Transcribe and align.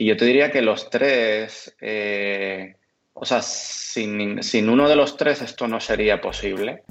Y 0.00 0.06
yo 0.06 0.16
te 0.16 0.24
diría 0.24 0.50
que 0.50 0.62
los 0.62 0.88
tres, 0.88 1.76
eh, 1.78 2.74
o 3.12 3.26
sea, 3.26 3.42
sin, 3.42 4.42
sin, 4.42 4.70
uno 4.70 4.88
de 4.88 4.96
los 4.96 5.18
tres 5.18 5.42
esto 5.42 5.68
no 5.68 5.78
sería 5.78 6.22
posible. 6.22 6.84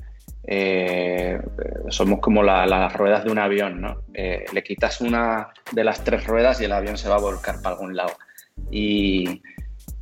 Eh, 0.45 1.39
somos 1.87 2.19
como 2.19 2.43
las 2.43 2.93
ruedas 2.93 3.23
de 3.23 3.31
un 3.31 3.39
avión, 3.39 3.81
¿no? 3.81 4.03
Eh, 4.13 4.45
le 4.53 4.61
quitas 4.61 5.01
una 5.01 5.49
de 5.71 5.83
las 5.83 6.03
tres 6.03 6.27
ruedas 6.27 6.61
y 6.61 6.65
el 6.65 6.71
avión 6.71 6.99
se 6.99 7.09
va 7.09 7.15
a 7.15 7.19
volcar 7.19 7.63
para 7.63 7.73
algún 7.73 7.95
lado. 7.95 8.15
Y, 8.69 9.41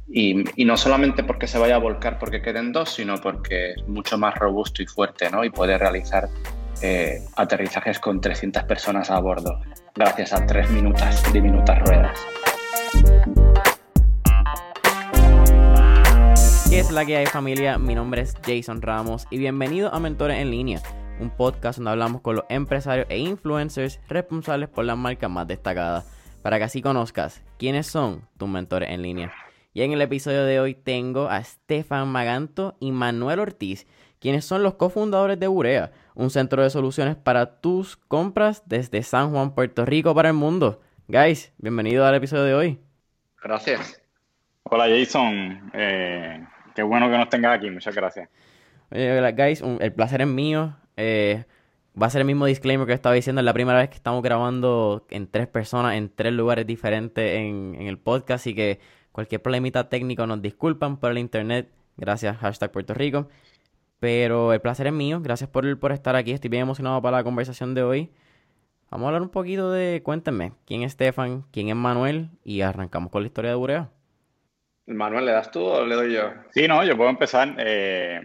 y, 0.09 0.65
no 0.65 0.75
solamente 0.75 1.23
porque 1.23 1.47
se 1.47 1.59
vaya 1.59 1.75
a 1.75 1.79
volcar 1.79 2.19
porque 2.19 2.41
queden 2.41 2.73
dos, 2.73 2.93
sino 2.93 3.15
porque 3.19 3.71
es 3.71 3.87
mucho 3.87 4.17
más 4.17 4.35
robusto 4.35 4.83
y 4.83 4.85
fuerte, 4.85 5.29
¿no? 5.29 5.45
Y 5.45 5.49
puede 5.49 5.77
realizar 5.77 6.27
eh, 6.81 7.21
aterrizajes 7.37 7.99
con 7.99 8.19
300 8.19 8.63
personas 8.63 9.09
a 9.09 9.19
bordo, 9.21 9.61
gracias 9.95 10.33
a 10.33 10.45
tres 10.45 10.69
minutas, 10.71 11.23
diminutas 11.31 11.79
ruedas. 11.87 12.19
¿Qué 16.69 16.79
es 16.79 16.91
la 16.91 17.05
que 17.05 17.17
hay 17.17 17.25
familia? 17.25 17.77
Mi 17.77 17.95
nombre 17.95 18.21
es 18.21 18.35
Jason 18.45 18.81
Ramos 18.81 19.25
y 19.31 19.37
bienvenido 19.37 19.93
a 19.93 19.99
Mentores 19.99 20.37
en 20.37 20.51
Línea, 20.51 20.81
un 21.19 21.29
podcast 21.29 21.79
donde 21.79 21.91
hablamos 21.91 22.21
con 22.21 22.35
los 22.35 22.45
empresarios 22.49 23.07
e 23.09 23.17
influencers 23.17 23.99
responsables 24.07 24.69
por 24.69 24.85
las 24.85 24.97
marcas 24.97 25.29
más 25.29 25.47
destacadas, 25.47 26.05
para 26.43 26.59
que 26.59 26.65
así 26.65 26.81
conozcas 26.81 27.41
quiénes 27.57 27.87
son 27.87 28.27
tus 28.37 28.47
mentores 28.47 28.89
en 28.91 29.01
línea. 29.01 29.33
Y 29.73 29.81
en 29.81 29.91
el 29.91 30.01
episodio 30.01 30.43
de 30.43 30.59
hoy 30.59 30.75
tengo 30.75 31.29
a 31.29 31.43
Stefan 31.43 32.07
Maganto 32.09 32.75
y 32.79 32.91
Manuel 32.91 33.39
Ortiz, 33.39 33.87
quienes 34.19 34.45
son 34.45 34.63
los 34.63 34.75
cofundadores 34.75 35.39
de 35.39 35.47
Urea, 35.47 35.91
un 36.15 36.29
centro 36.29 36.63
de 36.63 36.69
soluciones 36.69 37.15
para 37.15 37.59
tus 37.59 37.97
compras 37.97 38.63
desde 38.65 39.03
San 39.03 39.31
Juan, 39.31 39.55
Puerto 39.55 39.85
Rico 39.85 40.13
para 40.13 40.29
el 40.29 40.35
mundo. 40.35 40.81
Guys, 41.07 41.53
bienvenido 41.57 42.05
al 42.05 42.15
episodio 42.15 42.43
de 42.43 42.53
hoy. 42.53 42.79
Gracias. 43.41 44.01
Hola 44.63 44.85
Jason, 44.87 45.71
eh, 45.73 46.45
qué 46.75 46.83
bueno 46.83 47.09
que 47.09 47.17
nos 47.17 47.29
tengas 47.29 47.57
aquí, 47.57 47.69
muchas 47.69 47.95
gracias. 47.95 48.29
Hola 48.91 49.31
guys, 49.31 49.61
el 49.61 49.93
placer 49.93 50.21
es 50.21 50.27
mío. 50.27 50.75
Eh, 50.97 51.45
va 51.99 52.07
a 52.07 52.09
ser 52.09 52.21
el 52.21 52.27
mismo 52.27 52.45
disclaimer 52.45 52.85
que 52.85 52.93
estaba 52.93 53.15
diciendo, 53.15 53.39
es 53.39 53.45
la 53.45 53.53
primera 53.53 53.79
vez 53.79 53.89
que 53.89 53.95
estamos 53.95 54.21
grabando 54.21 55.05
en 55.09 55.27
tres 55.27 55.47
personas, 55.47 55.95
en 55.95 56.09
tres 56.13 56.33
lugares 56.33 56.67
diferentes 56.67 57.35
en, 57.35 57.75
en 57.79 57.87
el 57.87 57.97
podcast, 57.97 58.41
así 58.41 58.53
que 58.53 58.79
Cualquier 59.17 59.41
problemita 59.41 59.89
técnico 59.89 60.27
nos 60.27 60.43
disculpan 60.43 60.97
por 60.97 61.09
el 61.09 61.17
internet. 61.17 61.71
Gracias, 61.95 62.37
hashtag 62.37 62.71
Puerto 62.71 62.93
Rico. 62.93 63.29
Pero 63.99 64.53
el 64.53 64.61
placer 64.61 64.85
es 64.85 64.93
mío. 64.93 65.21
Gracias 65.23 65.49
por, 65.49 65.79
por 65.79 65.91
estar 65.91 66.15
aquí. 66.15 66.33
Estoy 66.33 66.51
bien 66.51 66.61
emocionado 66.61 67.01
para 67.01 67.17
la 67.17 67.23
conversación 67.23 67.73
de 67.73 67.81
hoy. 67.81 68.11
Vamos 68.89 69.05
a 69.05 69.07
hablar 69.09 69.21
un 69.21 69.29
poquito 69.29 69.71
de, 69.71 70.01
cuéntenme, 70.01 70.53
quién 70.65 70.81
es 70.83 70.93
Stefan, 70.93 71.43
quién 71.51 71.67
es 71.67 71.75
Manuel 71.75 72.29
y 72.45 72.61
arrancamos 72.61 73.11
con 73.11 73.21
la 73.21 73.27
historia 73.27 73.51
de 73.51 73.57
Burea. 73.57 73.89
Manuel, 74.85 75.25
¿le 75.25 75.33
das 75.33 75.51
tú 75.51 75.61
o 75.61 75.85
le 75.85 75.95
doy 75.95 76.13
yo? 76.13 76.31
Sí, 76.51 76.69
no, 76.69 76.81
yo 76.85 76.95
puedo 76.95 77.09
empezar. 77.09 77.53
Eh, 77.57 78.21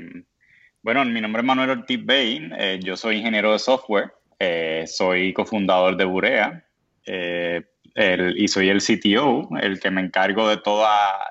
bueno, 0.82 1.04
mi 1.04 1.20
nombre 1.20 1.40
es 1.40 1.46
Manuel 1.46 1.70
Ortiz 1.70 2.04
Bain, 2.04 2.52
eh, 2.56 2.78
yo 2.80 2.96
soy 2.96 3.16
ingeniero 3.16 3.52
de 3.52 3.58
software, 3.58 4.12
eh, 4.38 4.84
soy 4.86 5.32
cofundador 5.32 5.96
de 5.96 6.04
Burea 6.04 6.64
y 7.04 8.48
soy 8.48 8.68
el 8.68 8.80
CTO, 8.80 9.48
el 9.60 9.80
que 9.80 9.90
me 9.90 10.00
encargo 10.00 10.48
de 10.48 10.58
toda 10.58 11.28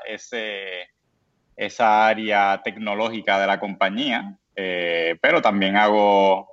esa 1.55 2.07
área 2.07 2.61
tecnológica 2.63 3.39
de 3.39 3.47
la 3.47 3.59
compañía, 3.61 4.37
pero 4.53 5.41
también 5.41 5.77
hago 5.77 6.49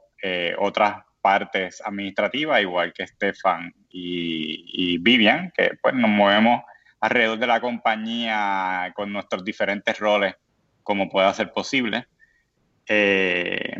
otras 0.59 1.08
partes 1.29 1.83
administrativas, 1.85 2.63
igual 2.63 2.95
que 2.95 3.07
Stefan 3.07 3.75
y, 3.91 4.97
Vivian, 4.97 5.53
que 5.55 5.73
pues 5.83 5.95
nos 5.95 6.09
movemos 6.09 6.63
alrededor 7.01 7.39
de 7.39 7.47
la 7.47 7.61
compañía 7.61 8.91
con 8.97 9.13
nuestros 9.13 9.45
diferentes 9.45 9.99
roles 9.99 10.35
como 10.83 11.11
pueda 11.11 11.35
ser 11.35 11.53
posible. 11.53 12.07
Eh, 12.87 13.77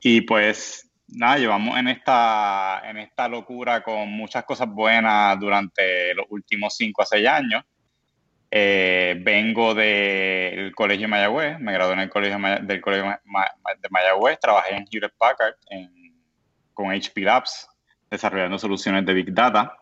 y 0.00 0.22
pues 0.22 0.90
nada, 1.08 1.36
llevamos 1.36 1.78
en 1.78 1.88
esta, 1.88 2.80
en 2.82 2.96
esta 2.96 3.28
locura 3.28 3.82
con 3.82 4.08
muchas 4.08 4.44
cosas 4.44 4.68
buenas 4.68 5.38
durante 5.38 6.14
los 6.14 6.24
últimos 6.30 6.74
cinco 6.74 7.02
a 7.02 7.06
seis 7.06 7.28
años. 7.28 7.62
Eh, 8.50 9.20
vengo 9.20 9.74
del 9.74 10.74
Colegio 10.74 11.08
Mayagüez, 11.08 11.60
me 11.60 11.74
gradué 11.74 11.92
en 11.92 12.00
el 12.00 12.08
Colegio 12.08 12.38
del 12.62 12.80
Colegio 12.80 13.04
de 13.04 13.88
Mayagüez, 13.90 14.40
trabajé 14.40 14.76
en 14.76 14.86
Hewlett 14.90 15.12
Packard 15.18 15.56
con 16.78 16.92
HP 16.92 17.22
Labs, 17.22 17.68
desarrollando 18.08 18.56
soluciones 18.56 19.04
de 19.04 19.12
Big 19.12 19.34
Data 19.34 19.76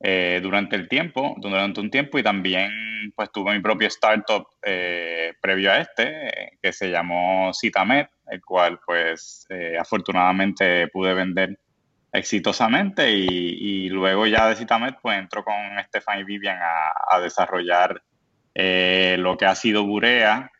eh, 0.00 0.40
durante 0.42 0.74
el 0.74 0.88
tiempo, 0.88 1.36
durante 1.38 1.80
un 1.80 1.88
tiempo, 1.88 2.18
y 2.18 2.24
también 2.24 3.12
pues 3.14 3.30
tuve 3.30 3.54
mi 3.54 3.60
propio 3.60 3.86
startup 3.86 4.48
eh, 4.60 5.34
previo 5.40 5.70
a 5.70 5.78
este, 5.78 6.58
que 6.60 6.72
se 6.72 6.90
llamó 6.90 7.52
Citamed, 7.54 8.06
el 8.28 8.44
cual 8.44 8.80
pues 8.84 9.46
eh, 9.50 9.76
afortunadamente 9.78 10.88
pude 10.88 11.14
vender 11.14 11.60
exitosamente 12.12 13.08
y, 13.08 13.88
luego 13.90 14.26
ya 14.26 14.48
de 14.48 14.56
Citamed 14.56 14.94
pues 15.00 15.18
entró 15.18 15.44
con 15.44 15.54
Stefan 15.84 16.18
y 16.18 16.24
Vivian 16.24 16.58
a, 16.60 17.20
desarrollar 17.20 18.02
eh, 18.52 19.16
lo 19.20 19.36
que 19.36 19.46
ha 19.46 19.54
sido 19.54 19.84
Burea 19.84 20.50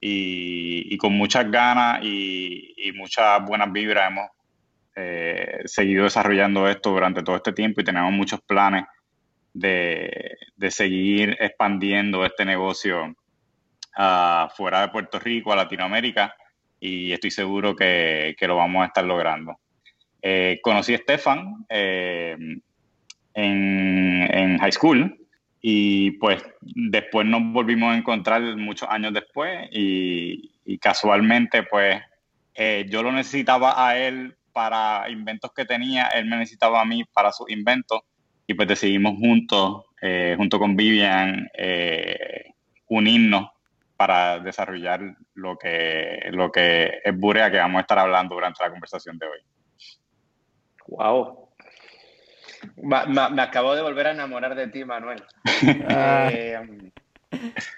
y, 0.00 0.96
con 0.98 1.14
muchas 1.14 1.50
ganas 1.50 1.98
y, 2.04 2.92
muchas 2.94 3.44
buenas 3.44 3.72
vibras 3.72 4.08
hemos 4.08 4.30
eh, 5.02 5.62
seguido 5.64 6.04
desarrollando 6.04 6.68
esto 6.68 6.90
durante 6.90 7.22
todo 7.22 7.36
este 7.36 7.52
tiempo 7.54 7.80
y 7.80 7.84
tenemos 7.84 8.12
muchos 8.12 8.40
planes 8.42 8.84
de, 9.54 10.36
seguir 10.68 11.38
expandiendo 11.40 12.24
este 12.26 12.44
negocio 12.44 13.06
uh, 13.06 14.48
fuera 14.54 14.82
de 14.82 14.88
Puerto 14.88 15.18
Rico, 15.18 15.52
a 15.52 15.56
Latinoamérica 15.56 16.34
y 16.78 17.12
estoy 17.12 17.30
seguro 17.30 17.74
que, 17.74 18.36
lo 18.40 18.56
vamos 18.56 18.82
a 18.82 18.86
estar 18.86 19.04
logrando. 19.04 19.58
Eh, 20.20 20.60
conocí 20.62 20.92
a 20.92 20.98
Stefan 20.98 21.64
eh, 21.70 22.36
en, 23.32 24.58
high 24.58 24.72
school 24.72 25.18
y 25.62 26.10
pues 26.12 26.44
después 26.60 27.26
nos 27.26 27.40
volvimos 27.54 27.94
a 27.94 27.96
encontrar 27.96 28.42
muchos 28.56 28.88
años 28.90 29.14
después 29.14 29.66
y, 29.72 30.78
casualmente 30.78 31.64
pues 31.64 32.00
yo 32.88 33.02
lo 33.02 33.10
necesitaba 33.10 33.88
a 33.88 33.98
él 33.98 34.36
para 34.60 35.08
inventos 35.08 35.52
que 35.54 35.64
tenía, 35.64 36.08
él 36.08 36.26
me 36.26 36.36
necesitaba 36.36 36.82
a 36.82 36.84
mí 36.84 37.02
para 37.04 37.32
sus 37.32 37.48
inventos 37.50 38.02
y 38.46 38.52
pues 38.52 38.68
decidimos 38.68 39.14
juntos, 39.18 39.86
junto 40.36 40.58
con 40.58 40.76
Vivian, 40.76 41.48
unirnos 42.88 43.48
para 43.96 44.38
desarrollar 44.38 45.00
lo 45.32 45.56
que, 45.56 46.28
lo 46.32 46.52
que 46.52 47.00
es 47.02 47.18
Burea 47.18 47.50
que 47.50 47.56
vamos 47.56 47.78
a 47.78 47.82
estar 47.82 47.98
hablando 47.98 48.34
durante 48.34 48.62
la 48.62 48.70
conversación 48.70 49.18
de 49.18 49.26
hoy. 49.26 49.38
Wow. 50.88 51.48
Me, 52.76 53.42
acabo 53.42 53.74
de 53.74 53.80
volver 53.80 54.08
a 54.08 54.10
enamorar 54.10 54.54
de 54.54 54.68
ti, 54.68 54.84
Manuel. 54.84 55.22
Eh, 55.88 56.58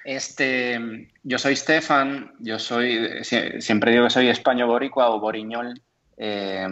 este, 0.05 1.09
yo 1.23 1.39
soy 1.39 1.55
Stefan, 1.57 2.33
yo 2.39 2.59
soy, 2.59 3.23
siempre 3.23 3.93
digo 3.93 4.05
que 4.05 4.11
soy 4.11 4.29
español 4.29 4.69
boricua 4.69 5.11
o 5.11 5.21
boriñol. 5.21 5.75
Eh, 6.25 6.69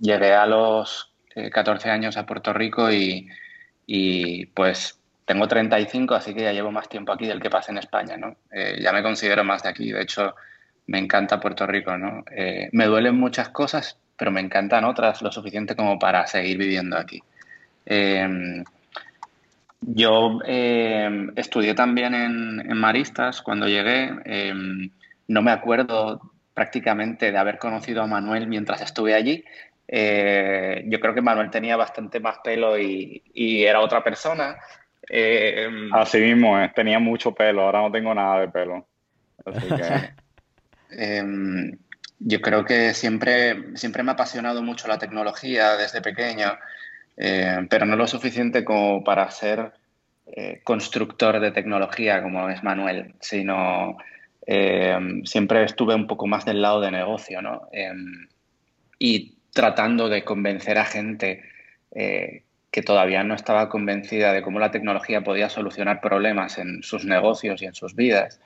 llegué 0.00 0.32
a 0.32 0.46
los 0.46 1.12
14 1.52 1.86
eh, 1.86 1.90
años 1.90 2.16
a 2.16 2.24
Puerto 2.24 2.54
Rico 2.54 2.88
y, 2.90 4.46
pues 4.54 4.98
tengo 5.26 5.46
35, 5.46 6.14
así 6.14 6.32
que 6.32 6.44
ya 6.44 6.52
llevo 6.52 6.72
más 6.72 6.88
tiempo 6.88 7.12
aquí 7.12 7.26
del 7.26 7.40
que 7.40 7.50
pasa 7.50 7.72
en 7.72 7.78
España, 7.78 8.16
¿no? 8.16 8.36
Eh, 8.50 8.78
ya 8.80 8.92
me 8.92 9.02
considero 9.02 9.44
más 9.44 9.62
de 9.62 9.68
aquí, 9.68 9.92
de 9.92 10.00
hecho 10.00 10.34
me 10.86 10.98
encanta 10.98 11.40
Puerto 11.40 11.66
Rico, 11.66 11.98
¿no? 11.98 12.24
Eh, 12.30 12.70
me 12.72 12.86
duelen 12.86 13.16
muchas 13.16 13.50
cosas, 13.50 13.98
pero 14.16 14.30
me 14.30 14.40
encantan 14.40 14.84
otras 14.84 15.20
lo 15.20 15.30
suficiente 15.30 15.76
como 15.76 15.98
para 15.98 16.26
seguir 16.26 16.56
viviendo 16.56 16.96
aquí. 16.96 17.22
Em, 17.84 18.64
yo 19.82 20.40
em, 20.46 21.32
estudié 21.36 21.74
también 21.74 22.14
en, 22.14 22.78
Maristas 22.78 23.42
cuando 23.42 23.68
llegué. 23.68 24.10
Em, 24.24 24.90
no 25.28 25.42
me 25.42 25.50
acuerdo 25.50 26.20
prácticamente 26.56 27.30
de 27.30 27.36
haber 27.36 27.58
conocido 27.58 28.02
a 28.02 28.06
Manuel 28.06 28.46
mientras 28.46 28.80
estuve 28.80 29.12
allí. 29.12 29.44
Eh, 29.86 30.82
yo 30.86 30.98
creo 30.98 31.14
que 31.14 31.20
Manuel 31.20 31.50
tenía 31.50 31.76
bastante 31.76 32.18
más 32.18 32.38
pelo 32.42 32.78
y, 32.78 33.22
y 33.34 33.64
era 33.64 33.80
otra 33.80 34.02
persona. 34.02 34.56
Eh, 35.06 35.68
Así 35.92 36.18
mismo, 36.18 36.56
tenía 36.74 36.98
mucho 36.98 37.34
pelo, 37.34 37.60
ahora 37.60 37.82
no 37.82 37.92
tengo 37.92 38.14
nada 38.14 38.40
de 38.40 38.48
pelo. 38.48 38.86
Em, 40.88 41.76
yo 42.20 42.40
creo 42.40 42.64
que 42.64 42.94
siempre, 42.94 43.76
siempre 43.76 44.04
me 44.04 44.12
ha 44.12 44.14
apasionado 44.14 44.62
mucho 44.62 44.86
la 44.86 44.98
tecnología 44.98 45.76
desde 45.76 46.00
pequeño, 46.00 46.56
eh, 47.16 47.66
pero 47.68 47.84
no 47.86 47.96
lo 47.96 48.06
suficiente 48.06 48.64
como 48.64 49.02
para 49.02 49.28
ser 49.32 49.72
eh, 50.26 50.60
constructor 50.62 51.40
de 51.40 51.50
tecnología 51.50 52.22
como 52.22 52.48
es 52.48 52.62
Manuel, 52.62 53.16
sino 53.20 53.98
em, 54.46 55.24
siempre 55.24 55.64
estuve 55.64 55.94
un 55.94 56.06
poco 56.06 56.26
más 56.26 56.44
del 56.44 56.62
lado 56.62 56.80
de 56.80 56.90
negocio, 56.90 57.42
¿no? 57.42 57.68
Em, 57.72 58.28
y 58.98 59.34
tratando 59.52 60.08
de 60.08 60.24
convencer 60.24 60.78
a 60.78 60.84
gente 60.84 61.42
que 62.76 62.82
todavía 62.82 63.24
no 63.24 63.34
estaba 63.34 63.70
convencida 63.70 64.34
de 64.34 64.42
cómo 64.42 64.58
la 64.58 64.70
tecnología 64.70 65.22
podía 65.22 65.48
solucionar 65.48 66.02
problemas 66.02 66.58
en 66.58 66.82
sus 66.82 67.06
negocios 67.06 67.62
y 67.62 67.64
en 67.64 67.74
sus 67.74 67.94
vidas, 67.94 68.38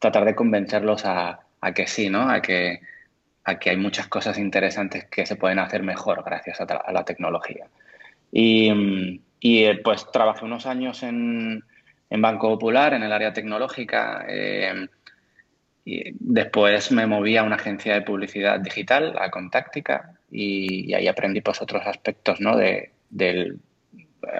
tratar 0.00 0.24
de 0.24 0.34
convencerlos 0.34 1.04
a, 1.04 1.38
que 1.72 1.86
sí, 1.86 2.10
¿no? 2.10 2.28
A 2.28 2.42
que, 2.42 2.80
a 3.44 3.60
que 3.60 3.70
hay 3.70 3.76
muchas 3.76 4.08
cosas 4.08 4.38
interesantes 4.38 5.04
que 5.04 5.24
se 5.24 5.36
pueden 5.36 5.60
hacer 5.60 5.84
mejor 5.84 6.24
gracias 6.24 6.60
a, 6.60 6.92
la 6.92 7.04
tecnología. 7.04 7.66
Y, 8.32 9.20
y, 9.38 9.72
pues 9.84 10.10
trabajé 10.10 10.44
unos 10.44 10.66
años 10.66 11.04
en, 11.04 11.62
en, 12.10 12.20
Banco 12.20 12.48
Popular, 12.48 12.92
en 12.92 13.04
el 13.04 13.12
área 13.12 13.32
tecnológica. 13.32 14.24
Eh, 14.28 14.88
y 15.88 16.12
después 16.18 16.90
me 16.90 17.06
moví 17.06 17.36
a 17.36 17.44
una 17.44 17.54
agencia 17.54 17.94
de 17.94 18.02
publicidad 18.02 18.58
digital, 18.58 19.14
a 19.20 19.30
Contactica, 19.30 20.14
y, 20.32 20.92
ahí 20.92 21.06
aprendí 21.06 21.40
pues 21.40 21.62
otros 21.62 21.86
aspectos 21.86 22.40
¿no? 22.40 22.56
de, 22.56 22.90
del, 23.08 23.60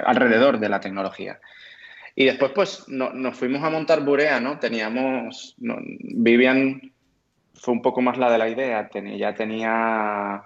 alrededor 0.04 0.58
de 0.58 0.68
la 0.68 0.80
tecnología. 0.80 1.38
Y 2.16 2.24
después 2.24 2.50
pues 2.52 2.88
nos 2.88 3.36
fuimos 3.36 3.62
a 3.62 3.70
montar 3.70 4.04
Burea, 4.04 4.40
¿no? 4.40 4.58
Teníamos, 4.58 5.54
Vivian 5.58 6.92
fue 7.54 7.74
un 7.74 7.82
poco 7.82 8.02
más 8.02 8.18
la 8.18 8.28
de 8.28 8.38
la 8.38 8.48
idea, 8.48 8.90
ya 9.16 9.34
tenía 9.34 10.42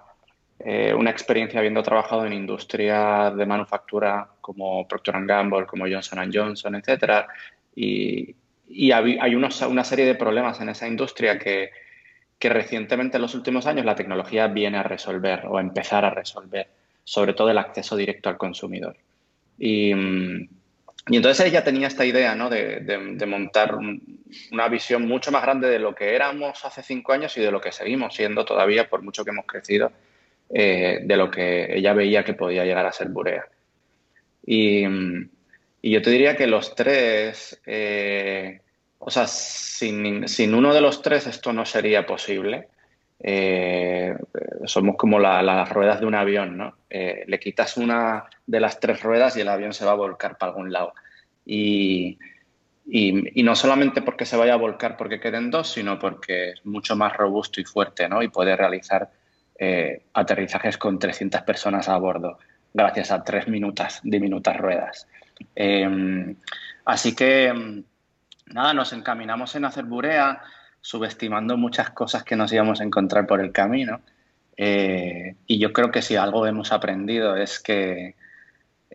eh, 0.58 0.92
una 0.92 1.10
experiencia 1.10 1.60
habiendo 1.60 1.82
trabajado 1.82 2.26
en 2.26 2.34
industria 2.34 3.30
de 3.30 3.46
manufactura 3.46 4.28
como 4.42 4.86
Procter 4.86 5.24
Gamble, 5.24 5.64
como 5.64 5.86
Johnson 5.90 6.30
Johnson, 6.30 6.74
etc. 6.74 7.26
Y, 7.74 8.34
y 8.70 8.92
hay 8.92 9.34
una 9.34 9.84
serie 9.84 10.04
de 10.04 10.14
problemas 10.14 10.60
en 10.60 10.68
esa 10.68 10.86
industria 10.86 11.38
que, 11.38 11.70
que 12.40 12.48
recientemente 12.48 13.18
en 13.18 13.22
los 13.22 13.34
últimos 13.34 13.66
años 13.66 13.84
la 13.84 13.94
tecnología 13.94 14.46
viene 14.46 14.78
a 14.78 14.82
resolver 14.82 15.46
o 15.46 15.58
a 15.58 15.60
empezar 15.60 16.06
a 16.06 16.10
resolver, 16.10 16.68
sobre 17.04 17.34
todo 17.34 17.50
el 17.50 17.58
acceso 17.58 17.96
directo 17.96 18.30
al 18.30 18.38
consumidor. 18.38 18.96
Y, 19.58 19.92
y 19.92 21.16
entonces 21.16 21.46
ella 21.46 21.62
tenía 21.62 21.86
esta 21.86 22.06
idea 22.06 22.34
¿no? 22.34 22.48
de, 22.48 22.80
de, 22.80 23.26
montar 23.26 23.76
una 24.52 24.68
visión 24.68 25.06
mucho 25.06 25.30
más 25.30 25.42
grande 25.42 25.68
de 25.68 25.78
lo 25.78 25.94
que 25.94 26.14
éramos 26.14 26.64
hace 26.64 26.82
cinco 26.82 27.12
años 27.12 27.36
y 27.36 27.42
de 27.42 27.50
lo 27.50 27.60
que 27.60 27.72
seguimos 27.72 28.14
siendo 28.14 28.46
todavía, 28.46 28.88
por 28.88 29.02
mucho 29.02 29.22
que 29.22 29.32
hemos 29.32 29.44
crecido, 29.44 29.92
eh, 30.48 31.00
de 31.04 31.16
lo 31.18 31.30
que 31.30 31.76
ella 31.76 31.92
veía 31.92 32.24
que 32.24 32.32
podía 32.32 32.64
llegar 32.64 32.86
a 32.86 32.92
ser 32.92 33.08
Burea. 33.08 33.44
Y, 34.46 34.84
y 35.82 35.90
yo 35.92 36.02
te 36.02 36.10
diría 36.10 36.36
que 36.36 36.46
los 36.46 36.74
tres, 36.74 37.60
eh, 37.66 38.60
o 38.98 39.10
sea, 39.10 39.26
sin, 39.26 40.28
sin, 40.28 40.54
uno 40.54 40.74
de 40.74 40.80
los 40.80 41.00
tres 41.02 41.26
esto 41.26 41.52
no 41.52 41.64
sería 41.64 42.06
posible. 42.06 42.68
Eh, 43.22 44.14
somos 44.64 44.96
como 44.96 45.18
las 45.18 45.68
ruedas 45.70 46.00
de 46.00 46.06
un 46.06 46.14
avión, 46.14 46.56
¿no? 46.56 46.74
Eh, 46.88 47.24
le 47.26 47.38
quitas 47.38 47.76
una 47.76 48.24
de 48.46 48.60
las 48.60 48.80
tres 48.80 49.02
ruedas 49.02 49.36
y 49.36 49.40
el 49.40 49.48
avión 49.48 49.72
se 49.72 49.84
va 49.84 49.92
a 49.92 49.94
volcar 49.94 50.36
para 50.38 50.52
algún 50.52 50.72
lado. 50.72 50.92
Y, 51.44 52.18
y, 52.86 53.40
y, 53.40 53.42
no 53.42 53.56
solamente 53.56 54.02
porque 54.02 54.26
se 54.26 54.36
vaya 54.36 54.54
a 54.54 54.56
volcar 54.56 54.96
porque 54.96 55.20
queden 55.20 55.50
dos, 55.50 55.72
sino 55.72 55.98
porque 55.98 56.50
es 56.50 56.66
mucho 56.66 56.96
más 56.96 57.16
robusto 57.16 57.60
y 57.60 57.64
fuerte, 57.64 58.08
¿no? 58.08 58.22
Y 58.22 58.28
puede 58.28 58.56
realizar 58.56 59.10
aterrizajes 60.14 60.78
con 60.78 60.98
300 60.98 61.42
personas 61.42 61.86
a 61.90 61.98
bordo 61.98 62.38
gracias 62.72 63.10
a 63.10 63.22
tres 63.22 63.48
minutas, 63.48 64.00
diminutas 64.02 64.56
ruedas. 64.56 65.06
Em, 65.54 66.36
así 66.84 67.14
que, 67.14 67.46
em, 67.46 67.84
nada, 68.46 68.74
nos 68.74 68.92
encaminamos 68.92 69.54
en 69.54 69.64
hacer 69.64 69.84
burea, 69.84 70.42
subestimando 70.80 71.56
muchas 71.56 71.90
cosas 71.90 72.24
que 72.24 72.36
nos 72.36 72.52
íbamos 72.52 72.80
a 72.80 72.84
encontrar 72.84 73.26
por 73.26 73.40
el 73.40 73.52
camino. 73.52 74.00
Eh, 74.56 75.36
y 75.46 75.58
yo 75.58 75.72
creo 75.72 75.90
que 75.90 76.02
si 76.02 76.16
algo 76.16 76.46
hemos 76.46 76.72
aprendido 76.72 77.36
es 77.36 77.60
que 77.60 78.14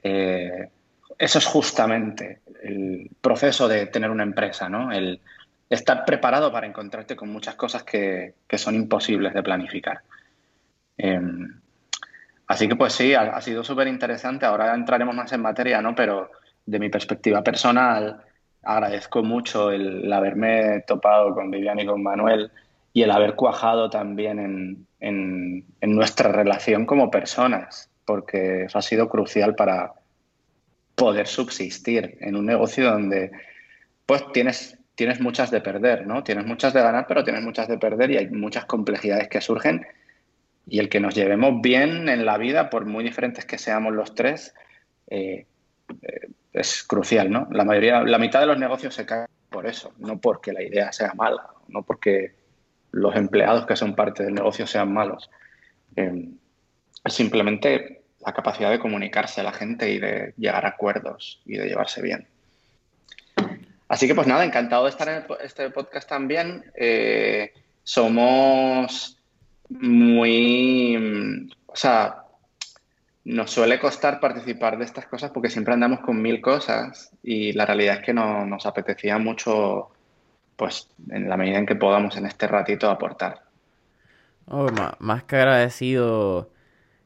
eh, 0.03 0.69
eso 1.17 1.39
es 1.39 1.45
justamente 1.45 2.41
el 2.63 3.09
proceso 3.21 3.67
de 3.67 3.87
tener 3.87 4.11
una 4.11 4.23
empresa, 4.23 4.69
¿no? 4.69 4.91
El 4.91 5.21
estar 5.69 6.05
preparado 6.05 6.51
para 6.51 6.67
encontrarte 6.67 7.15
con 7.15 7.29
muchas 7.29 7.55
cosas 7.55 7.83
que, 7.83 8.35
son 8.57 8.75
imposibles 8.75 9.33
de 9.33 9.43
planificar. 9.43 10.01
Em, 10.97 11.59
Así 12.47 12.67
que 12.67 12.75
pues 12.75 12.93
sí, 12.93 13.13
ha, 13.13 13.41
sido 13.41 13.63
súper 13.63 13.87
interesante. 13.87 14.45
Ahora 14.45 14.73
entraremos 14.75 15.15
más 15.15 15.31
en 15.33 15.41
materia, 15.41 15.81
¿no? 15.81 15.95
Pero 15.95 16.31
de 16.65 16.79
mi 16.79 16.89
perspectiva 16.89 17.43
personal, 17.43 18.21
agradezco 18.65 19.23
mucho 19.23 19.71
el, 19.71 20.11
haberme 20.11 20.83
topado 20.87 21.33
con 21.33 21.51
Vivian 21.51 21.79
y 21.79 21.85
con 21.85 22.01
Manuel 22.01 22.51
y 22.91 23.03
el 23.03 23.11
haber 23.11 23.35
cuajado 23.35 23.89
también 23.89 24.87
en, 24.99 25.65
nuestra 25.81 26.31
relación 26.31 26.85
como 26.85 27.11
personas, 27.11 27.89
porque 28.05 28.63
eso 28.63 28.77
ha 28.79 28.81
sido 28.81 29.07
crucial 29.07 29.55
para 29.55 29.93
poder 30.95 31.27
subsistir 31.27 32.17
en 32.21 32.35
un 32.35 32.45
negocio 32.45 32.91
donde 32.91 33.31
pues 34.05 34.23
tienes, 34.33 34.77
tienes 34.95 35.21
muchas 35.21 35.51
de 35.51 35.61
perder, 35.61 36.07
¿no? 36.07 36.23
Tienes 36.23 36.45
muchas 36.45 36.73
de 36.73 36.81
ganar, 36.81 37.05
pero 37.07 37.23
tienes 37.23 37.43
muchas 37.43 37.67
de 37.67 37.77
perder 37.77 38.11
y 38.11 38.17
hay 38.17 38.29
muchas 38.29 38.65
complejidades 38.65 39.27
que 39.27 39.41
surgen 39.41 39.85
y 40.67 40.79
el 40.79 40.89
que 40.89 40.99
nos 40.99 41.13
llevemos 41.15 41.61
bien 41.61 42.09
en 42.09 42.25
la 42.25 42.37
vida, 42.37 42.69
por 42.69 42.85
muy 42.85 43.03
diferentes 43.03 43.45
que 43.45 43.57
seamos 43.57 43.93
los 43.93 44.15
tres, 44.15 44.53
eh, 45.07 45.45
eh, 46.01 46.29
es 46.55 46.83
crucial, 46.83 47.29
¿no? 47.29 47.47
La 47.51 47.65
mayoría, 47.65 48.01
la 48.01 48.17
mitad 48.17 48.39
de 48.39 48.45
los 48.45 48.57
negocios 48.57 48.95
se 48.95 49.05
caen 49.05 49.27
por 49.49 49.67
eso, 49.67 49.93
no 49.99 50.19
porque 50.19 50.53
la 50.53 50.63
idea 50.63 50.91
sea 50.91 51.13
mala, 51.13 51.49
no 51.67 51.83
porque 51.83 52.33
los 52.91 53.15
empleados 53.15 53.65
que 53.65 53.75
son 53.75 53.95
parte 53.95 54.23
del 54.23 54.33
negocio 54.33 54.65
sean 54.65 54.91
malos. 54.93 55.29
Eh, 55.95 56.29
es 57.03 57.13
simplemente 57.13 58.03
la 58.25 58.33
capacidad 58.33 58.71
de 58.71 58.79
comunicarse 58.79 59.41
a 59.41 59.43
la 59.43 59.53
gente 59.53 59.91
y 59.91 59.99
de 59.99 60.33
llegar 60.37 60.65
a 60.65 60.69
acuerdos 60.69 61.41
y 61.45 61.57
de 61.57 61.67
llevarse 61.67 62.01
bien. 62.01 62.27
Así 63.87 64.07
que 64.07 64.15
pues 64.15 64.25
nada, 64.25 64.43
encantado 64.43 64.85
de 64.85 64.89
estar 64.89 65.07
en 65.09 65.23
este 65.43 65.69
podcast 65.69 66.09
también. 66.09 66.63
somos 67.83 69.19
muy, 69.69 71.49
o 71.67 71.75
sea, 71.75 72.24
nos 73.25 73.49
suele 73.51 73.79
costar 73.79 74.19
participar 74.19 74.77
de 74.77 74.85
estas 74.85 75.07
cosas 75.07 75.31
porque 75.31 75.49
siempre 75.49 75.73
andamos 75.73 75.99
con 76.01 76.21
mil 76.21 76.39
cosas 76.41 77.11
y 77.23 77.53
la 77.53 77.65
realidad 77.65 77.95
es 77.95 78.05
que 78.05 78.13
no, 78.13 78.45
nos 78.45 78.67
apetecía 78.67 79.17
mucho, 79.17 79.89
pues, 80.55 80.89
en 81.09 81.27
la 81.27 81.35
medida 81.35 81.57
en 81.57 81.65
que 81.65 81.75
podamos 81.75 82.15
en 82.17 82.27
este 82.27 82.47
ratito 82.47 82.89
aportar. 82.89 83.41
Oh, 84.47 84.67
más, 84.99 85.23
que 85.23 85.37
agradecido. 85.37 86.51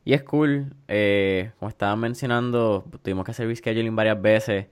Y 0.04 0.13
es 0.13 0.24
cool, 0.24 0.74
eh, 0.89 1.51
como 1.57 1.69
estaban 1.69 2.00
mencionando, 2.00 2.83
tuvimos 3.01 3.24
que 3.24 3.31
hacer 3.31 3.48
rescheduling 3.48 3.95
varias 3.95 4.22
veces, 4.22 4.68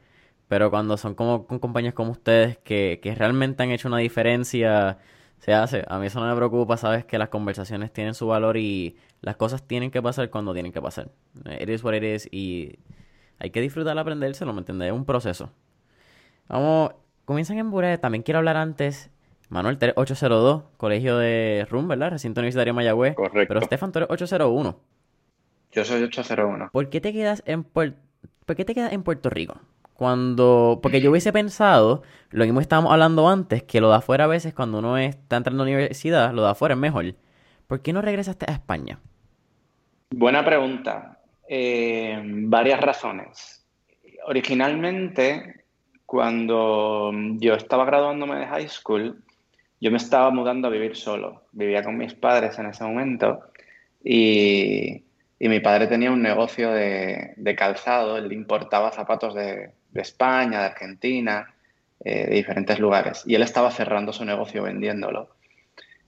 pero 0.50 0.70
cuando 0.70 0.98
son 0.98 1.16
como 1.16 1.48
con 1.48 1.60
compañías 1.60 1.94
como 1.94 2.12
ustedes 2.12 2.58
que, 2.58 3.00
que 3.02 3.16
realmente 3.16 3.64
han 3.64 3.72
hecho 3.72 3.88
una 3.88 4.00
diferencia 4.00 4.98
se 5.40 5.54
hace. 5.54 5.84
A 5.88 6.00
mí 6.00 6.08
eso 6.08 6.20
no 6.20 6.28
me 6.28 6.36
preocupa, 6.36 6.78
sabes 6.78 7.06
que 7.06 7.18
las 7.18 7.30
conversaciones 7.30 7.92
tienen 7.92 8.14
su 8.14 8.28
valor 8.28 8.58
y 8.58 8.98
las 9.22 9.36
cosas 9.36 9.64
tienen 9.64 9.92
que 9.92 10.02
pasar 10.02 10.30
cuando 10.30 10.54
tienen 10.54 10.72
que 10.72 10.82
pasar. 10.82 11.10
It 11.60 11.70
is 11.70 11.84
what 11.84 11.94
it 11.94 12.04
is 12.04 12.28
y 12.32 12.80
hay 13.40 13.52
que 13.52 13.62
disfrutar 13.62 13.98
aprendérselo, 13.98 14.54
¿me 14.54 14.60
entiendes? 14.60 14.88
Es 14.88 14.94
un 14.94 15.06
proceso. 15.06 15.52
Vamos, 16.48 16.92
comienzan 17.26 17.58
en 17.58 17.70
Bure. 17.70 17.98
También 17.98 18.24
quiero 18.24 18.40
hablar 18.40 18.58
antes. 18.58 19.12
Manuel, 19.50 19.78
802, 19.96 20.64
colegio 20.76 21.18
de 21.18 21.66
RUM, 21.70 21.88
¿verdad? 21.88 22.12
Recinto 22.12 22.42
Universitario 22.42 22.74
Mayagüez. 22.74 23.16
Correcto. 23.16 23.54
Pero 23.54 23.62
Stefan, 23.62 23.92
tú 23.92 24.00
eres 24.00 24.10
801. 24.10 24.80
Yo 25.72 25.86
soy 25.86 26.04
801. 26.04 26.70
¿Por 26.72 26.90
qué 26.90 27.00
te 27.00 27.14
quedas 27.14 27.44
en, 27.46 27.64
¿Por 27.64 27.94
qué 28.56 28.66
te 28.66 28.74
quedas 28.74 28.92
en 28.92 29.04
Puerto 29.04 29.30
Rico? 29.30 29.60
Cuando, 29.98 30.80
porque 30.84 31.02
yo 31.02 31.10
hubiese 31.10 31.34
pensado, 31.34 32.04
lo 32.30 32.44
mismo 32.44 32.62
estábamos 32.62 32.92
hablando 32.92 33.28
antes, 33.28 33.64
que 33.64 33.82
lo 33.82 33.90
de 33.90 33.96
afuera 33.96 34.26
a 34.26 34.28
veces 34.28 34.54
cuando 34.54 34.78
uno 34.78 34.96
está 34.96 35.38
entrando 35.38 35.64
a 35.64 35.66
la 35.66 35.72
universidad, 35.72 36.34
lo 36.34 36.44
de 36.44 36.52
afuera 36.52 36.76
es 36.76 36.80
mejor. 36.80 37.16
¿Por 37.66 37.82
qué 37.82 37.94
no 37.94 38.04
regresaste 38.04 38.46
a 38.48 38.54
España? 38.54 39.00
Buena 40.12 40.46
pregunta. 40.46 41.18
Eh, 41.50 42.22
varias 42.24 42.80
razones. 42.80 43.66
Originalmente, 44.28 45.66
cuando 46.06 47.12
yo 47.40 47.56
estaba 47.56 47.84
graduándome 47.84 48.36
de 48.36 48.46
high 48.46 48.70
school, 48.70 49.24
yo 49.82 49.90
me 49.90 49.98
estaba 49.98 50.30
mudando 50.30 50.68
a 50.68 50.72
vivir 50.72 50.96
solo. 50.96 51.42
Vivía 51.54 51.82
con 51.82 51.98
mis 51.98 52.14
padres 52.14 52.60
en 52.60 52.68
ese 52.68 52.84
momento 52.84 53.40
y, 54.04 55.04
mi 55.40 55.60
padre 55.60 55.88
tenía 55.88 56.12
un 56.12 56.22
negocio 56.22 56.72
de, 56.72 57.34
de 57.36 57.56
calzado, 57.56 58.18
él 58.18 58.32
importaba 58.32 58.92
zapatos 58.92 59.34
de, 59.34 59.72
de 59.92 60.02
España, 60.02 60.60
de 60.60 60.66
Argentina, 60.66 61.54
eh, 62.00 62.28
de 62.28 62.36
diferentes 62.36 62.80
lugares. 62.80 63.24
Y 63.26 63.36
él 63.36 63.42
estaba 63.42 63.72
cerrando 63.72 64.14
su 64.14 64.24
negocio 64.24 64.64
vendiéndolo. 64.64 65.30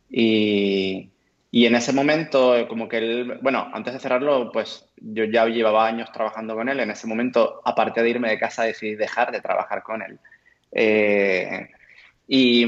Y, 0.09 1.11
en 1.51 1.75
ese 1.75 1.93
momento, 1.93 2.55
eh, 2.55 2.67
como 2.67 2.87
que 2.87 2.97
él, 2.97 3.39
bueno, 3.41 3.69
antes 3.73 3.93
de 3.93 3.99
cerrarlo, 3.99 4.51
pues 4.51 4.85
yo 4.97 5.23
ya 5.25 5.45
llevaba 5.47 5.87
años 5.87 6.11
trabajando 6.11 6.55
con 6.55 6.69
él. 6.69 6.79
En 6.79 6.91
ese 6.91 7.07
momento, 7.07 7.61
aparte 7.65 8.03
de 8.03 8.09
irme 8.09 8.29
de 8.29 8.39
casa, 8.39 8.63
decidí 8.63 8.95
dejar 8.95 9.31
de 9.31 9.41
trabajar 9.41 9.83
con 9.83 10.01
él. 10.01 10.19
Eh, 10.71 11.69
y, 12.27 12.65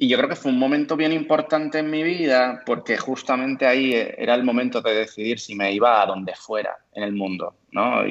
y 0.00 0.08
yo 0.08 0.16
creo 0.16 0.28
que 0.28 0.36
fue 0.36 0.52
un 0.52 0.58
momento 0.58 0.96
bien 0.96 1.12
importante 1.12 1.80
en 1.80 1.90
mi 1.90 2.04
vida 2.04 2.62
porque 2.64 2.96
justamente 2.96 3.66
ahí 3.66 3.92
era 3.94 4.34
el 4.34 4.44
momento 4.44 4.80
de 4.80 4.94
decidir 4.94 5.40
si 5.40 5.56
me 5.56 5.72
iba 5.72 6.00
a 6.00 6.06
donde 6.06 6.34
fuera 6.34 6.76
en 6.92 7.02
el 7.02 7.12
mundo, 7.12 7.56
¿no? 7.72 8.04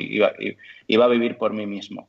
A 0.96 1.08
vivir 1.08 1.38
por 1.38 1.54
mí 1.54 1.66
mismo. 1.66 2.08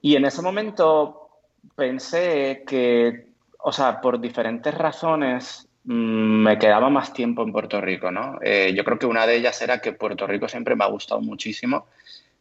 Y 0.00 0.16
en 0.16 0.24
ese 0.24 0.42
momento 0.42 1.28
pensé 1.74 2.64
que, 2.66 3.28
o 3.58 3.72
sea, 3.72 4.00
por 4.00 4.20
diferentes 4.20 4.74
razones 4.74 5.68
mm, 5.84 6.42
me 6.42 6.58
quedaba 6.58 6.90
más 6.90 7.12
tiempo 7.12 7.42
en 7.42 7.52
Puerto 7.52 7.80
Rico, 7.80 8.10
¿no? 8.10 8.38
Eh, 8.42 8.72
yo 8.76 8.84
creo 8.84 8.98
que 8.98 9.06
una 9.06 9.26
de 9.26 9.36
ellas 9.36 9.60
era 9.62 9.80
que 9.80 9.92
Puerto 9.92 10.26
Rico 10.26 10.48
siempre 10.48 10.76
me 10.76 10.84
ha 10.84 10.88
gustado 10.88 11.20
muchísimo. 11.20 11.86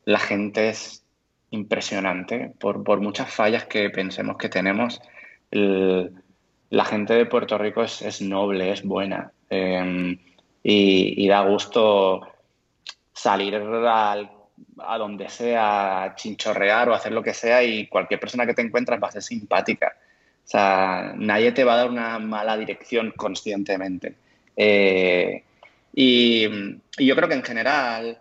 La 0.05 0.19
gente 0.19 0.69
es 0.69 1.03
impresionante 1.51 2.53
por, 2.59 2.83
por 2.83 2.99
muchas 3.01 3.33
fallas 3.33 3.65
que 3.65 3.89
pensemos 3.89 4.37
que 4.37 4.49
tenemos 4.49 5.01
la 6.69 6.85
gente 6.85 7.13
de 7.13 7.25
Puerto 7.25 7.57
Rico 7.57 7.83
es, 7.83 8.21
noble, 8.21 8.71
es 8.71 8.83
buena 8.83 9.31
em, 9.49 10.17
y, 10.63 11.27
da 11.27 11.41
gusto 11.41 12.21
salir 13.13 13.55
a 14.79 14.97
donde 14.97 15.29
sea, 15.29 16.13
chinchorrear 16.15 16.89
o 16.89 16.93
hacer 16.93 17.11
lo 17.11 17.23
que 17.23 17.33
sea 17.33 17.63
y 17.63 17.87
cualquier 17.87 18.19
persona 18.19 18.45
que 18.45 18.53
te 18.53 18.61
encuentras 18.61 19.01
va 19.01 19.07
a 19.07 19.11
ser 19.11 19.23
simpática. 19.23 19.95
O 20.45 20.47
sea, 20.47 21.13
nadie 21.17 21.51
te 21.51 21.63
va 21.63 21.73
a 21.73 21.77
dar 21.77 21.89
una 21.89 22.19
mala 22.19 22.55
dirección 22.57 23.11
conscientemente. 23.15 24.15
Eh, 24.55 25.43
y, 25.93 26.47
yo 26.97 27.15
creo 27.15 27.27
que 27.27 27.35
en 27.35 27.43
general 27.43 28.19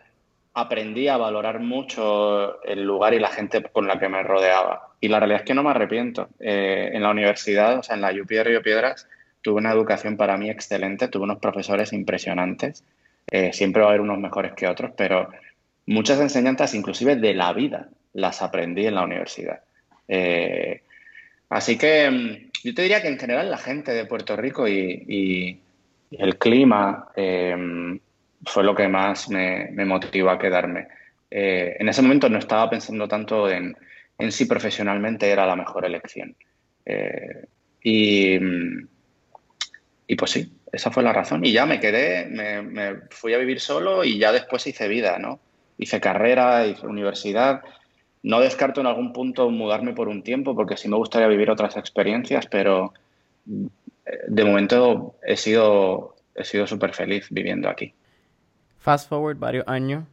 aprendí 0.55 1.09
a 1.09 1.17
valorar 1.17 1.61
mucho 1.61 2.62
el 2.64 2.85
lugar 2.85 3.14
y 3.14 3.19
la 3.19 3.29
gente 3.29 3.62
con 3.62 3.87
la 3.87 3.99
que 3.99 4.09
me 4.09 4.23
rodeaba. 4.23 4.95
Y 5.00 5.09
la 5.09 5.19
realidad 5.19 5.41
es 5.41 5.47
que 5.47 5.55
no 5.55 5.62
me 5.62 5.71
arrepiento. 5.71 6.29
Eh, 6.41 6.91
en 6.93 7.03
la 7.03 7.11
universidad, 7.11 7.79
o 7.79 7.83
sea, 7.83 7.97
en 7.97 8.03
la 8.03 8.11
UP 8.12 8.29
de 8.29 8.45
Río 8.45 8.62
Piedras, 8.62 9.09
tuve 9.43 9.59
una 9.59 9.73
educación 9.73 10.17
para 10.17 10.37
mí 10.38 10.49
excelente, 10.49 11.09
tuve 11.09 11.25
unos 11.25 11.38
profesores 11.38 11.93
impresionantes. 11.93 12.85
Eh, 13.31 13.53
siempre 13.53 13.83
va 13.83 13.88
a 13.88 13.91
haber 13.91 14.00
unos 14.00 14.19
mejores 14.19 14.53
que 14.55 14.67
otros, 14.67 14.93
pero 14.97 15.29
muchas 15.87 16.21
enseñanzas, 16.21 16.75
inclusive 16.75 17.17
de 17.17 17.35
la 17.35 17.53
vida, 17.53 17.88
las 18.12 18.43
aprendí 18.43 18.87
en 18.87 18.95
la 18.95 19.05
universidad. 19.05 19.61
Eh, 20.09 20.83
así 21.49 21.79
que 21.79 22.11
mm, 22.11 22.50
yo 22.64 22.75
te 22.75 22.83
diría 22.83 23.03
que 23.03 23.09
en 23.09 23.19
general 23.19 23.50
la 23.50 23.59
gente 23.59 23.93
de 23.93 24.07
Puerto 24.07 24.37
Rico 24.37 24.69
y, 24.69 25.61
el 26.11 26.38
clima 26.38 27.09
fue 28.45 28.62
lo 28.62 28.75
que 28.75 28.87
más 28.87 29.29
me, 29.29 29.69
motivó 29.85 30.31
a 30.31 30.38
quedarme. 30.38 30.87
Eh, 31.31 31.76
en 31.81 31.88
ese 31.88 32.03
momento 32.03 32.29
no 32.29 32.38
estaba 32.38 32.71
pensando 32.71 33.09
tanto 33.09 33.50
en, 33.50 33.76
en 34.19 34.33
si 34.33 34.45
profesionalmente 34.45 35.29
era 35.29 35.47
la 35.47 35.57
mejor 35.57 35.85
elección. 35.85 36.37
Eh, 36.87 37.47
y, 37.83 38.38
y, 40.07 40.17
pues 40.17 40.31
sí, 40.31 40.53
esa 40.73 40.91
fue 40.91 41.03
la 41.03 41.12
razón. 41.12 41.45
Y 41.45 41.53
ya 41.53 41.67
me 41.67 41.81
quedé, 41.81 42.26
me, 42.26 43.00
fui 43.11 43.35
a 43.35 43.38
vivir 43.38 43.61
solo 43.61 44.05
y 44.05 44.19
ya 44.19 44.33
después 44.33 44.67
hice 44.67 44.88
vida, 44.88 45.19
¿no? 45.19 45.41
Hice 45.78 46.00
carrera, 46.00 46.66
hice 46.66 46.87
universidad. 46.87 47.62
No 48.23 48.40
descarto 48.40 48.81
en 48.81 48.87
algún 48.87 49.12
punto 49.12 49.50
mudarme 49.50 49.93
por 49.93 50.09
un 50.09 50.23
tiempo 50.23 50.54
porque 50.54 50.76
sí 50.76 50.88
me 50.88 50.97
gustaría 50.97 51.28
vivir 51.28 51.50
otras 51.50 51.76
experiencias, 51.76 52.47
pero 52.47 52.95
eh, 53.47 54.19
de 54.28 54.45
momento 54.45 55.16
he 55.26 55.37
sido 55.37 56.14
he 56.35 56.45
sido 56.45 56.66
súper 56.66 56.95
feliz 56.95 57.26
viviendo 57.31 57.69
aquí. 57.69 57.95
Fast 58.78 59.09
forward 59.09 59.38
varios 59.38 59.66
años, 59.66 60.04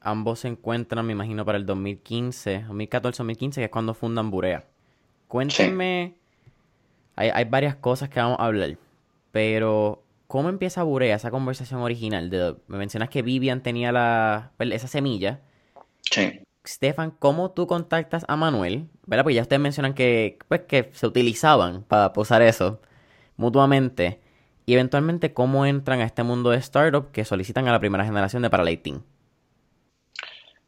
ambos 0.00 0.40
se 0.40 0.48
encuentran, 0.48 1.04
me 1.06 1.12
imagino, 1.12 1.44
para 1.44 1.58
el 1.58 1.66
2015, 1.66 2.66
2014-2015, 2.68 3.54
que 3.54 3.64
es 3.64 3.70
cuando 3.70 3.94
fundan 3.94 4.30
Burea. 4.30 4.64
Cuéntenme, 5.26 6.14
hay, 7.16 7.44
varias 7.44 7.74
cosas 7.76 8.08
que 8.08 8.20
vamos 8.20 8.38
a 8.38 8.46
hablar, 8.46 8.78
pero 9.30 10.02
¿cómo 10.28 10.48
empieza 10.48 10.84
Burea, 10.84 11.16
esa 11.16 11.32
conversación 11.32 11.80
original? 11.80 12.30
De, 12.30 12.54
me 12.68 12.78
mencionas 12.78 13.08
que 13.08 13.22
Vivian 13.22 13.62
tenía 13.62 13.90
la, 13.90 14.52
esa 14.60 14.86
semilla. 14.86 15.40
Sí. 16.02 16.40
Stefan, 16.64 17.10
¿cómo 17.10 17.50
tú 17.50 17.66
contactas 17.66 18.24
a 18.28 18.36
Manuel? 18.36 18.88
¿Verdad? 19.06 19.24
Porque 19.24 19.34
ya 19.34 19.42
ustedes 19.42 19.60
mencionan 19.60 19.94
que, 19.94 20.38
pues, 20.46 20.60
que 20.62 20.90
se 20.92 21.06
utilizaban 21.06 21.82
para 21.82 22.12
posar 22.12 22.42
eso 22.42 22.80
mutuamente 23.36 24.20
y 24.66 24.74
eventualmente 24.74 25.32
cómo 25.32 25.64
entran 25.64 26.00
a 26.00 26.04
este 26.04 26.22
mundo 26.22 26.50
de 26.50 26.58
startup 26.58 27.10
que 27.10 27.24
solicitan 27.24 27.66
a 27.66 27.72
la 27.72 27.80
primera 27.80 28.04
generación 28.04 28.42
de 28.42 28.50
Paralating. 28.50 29.02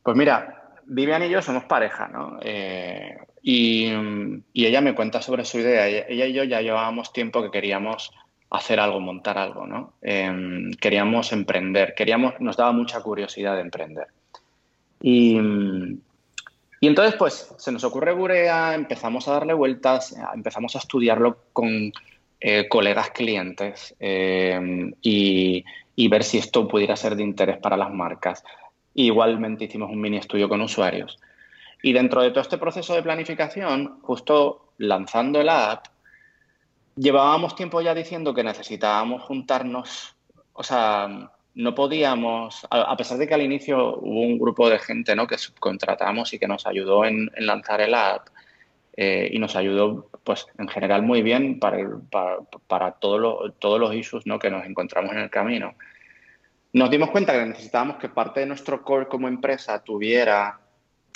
Pues 0.03 0.17
mira, 0.17 0.73
Vivian 0.87 1.23
y 1.23 1.29
yo 1.29 1.43
somos 1.43 1.65
pareja, 1.65 2.09
¿no? 2.09 2.39
Eh, 2.41 3.19
y, 3.43 3.93
ella 4.55 4.81
me 4.81 4.95
cuenta 4.95 5.21
sobre 5.21 5.45
su 5.45 5.59
idea. 5.59 5.87
Ella 5.87 6.25
y 6.25 6.33
yo 6.33 6.45
ya 6.45 6.63
llevábamos 6.63 7.13
tiempo 7.13 7.43
que 7.43 7.51
queríamos 7.51 8.11
hacer 8.51 8.81
algo, 8.81 9.01
montar 9.01 9.39
algo, 9.39 9.67
¿no? 9.67 9.95
Em, 10.03 10.73
queríamos 10.73 11.33
emprender, 11.33 11.95
queríamos, 11.95 12.35
nos 12.41 12.57
daba 12.57 12.73
mucha 12.73 13.01
curiosidad 13.01 13.55
de 13.55 13.63
emprender. 13.63 14.09
Y, 15.01 15.39
y 16.81 16.87
entonces, 16.87 17.15
pues, 17.17 17.55
se 17.59 17.73
nos 17.73 17.85
ocurre 17.85 18.13
Burea, 18.13 18.75
empezamos 18.75 19.29
a 19.29 19.33
darle 19.33 19.55
vueltas, 19.55 20.17
empezamos 20.35 20.75
a 20.75 20.79
estudiarlo 20.79 21.39
con 21.53 21.93
eh, 22.43 22.69
colegas 22.69 23.11
clientes 23.11 23.95
eh, 24.01 24.59
y, 25.03 25.65
ver 26.09 26.25
si 26.25 26.39
esto 26.39 26.67
pudiera 26.67 26.97
ser 26.97 27.15
de 27.15 27.23
interés 27.23 27.59
para 27.59 27.77
las 27.77 27.93
marcas. 27.93 28.43
Igualmente 28.95 29.67
hicimos 29.67 29.91
un 29.91 30.01
mini 30.01 30.17
estudio 30.17 30.49
con 30.49 30.63
usuarios. 30.63 31.21
Y 31.83 31.93
dentro 31.93 32.23
de 32.23 32.31
todo 32.31 32.41
este 32.41 32.57
proceso 32.57 32.95
de 32.95 33.03
planificación, 33.03 34.01
justo 34.01 34.73
lanzando 34.79 35.43
la 35.43 35.71
app, 35.73 35.87
llevábamos 37.01 37.57
tiempo 37.57 37.81
ya 37.81 37.95
diciendo 37.95 38.35
que 38.35 38.45
necesitábamos 38.45 39.23
juntarnos, 39.23 40.17
o 40.53 40.63
sea, 40.63 41.33
no 41.55 41.75
podíamos, 41.75 42.67
a 42.71 42.97
pesar 42.97 43.19
de 43.19 43.27
que 43.27 43.35
al 43.35 43.43
inicio 43.43 43.97
hubo 43.97 44.21
un 44.21 44.39
grupo 44.39 44.69
de 44.69 44.79
gente 44.79 45.17
¿no? 45.17 45.27
que 45.27 45.39
subcontratamos 45.39 46.33
y 46.33 46.39
que 46.39 46.47
nos 46.47 46.67
ayudó 46.67 47.05
en, 47.05 47.31
en 47.35 47.47
lanzar 47.47 47.81
el 47.81 47.95
app, 47.95 48.29
eh, 48.97 49.31
y 49.33 49.39
nos 49.39 49.57
ayudó, 49.57 50.11
pues, 50.25 50.47
en 50.59 50.69
general 50.69 51.03
muy 51.03 51.23
bien 51.23 51.59
para, 51.59 51.79
para, 52.67 52.93
todos 52.93 53.81
los 53.81 53.95
issues 53.95 54.27
¿no? 54.27 54.39
que 54.39 54.51
nos 54.51 54.67
encontramos 54.67 55.13
en 55.13 55.21
el 55.21 55.31
camino. 55.31 55.75
Nos 56.73 56.91
dimos 56.91 57.11
cuenta 57.11 57.33
que 57.33 57.47
necesitábamos 57.47 57.97
que 57.97 58.09
parte 58.09 58.41
de 58.41 58.47
nuestro 58.47 58.83
core 58.83 59.09
como 59.09 59.27
empresa 59.27 59.83
tuviera 59.83 60.61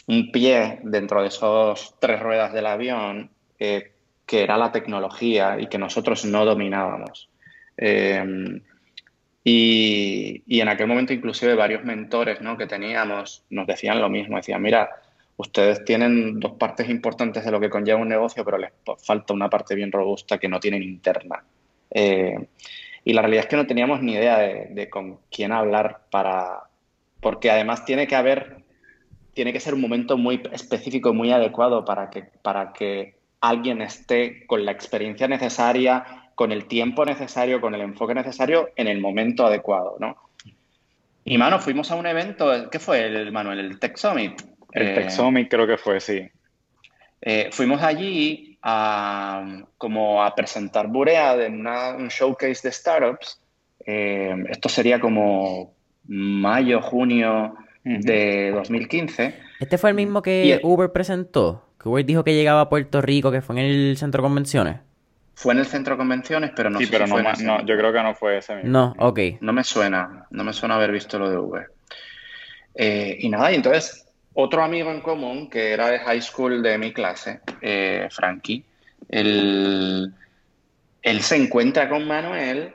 un 0.07 0.33
pie 0.33 0.81
dentro 0.83 1.21
de 1.21 1.29
esos 1.29 1.95
tres 1.99 2.21
ruedas 2.21 2.53
del 2.53 2.67
avión, 2.67 3.31
eh, 3.59 3.94
que 4.27 4.43
era 4.43 4.57
la 4.57 4.73
tecnología 4.73 5.59
y 5.61 5.67
que 5.67 5.79
nosotros 5.79 6.25
no 6.25 6.45
dominábamos. 6.45 7.29
Eh, 7.77 8.61
y, 9.47 10.61
en 10.61 10.69
aquel 10.69 10.87
momento 10.87 11.13
inclusive 11.13 11.55
varios 11.55 11.85
mentores 11.85 12.41
¿no? 12.41 12.57
que 12.57 12.67
teníamos 12.67 13.45
nos 13.51 13.67
decían 13.67 14.01
lo 14.01 14.09
mismo, 14.09 14.37
decían, 14.37 14.63
mira, 14.63 14.89
ustedes 15.37 15.85
tienen 15.85 16.41
dos 16.41 16.53
partes 16.53 16.89
importantes 16.89 17.45
de 17.45 17.51
lo 17.51 17.61
que 17.61 17.69
conlleva 17.69 18.01
un 18.01 18.09
negocio, 18.09 18.45
pero 18.45 18.57
les 18.57 18.73
falta 19.05 19.35
una 19.35 19.51
parte 19.51 19.75
bien 19.75 19.93
robusta 19.93 20.39
que 20.39 20.49
no 20.49 20.61
tienen 20.61 20.83
interna. 20.83 21.45
Eh, 21.91 22.49
y 23.05 23.13
la 23.13 23.21
realidad 23.21 23.45
es 23.45 23.51
que 23.51 23.57
no 23.57 23.67
teníamos 23.67 24.03
ni 24.03 24.15
idea 24.15 24.39
de, 24.39 24.89
con 24.89 25.19
quién 25.31 25.53
hablar 25.53 26.03
para... 26.11 26.63
Porque 27.21 27.51
además 27.51 27.85
tiene 27.85 28.07
que 28.07 28.17
haber, 28.17 28.65
tiene 29.35 29.53
que 29.53 29.61
ser 29.61 29.75
un 29.75 29.83
momento 29.83 30.17
muy 30.17 30.43
específico 30.53 31.13
muy 31.13 31.31
adecuado 31.31 31.85
para 31.85 32.09
que, 32.09 32.23
para 32.23 32.73
que 32.73 33.19
alguien 33.49 33.83
esté 33.83 34.47
con 34.47 34.65
la 34.65 34.73
experiencia 34.73 35.29
necesaria, 35.29 36.05
con 36.35 36.51
el 36.51 36.67
tiempo 36.67 37.05
necesario, 37.05 37.61
con 37.61 37.75
el 37.75 37.83
enfoque 37.83 38.15
necesario 38.15 38.71
en 38.77 38.89
el 38.89 39.01
momento 39.01 39.47
adecuado, 39.47 39.97
¿no? 40.01 40.17
Y, 41.25 41.39
mano, 41.39 41.59
fuimos 41.59 41.91
a 41.91 41.95
un 41.95 42.07
evento, 42.07 42.71
¿qué 42.71 42.79
fue 42.79 43.07
el, 43.07 43.33
Manuel? 43.33 43.59
¿El 43.59 43.79
Tech 43.79 43.97
Summit? 43.97 44.43
El 44.73 44.89
eh, 44.89 44.95
Texomic 44.95 45.49
creo 45.49 45.67
que 45.67 45.79
fue, 45.79 46.01
sí. 46.01 46.29
Eh, 47.23 47.49
fuimos 47.51 47.83
allí 47.83 48.59
a, 48.63 49.63
como 49.79 50.23
a 50.23 50.35
presentar 50.35 50.89
Burea 50.89 51.35
en 51.43 51.67
un 51.67 52.09
showcase 52.09 52.69
de 52.69 52.73
startups. 52.73 53.41
Eh, 53.87 54.35
esto 54.51 54.69
sería 54.69 55.01
como 55.01 55.73
mayo, 56.07 56.83
junio 56.83 57.55
de 57.85 58.51
2015. 58.51 59.35
¿Este 59.61 59.79
fue 59.79 59.91
el 59.91 59.97
mismo 59.97 60.21
que 60.21 60.61
Uber 60.63 60.93
presentó? 60.93 61.64
Que 61.85 61.91
Uber 61.91 62.07
dijo 62.07 62.25
que 62.25 62.35
llegaba 62.35 62.63
a 62.63 62.69
Puerto 62.71 63.03
Rico, 63.03 63.31
que 63.31 63.43
fue 63.43 63.61
en 63.61 63.67
el 63.67 63.97
centro 63.99 64.23
de 64.23 64.25
convenciones. 64.25 64.81
Fue 65.35 65.53
en 65.53 65.61
el 65.61 65.67
centro 65.67 65.95
de 65.95 65.99
convenciones, 65.99 66.53
pero 66.57 66.71
no 66.71 66.79
sí, 66.79 66.87
pero 66.91 67.07
no, 67.07 67.19
no, 67.21 67.67
yo 67.67 67.77
creo 67.77 67.93
que 67.93 68.03
no 68.03 68.15
fue 68.15 68.39
ese 68.39 68.57
mismo. 68.57 68.71
No, 68.71 68.95
ok. 68.99 69.21
No 69.43 69.53
me 69.53 69.63
suena, 69.63 70.27
no 70.31 70.45
me 70.45 70.55
suena 70.55 70.77
haber 70.77 70.93
visto 70.93 71.19
lo 71.19 71.29
de 71.29 71.37
Uber. 71.37 71.67
y 72.75 73.29
nada, 73.29 73.53
y 73.53 73.57
entonces 73.57 74.07
otro 74.33 74.65
amigo 74.65 74.91
en 74.91 75.03
común 75.03 75.51
que 75.51 75.73
era 75.73 75.89
de 75.89 75.99
high 75.99 76.23
school 76.23 76.63
de 76.63 76.79
mi 76.79 76.95
clase, 76.95 77.41
eh, 77.61 78.09
Frankie, 78.11 78.65
él, 79.11 80.11
se 81.21 81.37
encuentra 81.37 81.91
con 81.91 82.07
Manuel. 82.07 82.75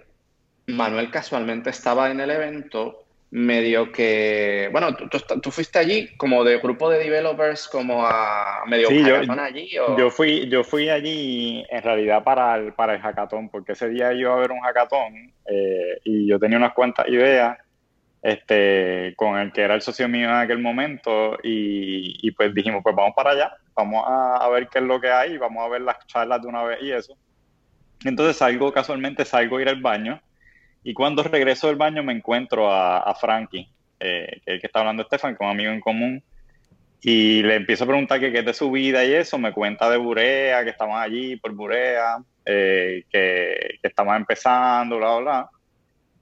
Manuel 0.68 1.10
casualmente 1.10 1.72
estaba 1.72 2.12
en 2.12 2.20
el 2.20 2.30
evento 2.30 3.06
medio 3.32 3.92
que, 3.92 4.70
bueno, 4.72 4.96
tú, 4.96 5.52
fuiste 5.52 5.78
allí 5.78 6.16
como 6.18 6.44
de 6.44 6.58
grupo 6.58 6.90
de 6.90 6.98
developers, 6.98 7.68
como 7.68 8.06
a 8.06 8.64
medio 8.66 8.88
sí, 8.88 9.04
yo, 9.04 9.18
allí. 9.40 9.70
Yo 9.70 10.10
fui, 10.10 10.50
yo 10.50 10.64
fui 10.64 10.90
allí 10.90 11.64
en 11.70 11.84
realidad 11.84 12.24
para 12.24 12.56
el, 12.56 12.74
para 12.74 12.96
el 12.96 13.02
hackathon, 13.02 13.50
porque 13.50 13.74
ese 13.74 13.90
día 13.90 14.14
iba 14.14 14.32
a 14.32 14.36
haber 14.36 14.52
un 14.52 14.62
hackathon 14.62 15.32
eh, 15.46 16.00
y 16.04 16.28
yo 16.28 16.40
tenía 16.40 16.58
unas 16.58 16.74
cuantas 16.74 17.08
ideas 17.08 17.58
este, 18.24 19.14
con 19.16 19.38
el 19.38 19.52
que 19.52 19.62
era 19.62 19.76
el 19.76 19.82
socio 19.82 20.10
mío 20.10 20.28
en 20.28 20.36
aquel 20.36 20.60
momento 20.60 21.38
y, 21.44 22.32
pues 22.32 22.54
dijimos, 22.54 22.82
pues 22.84 22.96
vamos 22.96 23.14
para 23.16 23.32
allá, 23.32 23.54
vamos 23.76 24.04
a, 24.08 24.38
a, 24.38 24.50
ver 24.50 24.68
qué 24.70 24.80
es 24.80 24.86
lo 24.86 25.00
que 25.00 25.12
hay, 25.12 25.38
vamos 25.38 25.64
a 25.64 25.70
ver 25.70 25.82
las 25.82 26.06
charlas 26.08 26.42
de 26.42 26.48
una 26.48 26.64
vez 26.64 26.80
y 26.82 26.92
eso. 26.92 27.16
Entonces 28.04 28.38
salgo 28.38 28.72
casualmente, 28.72 29.24
salgo 29.24 29.58
a 29.58 29.62
ir 29.62 29.70
al 29.70 29.82
baño 29.82 30.20
y 30.84 30.94
cuando 30.94 31.24
regreso 31.24 31.68
del 31.68 31.76
baño 31.76 32.04
me 32.04 32.14
encuentro 32.14 32.72
a, 32.72 33.00
a 33.00 33.14
Frankie, 33.16 33.70
eh, 34.00 34.42
que 34.46 34.52
es 34.52 34.56
el 34.56 34.62
que 34.62 34.68
está 34.68 34.80
hablando 34.80 35.04
Estefan, 35.04 35.36
que 35.36 35.44
es 35.44 35.48
un 35.48 35.52
amigo 35.52 35.72
en 35.72 35.82
común, 35.82 36.24
y 37.02 37.42
le 37.44 37.56
empiezo 37.56 37.84
a 37.84 37.88
preguntar 37.88 38.20
qué 38.20 38.28
es 38.38 38.46
de 38.46 38.54
su 38.54 38.72
vida 38.72 39.06
y 39.06 39.14
eso, 39.14 39.38
me 39.38 39.54
cuenta 39.54 39.90
de 39.90 39.98
Burea, 39.98 40.64
que 40.64 40.70
estaban 40.70 41.02
allí 41.02 41.38
por 41.38 41.54
Burea, 41.54 42.18
eh, 42.46 43.04
que, 43.10 43.78
que 43.82 43.88
estaban 43.88 44.18
empezando, 44.18 44.98
bla, 44.98 45.18
bla. 45.18 45.50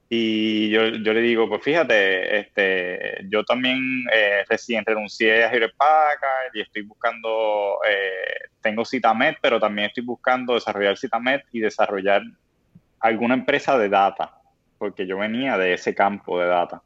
Y 0.09 0.69
yo, 0.69 0.87
yo, 0.87 1.13
le 1.13 1.21
digo, 1.21 1.49
pues 1.49 1.61
fíjate, 1.63 2.39
este, 2.39 3.25
yo 3.27 3.43
también 3.43 4.05
eh, 4.13 4.45
recién 4.47 4.85
renuncié 4.85 5.43
a 5.43 5.51
Hewlett 5.51 5.75
Packard 5.75 6.51
y 6.53 6.61
estoy 6.61 6.83
buscando, 6.83 7.79
eh, 7.89 8.47
tengo 8.61 8.85
Citamet, 8.85 9.37
pero 9.41 9.59
también 9.59 9.87
estoy 9.87 10.05
buscando 10.05 10.53
desarrollar 10.53 10.97
Citamet 10.97 11.43
y 11.51 11.59
desarrollar 11.59 12.21
alguna 13.01 13.33
empresa 13.33 13.77
de 13.77 13.89
data 13.89 14.36
porque 14.77 15.07
yo 15.07 15.17
venía 15.17 15.57
de 15.57 15.73
ese 15.73 15.93
campo 15.95 16.39
de 16.39 16.47
data. 16.47 16.81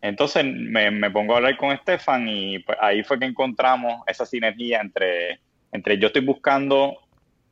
Entonces 0.00 0.44
me, 0.44 1.10
pongo 1.10 1.34
a 1.34 1.36
hablar 1.36 1.56
con 1.56 1.70
Estefan 1.70 2.28
y 2.28 2.58
pues, 2.58 2.76
ahí 2.80 3.04
fue 3.04 3.18
que 3.18 3.24
encontramos 3.24 4.02
esa 4.06 4.26
sinergia 4.26 4.80
entre, 4.80 5.40
entre 5.70 5.98
yo 5.98 6.08
estoy 6.08 6.24
buscando 6.24 6.98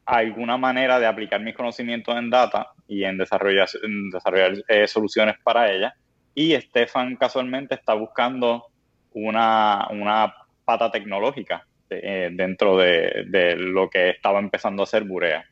alguna 0.04 0.56
manera 0.56 0.98
de 0.98 1.06
aplicar 1.06 1.40
mis 1.40 1.54
conocimientos 1.54 2.16
en 2.16 2.30
data 2.30 2.72
y 2.88 3.04
en 3.04 3.16
desarrollar, 3.16 3.68
desarrollar 4.12 4.54
eh, 4.68 4.86
soluciones 4.88 5.36
para 5.42 5.70
ella. 5.70 5.94
Y 6.34 6.54
Estefan 6.54 7.16
casualmente 7.16 7.76
está 7.76 7.94
buscando 7.94 8.66
una, 9.12 9.86
una 9.90 10.34
pata 10.64 10.90
tecnológica 10.90 11.66
eh, 11.88 12.30
dentro 12.32 12.76
de, 12.76 13.24
de, 13.28 13.56
lo 13.56 13.88
que 13.88 14.10
estaba 14.10 14.38
empezando 14.38 14.82
a 14.82 14.84
hacer 14.84 15.04
Burea. 15.04 15.44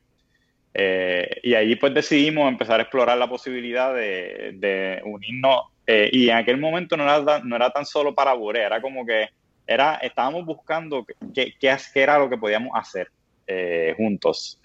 Eh, 0.81 1.41
y 1.43 1.55
ahí 1.55 1.75
pues 1.75 1.93
decidimos 1.93 2.49
empezar 2.49 2.79
a 2.79 2.85
explorar 2.85 3.19
la 3.19 3.29
posibilidad 3.29 3.93
de, 3.93 5.03
unirnos. 5.05 5.63
Eh, 5.85 6.09
y 6.13 6.31
en 6.31 6.37
aquel 6.37 6.57
momento 6.57 6.97
no 6.97 7.03
era, 7.03 7.41
no 7.41 7.57
era 7.57 7.71
tan 7.71 7.85
solo 7.85 8.15
para 8.15 8.35
Burea, 8.35 8.67
era 8.67 8.81
como 8.81 9.05
que 9.05 9.27
era, 9.67 9.97
estábamos 9.97 10.45
buscando 10.45 11.05
qué, 11.35 11.53
qué, 11.59 11.77
era 11.97 12.17
lo 12.21 12.31
que 12.31 12.39
podíamos 12.39 12.71
hacer 12.75 13.09
eh, 13.49 13.93
juntos. 13.97 14.61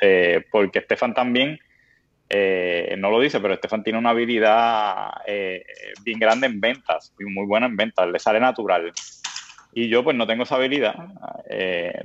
porque 0.52 0.80
Estefan 0.80 1.16
también, 1.16 1.58
no 2.30 3.10
lo 3.10 3.20
dice, 3.20 3.40
pero 3.40 3.56
Estefan 3.56 3.84
tiene 3.84 3.98
una 3.98 4.12
habilidad 4.12 5.10
bien 6.04 6.20
grande 6.20 6.46
en 6.46 6.62
ventas, 6.62 7.12
muy 7.18 7.48
buena 7.48 7.66
en 7.66 7.76
ventas, 7.76 8.08
le 8.08 8.20
sale 8.20 8.40
natural. 8.40 8.94
Y 9.74 9.90
yo 9.90 10.04
pues 10.04 10.16
no 10.16 10.28
tengo 10.28 10.44
esa 10.44 10.58
habilidad. 10.58 10.94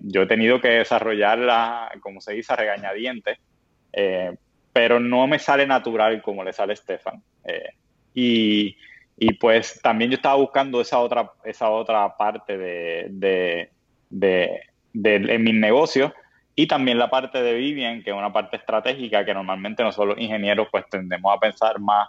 yo 0.00 0.22
he 0.22 0.26
tenido 0.26 0.62
que 0.62 0.68
desarrollarla, 0.68 1.90
como 2.00 2.22
se 2.22 2.32
dice, 2.32 2.54
a 2.54 2.56
regañadientes 2.56 3.38
eh, 3.92 4.36
pero 4.72 5.00
no 5.00 5.26
me 5.26 5.38
sale 5.38 5.66
natural 5.66 6.22
como 6.22 6.44
le 6.44 6.52
sale 6.52 6.72
a 6.72 6.76
Stefan. 6.76 7.22
Eh, 7.44 7.70
y, 8.14 8.76
y, 9.16 9.34
pues 9.34 9.80
también 9.82 10.10
yo 10.10 10.16
estaba 10.16 10.36
buscando 10.36 10.80
esa 10.80 10.98
otra, 10.98 11.32
esa 11.44 11.70
otra 11.70 12.16
parte 12.16 12.56
de, 12.56 13.06
de, 13.10 13.70
de, 14.10 14.60
de 14.92 15.38
mis 15.38 15.54
negocios 15.54 16.12
y 16.58 16.66
también 16.66 16.98
la 16.98 17.08
parte 17.08 17.40
de 17.40 17.54
Vivian, 17.54 18.02
que 18.02 18.10
es 18.10 18.16
una 18.16 18.32
parte 18.32 18.56
estratégica 18.56 19.24
que 19.24 19.32
normalmente 19.32 19.84
nosotros 19.84 20.16
los 20.16 20.24
ingenieros 20.24 20.66
pues 20.72 20.84
tendemos 20.90 21.32
a 21.32 21.38
pensar 21.38 21.78
más 21.78 22.08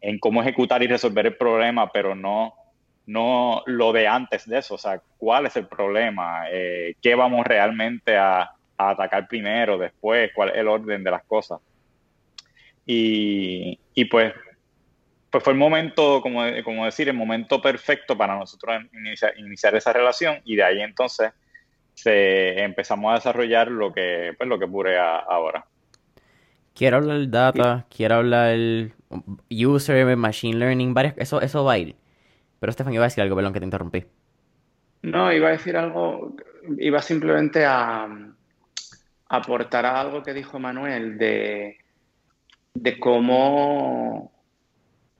en 0.00 0.18
cómo 0.18 0.40
ejecutar 0.40 0.82
y 0.82 0.86
resolver 0.86 1.26
el 1.26 1.36
problema, 1.36 1.92
pero 1.92 2.14
no, 2.14 2.54
no 3.04 3.62
lo 3.66 3.92
de 3.92 4.08
antes 4.08 4.48
de 4.48 4.60
eso, 4.60 4.76
o 4.76 4.78
sea, 4.78 5.02
cuál 5.18 5.44
es 5.44 5.56
el 5.56 5.66
problema, 5.66 6.44
eh, 6.50 6.94
qué 7.02 7.14
vamos 7.14 7.46
realmente 7.46 8.16
a, 8.16 8.52
atacar 8.90 9.26
primero, 9.28 9.78
después, 9.78 10.30
cuál 10.34 10.50
es 10.50 10.56
el 10.56 10.68
orden 10.68 11.02
de 11.02 11.10
las 11.10 11.24
cosas. 11.24 11.60
Y, 12.84 13.78
pues, 14.10 14.32
pues 15.30 15.44
fue 15.44 15.52
el 15.52 15.58
momento, 15.58 16.20
como, 16.20 16.42
como 16.64 16.84
decir, 16.84 17.08
el 17.08 17.16
momento 17.16 17.60
perfecto 17.62 18.16
para 18.16 18.36
nosotros 18.36 18.82
iniciar, 19.38 19.74
esa 19.74 19.92
relación 19.92 20.40
y 20.44 20.56
de 20.56 20.62
ahí 20.64 20.82
entonces 20.82 21.32
se, 21.94 22.62
empezamos 22.62 23.12
a 23.12 23.14
desarrollar 23.14 23.70
lo 23.70 23.92
que, 23.92 24.34
pues, 24.36 24.48
lo 24.48 24.58
que 24.58 24.66
Burea 24.66 25.18
ahora. 25.18 25.64
Quiero 26.74 26.96
hablar 26.96 27.18
del 27.18 27.30
data, 27.30 27.86
quiero 27.94 28.16
hablar 28.16 28.48
del 28.48 28.94
user, 29.50 30.16
machine 30.16 30.58
learning, 30.58 30.94
varias, 30.94 31.14
eso, 31.18 31.40
eso 31.40 31.64
va 31.64 31.74
a 31.74 31.78
ir. 31.78 31.96
Pero 32.58 32.70
Estefan 32.70 32.94
iba 32.94 33.04
a 33.04 33.08
decir 33.08 33.22
algo, 33.22 33.36
perdón 33.36 33.52
que 33.52 33.58
te 33.58 33.66
interrumpí. 33.66 34.04
No, 35.02 35.32
iba 35.32 35.48
a 35.48 35.52
decir 35.52 35.76
algo, 35.76 36.34
iba 36.78 37.02
simplemente 37.02 37.64
a, 37.66 38.08
aportará 39.32 39.98
algo 39.98 40.22
que 40.22 40.34
dijo 40.34 40.58
Manuel 40.58 41.16
de, 41.16 41.78
de 42.74 43.00
cómo, 43.00 44.30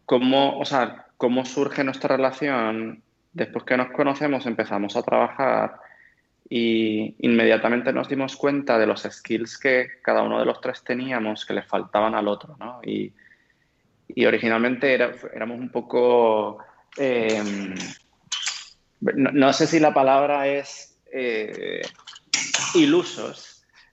cómo, 0.04 0.58
o 0.58 0.66
sea, 0.66 1.06
cómo 1.16 1.46
surge 1.46 1.82
nuestra 1.82 2.18
relación. 2.18 3.02
Después 3.32 3.64
que 3.64 3.78
nos 3.78 3.90
conocemos 3.90 4.44
empezamos 4.44 4.96
a 4.96 5.02
trabajar 5.02 5.80
y 6.46 7.16
inmediatamente 7.26 7.90
nos 7.90 8.06
dimos 8.06 8.36
cuenta 8.36 8.76
de 8.76 8.86
los 8.86 9.00
skills 9.02 9.56
que 9.56 9.88
cada 10.02 10.22
uno 10.22 10.38
de 10.38 10.44
los 10.44 10.60
tres 10.60 10.84
teníamos 10.84 11.46
que 11.46 11.54
le 11.54 11.62
faltaban 11.62 12.14
al 12.14 12.28
otro, 12.28 12.54
¿no? 12.58 12.80
Y, 12.84 13.14
originalmente 14.26 14.92
éramos 14.92 15.58
un 15.58 15.70
poco... 15.70 16.58
Em, 16.98 17.74
no, 19.00 19.52
sé 19.54 19.66
si 19.66 19.80
la 19.80 19.94
palabra 19.94 20.46
es 20.48 21.00
eh, 21.10 21.80
ilusos, 22.74 23.51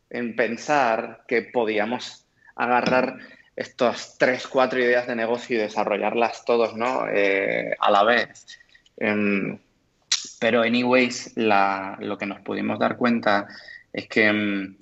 en 0.10 0.36
pensar 0.36 1.24
que 1.28 1.42
podíamos 1.42 2.26
agarrar 2.56 3.18
estas 3.56 4.18
tres, 4.18 4.48
cuatro 4.48 4.80
ideas 4.80 5.08
de 5.08 5.16
negocio 5.16 5.58
y 5.58 5.60
desarrollarlas 5.60 6.46
todos 6.46 6.76
¿no? 6.76 7.08
Eh, 7.10 7.76
a 7.80 7.92
la 7.92 8.04
vez. 8.04 8.60
Em, 8.98 9.60
pero, 10.40 10.62
anyways, 10.62 11.34
lo 11.36 12.18
que 12.18 12.26
nos 12.26 12.40
pudimos 12.42 12.80
dar 12.80 12.98
cuenta 12.98 13.48
es 13.92 14.08
que 14.08 14.28
em, 14.28 14.78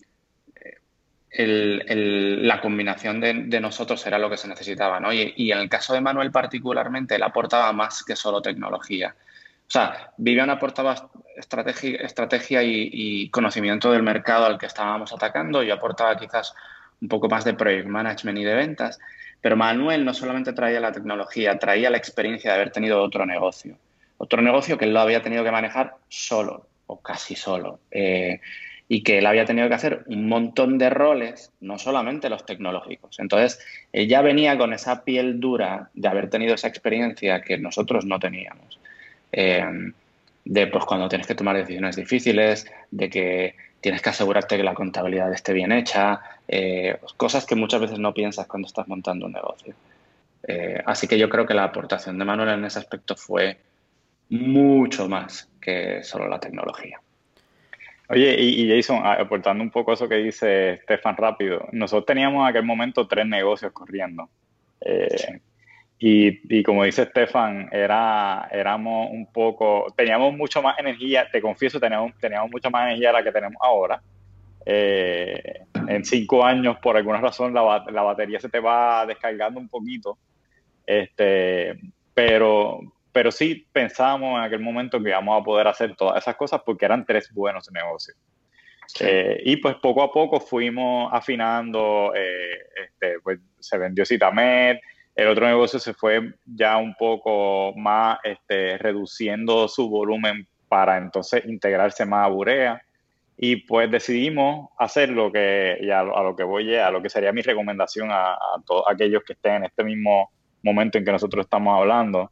la 1.31 2.61
combinación 2.61 3.19
de, 3.19 3.59
nosotros 3.59 4.05
era 4.07 4.17
lo 4.17 4.29
que 4.29 4.37
se 4.37 4.47
necesitaba. 4.47 4.99
¿no? 4.99 5.11
Y, 5.11 5.33
y, 5.35 5.51
en 5.51 5.59
el 5.59 5.69
caso 5.69 5.93
de 5.93 6.01
Manuel 6.01 6.31
particularmente, 6.31 7.15
él 7.15 7.23
aportaba 7.23 7.71
más 7.73 8.03
que 8.03 8.15
solo 8.15 8.41
tecnología. 8.41 9.15
O 9.67 9.69
sea, 9.69 10.13
Vivian 10.17 10.49
aportaba 10.49 11.09
estrategia, 11.37 11.97
estrategia 11.97 12.63
y, 12.63 13.29
conocimiento 13.29 13.91
del 13.91 14.03
mercado 14.03 14.45
al 14.45 14.57
que 14.57 14.65
estábamos 14.65 15.13
atacando. 15.13 15.63
Yo 15.63 15.73
aportaba 15.73 16.17
quizás 16.17 16.53
un 17.01 17.07
poco 17.07 17.29
más 17.29 17.45
de 17.45 17.53
project 17.53 17.87
management 17.87 18.39
y 18.39 18.43
de 18.43 18.55
ventas. 18.55 18.99
Pero 19.39 19.55
Manuel 19.55 20.03
no 20.03 20.13
solamente 20.13 20.53
traía 20.53 20.79
la 20.79 20.91
tecnología, 20.91 21.59
traía 21.59 21.89
la 21.89 21.97
experiencia 21.97 22.51
de 22.51 22.55
haber 22.55 22.71
tenido 22.71 23.01
otro 23.01 23.25
negocio. 23.25 23.77
Otro 24.17 24.41
negocio 24.41 24.77
que 24.77 24.85
él 24.85 24.93
lo 24.93 24.99
había 24.99 25.21
tenido 25.21 25.43
que 25.43 25.51
manejar 25.51 25.95
solo 26.09 26.67
o 26.87 26.99
casi 26.99 27.35
solo. 27.35 27.79
Eh, 27.91 28.41
y 28.89 29.03
que 29.03 29.17
él 29.19 29.25
había 29.25 29.45
tenido 29.45 29.67
que 29.67 29.75
hacer 29.75 30.03
un 30.07 30.27
montón 30.29 30.77
de 30.77 30.89
roles, 30.89 31.51
no 31.59 31.77
solamente 31.77 32.29
los 32.29 32.45
tecnológicos. 32.45 33.19
Entonces, 33.19 33.59
él 33.91 34.07
ya 34.07 34.21
venía 34.21 34.57
con 34.57 34.73
esa 34.73 35.03
piel 35.03 35.39
dura 35.39 35.89
de 35.93 36.07
haber 36.07 36.29
tenido 36.29 36.55
esa 36.55 36.69
experiencia 36.69 37.41
que 37.41 37.57
nosotros 37.57 38.05
no 38.05 38.17
teníamos. 38.17 38.79
Em, 39.31 39.93
de 40.47 40.67
pues 40.67 40.85
cuando 40.85 41.09
tienes 41.09 41.27
que 41.27 41.35
tomar 41.35 41.57
decisiones 41.57 41.95
difíciles, 41.95 42.71
de 42.89 43.09
que 43.09 43.55
tienes 43.81 44.01
que 44.01 44.09
asegurarte 44.09 44.57
que 44.57 44.63
la 44.63 44.73
contabilidad 44.73 45.31
esté 45.33 45.53
bien 45.53 45.71
hecha, 45.71 46.21
eh, 46.47 46.97
cosas 47.17 47.45
que 47.45 47.55
muchas 47.55 47.81
veces 47.81 47.99
no 47.99 48.13
piensas 48.13 48.47
cuando 48.47 48.67
estás 48.67 48.87
montando 48.87 49.25
un 49.25 49.33
negocio. 49.33 49.75
Eh, 50.47 50.81
así 50.85 51.07
que 51.07 51.17
yo 51.17 51.27
creo 51.29 51.45
que 51.45 51.53
la 51.53 51.65
aportación 51.65 52.17
de 52.17 52.25
Manuel 52.25 52.49
en 52.49 52.65
ese 52.65 52.79
aspecto 52.79 53.15
fue 53.15 53.57
mucho 54.29 55.09
más 55.09 55.49
que 55.59 56.01
solo 56.03 56.27
la 56.29 56.39
tecnología. 56.39 56.99
Oye, 58.09 58.37
y, 58.39 58.69
Jason, 58.69 59.05
aportando 59.05 59.61
un 59.61 59.69
poco 59.69 59.91
eso 59.91 60.07
que 60.07 60.15
dice 60.15 60.79
Stefan 60.83 61.17
rápido, 61.17 61.67
nosotros 61.73 62.05
teníamos 62.05 62.41
en 62.41 62.47
aquel 62.47 62.63
momento 62.63 63.05
tres 63.05 63.27
negocios 63.27 63.73
corriendo. 63.73 64.29
Eh, 64.79 65.41
y, 65.99 66.61
como 66.63 66.83
dice 66.83 67.03
Estefan, 67.03 67.69
era, 67.71 68.47
éramos 68.51 69.09
un 69.11 69.31
poco, 69.31 69.91
teníamos 69.95 70.35
mucho 70.35 70.61
más 70.61 70.77
energía, 70.77 71.27
te 71.31 71.41
confieso, 71.41 71.79
teníamos, 71.79 72.13
teníamos 72.19 72.51
mucha 72.51 72.69
más 72.69 72.87
energía 72.87 73.09
de 73.09 73.13
la 73.13 73.23
que 73.23 73.31
tenemos 73.31 73.57
ahora. 73.59 74.01
Eh, 74.63 75.61
en 75.87 76.05
cinco 76.05 76.45
años, 76.45 76.77
por 76.79 76.97
alguna 76.97 77.19
razón, 77.19 77.53
la, 77.53 77.83
la, 77.91 78.01
batería 78.03 78.39
se 78.39 78.49
te 78.49 78.59
va 78.59 79.05
descargando 79.07 79.59
un 79.59 79.69
poquito. 79.69 80.19
Este, 80.85 81.79
pero, 82.13 82.79
pero 83.11 83.31
sí 83.31 83.67
pensábamos 83.71 84.37
en 84.37 84.43
aquel 84.43 84.59
momento 84.59 85.01
que 85.01 85.09
íbamos 85.09 85.41
a 85.41 85.43
poder 85.43 85.67
hacer 85.67 85.95
todas 85.95 86.21
esas 86.21 86.35
cosas 86.35 86.61
porque 86.63 86.85
eran 86.85 87.05
tres 87.05 87.31
buenos 87.33 87.71
negocios. 87.71 88.17
Eh, 88.99 89.41
y 89.45 89.57
pues 89.57 89.75
poco 89.75 90.03
a 90.03 90.11
poco 90.11 90.39
fuimos 90.39 91.09
afinando, 91.11 92.13
eh, 92.15 92.57
este, 92.85 93.19
pues 93.21 93.39
se 93.59 93.77
vendió 93.77 94.05
Citamed, 94.05 94.77
el 95.17 95.27
otro 95.29 95.47
negocio 95.47 95.79
se 95.79 95.95
fue 95.95 96.35
ya 96.45 96.77
un 96.77 96.93
poco 96.93 97.73
más 97.75 98.19
este, 98.23 98.77
reduciendo 98.77 99.67
su 99.67 99.89
volumen 99.89 100.47
para 100.69 100.97
entonces 100.97 101.43
integrarse 101.45 102.05
más 102.05 102.27
a 102.27 102.29
Burea. 102.29 102.81
Y 103.35 103.55
pues 103.55 103.89
decidimos 103.89 104.69
hacer 104.77 105.09
lo 105.09 105.31
que, 105.31 105.79
y 105.81 105.89
a, 105.89 106.03
lo 106.03 106.35
que 106.35 106.43
voy, 106.43 106.75
a 106.75 106.91
lo 106.91 107.01
que 107.01 107.09
sería 107.09 107.33
mi 107.33 107.41
recomendación 107.41 108.09
a, 108.11 108.37
todos 108.63 108.83
aquellos 108.87 109.23
que 109.23 109.33
estén 109.33 109.55
en 109.55 109.63
este 109.65 109.83
mismo 109.83 110.31
momento 110.61 110.99
en 110.99 111.05
que 111.05 111.11
nosotros 111.11 111.45
estamos 111.45 111.79
hablando, 111.79 112.31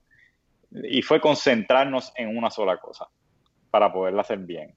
y 0.72 1.02
fue 1.02 1.20
concentrarnos 1.20 2.14
en 2.16 2.38
una 2.38 2.52
sola 2.52 2.78
cosa 2.78 3.08
para 3.72 3.92
poderla 3.92 4.22
hacer 4.22 4.40
bien. 4.40 4.76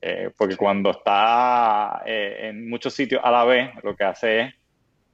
Eh, 0.00 0.30
porque 0.38 0.56
cuando 0.56 0.90
está 0.90 2.02
eh, 2.06 2.48
en 2.48 2.68
muchos 2.68 2.94
sitios 2.94 3.20
a 3.22 3.30
la 3.30 3.44
vez, 3.44 3.70
lo 3.82 3.94
que 3.94 4.04
hace 4.04 4.40
es 4.40 4.54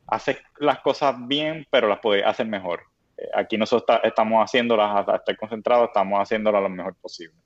hacer 0.06 0.42
las 0.58 0.80
cosas 0.80 1.14
bien, 1.26 1.66
pero 1.70 1.88
las 1.88 2.00
puede 2.00 2.24
hacer 2.24 2.46
mejor. 2.46 2.82
Eh, 3.16 3.28
aquí 3.34 3.56
nosotros 3.56 4.00
estamos 4.02 4.44
haciéndolas 4.44 5.00
hasta 5.00 5.16
estar 5.16 5.36
concentrados, 5.36 5.88
estamos 5.88 6.20
haciéndolas 6.20 6.62
lo 6.62 6.68
mejor 6.68 6.94
posible. 6.96 7.36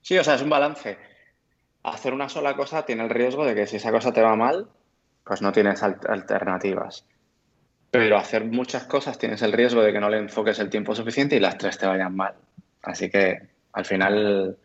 Sí, 0.00 0.18
o 0.18 0.24
sea, 0.24 0.34
es 0.34 0.42
un 0.42 0.50
balance 0.50 0.98
hacer 1.84 2.14
una 2.14 2.28
sola 2.28 2.56
cosa 2.56 2.84
tiene 2.84 3.04
el 3.04 3.10
riesgo 3.10 3.44
de 3.44 3.54
que 3.54 3.66
si 3.66 3.76
esa 3.76 3.92
cosa 3.92 4.12
te 4.12 4.22
va 4.22 4.34
mal, 4.34 4.68
pues 5.24 5.42
no 5.42 5.52
tienes 5.52 5.82
alternativas. 5.82 7.06
Pero 7.90 8.16
hacer 8.16 8.44
muchas 8.44 8.84
cosas 8.84 9.18
tienes 9.18 9.42
el 9.42 9.52
riesgo 9.52 9.82
de 9.82 9.92
que 9.92 10.00
no 10.00 10.10
le 10.10 10.18
enfoques 10.18 10.58
el 10.58 10.70
tiempo 10.70 10.94
suficiente 10.94 11.36
y 11.36 11.40
las 11.40 11.58
tres 11.58 11.78
te 11.78 11.86
vayan 11.86 12.16
mal. 12.16 12.34
Así 12.82 13.08
que 13.10 13.38
al 13.72 13.84
final, 13.84 14.56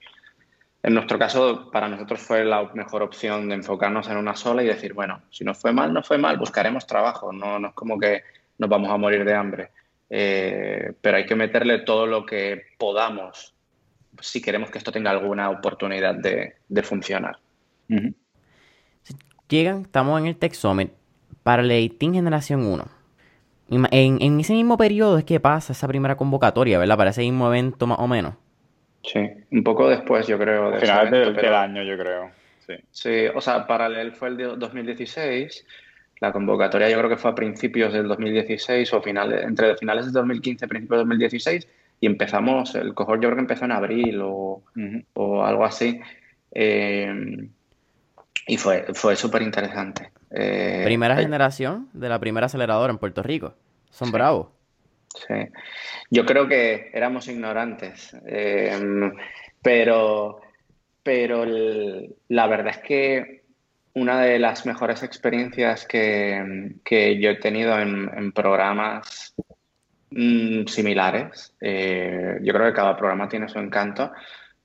en 0.81 0.93
nuestro 0.93 1.19
caso, 1.19 1.69
para 1.71 1.87
nosotros 1.87 2.21
fue 2.21 2.45
la 2.45 2.63
mejor 2.73 3.03
opción 3.03 3.49
de 3.49 3.55
enfocarnos 3.55 4.07
en 4.09 4.17
una 4.17 4.35
sola 4.35 4.63
y 4.63 4.67
decir, 4.67 4.93
bueno, 4.93 5.21
si 5.29 5.43
nos 5.43 5.57
fue 5.57 5.73
mal, 5.73 5.93
no 5.93 6.03
fue 6.03 6.17
mal, 6.17 6.37
buscaremos 6.37 6.87
trabajo. 6.87 7.33
No, 7.33 7.59
no 7.59 7.69
es 7.69 7.73
como 7.73 7.99
que 7.99 8.23
nos 8.57 8.69
vamos 8.69 8.89
a 8.89 8.97
morir 8.97 9.25
de 9.25 9.35
hambre. 9.35 9.71
Eh, 10.09 10.93
pero 11.01 11.17
hay 11.17 11.25
que 11.25 11.35
meterle 11.35 11.79
todo 11.79 12.07
lo 12.07 12.25
que 12.25 12.63
podamos 12.77 13.53
si 14.21 14.41
queremos 14.41 14.69
que 14.69 14.77
esto 14.77 14.91
tenga 14.91 15.11
alguna 15.11 15.49
oportunidad 15.49 16.15
de, 16.15 16.83
funcionar. 16.83 17.37
Llegan, 19.47 19.81
estamos 19.81 20.19
en 20.19 20.27
el 20.27 20.35
Tech 20.35 20.53
Summit 20.53 20.91
para 21.43 21.63
18 21.63 22.13
Generación 22.13 22.65
1. 22.65 22.85
En, 23.91 24.39
ese 24.39 24.53
mismo 24.53 24.77
periodo 24.77 25.17
es 25.19 25.23
que 25.23 25.39
pasa 25.39 25.73
esa 25.73 25.87
primera 25.87 26.17
convocatoria, 26.17 26.79
¿verdad? 26.79 26.97
Para 26.97 27.11
ese 27.11 27.21
mismo 27.21 27.47
evento 27.47 27.87
más 27.87 27.99
o 27.99 28.07
menos. 28.07 28.33
Sí, 29.03 29.19
un 29.51 29.63
poco 29.63 29.89
después, 29.89 30.27
yo 30.27 30.37
creo. 30.37 30.71
De 30.71 30.79
Final 30.79 31.11
del, 31.11 31.53
año, 31.53 31.83
yo 31.83 31.97
creo. 31.97 32.31
Sí. 32.65 32.73
sí, 32.91 33.25
o 33.33 33.41
sea, 33.41 33.65
paralel 33.65 34.11
fue 34.11 34.29
el 34.29 34.37
de 34.37 34.43
2016. 34.43 35.65
La 36.19 36.31
convocatoria 36.31 36.89
yo 36.89 36.97
creo 36.97 37.09
que 37.09 37.17
fue 37.17 37.31
a 37.31 37.35
principios 37.35 37.93
del 37.93 38.07
2016 38.07 38.93
o 38.93 39.01
finales, 39.01 39.43
entre 39.43 39.77
finales 39.77 40.05
de 40.07 40.11
2015 40.11 40.65
y 40.65 40.67
principios 40.67 40.97
de 40.97 41.03
2016 41.03 41.67
y 42.01 42.05
empezamos, 42.05 42.75
el 42.75 42.93
cohort 42.93 43.21
yo 43.21 43.27
creo 43.27 43.35
que 43.35 43.41
empezó 43.41 43.65
en 43.65 43.71
abril 43.71 44.21
o, 44.23 44.63
algo 45.43 45.65
así. 45.65 45.99
Eh, 46.51 47.47
y 48.47 48.57
fue, 48.57 48.85
fue 48.93 49.15
súper 49.15 49.41
interesante. 49.41 50.11
Eh, 50.31 50.81
primera 50.85 51.17
generación 51.17 51.89
de 51.93 52.09
la 52.09 52.19
primera 52.19 52.45
aceleradora 52.45 52.91
en 52.91 52.97
Puerto 52.97 53.21
Rico. 53.21 53.53
Son 53.89 54.11
bravos. 54.11 54.47
Sí. 55.27 55.35
Yo 56.09 56.25
creo 56.25 56.47
que 56.47 56.91
éramos 56.93 57.27
ignorantes, 57.27 58.15
eh, 58.25 58.79
pero, 59.61 60.41
pero 61.03 61.45
la 62.29 62.47
verdad 62.47 62.75
es 62.75 62.77
que 62.79 63.43
una 63.93 64.21
de 64.21 64.39
las 64.39 64.65
mejores 64.65 65.03
experiencias 65.03 65.85
que, 65.85 66.79
yo 67.19 67.29
he 67.29 67.35
tenido 67.35 67.79
en, 67.79 68.09
en 68.15 68.31
programas 68.31 69.35
Mm, 70.11 70.65
similares. 70.65 71.55
Eh, 71.61 72.39
yo 72.41 72.53
creo 72.53 72.67
que 72.67 72.73
cada 72.73 72.97
programa 72.97 73.29
tiene 73.29 73.47
su 73.47 73.59
encanto, 73.59 74.11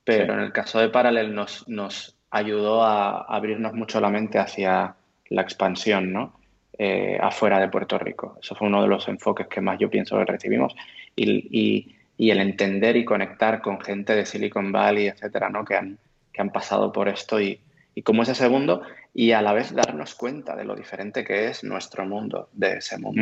pero 0.03 0.33
en 0.33 0.39
el 0.39 0.51
caso 0.51 0.79
de 0.79 0.89
Parallel 0.89 1.35
nos, 1.35 1.67
nos 1.67 2.17
ayudó 2.31 2.83
a 2.83 3.21
abrirnos 3.23 3.73
mucho 3.73 3.99
la 4.01 4.09
mente 4.09 4.39
hacia 4.39 4.95
la 5.29 5.41
expansión, 5.41 6.11
¿no? 6.11 6.39
Eh, 6.77 7.17
afuera 7.21 7.59
de 7.59 7.69
Puerto 7.69 7.97
Rico. 7.97 8.37
Eso 8.41 8.53
fue 8.53 8.67
uno 8.67 8.81
de 8.81 8.89
los 8.89 9.07
enfoques 9.07 9.47
que 9.47 9.61
más 9.61 9.79
yo 9.79 9.89
pienso 9.89 10.17
que 10.17 10.25
recibimos 10.25 10.75
y, 11.15 11.95
y, 12.17 12.29
el 12.29 12.39
entender 12.39 12.97
y 12.97 13.05
conectar 13.05 13.61
con 13.61 13.79
gente 13.79 14.13
de 14.13 14.25
Silicon 14.25 14.73
Valley, 14.73 15.07
etcétera, 15.07 15.49
¿no? 15.49 15.63
Que 15.63 15.75
han, 15.75 15.97
que 16.33 16.41
han 16.41 16.49
pasado 16.49 16.91
por 16.91 17.07
esto 17.07 17.39
y, 17.39 17.61
y 17.93 18.01
como 18.01 18.23
ese 18.23 18.35
segundo 18.35 18.81
y 19.13 19.31
a 19.31 19.41
la 19.41 19.53
vez 19.53 19.73
darnos 19.73 20.13
cuenta 20.13 20.55
de 20.57 20.65
lo 20.65 20.75
diferente 20.75 21.23
que 21.23 21.47
es 21.47 21.63
nuestro 21.63 22.05
mundo 22.05 22.49
de 22.51 22.79
ese 22.79 22.97
mundo. 22.97 23.21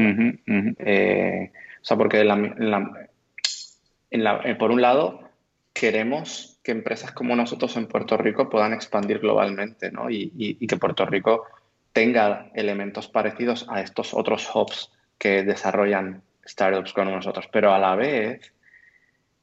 Eh, 0.80 1.52
o 1.54 1.86
sea, 1.86 1.96
porque 1.96 2.22
eh, 4.12 4.56
por 4.56 4.72
un 4.72 4.82
lado 4.82 5.30
queremos 5.72 6.60
que 6.63 6.72
empresas 6.72 7.12
como 7.12 7.36
nosotros 7.36 7.78
en 7.78 7.86
Puerto 7.86 8.18
Rico 8.18 8.50
puedan 8.50 8.74
expandir 8.74 9.20
globalmente 9.20 9.92
¿no? 9.92 10.10
y, 10.10 10.56
que 10.68 10.78
Puerto 10.78 11.06
Rico 11.06 11.46
tenga 11.93 12.51
elementos 12.53 13.08
parecidos 13.08 13.65
a 13.69 13.82
estos 13.82 14.13
otros 14.13 14.49
hubs 14.53 14.91
que 15.17 15.43
desarrollan 15.43 16.21
startups 16.45 16.93
con 16.93 17.10
nosotros. 17.10 17.47
Pero 17.51 17.73
a 17.73 17.79
la 17.79 17.95
vez, 17.95 18.53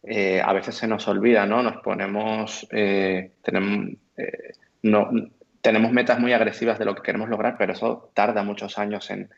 eh, 0.02 0.42
a 0.44 0.52
veces 0.52 0.74
se 0.74 0.86
nos 0.86 1.08
olvida, 1.08 1.46
¿no? 1.46 1.62
Nos 1.62 1.78
ponemos, 1.82 2.66
eh, 2.70 3.32
tenemos, 3.42 3.96
no, 4.82 5.10
tenemos 5.60 5.92
metas 5.92 6.18
muy 6.18 6.32
agresivas 6.32 6.78
de 6.78 6.84
lo 6.84 6.94
que 6.94 7.02
queremos 7.02 7.28
lograr, 7.28 7.56
pero 7.58 7.72
eso 7.72 8.10
tarda 8.14 8.42
muchos 8.42 8.78
años 8.78 9.10
en, 9.10 9.30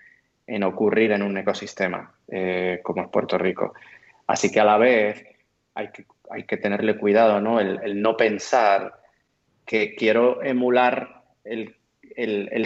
en 0.46 0.62
ocurrir 0.64 1.12
en 1.12 1.22
un 1.22 1.36
ecosistema 1.36 2.14
eh, 2.28 2.80
como 2.82 3.02
es 3.02 3.08
Puerto 3.08 3.38
Rico. 3.38 3.74
Así 4.26 4.50
que 4.50 4.60
a 4.60 4.64
la 4.64 4.78
vez 4.78 5.24
hay 5.74 5.88
que, 5.88 6.06
hay 6.30 6.44
que 6.44 6.56
tenerle 6.56 6.96
cuidado, 6.96 7.40
¿no? 7.40 7.60
El, 7.60 8.00
no 8.00 8.16
pensar 8.16 9.00
que 9.66 9.94
quiero 9.94 10.42
emular 10.42 11.24
el, 11.44 11.76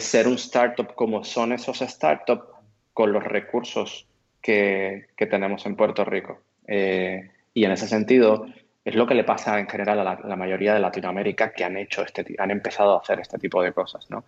ser 0.00 0.28
un 0.28 0.35
startup 0.35 0.94
como 0.94 1.24
son 1.24 1.52
esos 1.52 1.78
startups 1.78 2.44
con 2.92 3.12
los 3.12 3.24
recursos 3.24 4.06
que, 4.40 5.06
tenemos 5.16 5.66
en 5.66 5.76
Puerto 5.76 6.04
Rico. 6.04 6.40
Eh, 6.66 7.30
y 7.52 7.64
en 7.64 7.72
ese 7.72 7.88
sentido, 7.88 8.46
es 8.85 8.94
lo 8.94 9.06
que 9.06 9.14
le 9.14 9.24
pasa 9.24 9.59
en 9.59 9.68
general 9.68 10.00
a 10.00 10.18
la, 10.22 10.37
mayoría 10.37 10.74
de 10.74 10.80
Latinoamérica 10.80 11.52
que 11.52 11.64
han 11.64 11.76
hecho 11.76 12.02
este, 12.02 12.24
han 12.38 12.50
empezado 12.50 12.94
a 12.94 13.00
hacer 13.00 13.20
este 13.20 13.38
tipo 13.38 13.62
de 13.62 13.72
cosas, 13.72 14.09
¿no? 14.11 14.24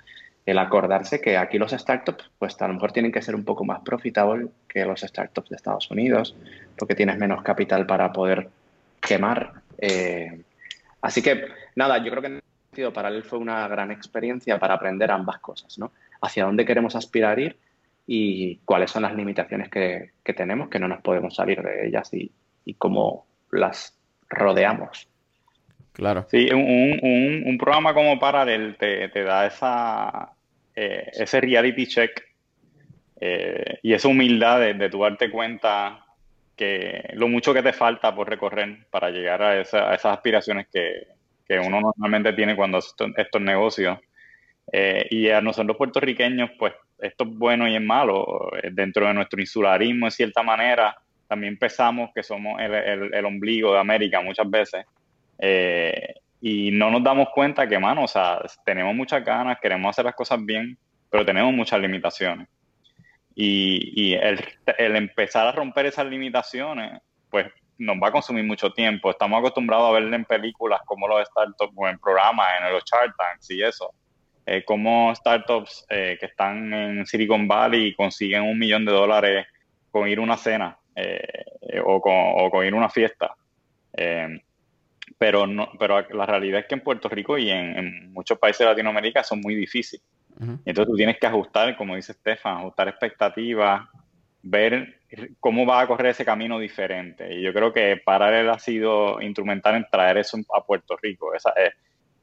el 0.48 0.58
acordarse 0.58 1.20
que 1.20 1.36
aquí 1.36 1.58
los 1.58 1.72
startups, 1.72 2.30
pues 2.38 2.60
a 2.62 2.68
lo 2.68 2.72
mejor 2.72 2.90
tienen 2.90 3.12
que 3.12 3.20
ser 3.20 3.34
un 3.34 3.44
poco 3.44 3.66
más 3.66 3.80
profitables 3.80 4.48
que 4.66 4.82
los 4.86 5.02
startups 5.02 5.50
de 5.50 5.56
Estados 5.56 5.90
Unidos, 5.90 6.34
porque 6.74 6.94
tienes 6.94 7.18
menos 7.18 7.42
capital 7.42 7.84
para 7.84 8.10
poder 8.14 8.48
quemar. 8.98 9.52
Eh, 9.76 10.40
así 11.02 11.20
que, 11.20 11.44
nada, 11.76 12.02
yo 12.02 12.10
creo 12.10 12.22
que 12.22 12.40
sentido 12.78 12.92
Paralel 12.92 13.24
fue 13.24 13.40
una 13.40 13.66
gran 13.66 13.90
experiencia 13.90 14.56
para 14.58 14.74
aprender 14.74 15.10
ambas 15.10 15.40
cosas, 15.40 15.78
¿no? 15.78 15.90
Hacia 16.22 16.44
dónde 16.44 16.64
queremos 16.64 16.94
aspirar 16.94 17.40
ir 17.40 17.56
y 18.06 18.58
cuáles 18.64 18.92
son 18.92 19.02
las 19.02 19.16
limitaciones 19.16 19.68
que, 19.68 20.12
tenemos, 20.36 20.68
que 20.68 20.78
no 20.78 20.86
nos 20.86 21.02
podemos 21.02 21.34
salir 21.34 21.60
de 21.60 21.88
ellas 21.88 22.08
y, 22.14 22.30
cómo 22.78 23.26
las 23.50 23.98
rodeamos. 24.28 25.08
Claro. 25.92 26.26
Sí, 26.30 26.48
un, 26.52 27.58
programa 27.58 27.94
como 27.94 28.18
Paralel 28.20 28.76
te, 28.78 29.08
da 29.24 29.46
esa, 29.46 30.32
eh, 30.76 31.10
ese 31.12 31.40
reality 31.40 31.86
check 31.86 32.22
eh, 33.20 33.80
y 33.82 33.92
esa 33.92 34.06
humildad 34.06 34.60
de, 34.60 34.88
tu 34.88 35.00
darte 35.02 35.30
cuenta 35.30 36.04
que 36.54 37.10
lo 37.14 37.26
mucho 37.26 37.52
que 37.52 37.62
te 37.62 37.72
falta 37.72 38.14
por 38.14 38.28
recorrer 38.28 38.86
para 38.90 39.10
llegar 39.10 39.42
a, 39.42 39.60
esas 39.60 40.04
aspiraciones 40.04 40.68
que, 40.72 41.17
uno 41.48 41.80
normalmente 41.80 42.32
tiene 42.32 42.56
cuando 42.56 42.78
hace 42.78 42.90
estos, 43.16 43.40
negocios. 43.40 43.98
Eh, 44.70 45.06
y 45.10 45.30
a 45.30 45.40
nosotros 45.40 45.76
puertorriqueños, 45.76 46.50
pues 46.58 46.74
esto 46.98 47.24
es 47.24 47.30
bueno 47.30 47.66
y 47.68 47.76
es 47.76 47.82
malo. 47.82 48.50
Dentro 48.72 49.06
de 49.06 49.14
nuestro 49.14 49.40
insularismo, 49.40 50.06
en 50.06 50.12
cierta 50.12 50.42
manera, 50.42 50.96
también 51.26 51.58
pensamos 51.58 52.10
que 52.14 52.22
somos 52.22 52.60
el, 52.60 53.24
ombligo 53.24 53.72
de 53.72 53.80
América 53.80 54.20
muchas 54.20 54.48
veces. 54.50 54.84
Y 56.40 56.70
no 56.70 56.90
nos 56.90 57.02
damos 57.02 57.28
cuenta 57.34 57.66
que, 57.66 57.78
mano, 57.78 58.04
o 58.04 58.08
sea, 58.08 58.40
tenemos 58.64 58.94
muchas 58.94 59.24
ganas, 59.24 59.58
queremos 59.60 59.90
hacer 59.90 60.04
las 60.04 60.14
cosas 60.14 60.44
bien, 60.44 60.78
pero 61.10 61.24
tenemos 61.24 61.52
muchas 61.52 61.80
limitaciones. 61.80 62.48
Y, 63.34 64.14
el, 64.14 64.96
empezar 64.96 65.46
a 65.46 65.52
romper 65.52 65.86
esas 65.86 66.06
limitaciones, 66.06 67.00
pues 67.30 67.46
nos 67.78 67.96
va 67.96 68.08
a 68.08 68.12
consumir 68.12 68.44
mucho 68.44 68.70
tiempo. 68.72 69.10
Estamos 69.10 69.38
acostumbrados 69.38 69.88
a 69.88 69.92
verle 69.92 70.16
en 70.16 70.24
películas 70.24 70.80
como 70.84 71.08
los 71.08 71.26
startups 71.28 71.72
o 71.74 71.88
en 71.88 71.98
programas, 71.98 72.48
en 72.60 72.72
los 72.72 72.84
Shark 72.84 73.14
Tanks 73.16 73.50
y 73.50 73.62
eso. 73.62 73.92
Eh, 74.44 74.64
como 74.64 75.14
startups 75.14 75.86
eh, 75.88 76.16
que 76.18 76.26
están 76.26 76.72
en 76.72 77.06
Silicon 77.06 77.46
Valley 77.46 77.94
consiguen 77.94 78.42
un 78.42 78.58
millón 78.58 78.84
de 78.84 78.92
dólares 78.92 79.46
con 79.90 80.08
ir 80.08 80.18
a 80.18 80.22
una 80.22 80.36
cena 80.36 80.78
o, 81.84 82.00
con, 82.00 82.66
ir 82.66 82.72
a 82.72 82.76
una 82.76 82.88
fiesta. 82.88 83.34
pero, 85.18 85.46
no, 85.46 85.70
pero 85.78 86.00
la 86.10 86.26
realidad 86.26 86.60
es 86.60 86.66
que 86.66 86.74
en 86.74 86.80
Puerto 86.80 87.08
Rico 87.08 87.38
y 87.38 87.50
en, 87.50 88.12
muchos 88.12 88.38
países 88.38 88.60
de 88.60 88.66
Latinoamérica 88.66 89.22
son 89.22 89.40
muy 89.40 89.54
difíciles. 89.54 90.04
Entonces 90.40 90.86
tú 90.86 90.96
tienes 90.96 91.18
que 91.18 91.26
ajustar, 91.26 91.76
como 91.76 91.96
dice 91.96 92.12
Estefan, 92.12 92.58
ajustar 92.58 92.88
expectativas, 92.88 93.88
ver 94.42 94.97
cómo 95.40 95.66
va 95.66 95.80
a 95.80 95.86
correr 95.86 96.08
ese 96.08 96.24
camino 96.24 96.58
diferente. 96.58 97.34
Y 97.34 97.42
yo 97.42 97.52
creo 97.52 97.72
que 97.72 98.00
Paralel 98.04 98.50
ha 98.50 98.58
sido 98.58 99.20
instrumental 99.20 99.76
en 99.76 99.86
traer 99.90 100.18
eso 100.18 100.38
a 100.54 100.64
Puerto 100.64 100.96
Rico. 101.00 101.34
Esa, 101.34 101.50
eh, 101.50 101.72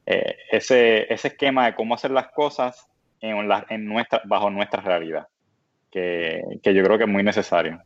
eh, 0.06 0.36
ese, 0.52 1.12
ese 1.12 1.28
esquema 1.28 1.66
de 1.66 1.74
cómo 1.74 1.94
hacer 1.94 2.12
las 2.12 2.28
cosas 2.28 2.88
en, 3.20 3.36
en 3.70 3.84
nuestra, 3.86 4.22
bajo 4.24 4.50
nuestra 4.50 4.80
realidad, 4.80 5.26
que, 5.90 6.42
yo 6.62 6.84
creo 6.84 6.96
que 6.96 7.04
es 7.04 7.10
muy 7.10 7.24
necesario. 7.24 7.80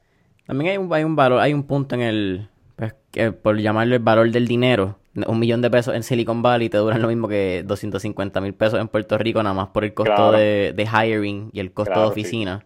También 0.47 0.73
hay 0.73 0.77
un, 0.77 0.93
hay 0.93 1.05
un 1.05 1.17
valor, 1.17 1.41
hay 1.41 1.55
un 1.55 1.63
punto 1.67 1.95
en 1.95 2.03
el, 2.03 2.49
pues, 2.77 2.95
por 3.43 3.59
llamarlo 3.59 3.95
el 3.95 4.03
valor 4.03 4.31
del 4.31 4.47
dinero. 4.47 4.99
Un 5.27 5.39
millón 5.39 5.63
de 5.63 5.71
pesos 5.71 5.95
en 5.95 6.03
Silicon 6.03 6.43
Valley 6.43 6.69
te 6.69 6.79
duran 6.79 7.03
lo 7.03 7.09
mismo 7.09 7.27
que 7.27 7.65
250 7.67 8.41
mil 8.41 8.55
pesos 8.55 8.79
en 8.79 8.89
Puerto 8.89 9.19
Rico, 9.19 9.43
nada 9.43 9.55
más 9.55 9.69
por 9.69 9.85
el 9.85 9.95
costo 9.95 10.33
de, 10.33 10.75
hiring 10.77 11.51
y 11.53 11.61
el 11.61 11.73
costo 11.73 12.01
de 12.01 12.07
oficina. 12.07 12.65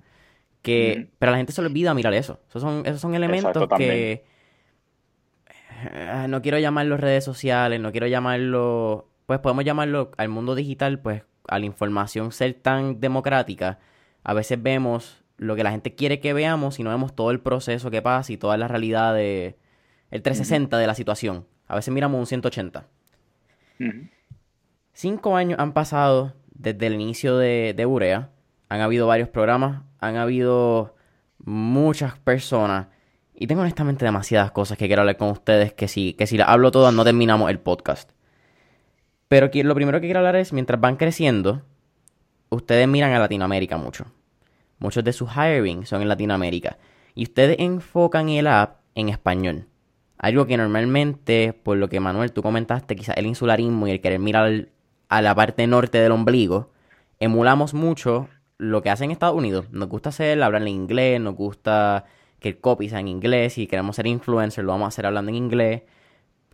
Que, 0.64 1.10
Pero 1.18 1.30
la 1.30 1.36
gente 1.36 1.52
se 1.52 1.60
le 1.60 1.68
olvida 1.68 1.92
mirar 1.92 2.14
eso. 2.14 2.40
Esos 2.48 2.62
son, 2.62 2.86
esos 2.86 3.00
son 3.00 3.14
elementos 3.14 3.68
que... 3.76 4.24
Eh, 5.92 6.26
no 6.26 6.40
quiero 6.40 6.58
llamarlo 6.58 6.96
redes 6.96 7.22
sociales, 7.22 7.78
no 7.80 7.92
quiero 7.92 8.06
llamarlo... 8.06 9.10
Pues 9.26 9.40
podemos 9.40 9.62
llamarlo 9.62 10.10
al 10.16 10.30
mundo 10.30 10.54
digital, 10.54 11.00
pues 11.00 11.22
a 11.48 11.58
la 11.58 11.66
información 11.66 12.32
ser 12.32 12.54
tan 12.54 12.98
democrática. 12.98 13.78
A 14.22 14.32
veces 14.32 14.62
vemos 14.62 15.22
lo 15.36 15.54
que 15.54 15.64
la 15.64 15.70
gente 15.70 15.94
quiere 15.94 16.18
que 16.18 16.32
veamos 16.32 16.80
y 16.80 16.82
no 16.82 16.88
vemos 16.88 17.14
todo 17.14 17.30
el 17.30 17.40
proceso 17.40 17.90
que 17.90 18.00
pasa 18.00 18.32
y 18.32 18.38
toda 18.38 18.56
la 18.56 18.66
realidad 18.66 19.14
de... 19.14 19.58
El 20.10 20.22
360 20.22 20.78
de 20.78 20.86
la 20.86 20.94
situación. 20.94 21.46
A 21.68 21.74
veces 21.74 21.92
miramos 21.92 22.18
un 22.18 22.26
180. 22.26 22.86
Cinco 24.94 25.36
años 25.36 25.58
han 25.58 25.74
pasado 25.74 26.32
desde 26.54 26.86
el 26.86 26.94
inicio 26.94 27.36
de, 27.36 27.74
de 27.76 27.84
Urea. 27.84 28.30
Han 28.68 28.80
habido 28.80 29.06
varios 29.06 29.28
programas, 29.28 29.82
han 29.98 30.16
habido 30.16 30.94
muchas 31.38 32.18
personas 32.18 32.86
y 33.34 33.46
tengo 33.46 33.62
honestamente 33.62 34.04
demasiadas 34.04 34.52
cosas 34.52 34.78
que 34.78 34.86
quiero 34.86 35.02
hablar 35.02 35.16
con 35.16 35.30
ustedes 35.30 35.72
que 35.72 35.88
si, 35.88 36.14
que 36.14 36.26
si 36.26 36.38
las 36.38 36.48
hablo 36.48 36.70
todas 36.70 36.94
no 36.94 37.04
terminamos 37.04 37.50
el 37.50 37.58
podcast. 37.58 38.10
Pero 39.28 39.50
lo 39.52 39.74
primero 39.74 40.00
que 40.00 40.06
quiero 40.06 40.20
hablar 40.20 40.36
es, 40.36 40.52
mientras 40.52 40.80
van 40.80 40.96
creciendo, 40.96 41.62
ustedes 42.50 42.86
miran 42.86 43.12
a 43.12 43.18
Latinoamérica 43.18 43.76
mucho. 43.76 44.06
Muchos 44.78 45.02
de 45.02 45.12
sus 45.12 45.30
hiring 45.30 45.86
son 45.86 46.02
en 46.02 46.08
Latinoamérica. 46.08 46.78
Y 47.14 47.24
ustedes 47.24 47.56
enfocan 47.58 48.28
el 48.28 48.46
app 48.46 48.80
en 48.94 49.08
español. 49.08 49.66
Algo 50.18 50.46
que 50.46 50.56
normalmente, 50.56 51.52
por 51.52 51.76
lo 51.76 51.88
que 51.88 52.00
Manuel 52.00 52.32
tú 52.32 52.42
comentaste, 52.42 52.94
quizás 52.94 53.16
el 53.16 53.26
insularismo 53.26 53.88
y 53.88 53.90
el 53.90 54.00
querer 54.00 54.20
mirar 54.20 54.68
a 55.08 55.22
la 55.22 55.34
parte 55.34 55.66
norte 55.66 55.98
del 55.98 56.12
ombligo, 56.12 56.70
emulamos 57.18 57.74
mucho 57.74 58.28
lo 58.58 58.82
que 58.82 58.90
hacen 58.90 59.06
en 59.06 59.10
Estados 59.12 59.36
Unidos. 59.36 59.70
Nos 59.70 59.88
gusta 59.88 60.10
hacer, 60.10 60.42
hablar 60.42 60.66
inglés, 60.68 61.20
nos 61.20 61.34
gusta 61.34 62.04
que 62.40 62.50
el 62.50 62.60
copy 62.60 62.88
sea 62.88 63.00
en 63.00 63.08
inglés. 63.08 63.54
Si 63.54 63.66
queremos 63.66 63.96
ser 63.96 64.06
influencer, 64.06 64.64
lo 64.64 64.72
vamos 64.72 64.86
a 64.86 64.88
hacer 64.88 65.06
hablando 65.06 65.30
en 65.30 65.36
inglés. 65.36 65.82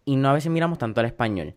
Y 0.05 0.17
no 0.17 0.31
a 0.31 0.33
veces 0.33 0.51
miramos 0.51 0.79
tanto 0.79 1.01
al 1.01 1.07
español. 1.07 1.55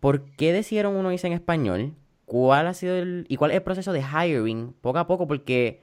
¿Por 0.00 0.24
qué 0.36 0.52
decidieron 0.52 0.96
uno 0.96 1.12
irse 1.12 1.26
en 1.26 1.32
español? 1.32 1.94
¿Cuál 2.26 2.66
ha 2.66 2.74
sido 2.74 2.94
el, 2.94 3.26
y 3.28 3.36
cuál 3.36 3.50
es 3.50 3.56
el 3.56 3.62
proceso 3.62 3.92
de 3.92 4.02
hiring 4.02 4.74
poco 4.80 4.98
a 4.98 5.06
poco? 5.06 5.26
Porque 5.26 5.80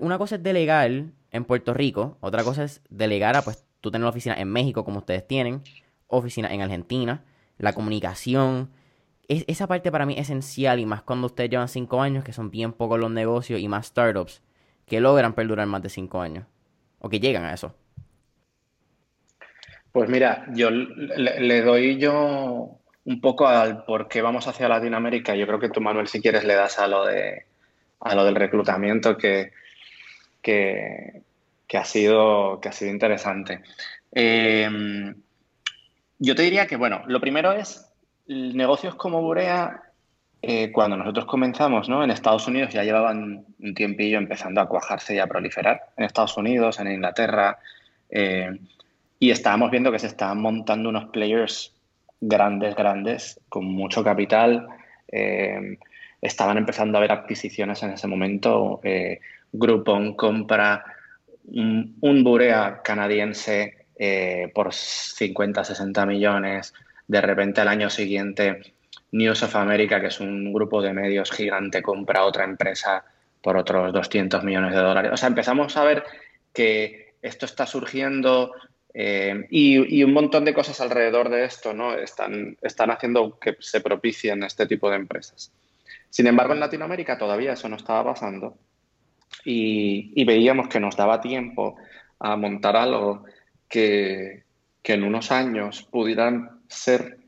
una 0.00 0.18
cosa 0.18 0.36
es 0.36 0.42
delegar 0.42 0.90
en 1.30 1.44
Puerto 1.44 1.74
Rico, 1.74 2.16
otra 2.20 2.44
cosa 2.44 2.64
es 2.64 2.80
delegar 2.90 3.36
a, 3.36 3.42
pues, 3.42 3.66
tú 3.80 3.90
tener 3.90 4.06
oficina 4.06 4.34
en 4.36 4.48
México 4.48 4.84
como 4.84 4.98
ustedes 4.98 5.26
tienen, 5.26 5.62
oficina 6.06 6.52
en 6.54 6.62
Argentina, 6.62 7.24
la 7.58 7.72
comunicación, 7.72 8.70
esa 9.28 9.66
parte 9.66 9.90
para 9.90 10.06
mí 10.06 10.14
es 10.14 10.20
esencial 10.20 10.78
y 10.78 10.86
más 10.86 11.02
cuando 11.02 11.26
ustedes 11.26 11.50
llevan 11.50 11.68
cinco 11.68 12.00
años, 12.00 12.24
que 12.24 12.32
son 12.32 12.50
bien 12.50 12.72
pocos 12.72 12.98
los 12.98 13.10
negocios 13.10 13.60
y 13.60 13.68
más 13.68 13.86
startups 13.86 14.42
que 14.86 15.00
logran 15.00 15.34
perdurar 15.34 15.66
más 15.66 15.82
de 15.82 15.88
cinco 15.88 16.20
años 16.20 16.46
o 16.98 17.08
que 17.08 17.20
llegan 17.20 17.44
a 17.44 17.54
eso. 17.54 17.74
Pues 19.92 20.08
mira, 20.10 20.46
yo 20.54 20.70
le, 20.70 21.62
doy 21.62 21.98
yo 21.98 22.78
un 23.04 23.20
poco 23.20 23.46
al 23.46 23.84
por 23.84 24.08
qué 24.08 24.22
vamos 24.22 24.48
hacia 24.48 24.68
Latinoamérica. 24.68 25.36
Yo 25.36 25.46
creo 25.46 25.60
que 25.60 25.68
tú, 25.68 25.80
Manuel, 25.80 26.08
si 26.08 26.20
quieres, 26.20 26.44
le 26.44 26.54
das 26.54 26.78
a 26.78 26.88
lo 26.88 27.04
de 27.04 27.46
a 28.00 28.14
lo 28.14 28.24
del 28.24 28.34
reclutamiento 28.34 29.16
que, 29.16 29.52
que, 30.42 31.22
ha, 31.72 31.84
sido, 31.84 32.60
que 32.60 32.68
ha 32.68 32.72
sido 32.72 32.90
interesante. 32.90 33.62
Eh, 34.12 34.68
yo 36.18 36.34
te 36.34 36.42
diría 36.42 36.66
que, 36.66 36.76
bueno, 36.76 37.02
lo 37.06 37.20
primero 37.20 37.52
es 37.52 37.83
negocios 38.26 38.94
como 38.94 39.22
Burea, 39.22 39.82
eh, 40.42 40.70
cuando 40.72 40.96
nosotros 40.96 41.24
comenzamos 41.26 41.88
¿no? 41.88 42.04
en 42.04 42.10
Estados 42.10 42.46
Unidos, 42.46 42.72
ya 42.72 42.84
llevaban 42.84 43.46
un 43.58 43.74
tiempillo 43.74 44.18
empezando 44.18 44.60
a 44.60 44.68
cuajarse 44.68 45.14
y 45.14 45.18
a 45.18 45.26
proliferar. 45.26 45.80
En 45.96 46.04
Estados 46.04 46.36
Unidos, 46.36 46.78
en 46.80 46.92
Inglaterra. 46.92 47.58
Eh, 48.10 48.50
y 49.18 49.30
estábamos 49.30 49.70
viendo 49.70 49.90
que 49.90 49.98
se 49.98 50.06
estaban 50.06 50.40
montando 50.40 50.88
unos 50.88 51.06
players 51.06 51.74
grandes, 52.20 52.74
grandes, 52.74 53.40
con 53.48 53.64
mucho 53.64 54.04
capital. 54.04 54.68
Eh, 55.08 55.78
estaban 56.20 56.58
empezando 56.58 56.96
a 56.96 57.00
haber 57.00 57.12
adquisiciones 57.12 57.82
en 57.82 57.92
ese 57.92 58.06
momento. 58.06 58.80
Groupon 59.52 60.14
compra 60.14 60.84
un, 61.46 62.24
Burea 62.24 62.82
canadiense 62.82 63.86
por 64.52 64.74
50, 64.74 65.64
60 65.64 66.06
millones 66.06 66.74
de 67.06 67.20
repente 67.20 67.60
al 67.60 67.68
año 67.68 67.90
siguiente 67.90 68.74
News 69.12 69.42
of 69.42 69.56
America, 69.56 70.00
que 70.00 70.08
es 70.08 70.20
un 70.20 70.52
grupo 70.52 70.82
de 70.82 70.92
medios 70.92 71.30
gigante, 71.30 71.82
compra 71.82 72.24
otra 72.24 72.44
empresa 72.44 73.04
por 73.40 73.56
otros 73.56 73.92
200 73.92 74.42
millones 74.42 74.72
de 74.72 74.80
dólares. 74.80 75.12
O 75.12 75.16
sea, 75.16 75.28
empezamos 75.28 75.76
a 75.76 75.84
ver 75.84 76.04
que 76.52 77.14
esto 77.22 77.46
está 77.46 77.66
surgiendo 77.66 78.52
eh, 78.92 79.46
y, 79.50 80.02
un 80.02 80.12
montón 80.12 80.44
de 80.44 80.54
cosas 80.54 80.80
alrededor 80.80 81.28
de 81.28 81.44
esto 81.44 81.74
¿no? 81.74 81.94
están, 81.94 82.56
están 82.62 82.90
haciendo 82.90 83.38
que 83.38 83.56
se 83.58 83.80
propicien 83.80 84.42
este 84.44 84.66
tipo 84.66 84.88
de 84.88 84.96
empresas. 84.96 85.52
Sin 86.10 86.26
embargo, 86.26 86.52
en 86.52 86.60
Latinoamérica 86.60 87.18
todavía 87.18 87.54
eso 87.54 87.68
no 87.68 87.76
estaba 87.76 88.12
pasando 88.14 88.56
y, 89.44 90.24
veíamos 90.24 90.68
que 90.68 90.80
nos 90.80 90.96
daba 90.96 91.20
tiempo 91.20 91.76
a 92.20 92.36
montar 92.36 92.76
algo 92.76 93.24
que, 93.68 94.44
que 94.82 94.92
en 94.92 95.02
unos 95.02 95.32
años 95.32 95.82
pudieran 95.82 96.62
ser 96.74 97.18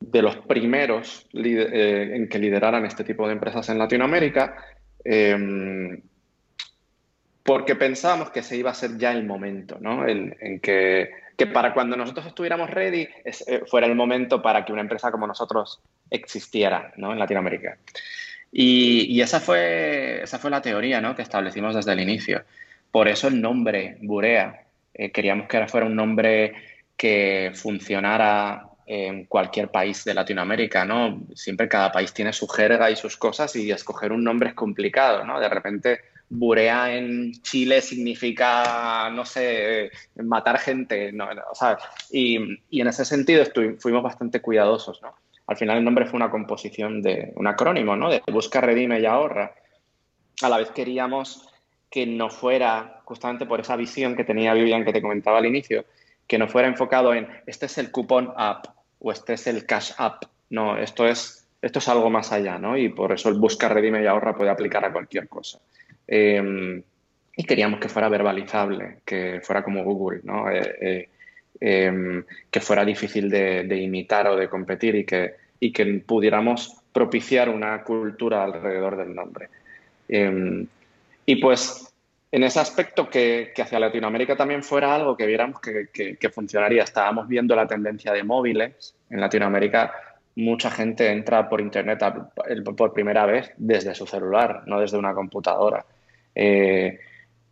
de 0.00 0.22
los 0.22 0.36
primeros 0.36 1.26
eh, 1.34 2.12
en 2.14 2.28
que 2.28 2.38
lideraran 2.38 2.84
este 2.84 3.04
tipo 3.04 3.26
de 3.26 3.32
empresas 3.32 3.68
en 3.68 3.78
Latinoamérica, 3.78 4.56
em, 5.04 6.00
porque 7.42 7.74
pensábamos 7.74 8.30
que 8.30 8.42
se 8.42 8.56
iba 8.56 8.70
a 8.70 8.74
ser 8.74 8.96
ya 8.98 9.12
el 9.12 9.24
momento, 9.24 9.78
¿no? 9.80 10.06
en 10.06 10.60
que, 10.60 11.08
para 11.52 11.72
cuando 11.72 11.96
nosotros 11.96 12.26
estuviéramos 12.26 12.68
ready 12.68 13.08
eh, 13.24 13.62
fuera 13.66 13.86
el 13.86 13.94
momento 13.94 14.42
para 14.42 14.64
que 14.64 14.72
una 14.72 14.82
empresa 14.82 15.10
como 15.10 15.26
nosotros 15.26 15.80
existiera 16.10 16.92
¿no? 16.96 17.12
en 17.12 17.18
Latinoamérica. 17.18 17.78
Y, 18.50 19.20
esa, 19.20 19.40
fue, 19.40 20.22
esa 20.22 20.38
fue 20.38 20.50
la 20.50 20.62
teoría 20.62 21.00
¿no? 21.00 21.14
que 21.14 21.22
establecimos 21.22 21.74
desde 21.74 21.92
el 21.92 22.00
inicio. 22.00 22.44
Por 22.90 23.08
eso 23.08 23.28
el 23.28 23.40
nombre 23.40 23.98
Burea. 24.00 24.64
Eh, 24.94 25.10
queríamos 25.10 25.48
que 25.48 25.66
fuera 25.66 25.86
un 25.86 25.94
nombre 25.94 26.54
que 26.96 27.52
funcionara 27.54 28.68
en 28.90 29.26
cualquier 29.26 29.70
país 29.70 30.02
de 30.04 30.14
Latinoamérica, 30.14 30.82
¿no? 30.86 31.20
Siempre 31.34 31.68
cada 31.68 31.92
país 31.92 32.14
tiene 32.14 32.32
su 32.32 32.48
jerga 32.48 32.90
y 32.90 32.96
sus 32.96 33.18
cosas 33.18 33.54
y 33.54 33.70
escoger 33.70 34.12
un 34.12 34.24
nombre 34.24 34.48
es 34.48 34.54
complicado, 34.54 35.26
¿no? 35.26 35.38
De 35.38 35.48
repente 35.50 36.00
Burea 36.30 36.96
en 36.96 37.32
Chile 37.42 37.82
significa, 37.82 39.10
no 39.10 39.26
sé, 39.26 39.90
matar 40.16 40.58
gente, 40.58 41.12
¿no? 41.12 41.28
O 41.50 41.54
sea, 41.54 41.76
y, 42.10 42.38
y, 42.70 42.80
en 42.80 42.88
ese 42.88 43.04
sentido 43.04 43.44
fuimos 43.78 44.02
bastante 44.02 44.40
cuidadosos, 44.40 45.02
¿no? 45.02 45.14
Al 45.46 45.58
final 45.58 45.76
el 45.76 45.84
nombre 45.84 46.06
fue 46.06 46.16
una 46.16 46.30
composición 46.30 47.02
de 47.02 47.32
un 47.36 47.46
acrónimo, 47.46 47.94
¿no? 47.94 48.08
De 48.08 48.22
busca, 48.32 48.62
redime 48.62 49.00
y 49.00 49.06
ahorra. 49.06 49.54
A 50.40 50.48
la 50.48 50.56
vez 50.56 50.70
queríamos 50.70 51.46
que 51.90 52.06
no 52.06 52.30
fuera, 52.30 53.02
justamente 53.04 53.44
por 53.44 53.60
esa 53.60 53.76
visión 53.76 54.16
que 54.16 54.24
tenía 54.24 54.54
Vivian 54.54 54.86
que 54.86 54.94
te 54.94 55.02
comentaba 55.02 55.38
al 55.38 55.46
inicio, 55.46 55.84
que 56.26 56.38
no 56.38 56.48
fuera 56.48 56.68
enfocado 56.68 57.12
en 57.12 57.28
este 57.46 57.66
es 57.66 57.76
el 57.78 57.90
cupón 57.90 58.32
app, 58.36 58.77
o 59.00 59.12
este 59.12 59.34
es 59.34 59.46
el 59.46 59.66
cash 59.66 59.92
up. 59.98 60.28
No, 60.50 60.76
esto 60.76 61.06
es, 61.06 61.46
esto 61.60 61.78
es 61.78 61.88
algo 61.88 62.10
más 62.10 62.32
allá, 62.32 62.58
¿no? 62.58 62.76
Y 62.76 62.88
por 62.88 63.12
eso 63.12 63.28
el 63.28 63.36
busca, 63.36 63.68
redime 63.68 64.02
y 64.02 64.06
ahorra 64.06 64.36
puede 64.36 64.50
aplicar 64.50 64.84
a 64.84 64.92
cualquier 64.92 65.28
cosa. 65.28 65.58
Em, 66.06 66.82
y 67.36 67.44
queríamos 67.44 67.80
que 67.80 67.88
fuera 67.88 68.08
verbalizable, 68.08 68.98
que 69.04 69.40
fuera 69.42 69.62
como 69.62 69.84
Google, 69.84 70.20
¿no? 70.24 70.50
Eh, 70.50 70.74
eh, 70.80 71.08
em, 71.60 72.24
que 72.50 72.60
fuera 72.60 72.84
difícil 72.84 73.28
de, 73.30 73.76
imitar 73.76 74.26
o 74.28 74.36
de 74.36 74.48
competir 74.48 74.94
y 74.94 75.04
que, 75.04 75.34
y 75.60 75.72
que 75.72 75.84
pudiéramos 76.06 76.74
propiciar 76.92 77.48
una 77.48 77.82
cultura 77.84 78.44
alrededor 78.44 78.96
del 78.96 79.14
nombre. 79.14 79.48
Em, 80.08 80.66
y 81.26 81.36
pues 81.36 81.87
en 82.30 82.44
ese 82.44 82.60
aspecto 82.60 83.08
que, 83.08 83.52
hacia 83.56 83.80
Latinoamérica 83.80 84.36
también 84.36 84.62
fuera 84.62 84.94
algo 84.94 85.16
que 85.16 85.26
viéramos 85.26 85.60
que, 85.60 86.30
funcionaría. 86.32 86.82
Estábamos 86.82 87.26
viendo 87.26 87.56
la 87.56 87.66
tendencia 87.66 88.12
de 88.12 88.22
móviles. 88.22 88.94
En 89.08 89.20
Latinoamérica 89.20 89.92
mucha 90.36 90.70
gente 90.70 91.10
entra 91.10 91.48
por 91.48 91.60
Internet 91.60 92.00
por 92.76 92.92
primera 92.92 93.26
vez 93.26 93.52
desde 93.56 93.94
su 93.94 94.06
celular, 94.06 94.62
no 94.66 94.80
desde 94.80 94.98
una 94.98 95.14
computadora. 95.14 95.84
Eh, 96.34 97.00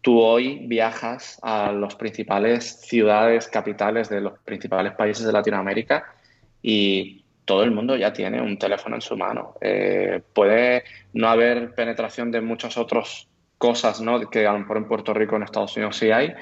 tú 0.03 0.21
hoy 0.21 0.67
viajas 0.69 1.41
a 1.43 1.73
las 1.73 1.97
principales 1.97 2.81
ciudades, 2.83 3.49
capitales 3.49 4.09
de 4.09 4.21
los 4.21 4.39
principales 4.41 4.93
países 4.93 5.27
de 5.27 5.33
Latinoamérica 5.33 6.15
y 6.63 7.25
todo 7.45 7.65
el 7.65 7.71
mundo 7.71 7.97
ya 7.97 8.13
tiene 8.13 8.43
un 8.43 8.59
teléfono 8.59 8.97
en 8.97 9.01
su 9.01 9.17
mano. 9.17 9.55
Eh, 9.61 10.21
puede 10.33 10.85
no 11.15 11.29
haber 11.29 11.75
penetración 11.75 12.31
de 12.31 12.41
muchos 12.41 12.77
otros 12.77 13.29
cosas, 13.59 14.01
¿no? 14.01 14.31
Que 14.31 14.47
a 14.47 14.53
lo 14.53 14.61
mejor 14.61 14.77
en 14.77 14.89
Puerto 14.89 15.15
Rico, 15.15 15.37
en 15.37 15.43
Estados 15.43 15.77
Unidos 15.77 15.97
sí 15.97 16.11
hay, 16.11 16.35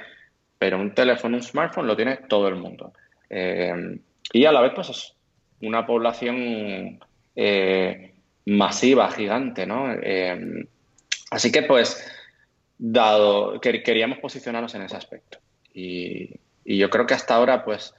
pero 0.58 0.78
un 0.78 0.94
teléfono, 0.94 1.36
un 1.36 1.42
smartphone 1.42 1.86
lo 1.86 1.96
tiene 1.96 2.16
todo 2.28 2.48
el 2.48 2.56
mundo. 2.56 2.92
Eh, 3.28 3.98
y 4.32 4.44
a 4.44 4.52
la 4.52 4.60
vez, 4.60 4.72
pues 4.74 4.90
es 4.90 5.14
una 5.60 5.86
población 5.86 6.98
eh, 7.36 8.14
masiva, 8.46 9.10
gigante, 9.10 9.66
¿no? 9.66 9.92
Eh, 9.92 10.66
así 11.30 11.52
que, 11.52 11.62
pues, 11.62 12.10
dado 12.78 13.60
que 13.60 13.82
queríamos 13.82 14.18
posicionarnos 14.18 14.74
en 14.74 14.82
ese 14.82 14.96
aspecto. 14.96 15.38
Y, 15.72 16.40
yo 16.66 16.88
creo 16.88 17.06
que 17.06 17.12
hasta 17.12 17.34
ahora, 17.34 17.62
pues, 17.62 17.94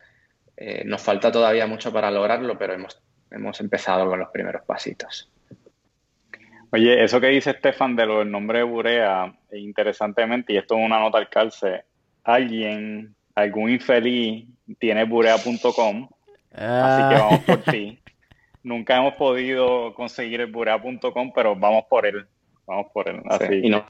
nos 0.86 1.02
falta 1.04 1.32
todavía 1.32 1.68
mucho 1.68 1.94
para 1.94 2.10
lograrlo, 2.10 2.58
pero 2.58 2.74
hemos, 2.74 3.00
hemos 3.30 3.60
empezado 3.60 4.10
con 4.10 4.18
los 4.18 4.30
primeros 4.30 4.64
pasitos. 4.64 5.30
Oye, 6.76 7.02
eso 7.02 7.22
que 7.22 7.28
dice 7.28 7.52
Estefan 7.52 7.96
de 7.96 8.06
los 8.06 8.28
nombres 8.28 8.60
de 8.60 8.64
Burea, 8.64 9.34
interesantemente, 9.54 10.52
y 10.52 10.58
esto 10.58 10.76
es 10.76 10.86
una 10.86 11.00
nota 11.00 11.18
al 11.20 11.30
calce, 11.30 11.86
alguien, 12.26 13.16
algún 13.34 13.70
infeliz, 13.70 14.46
tiene 14.78 15.06
burea.com, 15.06 16.10
así 16.52 17.16
que 17.16 17.22
vamos 17.22 17.40
por 17.46 17.58
ti. 17.72 17.98
Nunca 18.62 18.98
hemos 18.98 19.14
podido 19.14 19.94
conseguir 19.94 20.42
el 20.42 20.52
burea.com, 20.52 21.32
pero 21.34 21.56
vamos 21.56 21.86
por 21.90 22.06
él. 22.06 22.26
Vamos 22.68 22.88
por 22.94 23.08
él. 23.08 23.22
Así 23.30 23.46
sí, 23.48 23.62
y 23.64 23.70
no, 23.70 23.86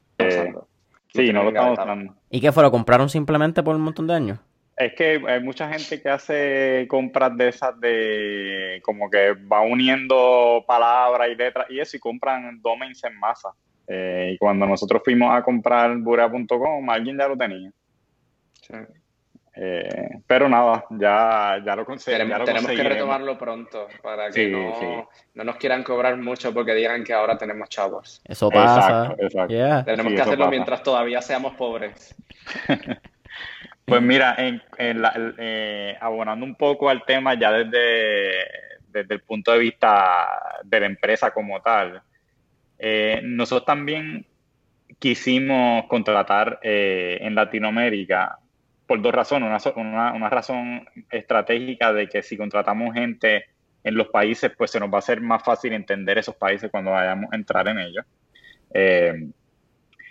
sí, 1.12 1.32
no 1.32 1.42
lo 1.42 1.48
estamos 1.48 1.78
dando. 1.78 2.14
¿Y 2.30 2.40
qué 2.40 2.52
fue? 2.52 2.62
¿Lo 2.62 2.70
compraron 2.70 3.08
simplemente 3.08 3.64
por 3.64 3.74
un 3.74 3.82
montón 3.82 4.06
de 4.06 4.14
años? 4.14 4.38
Es 4.76 4.92
que 4.92 5.22
hay 5.26 5.42
mucha 5.42 5.72
gente 5.72 6.02
que 6.02 6.08
hace 6.10 6.86
compras 6.88 7.34
de 7.34 7.48
esas 7.48 7.80
de 7.80 8.80
como 8.84 9.08
que 9.08 9.32
va 9.32 9.62
uniendo 9.62 10.62
palabras 10.66 11.30
y 11.30 11.34
letras 11.34 11.66
y 11.70 11.80
eso 11.80 11.96
y 11.96 12.00
compran 12.00 12.60
domains 12.60 13.02
en 13.04 13.18
masa. 13.18 13.50
Eh, 13.88 14.32
y 14.34 14.38
cuando 14.38 14.66
nosotros 14.66 15.00
fuimos 15.02 15.34
a 15.34 15.42
comprar 15.42 15.96
burea.com, 15.96 16.90
alguien 16.90 17.16
ya 17.16 17.26
lo 17.26 17.36
tenía. 17.38 17.70
Eh, 19.58 20.10
pero 20.26 20.46
nada, 20.50 20.84
ya, 20.90 21.62
ya 21.64 21.74
lo 21.74 21.86
conseguimos. 21.86 22.44
Tenemos, 22.44 22.70
que 22.70 22.82
retomarlo 22.82 23.38
pronto 23.38 23.88
para 24.02 24.30
que 24.30 24.50
no, 24.50 25.08
no, 25.32 25.44
nos 25.44 25.56
quieran 25.56 25.82
cobrar 25.82 26.18
mucho 26.18 26.52
porque 26.52 26.74
digan 26.74 27.02
que 27.02 27.14
ahora 27.14 27.38
tenemos 27.38 27.70
chavos. 27.70 28.20
Eso 28.24 28.50
pasa. 28.50 29.16
Tenemos 29.86 30.12
que 30.12 30.20
hacerlo 30.20 30.50
mientras 30.50 30.82
todavía 30.82 31.22
seamos 31.22 31.54
pobres. 31.54 32.14
Pues 33.86 34.02
mira, 34.02 34.34
en, 34.36 34.60
eh, 34.78 35.96
abonando 36.00 36.44
un 36.44 36.56
poco 36.56 36.90
al 36.90 37.04
tema 37.04 37.38
ya 37.38 37.52
desde, 37.52 38.32
desde 38.88 39.14
el 39.14 39.20
punto 39.20 39.52
de 39.52 39.60
vista 39.60 40.26
de 40.64 40.80
la 40.80 40.86
empresa 40.86 41.30
como 41.30 41.62
tal, 41.62 42.02
eh, 42.80 43.20
nosotros 43.22 43.64
también 43.64 44.26
quisimos 44.98 45.86
contratar 45.86 46.58
eh, 46.62 47.18
en 47.20 47.36
Latinoamérica 47.36 48.40
por 48.88 49.00
dos 49.00 49.14
razones. 49.14 49.48
Una, 49.76 50.12
una, 50.14 50.30
razón 50.30 50.88
estratégica 51.08 51.92
de 51.92 52.08
que 52.08 52.22
si 52.24 52.36
contratamos 52.36 52.92
gente 52.92 53.44
en 53.84 53.94
los 53.94 54.08
países, 54.08 54.50
pues 54.58 54.72
se 54.72 54.80
nos 54.80 54.90
va 54.90 54.96
a 54.96 54.98
hacer 54.98 55.20
más 55.20 55.44
fácil 55.44 55.72
entender 55.72 56.18
esos 56.18 56.34
países 56.34 56.72
cuando 56.72 56.90
vayamos 56.90 57.32
a 57.32 57.36
entrar 57.36 57.68
en 57.68 57.78
ellos. 57.78 58.04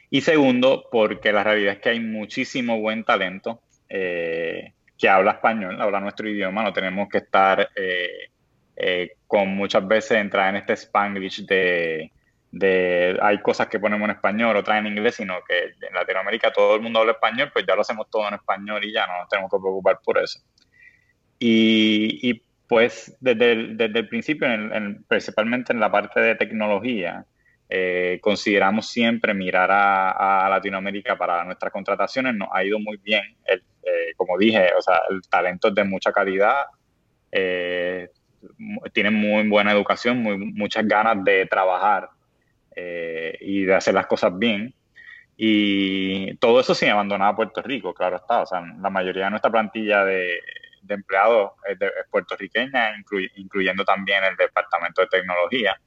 y 0.09 0.21
segundo, 0.21 0.87
porque 0.89 1.33
la 1.33 1.43
realidad 1.43 1.73
es 1.73 1.79
que 1.79 1.89
hay 1.89 1.99
muchísimo 1.99 2.79
buen 2.79 3.03
talento 3.03 3.61
eh, 3.89 4.73
que 4.97 5.09
habla 5.09 5.31
español, 5.31 5.81
habla 5.81 5.99
nuestro 5.99 6.27
idioma, 6.29 6.63
no 6.63 6.73
tenemos 6.73 7.09
que 7.09 7.19
estar 7.19 7.69
eh, 7.75 8.29
eh, 8.75 9.11
con 9.27 9.49
muchas 9.49 9.87
veces 9.87 10.17
entrar 10.17 10.49
en 10.49 10.57
este 10.57 10.73
spanglish 10.73 11.45
de, 11.45 12.11
hay 13.21 13.41
cosas 13.41 13.67
que 13.67 13.79
ponemos 13.79 14.05
en 14.05 14.15
español, 14.15 14.55
otras 14.55 14.79
en 14.79 14.87
inglés, 14.87 15.15
sino 15.15 15.35
que 15.47 15.73
en 15.85 15.93
Latinoamérica 15.93 16.53
todo 16.53 16.75
el 16.75 16.81
mundo 16.81 16.99
habla 16.99 17.11
español, 17.13 17.49
pues 17.51 17.65
ya 17.67 17.75
lo 17.75 17.81
hacemos 17.81 18.09
todo 18.09 18.27
en 18.29 18.35
español 18.35 18.83
y 18.85 18.93
ya 18.93 19.05
no 19.05 19.19
nos 19.19 19.29
tenemos 19.29 19.51
que 19.51 19.57
preocupar 19.57 19.99
por 20.03 20.17
eso. 20.17 20.39
Y, 21.37 22.41
pues 22.67 23.15
desde 23.19 23.51
el, 23.51 23.77
desde 23.77 23.99
el 23.99 24.07
principio, 24.07 24.47
principalmente 25.07 25.71
en 25.73 25.79
la 25.79 25.91
parte 25.91 26.19
de 26.19 26.35
tecnología, 26.35 27.25
eh, 27.67 28.19
consideramos 28.21 28.87
siempre 28.87 29.33
mirar 29.33 29.69
a, 29.71 30.47
Latinoamérica 30.49 31.17
para 31.17 31.43
nuestras 31.43 31.71
contrataciones. 31.71 32.35
Nos 32.35 32.49
ha 32.51 32.63
ido 32.63 32.79
muy 32.79 32.97
bien. 32.97 33.23
El, 33.45 33.59
eh, 33.83 34.13
como 34.15 34.37
dije, 34.37 34.69
o 34.77 34.81
sea, 34.81 35.01
el 35.09 35.21
talento 35.23 35.69
es 35.69 35.75
de 35.75 35.83
mucha 35.83 36.11
calidad. 36.11 36.65
Eh, 37.31 38.09
tienen 38.93 39.13
muy 39.15 39.47
buena 39.47 39.71
educación, 39.71 40.21
muy, 40.21 40.37
muchas 40.37 40.87
ganas 40.87 41.23
de 41.23 41.45
trabajar 41.47 42.09
y 43.39 43.63
de 43.63 43.73
hacer 43.73 43.93
las 43.93 44.05
cosas 44.05 44.37
bien. 44.37 44.75
Y 45.37 46.35
todo 46.37 46.59
eso 46.59 46.75
sin 46.75 46.89
abandonar 46.89 47.33
a 47.33 47.35
Puerto 47.35 47.61
Rico, 47.61 47.93
claro 47.93 48.17
está. 48.17 48.41
O 48.41 48.45
sea, 48.45 48.61
la 48.61 48.89
mayoría 48.89 49.25
de 49.25 49.29
nuestra 49.31 49.51
plantilla 49.51 50.03
de, 50.03 50.39
empleados 50.87 51.53
es, 51.65 51.77
puertorriqueña, 52.11 52.95
incluyendo 53.35 53.85
también 53.85 54.23
el 54.25 54.35
Departamento 54.35 55.01
de 55.01 55.07
Tecnología. 55.07 55.79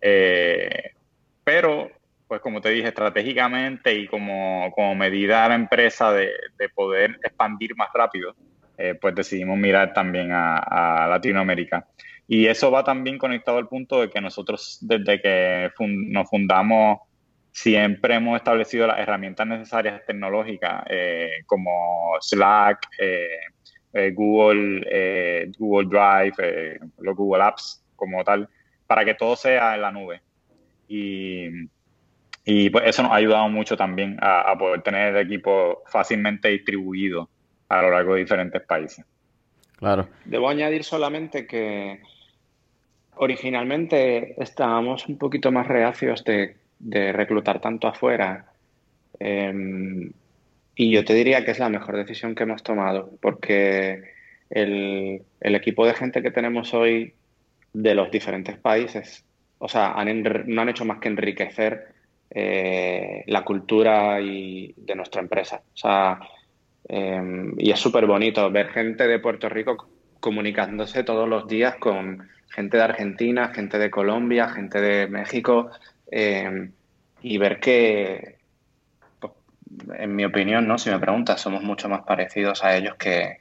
Eh, 0.00 0.92
pero, 1.44 1.90
pues 2.28 2.40
como 2.40 2.60
te 2.60 2.70
dije, 2.70 2.88
estratégicamente 2.88 3.94
y 3.94 4.06
como, 4.06 4.70
como 4.74 4.94
medida 4.94 5.42
de 5.42 5.48
la 5.50 5.54
empresa 5.54 6.12
de, 6.12 6.30
poder 6.74 7.18
expandir 7.22 7.74
más 7.76 7.88
rápido, 7.92 8.34
eh, 8.78 8.94
pues 9.00 9.14
decidimos 9.14 9.58
mirar 9.58 9.92
también 9.92 10.30
a, 10.32 11.06
Latinoamérica. 11.08 11.86
Y 12.28 12.46
eso 12.46 12.70
va 12.70 12.84
también 12.84 13.18
conectado 13.18 13.58
al 13.58 13.68
punto 13.68 14.00
de 14.00 14.08
que 14.08 14.20
nosotros 14.20 14.78
desde 14.80 15.20
que 15.20 15.70
nos 15.78 16.30
fundamos 16.30 17.00
siempre 17.50 18.14
hemos 18.14 18.36
establecido 18.36 18.86
las 18.86 18.98
herramientas 18.98 19.46
necesarias 19.46 20.00
tecnológicas 20.06 20.84
eh, 20.88 21.42
como 21.44 22.16
Slack, 22.20 22.88
eh, 22.98 24.12
Google, 24.14 25.52
Google 25.58 25.88
Drive, 25.90 26.80
los 26.98 27.14
Google 27.14 27.42
Apps 27.42 27.84
como 27.94 28.24
tal, 28.24 28.48
para 28.86 29.04
que 29.04 29.14
todo 29.14 29.36
sea 29.36 29.74
en 29.74 29.82
la 29.82 29.92
nube. 29.92 30.22
Y, 30.88 31.68
pues 32.70 32.84
eso 32.86 33.02
nos 33.02 33.12
ha 33.12 33.16
ayudado 33.16 33.48
mucho 33.48 33.76
también 33.76 34.18
a, 34.20 34.54
poder 34.58 34.82
tener 34.82 35.14
el 35.14 35.26
equipo 35.26 35.82
fácilmente 35.86 36.48
distribuido 36.48 37.28
a 37.68 37.82
lo 37.82 37.90
largo 37.90 38.14
de 38.14 38.20
diferentes 38.20 38.62
países. 38.62 39.04
Claro. 39.76 40.08
Debo 40.24 40.48
añadir 40.48 40.84
solamente 40.84 41.46
que 41.46 42.00
originalmente 43.16 44.40
estábamos 44.42 45.06
un 45.08 45.18
poquito 45.18 45.50
más 45.52 45.66
reacios 45.66 46.24
de, 46.24 46.56
reclutar 47.12 47.60
tanto 47.60 47.88
afuera. 47.88 48.46
Em, 49.18 50.12
y 50.74 50.90
yo 50.90 51.04
te 51.04 51.14
diría 51.14 51.44
que 51.44 51.52
es 51.52 51.58
la 51.58 51.68
mejor 51.68 51.96
decisión 51.96 52.34
que 52.34 52.42
hemos 52.42 52.62
tomado, 52.62 53.10
porque 53.20 54.02
el, 54.50 55.22
el, 55.40 55.54
equipo 55.54 55.86
de 55.86 55.94
gente 55.94 56.22
que 56.22 56.30
tenemos 56.30 56.74
hoy 56.74 57.14
de 57.72 57.94
los 57.94 58.10
diferentes 58.10 58.56
países 58.58 59.24
o 59.64 59.68
sea, 59.68 59.94
no 59.94 60.60
han 60.60 60.68
hecho 60.68 60.84
más 60.84 60.98
que 60.98 61.06
enriquecer 61.06 61.94
eh, 62.28 63.22
la 63.28 63.44
cultura 63.44 64.20
y 64.20 64.74
de 64.76 64.96
nuestra 64.96 65.20
empresa. 65.20 65.62
O 65.72 65.76
sea, 65.76 66.18
em, 66.88 67.54
y 67.56 67.70
es 67.70 67.78
súper 67.78 68.06
bonito 68.06 68.50
ver 68.50 68.70
gente 68.70 69.06
de 69.06 69.20
Puerto 69.20 69.48
Rico 69.48 69.88
comunicándose 70.18 71.04
todos 71.04 71.28
los 71.28 71.46
días 71.46 71.76
con 71.76 72.28
gente 72.48 72.76
de 72.76 72.82
Argentina, 72.82 73.52
gente 73.54 73.78
de 73.78 73.88
Colombia, 73.88 74.48
gente 74.48 74.80
de 74.80 75.06
México, 75.06 75.70
em, 76.10 76.72
y 77.22 77.38
ver 77.38 77.60
que, 77.60 78.38
pues, 79.20 79.32
en 79.96 80.16
mi 80.16 80.24
opinión, 80.24 80.66
¿no? 80.66 80.76
si 80.76 80.90
me 80.90 80.98
preguntas, 80.98 81.40
somos 81.40 81.62
mucho 81.62 81.88
más 81.88 82.02
parecidos 82.02 82.64
a 82.64 82.76
ellos 82.76 82.96
que, 82.96 83.38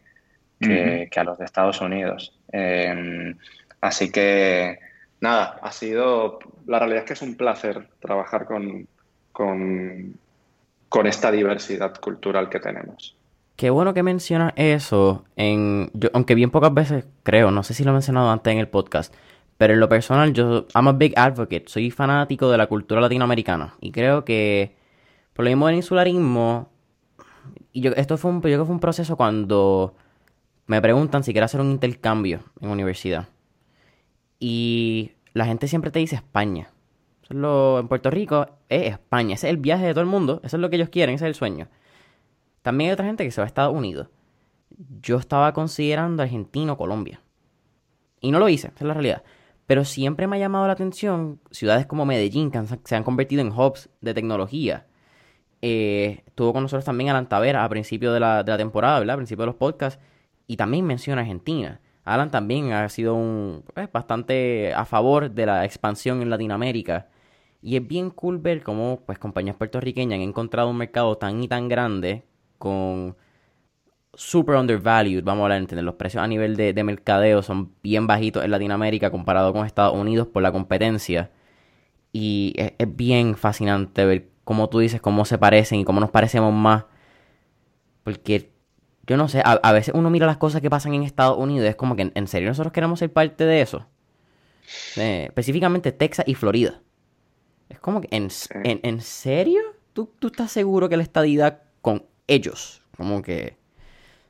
a 1.15 1.23
los 1.23 1.39
de 1.39 1.45
Estados 1.45 1.81
Unidos. 1.81 2.37
Em, 2.51 3.35
así 3.81 4.11
que 4.11 4.90
nada, 5.21 5.59
ha 5.61 5.71
sido, 5.71 6.39
la 6.65 6.79
realidad 6.79 7.03
es 7.03 7.07
que 7.07 7.13
es 7.13 7.21
un 7.21 7.35
placer 7.35 7.87
trabajar 7.99 8.45
con, 8.45 8.87
con, 9.31 10.17
esta 11.05 11.31
diversidad 11.31 11.95
cultural 11.99 12.49
que 12.49 12.59
tenemos. 12.59 13.15
Qué 13.55 13.69
bueno 13.69 13.93
que 13.93 14.03
mencionas 14.03 14.53
eso, 14.55 15.23
aunque 16.13 16.35
bien 16.35 16.51
pocas 16.51 16.73
veces 16.73 17.05
creo, 17.23 17.51
no 17.51 17.63
sé 17.63 17.73
si 17.73 17.83
lo 17.83 17.91
he 17.91 17.93
mencionado 17.93 18.29
antes 18.29 18.51
en 18.51 18.59
el 18.59 18.67
podcast, 18.67 19.13
pero 19.57 19.73
en 19.73 19.79
lo 19.79 19.87
personal 19.87 20.33
yo, 20.33 20.65
I'm 20.73 20.87
a 20.87 20.93
big 20.93 21.17
advocate, 21.17 21.65
soy 21.67 21.91
fanático 21.91 22.49
de 22.49 22.57
la 22.57 22.67
cultura 22.67 22.99
latinoamericana 22.99 23.75
y 23.79 23.91
creo 23.91 24.25
que 24.25 24.75
Por 25.33 25.45
lo 25.45 25.51
mismo 25.51 25.67
del 25.67 25.77
insularismo, 25.77 26.69
y 27.71 27.81
yo, 27.81 27.91
esto 27.91 28.17
fue 28.17 28.31
un, 28.31 28.37
yo 28.37 28.41
creo 28.41 28.59
que 28.59 28.65
fue 28.65 28.73
un 28.73 28.79
proceso 28.79 29.15
cuando 29.15 29.95
me 30.65 30.81
preguntan 30.81 31.23
si 31.23 31.31
quiero 31.31 31.45
hacer 31.45 31.61
un 31.61 31.71
intercambio 31.71 32.41
en 32.59 32.69
universidad. 32.69 33.27
Y 34.43 35.11
la 35.33 35.45
gente 35.45 35.67
siempre 35.67 35.91
te 35.91 35.99
dice 35.99 36.15
España. 36.15 36.71
en 37.29 37.87
Puerto 37.87 38.09
Rico 38.09 38.47
es 38.67 38.91
España. 38.93 39.35
Ese 39.35 39.47
es 39.47 39.51
el 39.51 39.57
viaje 39.57 39.85
de 39.85 39.93
todo 39.93 40.01
el 40.01 40.09
mundo. 40.09 40.41
Eso 40.43 40.57
es 40.57 40.61
lo 40.61 40.69
que 40.69 40.77
ellos 40.77 40.89
quieren. 40.89 41.13
Ese 41.13 41.25
es 41.25 41.29
el 41.29 41.35
sueño. 41.35 41.67
También 42.63 42.89
hay 42.89 42.93
otra 42.93 43.05
gente 43.05 43.23
que 43.23 43.29
se 43.29 43.39
va 43.39 43.45
a 43.45 43.47
Estados 43.47 43.75
Unidos. 43.75 44.07
Yo 45.01 45.17
estaba 45.17 45.53
considerando 45.53 46.23
Argentina 46.23 46.73
o 46.73 46.77
Colombia. 46.77 47.21
Y 48.19 48.31
no 48.31 48.39
lo 48.39 48.49
hice, 48.49 48.69
esa 48.69 48.79
es 48.79 48.87
la 48.87 48.95
realidad. 48.95 49.23
Pero 49.67 49.85
siempre 49.85 50.25
me 50.25 50.37
ha 50.37 50.39
llamado 50.39 50.65
la 50.65 50.73
atención 50.73 51.39
ciudades 51.51 51.85
como 51.85 52.05
Medellín, 52.05 52.49
que 52.49 52.59
se 52.83 52.95
han 52.95 53.03
convertido 53.03 53.41
en 53.41 53.51
hubs 53.51 53.89
de 54.01 54.15
tecnología. 54.15 54.87
Eh, 55.61 56.23
estuvo 56.25 56.51
con 56.51 56.63
nosotros 56.63 56.83
también 56.83 57.11
Alan 57.11 57.29
Tavera 57.29 57.63
a 57.63 57.69
principio 57.69 58.11
de 58.11 58.19
la, 58.19 58.43
de 58.43 58.51
la 58.51 58.57
temporada, 58.57 58.99
¿verdad? 58.99 59.13
A 59.13 59.17
principio 59.17 59.43
de 59.43 59.47
los 59.47 59.55
podcasts. 59.55 60.01
Y 60.47 60.57
también 60.57 60.85
menciona 60.85 61.21
Argentina. 61.21 61.79
Alan 62.03 62.31
también 62.31 62.73
ha 62.73 62.87
sido 62.89 63.15
un 63.15 63.63
pues, 63.73 63.91
bastante 63.91 64.73
a 64.73 64.85
favor 64.85 65.31
de 65.31 65.45
la 65.45 65.65
expansión 65.65 66.21
en 66.21 66.29
Latinoamérica. 66.29 67.09
Y 67.61 67.77
es 67.77 67.87
bien 67.87 68.09
cool 68.09 68.39
ver 68.39 68.63
cómo 68.63 69.01
pues, 69.05 69.19
compañías 69.19 69.55
puertorriqueñas 69.55 70.17
han 70.17 70.21
encontrado 70.21 70.69
un 70.69 70.77
mercado 70.77 71.17
tan 71.17 71.43
y 71.43 71.47
tan 71.47 71.67
grande 71.69 72.23
con 72.57 73.15
super 74.13 74.55
undervalued, 74.55 75.23
vamos 75.23 75.41
a 75.41 75.45
hablar, 75.45 75.59
entender, 75.59 75.83
los 75.85 75.95
precios 75.95 76.23
a 76.23 76.27
nivel 76.27 76.55
de, 76.55 76.83
mercadeo 76.83 77.41
son 77.41 77.73
bien 77.81 78.07
bajitos 78.07 78.43
en 78.43 78.51
Latinoamérica 78.51 79.09
comparado 79.09 79.53
con 79.53 79.65
Estados 79.65 79.95
Unidos 79.95 80.27
por 80.27 80.43
la 80.43 80.51
competencia. 80.51 81.31
Y 82.13 82.53
es, 82.57 82.73
bien 82.95 83.35
fascinante 83.35 84.05
ver 84.05 84.29
cómo 84.43 84.69
tú 84.69 84.79
dices, 84.79 85.01
cómo 85.01 85.25
se 85.25 85.37
parecen 85.37 85.79
y 85.79 85.85
cómo 85.85 85.99
nos 85.99 86.11
parecemos 86.11 86.53
más. 86.53 86.85
Porque 88.03 88.50
yo 89.07 89.17
no 89.17 89.27
sé, 89.27 89.41
a, 89.43 89.71
veces 89.71 89.93
uno 89.95 90.09
mira 90.09 90.25
las 90.25 90.37
cosas 90.37 90.61
que 90.61 90.69
pasan 90.69 90.93
en 90.93 91.03
Estados 91.03 91.37
Unidos 91.37 91.65
y 91.65 91.69
es 91.69 91.75
como 91.75 91.95
que 91.95 92.11
en, 92.13 92.27
serio 92.27 92.49
nosotros 92.49 92.71
queremos 92.71 92.99
ser 92.99 93.11
parte 93.11 93.45
de 93.45 93.61
eso. 93.61 93.87
Eh, 94.95 95.25
específicamente 95.27 95.91
Texas 95.91 96.25
y 96.27 96.35
Florida. 96.35 96.81
Es 97.69 97.79
como 97.79 98.01
que, 98.01 98.07
¿en, 98.11 98.29
en, 98.63 99.01
serio? 99.01 99.61
¿Tú, 99.93 100.09
¿Tú 100.19 100.27
estás 100.27 100.51
seguro 100.51 100.87
que 100.87 100.97
la 100.97 101.03
estadidad 101.03 101.63
con 101.81 102.05
ellos? 102.27 102.81
Como 102.95 103.21
que 103.21 103.57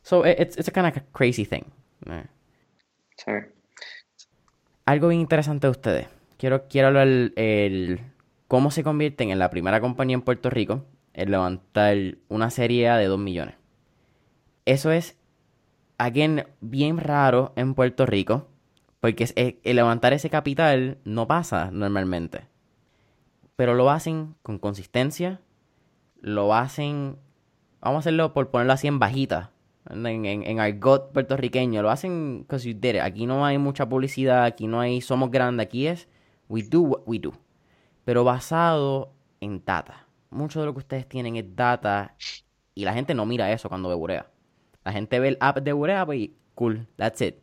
So 0.03 0.25
it's, 0.25 0.57
it's 0.57 0.67
a 0.67 0.71
kind 0.71 0.87
of 0.87 0.93
crazy 1.13 1.45
thing. 1.45 1.63
Sí. 3.17 3.31
Algo 4.85 5.09
bien 5.09 5.21
interesante 5.21 5.67
de 5.67 5.71
ustedes. 5.71 6.07
Quiero, 6.37 6.67
quiero 6.67 6.87
hablar 6.87 7.07
el, 7.07 8.01
cómo 8.47 8.71
se 8.71 8.83
convierten 8.83 9.29
en 9.29 9.39
la 9.39 9.49
primera 9.49 9.79
compañía 9.79 10.15
en 10.15 10.23
Puerto 10.23 10.49
Rico 10.49 10.85
en 11.13 11.29
levantar 11.29 11.95
una 12.29 12.49
serie 12.49 12.89
de 12.89 13.05
2 13.05 13.19
millones. 13.19 13.55
Eso 14.65 14.91
es, 14.91 15.17
again, 15.97 16.45
bien 16.59 16.97
raro 16.97 17.53
en 17.55 17.73
Puerto 17.73 18.05
Rico. 18.05 18.47
Porque 18.99 19.59
el 19.63 19.75
levantar 19.75 20.13
ese 20.13 20.29
capital 20.29 20.99
no 21.05 21.27
pasa 21.27 21.71
normalmente. 21.71 22.47
Pero 23.55 23.73
lo 23.73 23.89
hacen 23.89 24.35
con 24.43 24.59
consistencia. 24.59 25.41
Lo 26.19 26.53
hacen, 26.53 27.17
vamos 27.79 27.97
a 27.97 27.99
hacerlo 28.01 28.33
por 28.33 28.51
ponerlo 28.51 28.73
así 28.73 28.87
en 28.87 28.99
bajita 28.99 29.51
en, 29.89 30.25
en, 30.25 30.43
en 30.43 30.59
argot 30.59 31.11
puertorriqueño. 31.11 31.81
Lo 31.81 31.89
hacen 31.89 32.41
because 32.41 32.67
you 32.67 32.77
did 32.79 32.95
it. 32.95 33.01
Aquí 33.01 33.25
no 33.25 33.45
hay 33.45 33.57
mucha 33.57 33.87
publicidad, 33.87 34.43
aquí 34.43 34.67
no 34.67 34.79
hay 34.79 35.01
somos 35.01 35.31
grandes, 35.31 35.65
aquí 35.65 35.87
es 35.87 36.07
we 36.49 36.61
do 36.63 36.81
what 36.81 37.01
we 37.05 37.19
do. 37.19 37.33
Pero 38.05 38.23
basado 38.23 39.13
en 39.39 39.63
data. 39.63 40.07
Mucho 40.29 40.59
de 40.59 40.65
lo 40.65 40.73
que 40.73 40.79
ustedes 40.79 41.07
tienen 41.07 41.35
es 41.35 41.55
data 41.55 42.15
y 42.73 42.85
la 42.85 42.93
gente 42.93 43.13
no 43.13 43.25
mira 43.25 43.51
eso 43.51 43.69
cuando 43.69 43.89
ve 43.89 43.95
Burea. 43.95 44.27
La 44.83 44.91
gente 44.91 45.19
ve 45.19 45.29
el 45.29 45.37
app 45.39 45.59
de 45.59 45.75
pues, 45.75 46.19
y 46.19 46.35
cool, 46.55 46.87
that's 46.97 47.21
it. 47.21 47.35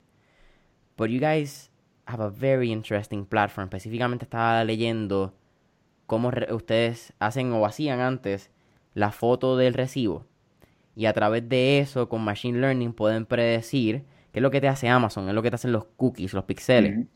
But 0.97 1.11
you 1.11 1.21
guys 1.21 1.71
have 2.07 2.23
a 2.23 2.29
very 2.29 2.73
interesting 2.73 3.25
platform. 3.25 3.67
Específicamente 3.67 4.25
estaba 4.25 4.65
leyendo 4.65 5.35
cómo 6.07 6.31
ustedes 6.51 7.13
hacen 7.19 7.53
o 7.53 7.65
hacían 7.67 8.01
antes 8.01 8.51
la 8.95 9.13
foto 9.13 9.57
del 9.57 9.75
recibo 9.75 10.25
y 10.99 11.07
a 11.07 11.13
través 11.13 11.49
de 11.49 11.79
eso, 11.79 12.09
con 12.09 12.23
Machine 12.23 12.59
Learning, 12.59 12.93
pueden 12.93 13.25
predecir 13.25 14.03
qué 14.33 14.41
es 14.41 14.43
lo 14.43 14.51
que 14.51 14.61
te 14.61 14.67
hace 14.67 14.89
Amazon, 14.89 15.29
es 15.29 15.35
lo 15.35 15.43
que 15.43 15.51
te 15.51 15.55
hacen 15.55 15.71
los 15.71 15.85
cookies, 15.97 16.35
los 16.35 16.43
pixeles. 16.43 17.07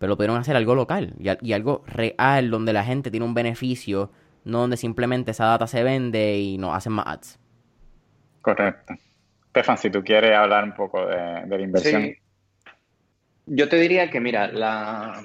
Pero 0.00 0.16
pudieron 0.16 0.36
hacer 0.36 0.56
algo 0.56 0.74
local 0.74 1.14
y, 1.20 1.52
algo 1.52 1.84
real 1.86 2.50
donde 2.50 2.72
la 2.72 2.82
gente 2.82 3.08
tiene 3.12 3.24
un 3.24 3.32
beneficio, 3.32 4.10
no 4.42 4.58
donde 4.58 4.76
simplemente 4.76 5.30
esa 5.30 5.44
data 5.44 5.68
se 5.68 5.84
vende 5.84 6.40
y 6.40 6.58
no 6.58 6.74
hacen 6.74 6.92
más 6.92 7.06
ads. 7.06 7.38
Correcto. 8.42 8.94
Stefan, 9.50 9.78
si 9.78 9.90
tú 9.90 10.02
quieres 10.02 10.36
hablar 10.36 10.64
un 10.64 10.74
poco 10.74 11.06
de, 11.06 11.46
la 11.46 11.60
inversión. 11.60 12.14
Yo 13.46 13.68
te 13.68 13.76
diría 13.76 14.10
que, 14.10 14.20
mira, 14.20 14.46
la... 14.48 15.22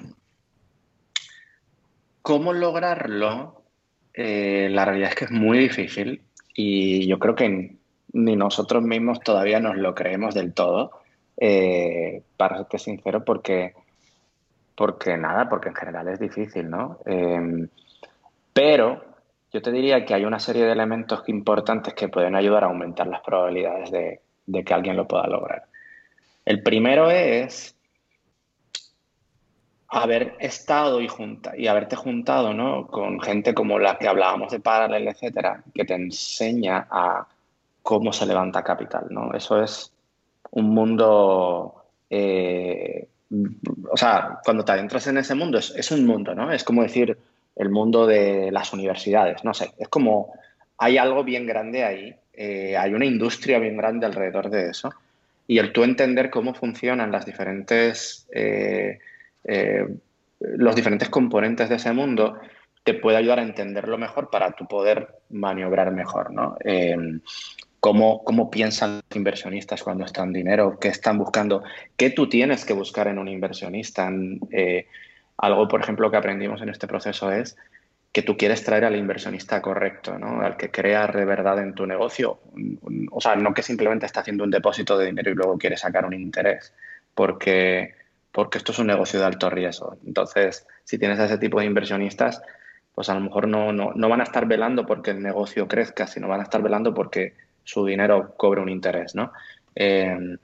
¿Cómo 2.22 2.52
lograrlo? 2.52 3.62
Eh, 4.12 4.68
la 4.70 4.84
realidad 4.84 5.10
es 5.10 5.14
que 5.14 5.24
es 5.26 5.30
muy 5.30 5.58
difícil 5.58 6.22
y 6.54 7.06
yo 7.06 7.18
creo 7.18 7.34
que 7.34 7.76
ni 8.12 8.34
nosotros 8.34 8.82
mismos 8.82 9.20
todavía 9.20 9.60
nos 9.60 9.76
lo 9.76 9.94
creemos 9.94 10.34
del 10.34 10.54
todo, 10.54 10.90
eh, 11.36 12.22
para 12.36 12.56
serte 12.56 12.78
sincero, 12.78 13.24
porque, 13.24 13.74
porque 14.74 15.16
nada, 15.18 15.48
porque 15.48 15.68
en 15.68 15.74
general 15.74 16.08
es 16.08 16.18
difícil, 16.18 16.70
¿no? 16.70 16.98
Em, 17.04 17.68
pero 18.54 19.04
yo 19.52 19.62
te 19.62 19.72
diría 19.72 20.04
que 20.04 20.14
hay 20.14 20.24
una 20.24 20.38
serie 20.38 20.64
de 20.64 20.72
elementos 20.72 21.22
importantes 21.28 21.94
que 21.94 22.08
pueden 22.08 22.34
ayudar 22.34 22.64
a 22.64 22.68
aumentar 22.68 23.06
las 23.06 23.20
probabilidades 23.22 23.90
de, 23.90 24.64
que 24.64 24.74
alguien 24.74 24.96
lo 24.96 25.06
pueda 25.06 25.26
lograr. 25.26 25.64
El 26.44 26.62
primero 26.62 27.10
es 27.10 27.74
haber 29.88 30.34
estado 30.40 31.00
y, 31.00 31.08
junta, 31.08 31.56
y 31.56 31.68
haberte 31.68 31.96
juntado 31.96 32.52
¿no? 32.52 32.86
con 32.86 33.20
gente 33.20 33.54
como 33.54 33.78
la 33.78 33.98
que 33.98 34.08
hablábamos 34.08 34.52
de 34.52 34.60
Parallel, 34.60 35.08
etcétera, 35.08 35.62
que 35.74 35.84
te 35.84 35.94
enseña 35.94 36.86
a 36.90 37.26
cómo 37.82 38.12
se 38.12 38.26
levanta 38.26 38.64
capital, 38.64 39.06
¿no? 39.10 39.32
Eso 39.32 39.62
es 39.62 39.92
un 40.50 40.70
mundo... 40.70 41.84
Eh, 42.10 43.08
o 43.90 43.96
sea, 43.96 44.40
cuando 44.44 44.64
te 44.64 44.72
adentras 44.72 45.06
en 45.06 45.18
ese 45.18 45.34
mundo, 45.34 45.58
es, 45.58 45.90
un 45.90 46.04
mundo, 46.04 46.34
¿no? 46.34 46.52
Es 46.52 46.64
como 46.64 46.82
decir 46.82 47.16
el 47.56 47.70
mundo 47.70 48.06
de 48.06 48.50
las 48.52 48.72
universidades, 48.72 49.44
no 49.44 49.54
sé, 49.54 49.72
es 49.78 49.88
como 49.88 50.32
hay 50.78 50.98
algo 50.98 51.24
bien 51.24 51.46
grande 51.46 51.84
ahí, 51.84 52.14
eh, 52.34 52.76
hay 52.76 52.94
una 52.94 53.06
industria 53.06 53.58
bien 53.58 53.76
grande 53.76 54.06
alrededor 54.06 54.50
de 54.50 54.70
eso, 54.70 54.92
y 55.46 55.58
el 55.58 55.72
tú 55.72 55.84
entender 55.84 56.30
cómo 56.30 56.54
funcionan 56.54 57.12
las 57.12 57.24
diferentes, 57.24 58.28
eh, 58.32 58.98
los 60.40 60.76
diferentes 60.76 61.08
componentes 61.08 61.68
de 61.68 61.76
ese 61.76 61.92
mundo 61.92 62.38
te 62.84 62.94
puede 62.94 63.16
ayudar 63.16 63.38
a 63.38 63.42
entenderlo 63.42 63.96
mejor 63.96 64.28
para 64.28 64.52
tu 64.52 64.66
poder 64.66 65.08
maniobrar 65.30 65.92
mejor, 65.92 66.32
¿no? 66.32 66.56
cómo, 67.80 68.50
piensan 68.50 68.96
los 68.96 69.16
inversionistas 69.16 69.82
cuando 69.82 70.04
están 70.04 70.32
dinero, 70.32 70.78
qué 70.80 70.88
están 70.88 71.18
buscando, 71.18 71.62
qué 71.96 72.10
tú 72.10 72.28
tienes 72.28 72.64
que 72.64 72.72
buscar 72.72 73.06
en 73.08 73.18
un 73.18 73.28
inversionista. 73.28 74.10
Eh, 74.50 74.86
algo, 75.38 75.68
por 75.68 75.80
ejemplo, 75.80 76.10
que 76.10 76.16
aprendimos 76.16 76.62
en 76.62 76.68
este 76.68 76.86
proceso 76.86 77.30
es 77.30 77.56
que 78.12 78.22
tú 78.22 78.36
quieres 78.36 78.64
traer 78.64 78.86
al 78.86 78.96
inversionista 78.96 79.60
correcto, 79.60 80.18
¿no? 80.18 80.40
al 80.40 80.56
que 80.56 80.70
crea 80.70 81.06
de 81.06 81.26
verdad 81.26 81.58
en 81.58 81.74
tu 81.74 81.86
negocio. 81.86 82.40
O 83.10 83.20
sea, 83.20 83.36
no 83.36 83.52
que 83.52 83.62
simplemente 83.62 84.06
está 84.06 84.20
haciendo 84.20 84.44
un 84.44 84.50
depósito 84.50 84.96
de 84.96 85.06
dinero 85.06 85.30
y 85.30 85.34
luego 85.34 85.58
quiere 85.58 85.76
sacar 85.76 86.06
un 86.06 86.14
interés, 86.14 86.72
porque, 87.14 87.94
porque 88.32 88.56
esto 88.56 88.72
es 88.72 88.78
un 88.78 88.86
negocio 88.86 89.20
de 89.20 89.26
alto 89.26 89.50
riesgo. 89.50 89.98
Entonces, 90.06 90.66
si 90.84 90.96
tienes 90.98 91.18
a 91.18 91.26
ese 91.26 91.36
tipo 91.36 91.60
de 91.60 91.66
inversionistas, 91.66 92.40
pues 92.94 93.10
a 93.10 93.14
lo 93.14 93.20
mejor 93.20 93.48
no, 93.48 93.72
no 93.72 94.08
van 94.08 94.20
a 94.22 94.24
estar 94.24 94.46
velando 94.46 94.86
porque 94.86 95.10
el 95.10 95.22
negocio 95.22 95.68
crezca, 95.68 96.06
sino 96.06 96.26
van 96.26 96.40
a 96.40 96.44
estar 96.44 96.62
velando 96.62 96.94
porque 96.94 97.34
su 97.64 97.84
dinero 97.84 98.34
cobre 98.38 98.62
un 98.62 98.70
interés, 98.70 99.14
¿no? 99.14 99.32
Eh, 99.74 100.38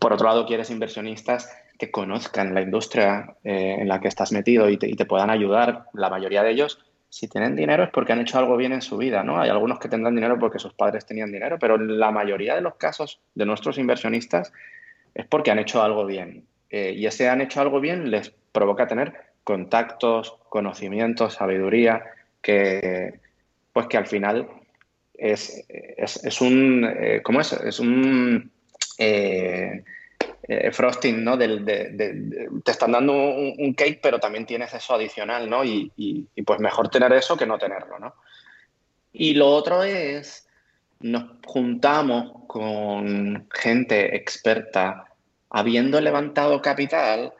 por 0.00 0.14
otro 0.14 0.26
lado, 0.26 0.46
quieres 0.46 0.70
inversionistas 0.70 1.52
que 1.78 1.90
conozcan 1.92 2.52
la 2.54 2.60
industria 2.60 3.36
eh, 3.44 3.76
en 3.78 3.88
la 3.88 4.00
que 4.00 4.08
estás 4.08 4.32
metido 4.32 4.68
y 4.68 4.76
te, 4.76 5.06
puedan 5.06 5.30
ayudar. 5.30 5.84
La 5.94 6.10
mayoría 6.10 6.42
de 6.42 6.50
ellos, 6.50 6.84
si 7.08 7.28
tienen 7.28 7.54
dinero 7.54 7.84
es 7.84 7.90
porque 7.90 8.12
han 8.12 8.20
hecho 8.20 8.38
algo 8.38 8.56
bien 8.56 8.72
en 8.72 8.82
su 8.82 8.96
vida, 8.96 9.22
¿no? 9.22 9.40
Hay 9.40 9.48
algunos 9.48 9.78
que 9.78 9.88
tendrán 9.88 10.16
dinero 10.16 10.38
porque 10.40 10.58
sus 10.58 10.74
padres 10.74 11.06
tenían 11.06 11.30
dinero, 11.30 11.56
pero 11.58 11.78
la 11.78 12.10
mayoría 12.10 12.56
de 12.56 12.62
los 12.62 12.74
casos 12.74 13.20
de 13.34 13.46
nuestros 13.46 13.78
inversionistas 13.78 14.52
es 15.14 15.24
porque 15.26 15.52
han 15.52 15.60
hecho 15.60 15.80
algo 15.80 16.04
bien. 16.04 16.44
Eh, 16.68 16.92
y 16.96 17.06
ese 17.06 17.28
han 17.28 17.40
hecho 17.40 17.60
algo 17.60 17.80
bien 17.80 18.10
les 18.10 18.30
provoca 18.50 18.88
tener 18.88 19.14
contactos, 19.44 20.36
conocimientos, 20.48 21.34
sabiduría, 21.34 22.04
que 22.42 23.20
pues 23.72 23.86
que 23.86 23.96
al 23.96 24.06
final 24.06 24.48
es, 25.14 25.64
es, 25.68 26.40
un, 26.40 26.84
eh, 26.84 27.20
¿cómo 27.22 27.40
es? 27.40 27.52
Es 27.52 27.78
un 27.78 28.50
eh, 30.48 30.72
frosting, 30.72 31.22
¿no? 31.22 31.36
Te 31.36 32.70
están 32.70 32.92
dando 32.92 33.12
un, 33.12 33.74
cake, 33.74 34.00
pero 34.02 34.18
también 34.18 34.46
tienes 34.46 34.72
eso 34.72 34.94
adicional, 34.94 35.48
¿no? 35.48 35.62
Y, 35.62 35.92
y, 35.96 36.42
pues 36.42 36.58
mejor 36.58 36.88
tener 36.88 37.12
eso 37.12 37.36
que 37.36 37.44
no 37.46 37.58
tenerlo, 37.58 37.98
¿no? 37.98 38.14
Y 39.12 39.34
lo 39.34 39.48
otro 39.48 39.82
es, 39.82 40.48
nos 41.00 41.24
juntamos 41.44 42.46
con 42.46 43.46
gente 43.52 44.16
experta 44.16 45.04
habiendo 45.50 46.00
levantado 46.00 46.62
capital 46.62 47.34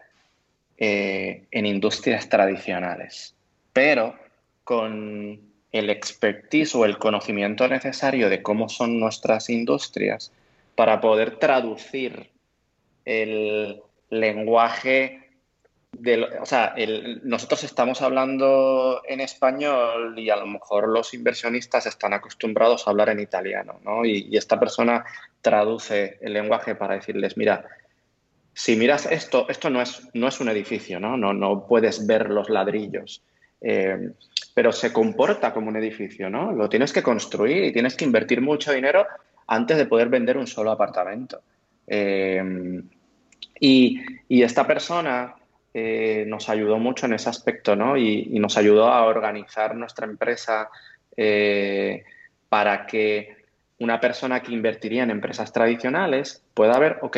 eh, 0.77 1.47
en 1.51 1.65
industrias 1.65 2.29
tradicionales, 2.29 3.35
pero 3.73 4.17
con 4.65 5.41
el 5.73 5.91
expertise 5.91 6.75
o 6.75 6.85
el 6.85 6.99
conocimiento 6.99 7.67
necesario 7.69 8.29
de 8.29 8.43
cómo 8.43 8.69
son 8.69 9.01
nuestras 9.01 9.49
industrias 9.49 10.31
para 10.75 11.01
poder 11.01 11.37
traducir 11.37 12.31
el 13.09 13.81
lenguaje 14.11 15.29
o 16.41 16.47
sea, 16.47 16.75
nosotros 17.25 17.65
estamos 17.65 18.03
hablando 18.03 19.03
en 19.07 19.21
español 19.21 20.19
y 20.19 20.31
a 20.31 20.37
lo 20.37 20.47
mejor 20.47 20.89
los 20.89 21.13
inversionistas 21.15 21.87
están 21.87 22.13
acostumbrados 22.13 22.87
a 22.87 22.91
hablar 22.91 23.09
en 23.09 23.21
italiano, 23.21 23.81
¿no? 23.85 24.05
Y, 24.05 24.37
esta 24.37 24.61
persona 24.61 25.05
traduce 25.41 26.19
el 26.21 26.35
lenguaje 26.35 26.75
para 26.75 26.95
decirles, 26.95 27.37
mira, 27.37 27.65
si 28.53 28.77
miras 28.77 29.07
esto, 29.07 29.47
esto 29.49 29.71
no 29.71 29.81
es, 29.81 30.09
no 30.15 30.29
es 30.29 30.41
un 30.41 30.49
edificio, 30.49 31.01
¿no? 31.01 31.17
No, 31.17 31.33
no 31.33 31.67
puedes 31.67 32.07
ver 32.07 32.31
los 32.31 32.49
ladrillos, 32.49 33.23
eh, 33.61 34.11
pero 34.55 34.73
se 34.73 34.93
comporta 34.93 35.53
como 35.53 35.69
un 35.69 35.77
edificio, 35.77 36.31
¿no? 36.31 36.53
Lo 36.53 36.69
tienes 36.69 36.93
que 36.93 37.03
construir 37.03 37.65
y 37.65 37.73
tienes 37.73 37.97
que 37.97 38.05
invertir 38.05 38.41
mucho 38.41 38.73
dinero 38.73 39.07
antes 39.47 39.77
de 39.77 39.87
poder 39.87 40.09
vender 40.09 40.37
un 40.37 40.47
solo 40.47 40.71
apartamento. 40.71 41.41
Eh, 41.87 42.83
y, 43.61 44.05
esta 44.29 44.67
persona 44.67 45.35
eh, 45.75 46.25
nos 46.27 46.49
ayudó 46.49 46.79
mucho 46.79 47.07
en 47.07 47.15
ese 47.15 47.29
aspecto, 47.29 47.77
¿no? 47.77 47.97
Y, 47.97 48.39
nos 48.39 48.57
ayudó 48.57 48.89
a 48.89 49.05
organizar 49.05 49.75
nuestra 49.75 50.07
empresa 50.07 50.71
eh, 51.17 52.05
para 52.49 52.87
que 52.87 53.37
una 53.79 54.01
persona 54.01 54.41
que 54.43 54.53
invertiría 54.53 55.03
en 55.03 55.11
empresas 55.11 55.53
tradicionales 55.53 56.43
pueda 56.55 56.79
ver, 56.79 56.99
ok, 57.03 57.17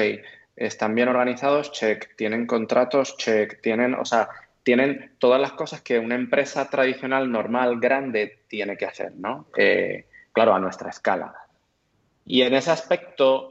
están 0.57 0.95
bien 0.95 1.09
organizados, 1.09 1.73
check, 1.73 2.15
tienen 2.17 2.47
contratos, 2.47 3.17
check, 3.17 3.61
tienen, 3.63 3.95
o 3.95 4.05
sea, 4.05 4.29
tienen 4.63 5.13
todas 5.19 5.41
las 5.41 5.53
cosas 5.53 5.81
que 5.81 5.99
una 5.99 6.15
empresa 6.15 6.69
tradicional, 6.69 7.31
normal, 7.31 7.81
grande, 7.81 8.41
tiene 8.47 8.77
que 8.77 8.85
hacer, 8.85 9.13
¿no? 9.17 9.47
Eh, 9.57 10.07
claro, 10.33 10.55
a 10.55 10.59
nuestra 10.59 10.91
escala. 10.91 11.35
Y 12.27 12.43
en 12.43 12.55
ese 12.55 12.71
aspecto 12.71 13.50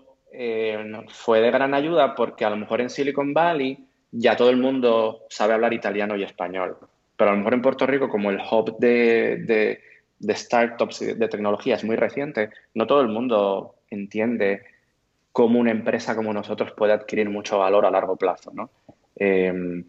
fue 1.09 1.41
de 1.41 1.51
gran 1.51 1.73
ayuda 1.73 2.15
porque 2.15 2.45
a 2.45 2.49
lo 2.49 2.57
mejor 2.57 2.81
en 2.81 2.89
Silicon 2.89 3.33
Valley 3.33 3.85
ya 4.11 4.35
todo 4.35 4.49
el 4.49 4.57
mundo 4.57 5.25
sabe 5.29 5.53
hablar 5.53 5.73
italiano 5.73 6.15
y 6.15 6.23
español. 6.23 6.77
Pero 7.15 7.31
a 7.31 7.33
lo 7.33 7.39
mejor 7.39 7.53
en 7.53 7.61
Puerto 7.61 7.85
Rico, 7.85 8.09
como 8.09 8.29
el 8.29 8.39
hub 8.39 8.77
de, 8.79 9.79
startups 10.29 10.99
de 10.99 11.27
tecnología 11.27 11.75
es 11.75 11.83
muy 11.83 11.95
reciente, 11.95 12.49
no 12.73 12.87
todo 12.87 13.01
el 13.01 13.09
mundo 13.09 13.75
entiende 13.89 14.63
cómo 15.31 15.59
una 15.59 15.71
empresa 15.71 16.15
como 16.15 16.33
nosotros 16.33 16.71
puede 16.71 16.93
adquirir 16.93 17.29
mucho 17.29 17.59
valor 17.59 17.85
a 17.85 17.91
largo 17.91 18.15
plazo. 18.15 18.51
¿no? 18.53 18.69
Eh, 19.15 19.83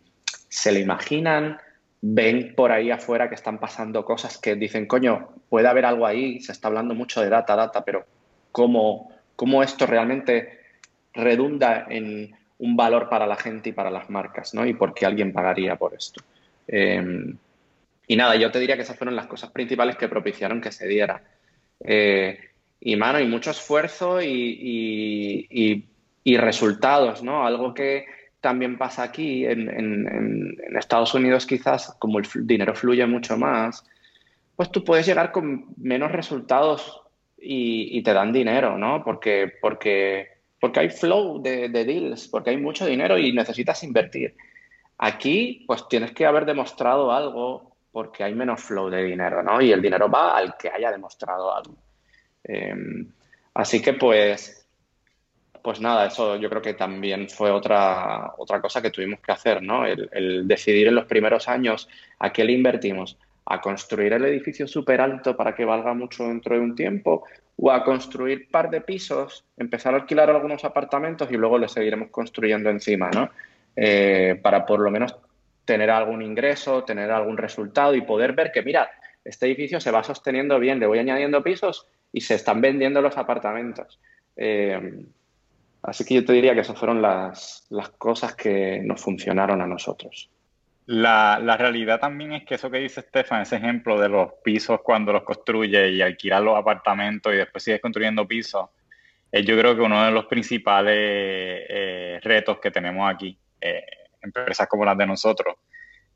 se 0.49 0.73
le 0.73 0.81
imaginan, 0.81 1.59
ven 2.01 2.55
por 2.57 2.73
ahí 2.73 2.91
afuera 2.91 3.29
que 3.29 3.35
están 3.35 3.59
pasando 3.59 4.05
cosas 4.05 4.39
que 4.39 4.57
dicen, 4.57 4.87
coño, 4.87 5.29
puede 5.49 5.69
haber 5.69 5.87
algo 5.87 6.07
ahí, 6.07 6.41
se 6.41 6.53
está 6.53 6.69
hablando 6.69 6.95
mucho 6.95 7.21
de 7.21 7.29
data, 7.29 7.57
data, 7.57 7.85
pero 7.85 8.05
¿cómo, 8.51 9.13
cómo 9.41 9.63
esto 9.63 9.87
realmente 9.87 10.61
redunda 11.15 11.87
en 11.89 12.37
un 12.59 12.77
valor 12.77 13.09
para 13.09 13.27
la 13.27 13.37
gente 13.37 13.71
y 13.71 13.73
para 13.73 13.91
las 13.91 14.11
marcas, 14.11 14.53
¿no? 14.53 14.67
Y 14.67 14.75
por 14.75 14.93
qué 14.93 15.07
alguien 15.07 15.33
pagaría 15.33 15.77
por 15.77 15.95
esto. 15.95 16.23
Em, 16.69 17.39
y 18.07 18.17
nada, 18.17 18.37
yo 18.37 18.51
te 18.51 18.61
diría 18.61 18.77
que 18.77 18.83
esas 18.83 18.99
fueron 18.99 19.17
las 19.17 19.27
cosas 19.29 19.51
principales 19.51 19.97
que 19.97 20.11
propiciaron 20.11 20.61
que 20.61 20.71
se 20.71 20.87
diera. 20.87 21.23
Eh, 21.83 22.39
y 22.81 22.97
mano, 22.97 23.19
y 23.19 23.27
mucho 23.27 23.51
esfuerzo 23.53 24.21
y, 24.21 25.87
resultados, 26.37 27.23
¿no? 27.23 27.47
Algo 27.47 27.73
que 27.73 28.05
también 28.43 28.77
pasa 28.77 29.05
aquí 29.05 29.47
en, 29.47 30.55
Estados 30.77 31.15
Unidos 31.15 31.47
quizás, 31.47 31.97
como 31.99 32.19
el 32.19 32.27
dinero 32.47 32.75
fluye 32.75 33.07
mucho 33.07 33.39
más, 33.39 33.87
pues 34.55 34.71
tú 34.71 34.85
puedes 34.85 35.07
llegar 35.07 35.33
con 35.33 35.65
menos 35.79 36.13
resultados 36.13 37.00
y, 37.41 38.03
te 38.03 38.13
dan 38.13 38.33
dinero, 38.33 38.77
¿no? 38.77 39.03
Porque, 39.05 39.53
porque 39.61 40.41
porque 40.61 40.81
hay 40.81 40.91
flow 40.91 41.43
de, 41.43 41.69
deals, 41.71 42.29
porque 42.29 42.51
hay 42.51 42.59
mucho 42.59 42.85
dinero 42.85 43.19
y 43.19 43.33
necesitas 43.33 43.83
invertir. 43.83 44.37
Aquí, 44.99 45.65
pues 45.67 45.89
tienes 45.89 46.13
que 46.13 46.27
haber 46.27 46.45
demostrado 46.45 47.11
algo 47.11 47.73
porque 47.91 48.23
hay 48.23 48.35
menos 48.35 48.63
flow 48.63 48.91
de 48.91 49.03
dinero, 49.03 49.43
¿no? 49.43 49.61
Y 49.63 49.73
el 49.73 49.81
dinero 49.81 50.11
va 50.11 50.37
al 50.37 50.57
que 50.59 50.69
haya 50.69 50.93
demostrado 50.93 51.53
algo. 51.53 51.75
Em, 52.45 53.11
así 53.55 53.81
que, 53.81 53.95
pues, 53.95 54.69
pues 55.63 55.81
nada, 55.81 56.07
eso 56.07 56.37
yo 56.37 56.51
creo 56.51 56.63
que 56.63 56.75
también 56.75 57.29
fue 57.31 57.51
otra, 57.51 58.35
otra 58.37 58.61
cosa 58.61 58.83
que 58.83 58.91
tuvimos 58.91 59.21
que 59.21 59.33
hacer, 59.33 59.63
¿no? 59.63 59.87
El, 59.87 60.11
el 60.13 60.47
decidir 60.47 60.89
en 60.89 60.95
los 60.95 61.07
primeros 61.07 61.49
años 61.49 61.89
a 62.19 62.33
qué 62.33 62.45
le 62.45 62.53
invertimos, 62.53 63.17
a 63.51 63.61
construir 63.61 64.13
el 64.13 64.25
edificio 64.25 64.69
súper 64.69 65.01
alto 65.01 65.37
para 65.37 65.55
que 65.55 65.65
valga 65.65 65.93
mucho 65.93 66.25
dentro 66.25 66.55
de 66.55 66.61
un 66.61 66.77
tiempo 66.77 67.25
o 67.57 67.71
a 67.71 67.85
construir 67.85 68.49
par 68.49 68.71
de 68.71 68.81
pisos, 68.81 69.45
empezar 69.57 69.93
a 69.93 69.99
alquilar 69.99 70.31
algunos 70.31 70.65
apartamentos 70.65 71.31
y 71.33 71.37
luego 71.37 71.59
le 71.59 71.69
seguiremos 71.69 72.11
construyendo 72.11 72.71
encima, 72.71 73.11
¿no? 73.11 73.29
Eh, 73.75 74.39
para 74.41 74.65
por 74.65 74.79
lo 74.81 74.91
menos 74.91 75.17
tener 75.65 75.91
algún 75.91 76.23
ingreso, 76.23 76.85
tener 76.85 77.11
algún 77.11 77.37
resultado 77.37 77.95
y 77.95 78.03
poder 78.03 78.35
ver 78.35 78.53
que, 78.53 78.63
mira, 78.63 78.89
este 79.25 79.47
edificio 79.47 79.81
se 79.81 79.91
va 79.91 80.05
sosteniendo 80.05 80.59
bien, 80.61 80.79
le 80.79 80.87
voy 80.87 81.01
añadiendo 81.01 81.43
pisos 81.43 81.89
y 82.13 82.21
se 82.21 82.37
están 82.37 82.61
vendiendo 82.61 83.03
los 83.03 83.19
apartamentos. 83.19 84.01
Eh, 84.37 85.05
así 85.83 86.05
que 86.05 86.15
yo 86.15 86.25
te 86.25 86.33
diría 86.35 86.55
que 86.55 86.61
esas 86.61 86.79
fueron 86.79 87.03
las, 87.03 87.67
las 87.71 87.91
cosas 87.91 88.37
que 88.37 88.81
nos 88.85 89.01
funcionaron 89.01 89.61
a 89.61 89.67
nosotros. 89.67 90.31
La, 90.93 91.39
la, 91.41 91.57
realidad 91.57 92.01
también 92.01 92.33
es 92.33 92.45
que 92.45 92.57
eso 92.57 92.69
que 92.69 92.79
dice 92.79 92.99
Estefan, 92.99 93.43
ese 93.43 93.55
ejemplo 93.55 93.97
de 94.01 94.09
los 94.09 94.33
pisos 94.43 94.81
cuando 94.83 95.13
los 95.13 95.23
construye 95.23 95.89
y 95.93 96.03
alquilar 96.03 96.43
los 96.43 96.59
apartamentos 96.59 97.33
y 97.33 97.37
después 97.37 97.63
sigues 97.63 97.81
construyendo 97.81 98.27
pisos, 98.27 98.71
es 99.31 99.47
yo 99.47 99.57
creo 99.57 99.77
que 99.77 99.83
uno 99.83 100.05
de 100.05 100.11
los 100.11 100.27
principales 100.27 100.97
eh, 100.99 102.19
retos 102.25 102.59
que 102.59 102.73
tenemos 102.73 103.09
aquí, 103.09 103.39
eh, 103.61 103.85
empresas 104.21 104.67
como 104.67 104.85
las 104.85 104.99
de 104.99 105.07
nosotros. 105.07 105.55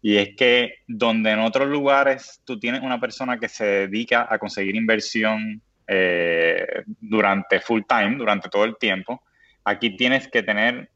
Y 0.03 0.17
es 0.17 0.35
que 0.37 0.79
donde 0.89 1.31
en 1.31 1.39
otros 1.39 1.69
lugares 1.69 2.43
tú 2.45 2.59
tienes 2.59 2.81
una 2.81 2.99
persona 2.99 3.39
que 3.39 3.49
se 3.49 3.65
dedica 3.87 4.27
a 4.29 4.41
conseguir 4.41 4.75
inversión 4.75 5.63
eh, 5.87 6.83
durante 7.01 7.61
full 7.61 7.83
time, 7.89 8.17
durante 8.17 8.49
todo 8.49 8.65
el 8.65 8.77
tiempo, 8.77 9.23
aquí 9.63 9.97
tienes 9.97 10.27
que 10.27 10.43
tener 10.43 10.91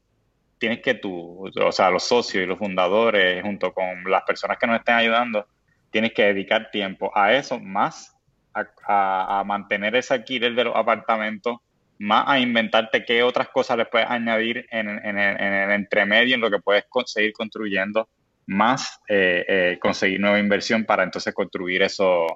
tienes 0.59 0.81
que 0.81 0.93
tú, 0.93 1.49
o 1.55 1.71
sea, 1.71 1.89
los 1.89 2.03
socios 2.03 2.43
y 2.43 2.47
los 2.47 2.59
fundadores, 2.59 3.41
junto 3.41 3.73
con 3.73 4.03
las 4.03 4.23
personas 4.23 4.57
que 4.57 4.67
nos 4.67 4.77
estén 4.77 4.95
ayudando, 4.95 5.47
tienes 5.89 6.13
que 6.13 6.25
dedicar 6.25 6.69
tiempo 6.69 7.11
a 7.15 7.33
eso, 7.33 7.59
más 7.59 8.15
a, 8.53 9.43
mantener 9.45 9.95
ese 9.95 10.13
alquiler 10.13 10.53
de 10.53 10.65
los 10.65 10.75
apartamentos, 10.75 11.57
más 11.97 12.25
a 12.27 12.39
inventarte 12.39 13.05
qué 13.05 13.23
otras 13.23 13.49
cosas 13.49 13.77
les 13.77 13.87
puedes 13.87 14.09
añadir 14.09 14.65
en, 14.69 14.89
el, 14.89 15.71
entremedio, 15.71 16.35
en 16.35 16.41
lo 16.41 16.51
que 16.51 16.59
puedes 16.59 16.85
seguir 17.05 17.33
construyendo, 17.33 18.09
más 18.45 18.99
eh, 19.07 19.45
eh, 19.47 19.79
conseguir 19.81 20.19
nueva 20.19 20.39
inversión 20.39 20.85
para 20.85 21.03
entonces 21.03 21.33
construir 21.33 21.83
esos 21.83 22.27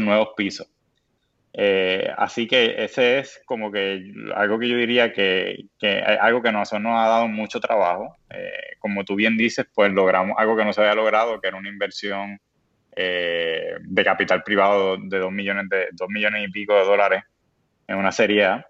nuevos 0.00 0.30
pisos. 0.36 0.68
Eh, 1.58 2.12
así 2.18 2.46
que 2.46 2.84
ese 2.84 3.18
es 3.20 3.40
como 3.46 3.72
que 3.72 4.12
algo 4.34 4.58
que 4.58 4.68
yo 4.68 4.76
diría 4.76 5.10
que, 5.14 5.64
que 5.78 6.00
algo 6.00 6.42
que 6.42 6.52
nos, 6.52 6.70
nos 6.74 6.92
ha 6.92 7.08
dado 7.08 7.28
mucho 7.28 7.60
trabajo. 7.60 8.14
Eh, 8.28 8.76
como 8.78 9.06
tú 9.06 9.14
bien 9.14 9.38
dices, 9.38 9.66
pues 9.74 9.90
logramos 9.90 10.36
algo 10.38 10.54
que 10.54 10.66
no 10.66 10.74
se 10.74 10.82
había 10.82 10.94
logrado, 10.94 11.40
que 11.40 11.48
era 11.48 11.56
una 11.56 11.70
inversión 11.70 12.38
eh, 12.94 13.74
de 13.80 14.04
capital 14.04 14.42
privado 14.42 14.98
de 14.98 15.18
2 15.18 15.32
millones, 15.32 15.70
de, 15.70 15.88
2 15.92 16.08
millones 16.10 16.46
y 16.46 16.52
pico 16.52 16.74
de 16.74 16.84
dólares 16.84 17.24
en 17.88 17.96
una 17.96 18.12
serie 18.12 18.44
A. 18.44 18.66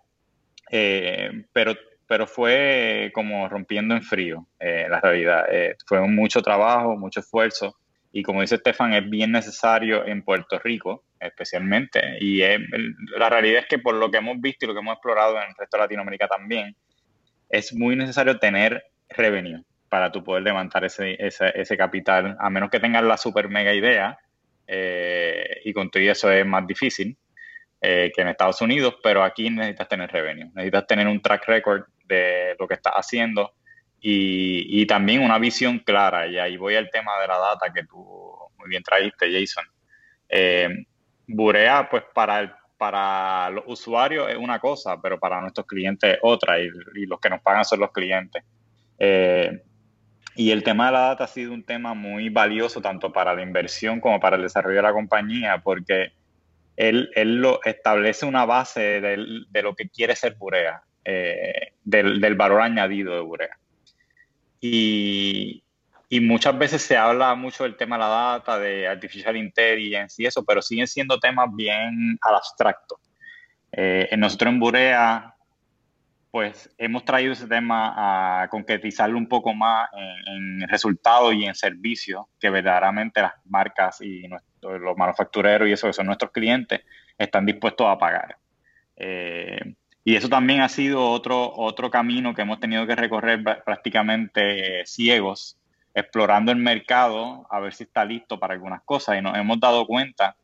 pero, 1.53 1.75
pero 2.07 2.27
fue 2.29 3.11
como 3.13 3.49
rompiendo 3.49 3.97
en 3.97 4.03
frío 4.03 4.47
la 4.61 5.01
realidad. 5.01 5.45
fue 5.87 6.01
mucho 6.03 6.41
trabajo, 6.41 6.97
mucho 6.97 7.19
esfuerzo. 7.19 7.77
Y 8.13 8.23
como 8.23 8.43
dice 8.43 8.55
Estefan, 8.55 8.93
es 8.95 9.11
bien 9.11 9.33
necesario 9.33 10.07
en 10.07 10.23
Puerto 10.23 10.61
Rico 10.61 11.03
especialmente. 11.21 12.19
Y 12.21 12.41
la 13.17 13.29
realidad 13.29 13.63
es 13.63 13.67
que 13.67 13.79
por 13.79 13.95
lo 13.95 14.11
que 14.11 14.19
hemos 14.19 14.41
visto 14.41 14.65
y 14.65 14.69
lo 14.69 14.75
que 14.75 14.81
hemos 14.81 14.95
explorado 14.95 15.37
en 15.37 15.49
el 15.49 15.55
resto 15.57 15.77
de 15.77 15.83
Latinoamérica 15.83 16.29
también, 16.29 16.75
es 17.49 17.73
muy 17.75 17.97
necesario 17.97 18.39
tener 18.39 18.85
revenue 19.09 19.63
para 19.89 20.11
tu 20.11 20.23
poder 20.25 20.43
levantar 20.43 20.85
ese, 20.85 21.17
ese, 21.19 21.77
capital, 21.77 22.37
a 22.41 22.51
menos 22.51 22.71
que 22.71 22.81
tengas 22.81 23.05
la 23.05 23.17
super 23.17 23.49
mega 23.49 23.73
idea, 23.73 24.19
eh, 24.67 25.61
y 25.65 25.73
con 25.73 25.91
todo 25.91 26.03
eso 26.03 26.31
es 26.31 26.45
más 26.45 26.67
difícil 26.67 27.17
eh, 27.81 28.11
que 28.15 28.23
en 28.23 28.29
Estados 28.29 28.61
Unidos, 28.61 28.97
pero 29.03 29.23
aquí 29.23 29.49
necesitas 29.49 29.89
tener 29.89 30.11
revenue, 30.11 30.51
necesitas 30.55 30.87
tener 30.89 31.07
un 31.07 31.23
track 31.23 31.47
record 31.47 31.85
de 32.05 32.57
lo 32.59 32.67
que 32.67 32.75
estás 32.75 32.95
haciendo 32.97 33.55
y, 34.01 34.83
y 34.83 34.87
también 34.87 35.23
una 35.23 35.39
visión 35.39 35.79
clara, 35.79 36.27
y 36.27 36.39
ahí 36.39 36.57
voy 36.57 36.75
al 36.75 36.91
tema 36.91 37.21
de 37.21 37.29
la 37.29 37.39
data 37.39 37.73
que 37.73 37.85
tú 37.85 38.27
muy 38.59 38.69
bien 38.69 38.83
traíste, 38.83 39.33
Jason. 39.33 39.65
Eh, 40.29 40.69
Burea, 41.27 41.89
pues 41.91 42.05
para, 42.15 42.59
para 42.77 43.51
los 43.51 43.65
usuarios 43.67 44.29
es 44.31 44.37
una 44.37 44.59
cosa, 44.59 45.01
pero 45.01 45.19
para 45.19 45.41
nuestros 45.41 45.67
clientes 45.67 46.15
es 46.15 46.19
otra, 46.23 46.59
y, 46.61 46.71
los 47.07 47.21
que 47.21 47.31
nos 47.31 47.41
pagan 47.41 47.65
son 47.65 47.81
los 47.81 47.91
clientes. 47.93 48.43
Eh, 48.99 49.63
y 50.37 50.51
el 50.51 50.63
tema 50.63 50.87
de 50.87 50.93
la 50.93 51.01
data 51.01 51.25
ha 51.25 51.29
sido 51.29 51.53
un 51.53 51.65
tema 51.65 51.95
muy 51.95 52.29
valioso 52.29 52.81
tanto 52.81 53.11
para 53.13 53.35
la 53.35 53.43
inversión 53.43 54.01
como 54.01 54.21
para 54.21 54.37
el 54.37 54.43
desarrollo 54.43 54.77
de 54.77 54.83
la 54.83 54.93
compañía, 54.93 55.63
porque 55.63 56.13
él, 56.77 57.11
él 57.15 57.37
lo 57.37 57.61
establece 57.65 58.27
una 58.27 58.45
base 58.45 59.01
de, 59.01 59.63
lo 59.63 59.75
que 59.75 59.89
quiere 59.89 60.15
ser 60.15 60.35
Burea, 60.35 60.83
eh, 61.05 61.73
del, 61.83 62.21
del, 62.21 62.35
valor 62.35 62.61
añadido 62.61 63.15
de 63.15 63.21
Burea. 63.21 63.59
Y, 64.61 65.63
y, 66.09 66.21
muchas 66.21 66.57
veces 66.59 66.83
se 66.83 66.97
habla 66.97 67.35
mucho 67.35 67.65
del 67.65 67.77
tema 67.77 67.97
de 67.97 68.01
la 68.01 68.09
data, 68.09 68.59
de 68.59 68.87
artificial 68.87 69.37
intelligence 69.37 70.23
y 70.23 70.27
eso, 70.27 70.45
pero 70.45 70.63
siguen 70.63 70.87
siendo 70.87 71.19
temas 71.19 71.49
bien 71.55 72.19
abstractos. 72.21 72.99
Eh, 73.73 74.09
nosotros 74.17 74.53
en 74.53 74.61
Burea 74.61 75.37
pues 76.37 76.69
hemos 76.77 77.03
traído 77.03 77.33
ese 77.33 77.47
tema 77.47 78.43
a 78.43 78.49
concretizarlo 78.49 79.17
un 79.17 79.27
poco 79.27 79.55
más 79.55 79.89
en, 80.27 80.69
resultados 80.69 81.33
y 81.33 81.47
en 81.47 81.55
servicios 81.55 82.27
que 82.39 82.51
verdaderamente 82.51 83.23
las 83.23 83.33
marcas 83.47 84.03
y 84.03 84.29
los 84.61 84.97
manufactureros 84.99 85.67
y 85.67 85.73
eso 85.73 85.87
que 85.87 85.95
son 85.95 86.05
nuestros 86.05 86.33
clientes 86.33 86.83
están 87.17 87.47
dispuestos 87.47 87.87
a 87.87 87.97
pagar. 87.97 88.37
Eh, 88.97 89.77
y 90.05 90.15
eso 90.15 90.29
también 90.29 90.61
ha 90.61 90.69
sido 90.69 91.09
otro, 91.09 91.53
otro 91.57 91.91
camino 91.91 92.35
que 92.35 92.43
hemos 92.43 92.61
tenido 92.61 92.87
que 92.87 92.97
recorrer 92.97 93.43
prácticamente 93.65 94.85
ciegos, 94.85 95.59
explorando 95.97 96.53
el 96.53 96.59
mercado 96.59 97.47
a 97.51 97.59
ver 97.59 97.73
si 97.73 97.85
está 97.85 98.05
listo 98.05 98.39
para 98.39 98.53
algunas 98.53 98.83
cosas. 98.85 99.19
Y 99.19 99.23
nos 99.23 99.35
hemos 99.35 99.59
dado 99.59 99.87
cuenta 99.87 100.37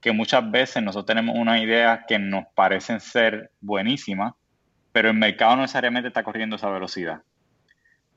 que 0.00 0.12
muchas 0.12 0.48
veces 0.48 0.84
nosotros 0.84 1.06
tenemos 1.06 1.36
unas 1.36 1.60
ideas 1.60 2.02
que 2.06 2.16
nos 2.16 2.44
parecen 2.54 3.00
ser 3.00 3.50
buenísimas, 3.60 4.34
pero 4.92 5.08
el 5.08 5.16
mercado 5.16 5.56
no 5.56 5.62
necesariamente 5.62 6.08
está 6.08 6.22
corriendo 6.22 6.54
esa 6.54 6.70
velocidad. 6.70 7.22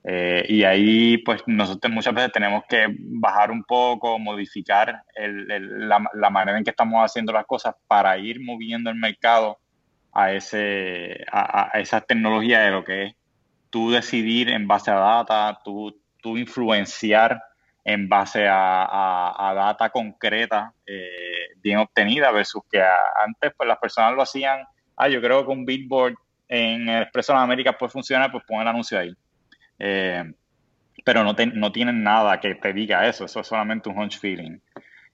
Eh, 0.04 0.46
y 0.50 0.64
ahí, 0.66 1.18
pues, 1.18 1.42
nosotros 1.48 1.92
muchas 1.92 2.14
veces 2.14 2.32
tenemos 2.32 2.64
que 2.70 2.86
bajar 3.00 3.50
un 3.50 3.64
poco, 3.64 4.20
modificar 4.20 5.02
la, 5.16 6.30
manera 6.30 6.60
en 6.60 6.64
que 6.64 6.70
estamos 6.70 7.04
haciendo 7.04 7.34
las 7.34 7.48
cosas 7.48 7.74
para 7.88 8.20
ir 8.20 8.40
moviendo 8.40 8.92
el 8.92 8.98
mercado 8.98 9.58
a, 10.14 10.32
ese, 10.32 11.26
a, 11.32 11.72
esa 11.74 12.02
tecnología 12.02 12.60
de 12.60 12.72
lo 12.72 12.84
que 12.84 13.06
es 13.06 13.16
tú 13.72 13.90
decidir 13.90 14.50
en 14.50 14.68
base 14.68 14.92
a 14.92 14.96
data, 14.96 15.60
tú, 15.64 16.00
tú 16.22 16.38
influenciar 16.38 17.42
en 17.84 18.10
base 18.10 18.46
a, 18.50 19.54
data 19.56 19.90
concreta 19.90 20.74
eh, 20.86 21.56
bien 21.58 21.78
obtenida 21.78 22.32
versus 22.32 22.62
que 22.70 22.84
antes 23.26 23.54
pues 23.56 23.68
las 23.68 23.78
personas 23.78 24.14
lo 24.14 24.22
hacían, 24.22 24.66
ah, 24.98 25.08
yo 25.08 25.22
creo 25.22 25.46
que 25.46 25.52
un 25.52 25.66
billboard 25.66 26.16
en 26.50 26.90
el 26.90 27.04
Expreso 27.04 27.34
de 27.34 27.40
América 27.40 27.78
puede 27.78 27.92
funcionar, 27.92 28.32
pues 28.32 28.44
pon 28.46 28.62
el 28.62 28.68
anuncio 28.68 29.00
ahí. 29.00 29.14
Eh, 29.80 30.24
pero 31.06 31.24
no, 31.24 31.34
no 31.54 31.72
tienen 31.72 32.04
nada 32.04 32.40
que 32.40 32.56
te 32.56 32.74
diga 32.74 33.08
eso, 33.08 33.26
eso 33.26 33.40
es 33.40 33.48
solamente 33.48 33.88
un 33.88 33.98
hunch 33.98 34.20
feeling. 34.20 34.60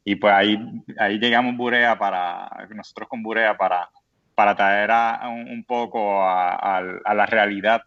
Y 0.04 0.16
pues 0.16 0.34
ahí, 0.34 0.58
ahí 0.98 1.18
llegamos 1.18 1.56
Burea 1.56 1.98
para, 1.98 2.50
nosotros 2.70 3.08
con 3.08 3.24
Burea 3.24 3.56
para, 3.56 3.90
para 4.36 4.56
traer 4.56 4.92
a, 4.92 5.30
un, 5.30 5.64
poco 5.64 6.28
a, 6.28 6.82
la 6.82 7.26
realidad 7.26 7.84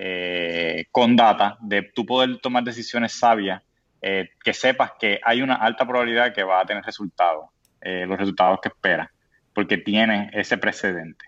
eh, 0.00 0.86
con 0.92 1.16
data, 1.16 1.58
de 1.60 1.82
tú 1.82 2.06
poder 2.06 2.38
tomar 2.38 2.62
decisiones 2.62 3.12
sabias, 3.12 3.60
eh, 4.00 4.30
que 4.44 4.54
sepas 4.54 4.92
que 4.96 5.18
hay 5.24 5.42
una 5.42 5.56
alta 5.56 5.84
probabilidad 5.84 6.32
que 6.32 6.44
va 6.44 6.60
a 6.60 6.64
tener 6.64 6.84
resultados, 6.84 7.46
los 7.80 8.18
resultados 8.18 8.60
que 8.60 8.68
esperas, 8.68 9.08
porque 9.54 9.78
tiene 9.78 10.30
ese 10.34 10.58
precedente. 10.58 11.24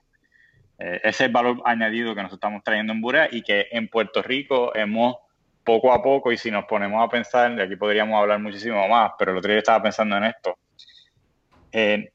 Eh, 0.79 1.01
ese 1.03 1.09
es 1.09 1.21
el 1.23 1.33
valor 1.33 1.63
añadido 1.65 2.15
que 2.15 2.23
nos 2.23 2.33
estamos 2.33 2.63
trayendo 2.63 2.93
en 2.93 3.01
Burea 3.01 3.29
y 3.31 3.43
que 3.43 3.67
en 3.73 3.89
Puerto 3.89 4.23
Rico 4.23 4.75
hemos 4.75 5.17
poco 5.65 5.93
a 5.93 6.03
poco, 6.03 6.31
y 6.31 6.37
si 6.37 6.51
nos 6.51 6.65
ponemos 6.67 7.03
a 7.05 7.09
pensar, 7.09 7.55
de 7.55 7.63
aquí 7.63 7.77
podríamos 7.77 8.21
hablar 8.21 8.39
muchísimo 8.39 8.87
más, 8.89 9.13
pero 9.19 9.33
el 9.33 9.39
otro 9.39 9.51
día 9.51 9.59
estaba 9.59 9.83
pensando 9.83 10.17
en 10.17 10.25
esto. 10.25 10.59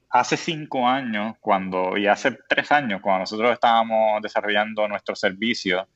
hace 0.09 0.37
cinco 0.37 0.87
años, 0.87 1.35
cuando, 1.41 1.97
y 1.97 2.07
hace 2.07 2.37
tres 2.47 2.71
años, 2.71 3.01
cuando 3.01 3.21
nosotros 3.21 3.51
estábamos 3.51 4.21
desarrollando 4.21 4.87
nuestro 4.87 5.15
servicio, 5.15 5.87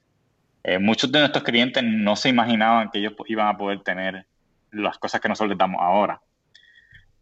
eh, 0.64 0.80
muchos 0.80 1.12
de 1.12 1.20
nuestros 1.20 1.44
clientes 1.44 1.84
no 1.84 2.16
se 2.16 2.30
imaginaban 2.30 2.90
que 2.90 3.00
ellos 3.00 3.14
iban 3.28 3.48
a 3.48 3.58
poder 3.58 3.82
tener 3.82 4.26
las 4.72 4.98
cosas 4.98 5.22
que 5.22 5.30
nosotros 5.30 5.50
les 5.50 5.58
damos 5.58 5.82
ahora. 5.82 6.22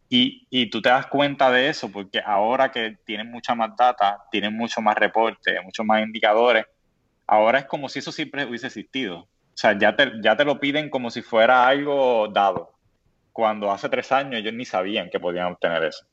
Y, 0.09 0.69
tú 0.69 0.81
te 0.81 0.89
das 0.89 1.07
cuenta 1.07 1.51
de 1.51 1.67
eso 1.67 1.91
porque 1.91 2.21
ahora 2.25 2.71
que 2.71 2.97
tienen 3.05 3.29
mucha 3.29 3.55
más 3.55 3.75
data, 3.75 4.23
tienen 4.31 4.55
mucho 4.55 4.81
más 4.81 4.95
reporte, 4.95 5.59
muchos 5.61 5.85
más 5.85 6.01
indicadores, 6.01 6.65
ahora 7.25 7.59
es 7.59 7.65
como 7.65 7.89
si 7.89 7.99
eso 7.99 8.11
siempre 8.11 8.45
hubiese 8.45 8.67
existido. 8.67 9.19
O 9.19 9.59
sea, 9.59 9.77
ya 9.77 9.95
te, 9.95 10.13
ya 10.21 10.37
te 10.37 10.45
lo 10.45 10.59
piden 10.59 10.89
como 10.89 11.09
si 11.09 11.21
fuera 11.21 11.67
algo 11.67 12.29
dado. 12.29 12.73
Cuando 13.33 13.71
hace 13.71 13.89
tres 13.89 14.11
años 14.11 14.39
ellos 14.39 14.53
ni 14.53 14.65
sabían 14.65 15.09
que 15.09 15.19
podían 15.19 15.47
obtener 15.47 15.83
eso. 15.83 16.05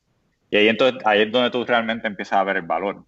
Y 0.49 0.57
ahí, 0.57 0.67
entonces, 0.67 1.01
ahí 1.05 1.21
es 1.21 1.31
donde 1.31 1.49
tú 1.49 1.63
realmente 1.63 2.07
empiezas 2.07 2.39
a 2.39 2.43
ver 2.43 2.57
el 2.57 2.63
valor. 2.63 3.05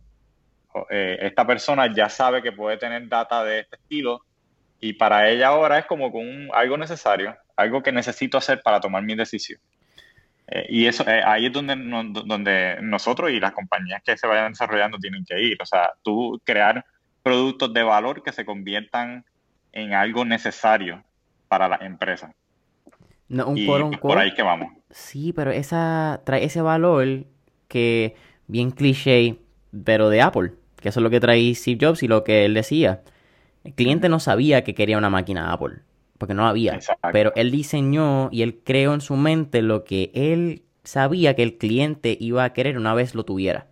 Eh, 0.90 1.18
esta 1.22 1.46
persona 1.48 1.94
ya 1.94 2.10
sabe 2.10 2.42
que 2.42 2.52
puede 2.52 2.78
tener 2.78 3.08
data 3.08 3.44
de 3.44 3.62
este 3.62 3.78
estilo 3.78 4.22
y 4.80 4.94
para 4.94 5.30
ella 5.30 5.48
ahora 5.48 5.80
es 5.80 5.86
como 5.86 6.12
con 6.12 6.50
algo 6.54 6.78
necesario, 6.78 7.36
algo 7.56 7.82
que 7.82 7.92
necesito 7.92 8.38
hacer 8.38 8.62
para 8.62 8.80
tomar 8.80 9.04
mi 9.04 9.16
decisión. 9.16 9.60
Eh, 10.48 10.66
y 10.70 10.86
eso, 10.86 11.04
eh, 11.08 11.22
ahí 11.26 11.48
es 11.48 11.54
donde, 11.54 11.76
donde 12.26 12.78
nosotros 12.82 13.32
y 13.32 13.40
las 13.40 13.52
compañías 13.52 14.02
que 14.04 14.18
se 14.18 14.28
vayan 14.28 14.54
desarrollando 14.54 14.98
tienen 14.98 15.26
que 15.26 15.42
ir. 15.42 15.58
O 15.62 15.66
sea, 15.66 15.92
tú 16.04 16.40
crear 16.46 16.86
productos 17.22 17.74
de 17.74 17.84
valor 17.84 18.24
que 18.24 18.32
se 18.32 18.46
conviertan 18.46 19.26
en 19.74 19.94
algo 19.94 20.24
necesario 20.24 21.04
para 21.48 21.68
la 21.68 21.78
empresa. 21.78 22.34
No, 23.28 23.48
un 23.48 23.58
y 23.58 23.66
pues, 23.66 23.98
por 23.98 24.18
ahí 24.18 24.34
que 24.34 24.44
vamos. 24.44 24.72
Sí, 24.90 25.34
pero 25.34 25.52
esa 25.52 26.22
trae 26.24 26.46
ese 26.46 26.62
valor 26.62 27.26
que 27.68 28.16
bien 28.48 28.72
cliché, 28.72 29.36
pero 29.84 30.10
de 30.10 30.22
Apple, 30.22 30.54
que 30.88 30.90
eso 30.90 31.02
es 31.02 31.04
lo 31.04 31.10
que 31.10 31.20
trae 31.20 31.54
Steve 31.54 31.86
Jobs 31.86 32.02
y 32.02 32.08
lo 32.08 32.24
que 32.24 32.46
él 32.46 32.54
decía. 32.54 33.02
El 33.66 33.74
cliente 33.74 34.08
no 34.08 34.22
sabía 34.22 34.64
que 34.64 34.74
quería 34.74 34.98
una 34.98 35.10
máquina 35.10 35.52
Apple 35.52 35.82
porque 36.18 36.34
no 36.34 36.48
había. 36.48 36.80
Pero 37.12 37.32
él 37.36 37.52
diseñó 37.52 38.30
y 38.32 38.42
él 38.42 38.62
creó 38.64 38.94
en 38.94 39.02
su 39.02 39.16
mente 39.16 39.62
lo 39.62 39.84
que 39.84 40.12
él 40.14 40.64
sabía 40.84 41.36
que 41.36 41.44
el 41.44 41.58
cliente 41.58 42.18
iba 42.20 42.44
a 42.44 42.54
querer 42.54 42.78
una 42.78 42.94
vez 42.94 43.16
lo 43.16 43.26
tuviera. 43.26 43.68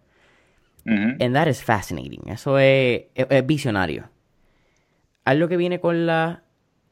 And 0.85 1.33
that 1.33 1.47
is 1.47 1.63
fascinating. 1.63 2.21
Eso 2.27 2.59
es, 2.59 3.05
visionario. 3.45 4.09
Algo 5.23 5.47
que 5.47 5.57
viene 5.57 5.79
con 5.79 6.05
la, 6.05 6.43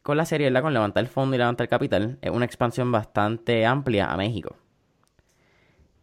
con 0.01 0.17
la 0.17 0.25
serie, 0.25 0.47
¿verdad? 0.47 0.63
Con 0.63 0.73
levantar 0.73 1.03
el 1.03 1.09
fondo 1.09 1.35
y 1.35 1.37
levantar 1.37 1.65
el 1.65 1.69
capital, 1.69 2.17
es 2.21 2.31
una 2.31 2.45
expansión 2.45 2.91
bastante 2.91 3.65
amplia 3.67 4.11
a 4.11 4.17
México. 4.17 4.55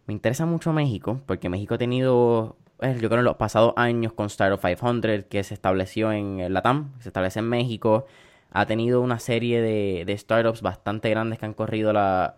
Me 0.06 0.14
interesa 0.14 0.46
mucho 0.46 0.72
México, 0.72 1.20
porque 1.26 1.48
México 1.48 1.74
ha 1.74 1.78
tenido, 1.78 2.56
pues, 2.80 3.00
yo 3.00 3.08
creo, 3.08 3.20
en 3.20 3.26
los 3.26 3.36
pasados 3.36 3.74
años 3.76 4.12
con 4.12 4.26
Startup 4.26 4.60
500, 4.60 5.26
que 5.28 5.44
se 5.44 5.54
estableció 5.54 6.10
en 6.12 6.52
Latam, 6.52 6.92
se 7.00 7.10
establece 7.10 7.38
en 7.38 7.48
México 7.48 8.06
ha 8.50 8.66
tenido 8.66 9.00
una 9.00 9.18
serie 9.18 9.60
de, 9.60 10.16
startups 10.18 10.62
bastante 10.62 11.08
grandes 11.10 11.38
que 11.38 11.46
han 11.46 11.54
corrido 11.54 11.92
la, 11.92 12.36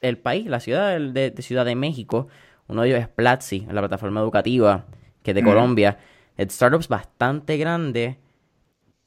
el 0.00 0.18
país, 0.18 0.46
la 0.46 0.60
ciudad 0.60 0.98
de, 0.98 1.34
Ciudad 1.40 1.64
de 1.64 1.74
México. 1.74 2.28
Uno 2.66 2.82
de 2.82 2.88
ellos 2.88 3.00
es 3.00 3.08
Platzi, 3.08 3.66
la 3.70 3.80
plataforma 3.80 4.20
educativa, 4.20 4.86
que 5.22 5.32
es 5.32 5.34
de 5.34 5.42
Colombia. 5.42 5.98
startups 6.38 6.88
bastante 6.88 7.56
grandes 7.56 8.16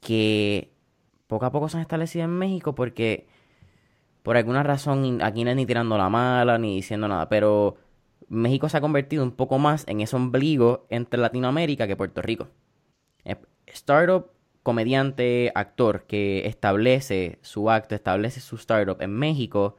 que 0.00 0.70
poco 1.26 1.46
a 1.46 1.50
poco 1.50 1.68
se 1.68 1.78
han 1.78 1.80
establecido 1.80 2.24
en 2.24 2.30
México 2.30 2.74
porque 2.74 3.26
por 4.22 4.36
alguna 4.36 4.62
razón 4.62 5.22
aquí 5.22 5.44
no 5.44 5.50
es 5.50 5.56
ni 5.56 5.66
tirando 5.66 5.98
la 5.98 6.08
mala 6.08 6.58
ni 6.58 6.76
diciendo 6.76 7.08
nada, 7.08 7.28
pero 7.28 7.76
México 8.28 8.68
se 8.68 8.76
ha 8.76 8.80
convertido 8.80 9.22
un 9.22 9.32
poco 9.32 9.58
más 9.58 9.86
en 9.88 10.00
ese 10.00 10.16
ombligo 10.16 10.86
entre 10.90 11.20
Latinoamérica 11.20 11.86
que 11.86 11.96
Puerto 11.96 12.22
Rico. 12.22 12.48
Startup 13.66 14.30
comediante, 14.64 15.52
actor 15.54 16.04
que 16.06 16.46
establece 16.46 17.38
su 17.42 17.70
acto, 17.70 17.94
establece 17.94 18.40
su 18.40 18.56
startup 18.56 19.00
en 19.00 19.12
México, 19.12 19.76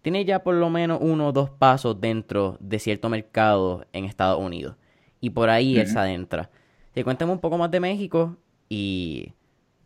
tiene 0.00 0.24
ya 0.24 0.42
por 0.42 0.54
lo 0.54 0.70
menos 0.70 0.98
uno 1.02 1.28
o 1.28 1.32
dos 1.32 1.50
pasos 1.50 2.00
dentro 2.00 2.56
de 2.60 2.78
cierto 2.78 3.08
mercado 3.08 3.84
en 3.92 4.04
Estados 4.04 4.40
Unidos. 4.40 4.76
Y 5.20 5.30
por 5.30 5.50
ahí 5.50 5.76
él 5.76 5.88
se 5.88 5.98
adentra. 5.98 6.50
Te 6.92 7.02
cuéntame 7.02 7.32
un 7.32 7.40
poco 7.40 7.58
más 7.58 7.70
de 7.70 7.80
México 7.80 8.36
y... 8.68 9.32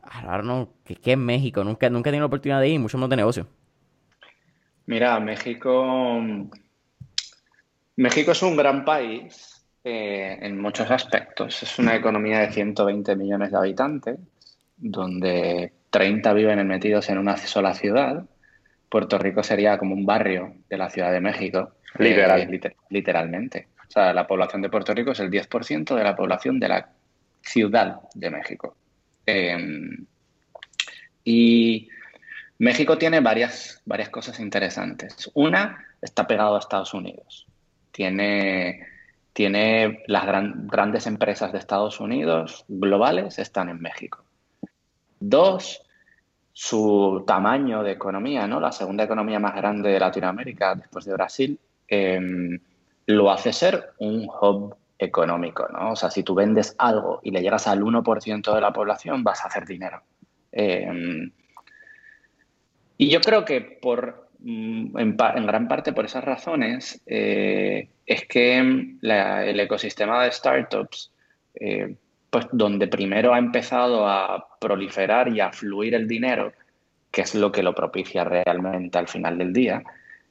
Ahora 0.02 0.42
no, 0.42 0.68
¿qué, 0.84 1.12
es 1.12 1.18
México? 1.18 1.64
Nunca, 1.64 1.88
nunca 1.88 2.10
he 2.10 2.12
tenido 2.12 2.24
la 2.24 2.26
oportunidad 2.26 2.60
de 2.60 2.68
ir, 2.68 2.80
mucho 2.80 2.98
más 2.98 3.08
de 3.08 3.16
negocio. 3.16 3.46
Mira, 4.84 5.18
México... 5.20 6.20
México 7.96 8.32
es 8.32 8.42
un 8.42 8.56
gran 8.56 8.84
país 8.84 9.64
eh, 9.84 10.38
en 10.40 10.60
muchos 10.60 10.90
aspectos. 10.90 11.62
Es 11.62 11.78
una 11.78 11.94
economía 11.94 12.40
de 12.40 12.52
120 12.52 13.16
millones 13.16 13.50
de 13.50 13.58
habitantes 13.58 14.18
donde 14.76 15.72
30 15.90 16.32
viven 16.32 16.66
metidos 16.66 17.08
en 17.08 17.18
una 17.18 17.36
sola 17.36 17.74
ciudad. 17.74 18.24
Puerto 18.88 19.18
Rico 19.18 19.42
sería 19.42 19.78
como 19.78 19.94
un 19.94 20.04
barrio 20.04 20.54
de 20.68 20.76
la 20.76 20.90
Ciudad 20.90 21.12
de 21.12 21.20
México, 21.20 21.74
Literal. 21.98 22.40
Eh, 22.40 22.76
literalmente. 22.90 23.68
O 23.86 23.90
sea, 23.90 24.12
la 24.12 24.26
población 24.26 24.62
de 24.62 24.70
Puerto 24.70 24.94
Rico 24.94 25.12
es 25.12 25.20
el 25.20 25.30
10% 25.30 25.94
de 25.94 26.04
la 26.04 26.16
población 26.16 26.58
de 26.58 26.68
la 26.68 26.90
Ciudad 27.42 28.00
de 28.14 28.30
México. 28.30 28.76
Em, 29.26 30.06
y 31.24 31.88
México 32.58 32.96
tiene 32.96 33.20
varias, 33.20 33.82
varias 33.84 34.08
cosas 34.08 34.40
interesantes. 34.40 35.30
Una, 35.34 35.84
está 36.00 36.26
pegado 36.26 36.56
a 36.56 36.58
Estados 36.58 36.94
Unidos. 36.94 37.46
Tiene, 37.92 38.86
tiene 39.32 40.02
las 40.06 40.26
grandes 40.26 41.06
empresas 41.06 41.52
de 41.52 41.58
Estados 41.58 42.00
Unidos 42.00 42.64
globales 42.66 43.38
están 43.38 43.68
en 43.68 43.80
México. 43.80 44.24
Dos, 45.20 45.82
su 46.52 47.22
tamaño 47.26 47.82
de 47.82 47.92
economía, 47.92 48.46
¿no? 48.46 48.58
La 48.58 48.72
segunda 48.72 49.04
economía 49.04 49.38
más 49.38 49.54
grande 49.54 49.90
de 49.90 50.00
Latinoamérica 50.00 50.74
después 50.74 51.04
de 51.04 51.12
Brasil, 51.12 51.60
em, 51.86 52.58
lo 53.06 53.30
hace 53.30 53.52
ser 53.52 53.92
un 53.98 54.28
hub 54.28 54.76
económico, 54.98 55.68
¿no? 55.68 55.92
O 55.92 55.96
sea, 55.96 56.10
si 56.10 56.22
tú 56.22 56.34
vendes 56.34 56.74
algo 56.78 57.20
y 57.22 57.30
le 57.30 57.42
llegas 57.42 57.66
al 57.66 57.82
1% 57.82 58.54
de 58.54 58.60
la 58.60 58.72
población, 58.72 59.24
vas 59.24 59.44
a 59.44 59.48
hacer 59.48 59.66
dinero. 59.66 60.02
Em, 60.52 61.32
y 62.98 63.10
yo 63.10 63.20
creo 63.20 63.44
que 63.44 63.60
por, 63.60 64.21
mm, 64.42 64.98
en, 64.98 65.16
gran 65.16 65.68
parte 65.68 65.92
por 65.92 66.04
esas 66.04 66.24
razones 66.24 67.00
eh, 67.06 67.88
es 68.06 68.26
que 68.26 68.58
el 68.58 69.60
ecosistema 69.60 70.24
de 70.24 70.32
startups, 70.32 71.12
eh, 71.54 71.94
pues 72.30 72.46
donde 72.52 72.88
primero 72.88 73.34
ha 73.34 73.38
empezado 73.38 74.06
a 74.08 74.56
proliferar 74.60 75.28
y 75.28 75.40
a 75.40 75.52
fluir 75.52 75.94
el 75.94 76.08
dinero, 76.08 76.52
que 77.10 77.22
es 77.22 77.34
lo 77.34 77.52
que 77.52 77.62
lo 77.62 77.74
propicia 77.74 78.24
realmente 78.24 78.98
al 78.98 79.08
final 79.08 79.38
del 79.38 79.52
día, 79.52 79.82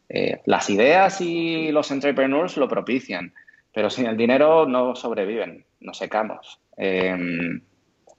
eh, 0.09 0.41
las 0.45 0.69
ideas 0.69 1.21
y 1.21 1.71
los 1.71 1.91
entrepreneurs 1.91 2.57
lo 2.57 2.67
propician, 2.67 3.33
pero 3.73 3.89
sin 3.89 4.07
el 4.07 4.17
dinero 4.17 4.65
no 4.65 4.95
sobreviven, 4.95 5.65
no 5.79 5.93
secamos. 5.93 6.59
Em, 6.75 7.61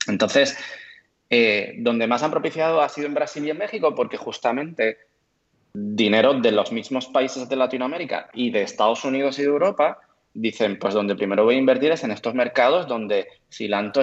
entonces, 0.08 0.56
donde 1.78 2.06
más 2.06 2.22
han 2.22 2.30
propiciado 2.30 2.82
ha 2.82 2.90
sido 2.90 3.06
en 3.06 3.14
Brasil 3.14 3.46
y 3.46 3.50
en 3.50 3.56
México, 3.56 3.94
porque 3.94 4.18
justamente 4.18 4.98
dinero 5.74 6.34
de 6.34 6.52
los 6.52 6.72
mismos 6.72 7.06
países 7.06 7.48
de 7.48 7.56
Latinoamérica 7.56 8.28
y 8.34 8.50
de 8.50 8.62
Estados 8.62 9.04
Unidos 9.04 9.38
y 9.38 9.42
de 9.42 9.48
Europa 9.48 9.98
dicen, 10.34 10.78
pues 10.78 10.94
donde 10.94 11.14
primero 11.14 11.44
voy 11.44 11.56
a 11.56 11.58
invertir 11.58 11.92
es 11.92 12.04
en 12.04 12.10
estos 12.10 12.34
mercados 12.34 12.86
donde 12.86 13.28
si 13.48 13.68
lanzo, 13.68 14.02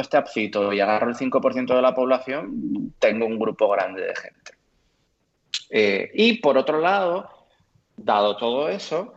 este 0.00 0.16
appcito 0.16 0.72
y 0.72 0.80
agarro 0.80 1.08
el 1.08 1.16
5% 1.16 1.74
de 1.74 1.82
la 1.82 1.94
población, 1.94 2.92
tengo 2.98 3.26
un 3.26 3.38
grupo 3.38 3.68
grande 3.68 4.02
de 4.02 4.14
gente. 4.14 4.52
Eh, 5.70 6.10
y 6.14 6.38
por 6.38 6.56
otro 6.58 6.80
lado, 6.80 7.28
dado 7.96 8.36
todo 8.36 8.68
eso, 8.68 9.14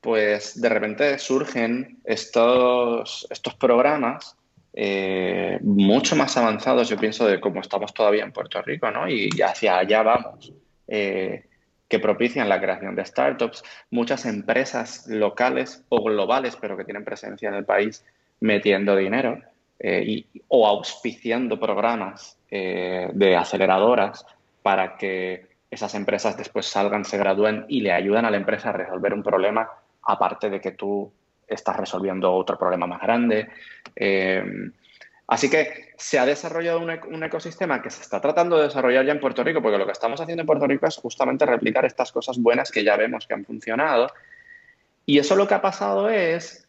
pues 0.00 0.60
de 0.60 0.68
repente 0.68 1.18
surgen 1.18 1.98
estos, 2.04 3.26
estos 3.30 3.54
programas 3.54 4.36
eh, 4.72 5.58
mucho 5.62 6.14
más 6.14 6.36
avanzados, 6.36 6.88
yo 6.88 6.96
pienso, 6.96 7.26
de 7.26 7.40
cómo 7.40 7.60
estamos 7.60 7.92
todavía 7.92 8.24
en 8.24 8.32
Puerto 8.32 8.62
Rico, 8.62 8.90
¿no? 8.90 9.08
Y 9.08 9.28
hacia 9.42 9.78
allá 9.78 10.02
vamos, 10.02 10.52
eh, 10.88 11.44
que 11.88 11.98
propician 11.98 12.48
la 12.48 12.60
creación 12.60 12.94
de 12.94 13.04
startups, 13.04 13.62
muchas 13.90 14.26
empresas 14.26 15.06
locales 15.06 15.84
o 15.88 16.02
globales, 16.02 16.56
pero 16.56 16.76
que 16.76 16.84
tienen 16.84 17.04
presencia 17.04 17.48
en 17.48 17.54
el 17.54 17.64
país, 17.64 18.04
metiendo 18.40 18.94
dinero 18.94 19.40
y, 19.80 20.26
o 20.48 20.66
auspiciando 20.66 21.58
programas 21.58 22.36
de 22.50 23.36
aceleradoras 23.36 24.26
para 24.62 24.96
que 24.96 25.46
esas 25.70 25.94
empresas 25.94 26.36
después 26.36 26.66
salgan, 26.66 27.04
se 27.04 27.18
gradúen 27.18 27.64
y 27.68 27.80
le 27.80 27.92
ayudan 27.92 28.24
a 28.24 28.30
la 28.30 28.36
empresa 28.36 28.70
a 28.70 28.72
resolver 28.72 29.12
un 29.12 29.22
problema, 29.22 29.68
aparte 30.02 30.48
de 30.48 30.60
que 30.60 30.72
tú 30.72 31.12
estás 31.46 31.76
resolviendo 31.76 32.32
otro 32.32 32.58
problema 32.58 32.86
más 32.86 33.00
grande. 33.00 33.48
Eh, 33.94 34.44
así 35.28 35.48
que 35.48 35.92
se 35.96 36.18
ha 36.18 36.26
desarrollado 36.26 36.80
un, 36.80 37.22
ecosistema 37.22 37.80
que 37.80 37.90
se 37.90 38.02
está 38.02 38.20
tratando 38.20 38.56
de 38.56 38.64
desarrollar 38.64 39.06
ya 39.06 39.12
en 39.12 39.20
Puerto 39.20 39.44
Rico, 39.44 39.62
porque 39.62 39.78
lo 39.78 39.86
que 39.86 39.92
estamos 39.92 40.20
haciendo 40.20 40.40
en 40.40 40.46
Puerto 40.46 40.66
Rico 40.66 40.86
es 40.86 40.96
justamente 40.96 41.46
replicar 41.46 41.84
estas 41.84 42.10
cosas 42.10 42.38
buenas 42.38 42.70
que 42.70 42.82
ya 42.82 42.96
vemos 42.96 43.26
que 43.26 43.34
han 43.34 43.44
funcionado. 43.44 44.08
Y 45.06 45.18
eso 45.18 45.36
lo 45.36 45.46
que 45.46 45.54
ha 45.54 45.62
pasado 45.62 46.08
es 46.08 46.66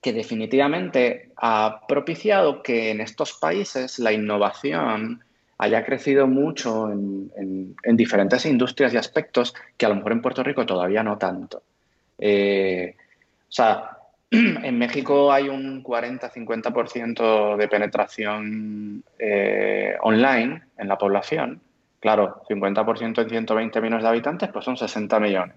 que 0.00 0.12
definitivamente 0.12 1.30
ha 1.36 1.82
propiciado 1.86 2.62
que 2.62 2.90
en 2.90 3.00
estos 3.00 3.34
países 3.34 3.98
la 3.98 4.12
innovación 4.12 5.24
haya 5.58 5.84
crecido 5.84 6.26
mucho 6.26 6.90
en, 6.90 7.74
diferentes 7.96 8.44
industrias 8.46 8.92
y 8.92 8.96
aspectos 8.96 9.54
que 9.76 9.86
a 9.86 9.88
lo 9.88 9.96
mejor 9.96 10.12
en 10.12 10.22
Puerto 10.22 10.42
Rico 10.42 10.66
todavía 10.66 11.02
no 11.02 11.16
tanto. 11.16 11.62
Eh, 12.18 12.96
o 13.48 13.52
sea, 13.52 13.93
en 14.62 14.78
México 14.78 15.32
hay 15.32 15.48
un 15.48 15.82
40-50% 15.82 17.56
de 17.56 17.68
penetración 17.68 19.04
eh, 19.18 19.96
online 20.00 20.62
en 20.76 20.88
la 20.88 20.98
población. 20.98 21.60
Claro, 22.00 22.42
50% 22.48 23.22
en 23.22 23.28
120 23.28 23.80
millones 23.80 24.02
de 24.02 24.08
habitantes, 24.08 24.50
pues 24.52 24.64
son 24.64 24.76
60 24.76 25.20
millones. 25.20 25.56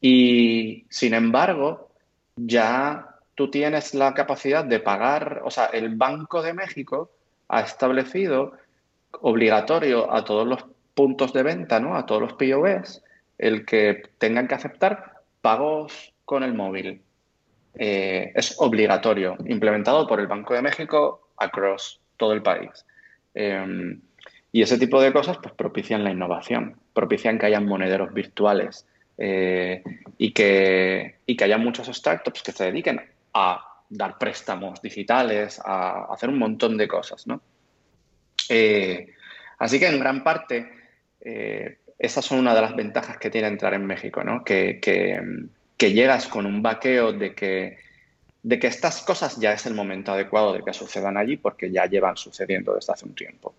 Y 0.00 0.84
sin 0.90 1.14
embargo, 1.14 1.88
ya 2.36 3.16
tú 3.34 3.50
tienes 3.50 3.94
la 3.94 4.14
capacidad 4.14 4.64
de 4.64 4.80
pagar, 4.80 5.42
o 5.44 5.50
sea, 5.50 5.66
el 5.66 5.96
Banco 5.96 6.42
de 6.42 6.54
México 6.54 7.10
ha 7.48 7.60
establecido 7.60 8.52
obligatorio 9.20 10.12
a 10.12 10.24
todos 10.24 10.46
los 10.46 10.64
puntos 10.94 11.32
de 11.32 11.42
venta, 11.42 11.80
¿no? 11.80 11.96
a 11.96 12.04
todos 12.04 12.20
los 12.20 12.32
POS, 12.34 13.02
el 13.38 13.64
que 13.64 14.02
tengan 14.18 14.48
que 14.48 14.56
aceptar 14.56 15.22
pagos 15.40 16.12
con 16.24 16.42
el 16.42 16.54
móvil. 16.54 17.02
Eh, 17.80 18.32
es 18.34 18.56
obligatorio, 18.58 19.36
implementado 19.46 20.04
por 20.08 20.18
el 20.18 20.26
Banco 20.26 20.52
de 20.52 20.62
México 20.62 21.30
across 21.36 22.00
todo 22.16 22.32
el 22.32 22.42
país. 22.42 22.84
Em, 23.34 24.00
y 24.50 24.62
ese 24.62 24.78
tipo 24.78 25.00
de 25.00 25.12
cosas 25.12 25.38
pues, 25.38 25.54
propician 25.54 26.02
la 26.02 26.10
innovación, 26.10 26.76
propician 26.92 27.38
que 27.38 27.46
hayan 27.46 27.66
monederos 27.66 28.12
virtuales 28.12 28.84
eh, 29.16 29.84
y, 30.16 30.32
que, 30.32 31.18
y 31.24 31.36
que 31.36 31.44
haya 31.44 31.56
muchos 31.56 31.86
startups 31.86 32.42
que 32.42 32.50
se 32.50 32.64
dediquen 32.64 33.00
a 33.34 33.64
dar 33.88 34.18
préstamos 34.18 34.82
digitales, 34.82 35.60
a 35.64 36.12
hacer 36.12 36.30
un 36.30 36.38
montón 36.38 36.76
de 36.76 36.88
cosas, 36.88 37.28
¿no? 37.28 37.40
Eh, 38.48 39.14
así 39.58 39.78
que 39.78 39.86
en 39.86 40.00
gran 40.00 40.24
parte 40.24 40.72
esas 41.98 42.24
son 42.24 42.38
una 42.38 42.54
de 42.54 42.60
las 42.62 42.74
ventajas 42.74 43.18
que 43.18 43.30
tiene 43.30 43.48
entrar 43.48 43.74
en 43.74 43.86
México, 43.86 44.24
¿no? 44.24 44.42
Que, 44.42 44.80
llegas 45.78 46.26
con 46.26 46.46
un 46.46 46.62
vaqueo 46.62 47.12
de 47.12 47.34
que, 47.34 47.78
de 48.42 48.58
que 48.58 48.66
estas 48.66 49.02
cosas 49.02 49.38
ya 49.38 49.52
es 49.52 49.66
el 49.66 49.74
momento 49.74 50.12
adecuado 50.12 50.52
de 50.52 50.62
que 50.62 50.72
sucedan 50.72 51.16
allí 51.16 51.36
porque 51.36 51.70
ya 51.70 51.86
llevan 51.86 52.16
sucediendo 52.16 52.74
desde 52.74 52.92
hace 52.92 53.06
un 53.06 53.14
tiempo. 53.14 53.54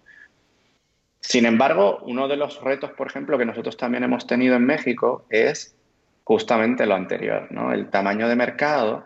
Sin 1.22 1.46
embargo, 1.46 2.00
uno 2.04 2.28
de 2.28 2.38
los 2.38 2.62
retos, 2.62 2.92
por 2.92 3.08
ejemplo, 3.08 3.38
que 3.38 3.46
nosotros 3.46 3.78
también 3.78 4.04
hemos 4.04 4.26
tenido 4.26 4.56
en 4.56 4.66
México 4.66 5.26
es 5.30 5.76
justamente 6.24 6.86
lo 6.86 6.96
anterior, 6.96 7.48
¿no? 7.52 7.74
El 7.74 7.90
tamaño 7.90 8.28
de 8.28 8.36
mercado 8.36 9.06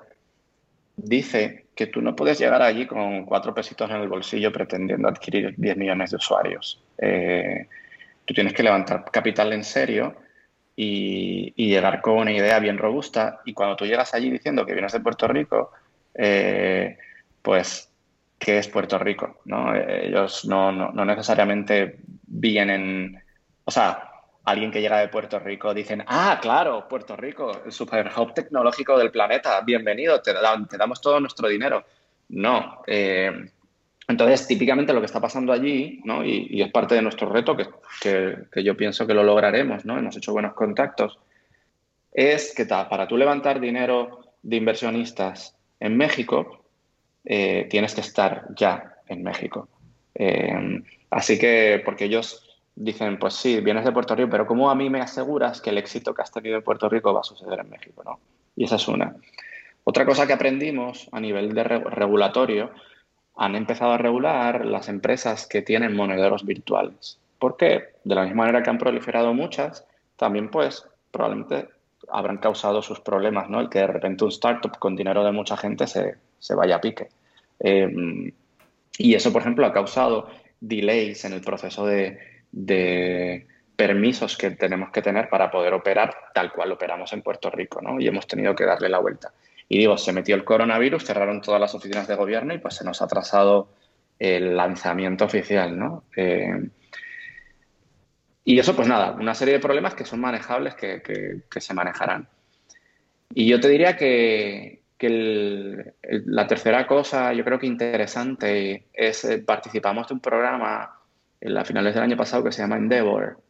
dice 0.95 1.65
que 1.75 1.87
tú 1.87 2.01
no 2.01 2.15
puedes 2.15 2.39
llegar 2.39 2.61
allí 2.61 2.85
con 2.85 3.25
cuatro 3.25 3.53
pesitos 3.53 3.89
en 3.89 3.97
el 3.97 4.07
bolsillo 4.07 4.51
pretendiendo 4.51 5.07
adquirir 5.07 5.55
10 5.57 5.77
millones 5.77 6.11
de 6.11 6.17
usuarios. 6.17 6.83
Eh, 6.97 7.67
tú 8.25 8.33
tienes 8.33 8.53
que 8.53 8.63
levantar 8.63 9.05
capital 9.11 9.53
en 9.53 9.63
serio 9.63 10.15
y, 10.75 11.53
llegar 11.55 12.01
con 12.01 12.15
una 12.15 12.31
idea 12.31 12.59
bien 12.59 12.77
robusta. 12.77 13.41
Y 13.45 13.53
cuando 13.53 13.75
tú 13.75 13.85
llegas 13.85 14.13
allí 14.13 14.29
diciendo 14.29 14.65
que 14.65 14.73
vienes 14.73 14.93
de 14.93 14.99
Puerto 14.99 15.27
Rico, 15.27 15.71
eh, 16.13 16.97
pues, 17.41 17.91
¿qué 18.37 18.59
es 18.59 18.67
Puerto 18.67 18.97
Rico? 18.97 19.41
¿no? 19.45 19.75
Ellos 19.75 20.45
no, 20.45 20.71
no, 20.71 20.91
no 20.91 21.05
necesariamente 21.05 21.99
vienen, 22.27 23.21
o 23.65 23.71
sea, 23.71 24.09
alguien 24.45 24.71
que 24.71 24.81
llega 24.81 24.99
de 24.99 25.07
Puerto 25.07 25.39
Rico 25.39 25.73
dicen, 25.73 26.03
ah, 26.07 26.39
claro, 26.41 26.87
Puerto 26.87 27.15
Rico, 27.15 27.61
el 27.65 27.71
super 27.71 28.11
hub 28.15 28.33
tecnológico 28.33 28.97
del 28.97 29.11
planeta, 29.11 29.61
bienvenido, 29.61 30.21
te, 30.21 30.33
damos 30.33 31.01
todo 31.01 31.19
nuestro 31.19 31.47
dinero. 31.47 31.85
No. 32.29 32.81
Eh, 32.87 33.31
entonces, 34.07 34.47
típicamente 34.47 34.93
lo 34.93 34.99
que 34.99 35.05
está 35.05 35.21
pasando 35.21 35.53
allí, 35.53 36.01
¿no? 36.03 36.25
y, 36.25 36.61
es 36.61 36.71
parte 36.71 36.95
de 36.95 37.01
nuestro 37.01 37.29
reto, 37.29 37.55
que, 38.01 38.63
yo 38.63 38.75
pienso 38.75 39.07
que 39.07 39.13
lo 39.13 39.23
lograremos, 39.23 39.85
¿no? 39.85 39.97
hemos 39.97 40.17
hecho 40.17 40.33
buenos 40.33 40.53
contactos, 40.53 41.19
es 42.11 42.53
que 42.55 42.65
para 42.65 43.07
tú 43.07 43.17
levantar 43.17 43.59
dinero 43.59 44.19
de 44.41 44.57
inversionistas 44.57 45.55
en 45.79 45.97
México, 45.97 46.65
eh, 47.25 47.67
tienes 47.69 47.95
que 47.95 48.01
estar 48.01 48.47
ya 48.55 48.97
en 49.07 49.23
México. 49.23 49.69
Eh, 50.13 50.83
así 51.09 51.39
que, 51.39 51.81
porque 51.83 52.05
ellos 52.05 52.61
dicen, 52.75 53.17
pues 53.17 53.35
sí, 53.35 53.61
vienes 53.61 53.85
de 53.85 53.91
Puerto 53.91 54.15
Rico, 54.15 54.29
pero 54.29 54.45
¿cómo 54.45 54.69
a 54.69 54.75
mí 54.75 54.89
me 54.89 55.01
aseguras 55.01 55.61
que 55.61 55.69
el 55.69 55.77
éxito 55.77 56.13
que 56.13 56.21
has 56.21 56.31
tenido 56.31 56.57
en 56.57 56.63
Puerto 56.63 56.89
Rico 56.89 57.13
va 57.13 57.21
a 57.21 57.23
suceder 57.23 57.59
en 57.59 57.69
México? 57.69 58.03
¿no? 58.03 58.19
Y 58.55 58.65
esa 58.65 58.75
es 58.75 58.87
una. 58.87 59.15
Otra 59.85 60.05
cosa 60.05 60.27
que 60.27 60.33
aprendimos 60.33 61.09
a 61.11 61.19
nivel 61.19 61.53
de 61.53 61.63
regulatorio, 61.63 62.71
han 63.35 63.55
empezado 63.55 63.91
a 63.93 63.97
regular 63.97 64.65
las 64.65 64.89
empresas 64.89 65.47
que 65.47 65.61
tienen 65.61 65.95
monederos 65.95 66.45
virtuales. 66.45 67.19
¿Por 67.39 67.57
qué? 67.57 67.93
De 68.03 68.15
la 68.15 68.23
misma 68.23 68.43
manera 68.43 68.63
que 68.63 68.69
han 68.69 68.77
proliferado 68.77 69.33
muchas, 69.33 69.85
también 70.17 70.49
pues 70.49 70.85
probablemente 71.11 71.67
habrán 72.09 72.37
causado 72.37 72.81
sus 72.81 72.99
problemas, 72.99 73.49
¿no? 73.49 73.59
El 73.59 73.69
que 73.69 73.79
de 73.79 73.87
repente 73.87 74.23
un 74.23 74.29
startup 74.29 74.77
con 74.77 74.95
dinero 74.95 75.23
de 75.23 75.31
mucha 75.31 75.57
gente 75.57 75.87
se, 75.87 76.15
vaya 76.55 76.75
a 76.75 76.81
pique. 76.81 77.09
Em, 77.59 78.31
y 78.97 79.15
eso, 79.15 79.33
por 79.33 79.41
ejemplo, 79.41 79.65
ha 79.65 79.73
causado 79.73 80.29
delays 80.59 81.25
en 81.25 81.33
el 81.33 81.41
proceso 81.41 81.85
de, 81.85 82.19
de, 82.51 83.47
permisos 83.75 84.37
que 84.37 84.51
tenemos 84.51 84.91
que 84.91 85.01
tener 85.01 85.29
para 85.29 85.49
poder 85.49 85.73
operar 85.73 86.15
tal 86.33 86.51
cual 86.51 86.71
operamos 86.71 87.11
en 87.13 87.21
Puerto 87.21 87.49
Rico, 87.49 87.81
¿no? 87.81 87.99
Y 87.99 88.07
hemos 88.07 88.27
tenido 88.27 88.55
que 88.55 88.65
darle 88.65 88.87
la 88.87 88.99
vuelta. 88.99 89.33
Y 89.69 89.77
digo, 89.77 89.97
se 89.97 90.13
metió 90.13 90.35
el 90.35 90.43
coronavirus, 90.43 91.05
cerraron 91.05 91.41
todas 91.41 91.59
las 91.59 91.73
oficinas 91.73 92.07
de 92.07 92.15
gobierno 92.15 92.53
y 92.53 92.59
pues 92.59 92.75
se 92.75 92.85
nos 92.85 93.01
ha 93.01 93.05
atrasado 93.05 93.69
el 94.19 94.55
lanzamiento 94.55 95.25
oficial, 95.25 95.77
¿no? 95.77 96.03
Eh, 96.15 96.69
y 98.45 98.59
eso, 98.59 98.75
pues 98.75 98.87
nada, 98.87 99.11
una 99.11 99.33
serie 99.33 99.55
de 99.55 99.59
problemas 99.59 99.95
que 99.95 100.05
son 100.05 100.19
manejables, 100.19 100.75
que, 100.75 101.01
que, 101.49 101.61
se 101.61 101.73
manejarán. 101.73 102.27
Y 103.33 103.47
yo 103.47 103.59
te 103.59 103.69
diría 103.69 103.95
que, 103.95 104.81
que 104.97 105.93
la 106.25 106.45
tercera 106.45 106.85
cosa, 106.85 107.33
yo 107.33 107.43
creo 107.45 107.57
que 107.57 107.67
interesante, 107.67 108.87
es 108.93 109.23
eh, 109.25 109.39
participamos 109.39 110.07
de 110.09 110.15
un 110.15 110.19
programa 110.19 110.99
en 111.39 111.53
las 111.53 111.67
finales 111.67 111.93
del 111.93 112.03
año 112.03 112.17
pasado 112.17 112.43
que 112.43 112.51
se 112.51 112.61
llama 112.61 112.77
Endeavor. 112.77 113.41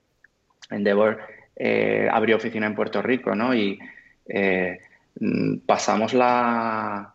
Endeavor 0.70 1.20
eh, 1.56 2.08
abrió 2.12 2.38
oficina 2.38 2.68
en 2.68 2.76
Puerto 2.76 3.02
Rico, 3.02 3.36
¿no? 3.36 3.54
Y 3.56 3.80
mm, 4.30 4.78
pasamos 5.66 6.14
la, 6.14 7.14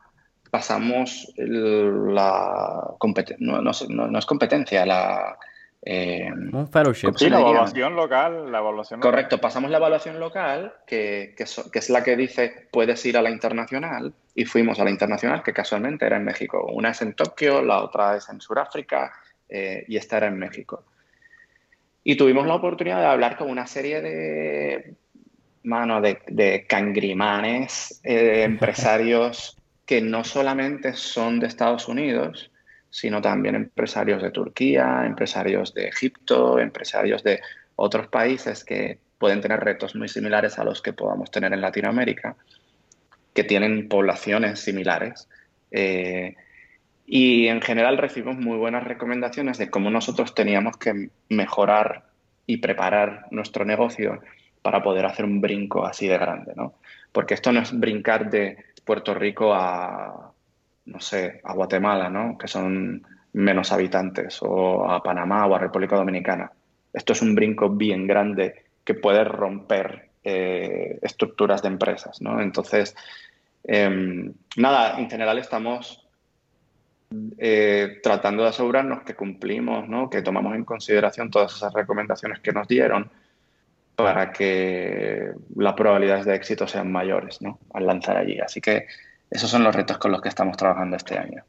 pasamos 0.50 1.32
la 1.36 2.96
no, 3.38 3.62
no, 3.62 4.18
es 4.18 4.26
competencia, 4.26 4.86
la... 4.86 5.38
Eh, 5.80 6.28
un 6.52 6.68
fellowship. 6.68 7.12
Sí, 7.16 7.30
la 7.30 7.40
evaluación 7.40 7.94
local, 7.94 8.50
la 8.50 8.58
evaluación 8.58 9.00
Correcto, 9.00 9.38
pasamos 9.38 9.70
la 9.70 9.78
evaluación 9.78 10.18
local, 10.18 10.74
que, 10.86 11.34
que, 11.36 11.44
es 11.44 11.90
la 11.90 12.02
que 12.02 12.16
dice 12.16 12.68
puedes 12.72 13.06
ir 13.06 13.16
a 13.16 13.22
la 13.22 13.30
internacional, 13.30 14.12
y 14.34 14.44
fuimos 14.44 14.80
a 14.80 14.84
la 14.84 14.90
internacional, 14.90 15.42
que 15.42 15.52
casualmente 15.52 16.04
era 16.04 16.16
en 16.16 16.24
México. 16.24 16.66
Una 16.72 16.90
es 16.90 17.00
en 17.02 17.14
Tokio, 17.14 17.62
la 17.62 17.82
otra 17.82 18.16
es 18.16 18.28
en 18.28 18.40
Sudáfrica, 18.40 19.12
eh, 19.48 19.84
y 19.86 19.96
esta 19.96 20.16
era 20.16 20.26
en 20.26 20.38
México. 20.38 20.84
Y 22.02 22.16
tuvimos 22.16 22.46
la 22.46 22.54
oportunidad 22.54 23.00
de 23.00 23.06
hablar 23.06 23.36
con 23.36 23.50
una 23.50 23.66
serie 23.66 24.00
de, 24.00 24.94
mano, 25.62 26.00
de, 26.00 26.20
de 26.28 26.66
cangrimanes, 26.66 28.00
eh, 28.04 28.42
empresarios 28.44 29.56
que 29.86 30.00
no 30.00 30.24
solamente 30.24 30.92
son 30.94 31.40
de 31.40 31.46
Estados 31.46 31.88
Unidos, 31.88 32.50
sino 32.90 33.20
también 33.20 33.54
empresarios 33.54 34.22
de 34.22 34.30
Turquía, 34.30 35.04
empresarios 35.04 35.74
de 35.74 35.88
Egipto, 35.88 36.58
empresarios 36.58 37.22
de 37.22 37.40
otros 37.76 38.08
países 38.08 38.64
que 38.64 38.98
pueden 39.18 39.40
tener 39.40 39.60
retos 39.60 39.94
muy 39.94 40.08
similares 40.08 40.58
a 40.58 40.64
los 40.64 40.80
que 40.80 40.92
podamos 40.92 41.30
tener 41.30 41.52
en 41.52 41.60
Latinoamérica, 41.60 42.36
que 43.34 43.44
tienen 43.44 43.88
poblaciones 43.88 44.60
similares. 44.60 45.28
Eh, 45.70 46.36
y 47.06 47.48
en 47.48 47.60
general 47.62 47.98
recibimos 47.98 48.36
muy 48.36 48.58
buenas 48.58 48.84
recomendaciones 48.84 49.58
de 49.58 49.70
cómo 49.70 49.90
nosotros 49.90 50.34
teníamos 50.34 50.76
que 50.76 51.10
mejorar 51.28 52.04
y 52.46 52.58
preparar 52.58 53.26
nuestro 53.30 53.64
negocio 53.64 54.20
para 54.62 54.82
poder 54.82 55.06
hacer 55.06 55.24
un 55.24 55.40
brinco 55.40 55.84
así 55.84 56.06
de 56.06 56.18
grande, 56.18 56.52
¿no? 56.56 56.74
Porque 57.12 57.34
esto 57.34 57.52
no 57.52 57.60
es 57.60 57.78
brincar 57.78 58.30
de 58.30 58.56
Puerto 58.84 59.14
Rico 59.14 59.52
a, 59.54 60.32
no 60.86 61.00
sé, 61.00 61.40
a 61.44 61.52
Guatemala, 61.54 62.08
¿no? 62.08 62.36
Que 62.36 62.48
son 62.48 63.06
menos 63.32 63.72
habitantes, 63.72 64.38
o 64.42 64.90
a 64.90 65.02
Panamá 65.02 65.46
o 65.46 65.54
a 65.54 65.58
República 65.58 65.96
Dominicana. 65.96 66.50
Esto 66.92 67.12
es 67.12 67.22
un 67.22 67.34
brinco 67.34 67.70
bien 67.70 68.06
grande 68.06 68.64
que 68.84 68.94
puede 68.94 69.24
romper 69.24 70.08
eh, 70.24 70.98
estructuras 71.02 71.62
de 71.62 71.68
empresas, 71.68 72.20
¿no? 72.20 72.40
Entonces, 72.40 72.96
em, 73.64 74.32
nada, 74.56 74.98
en 74.98 75.08
general 75.08 75.38
estamos 75.38 76.08
eh, 77.38 78.00
tratando 78.02 78.42
de 78.42 78.50
asegurarnos 78.50 79.02
que 79.02 79.14
cumplimos, 79.14 79.88
¿no? 79.88 80.10
que 80.10 80.20
tomamos 80.20 80.54
en 80.54 80.64
consideración 80.64 81.30
todas 81.30 81.56
esas 81.56 81.72
recomendaciones 81.72 82.40
que 82.40 82.52
nos 82.52 82.68
dieron 82.68 83.10
para 83.98 84.32
que 84.32 85.32
las 85.56 85.74
probabilidades 85.74 86.24
de 86.24 86.36
éxito 86.36 86.68
sean 86.68 86.92
mayores 86.92 87.42
¿no? 87.42 87.58
al 87.74 87.84
lanzar 87.84 88.16
allí. 88.16 88.38
Así 88.38 88.60
que 88.60 88.86
esos 89.28 89.50
son 89.50 89.64
los 89.64 89.74
retos 89.74 89.98
con 89.98 90.12
los 90.12 90.22
que 90.22 90.28
estamos 90.28 90.56
trabajando 90.56 90.96
este 90.96 91.18
año. 91.18 91.42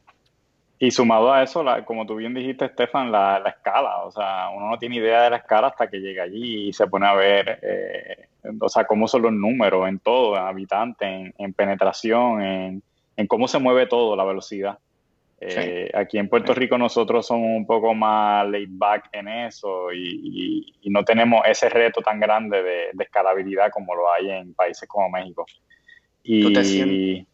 Y 0.76 0.90
sumado 0.90 1.32
a 1.32 1.44
eso, 1.44 1.64
como 1.84 2.06
tú 2.06 2.16
bien 2.16 2.34
dijiste, 2.34 2.64
Estefan, 2.64 3.12
la, 3.12 3.40
escala. 3.46 3.98
O 3.98 4.10
sea, 4.10 4.48
uno 4.48 4.68
no 4.68 4.78
tiene 4.78 4.96
idea 4.96 5.22
de 5.22 5.30
la 5.30 5.36
escala 5.36 5.68
hasta 5.68 5.88
que 5.88 6.00
llega 6.00 6.24
allí 6.24 6.68
y 6.68 6.72
se 6.72 6.88
pone 6.88 7.06
a 7.06 7.14
ver, 7.14 7.60
eh, 7.62 8.26
o 8.58 8.68
sea, 8.68 8.84
cómo 8.84 9.06
son 9.06 9.22
los 9.22 9.32
números 9.32 9.88
en 9.88 10.00
todo, 10.00 10.36
en 10.36 10.42
habitantes, 10.42 11.32
en, 11.38 11.52
penetración, 11.52 12.42
en, 12.42 12.82
en, 13.16 13.26
cómo 13.28 13.46
se 13.46 13.60
mueve 13.60 13.86
todo, 13.86 14.16
la 14.16 14.24
velocidad. 14.24 14.78
Eh, 15.42 15.90
aquí 15.94 16.18
en 16.18 16.28
Puerto 16.28 16.52
Rico 16.52 16.76
nosotros 16.76 17.26
somos 17.26 17.48
un 17.56 17.66
poco 17.66 17.94
más 17.94 18.46
laid 18.46 18.68
back 18.72 19.08
en 19.12 19.26
eso 19.26 19.90
y, 19.90 20.76
no 20.90 21.02
tenemos 21.02 21.42
ese 21.46 21.70
reto 21.70 22.02
tan 22.02 22.20
grande 22.20 22.62
de, 22.62 22.90
escalabilidad 22.98 23.70
como 23.70 23.94
lo 23.94 24.12
hay 24.12 24.30
en 24.30 24.54
países 24.54 24.86
como 24.88 25.08
México. 25.08 25.46
Y... 26.22 27.26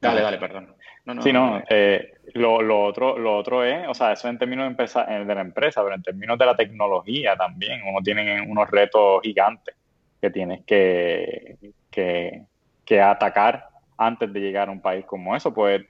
Dale, 0.00 0.22
dale, 0.22 0.38
perdón. 0.38 0.74
No, 1.04 1.20
sí, 1.20 1.32
no, 1.32 1.62
eh, 1.68 2.14
lo, 2.34 2.84
otro, 2.84 3.18
lo 3.18 3.36
otro 3.36 3.64
es, 3.64 3.86
o 3.88 3.92
sea, 3.92 4.12
eso 4.12 4.28
en 4.28 4.38
términos 4.38 4.64
de, 4.64 4.70
empresa, 4.70 5.04
de 5.04 5.34
la 5.34 5.40
empresa, 5.42 5.82
pero 5.82 5.94
en 5.94 6.02
términos 6.02 6.38
de 6.38 6.46
la 6.46 6.56
tecnología 6.56 7.36
también, 7.36 7.82
uno 7.86 8.00
tiene 8.02 8.40
unos 8.40 8.70
retos 8.70 9.20
gigantes 9.22 9.74
que 10.20 10.30
tienes 10.30 10.64
que, 10.64 11.56
que, 11.90 12.44
que 12.84 13.00
atacar 13.00 13.68
antes 13.98 14.32
de 14.32 14.40
llegar 14.40 14.68
a 14.68 14.72
un 14.72 14.80
país 14.80 15.04
como 15.04 15.36
eso, 15.36 15.52
pues 15.52 15.82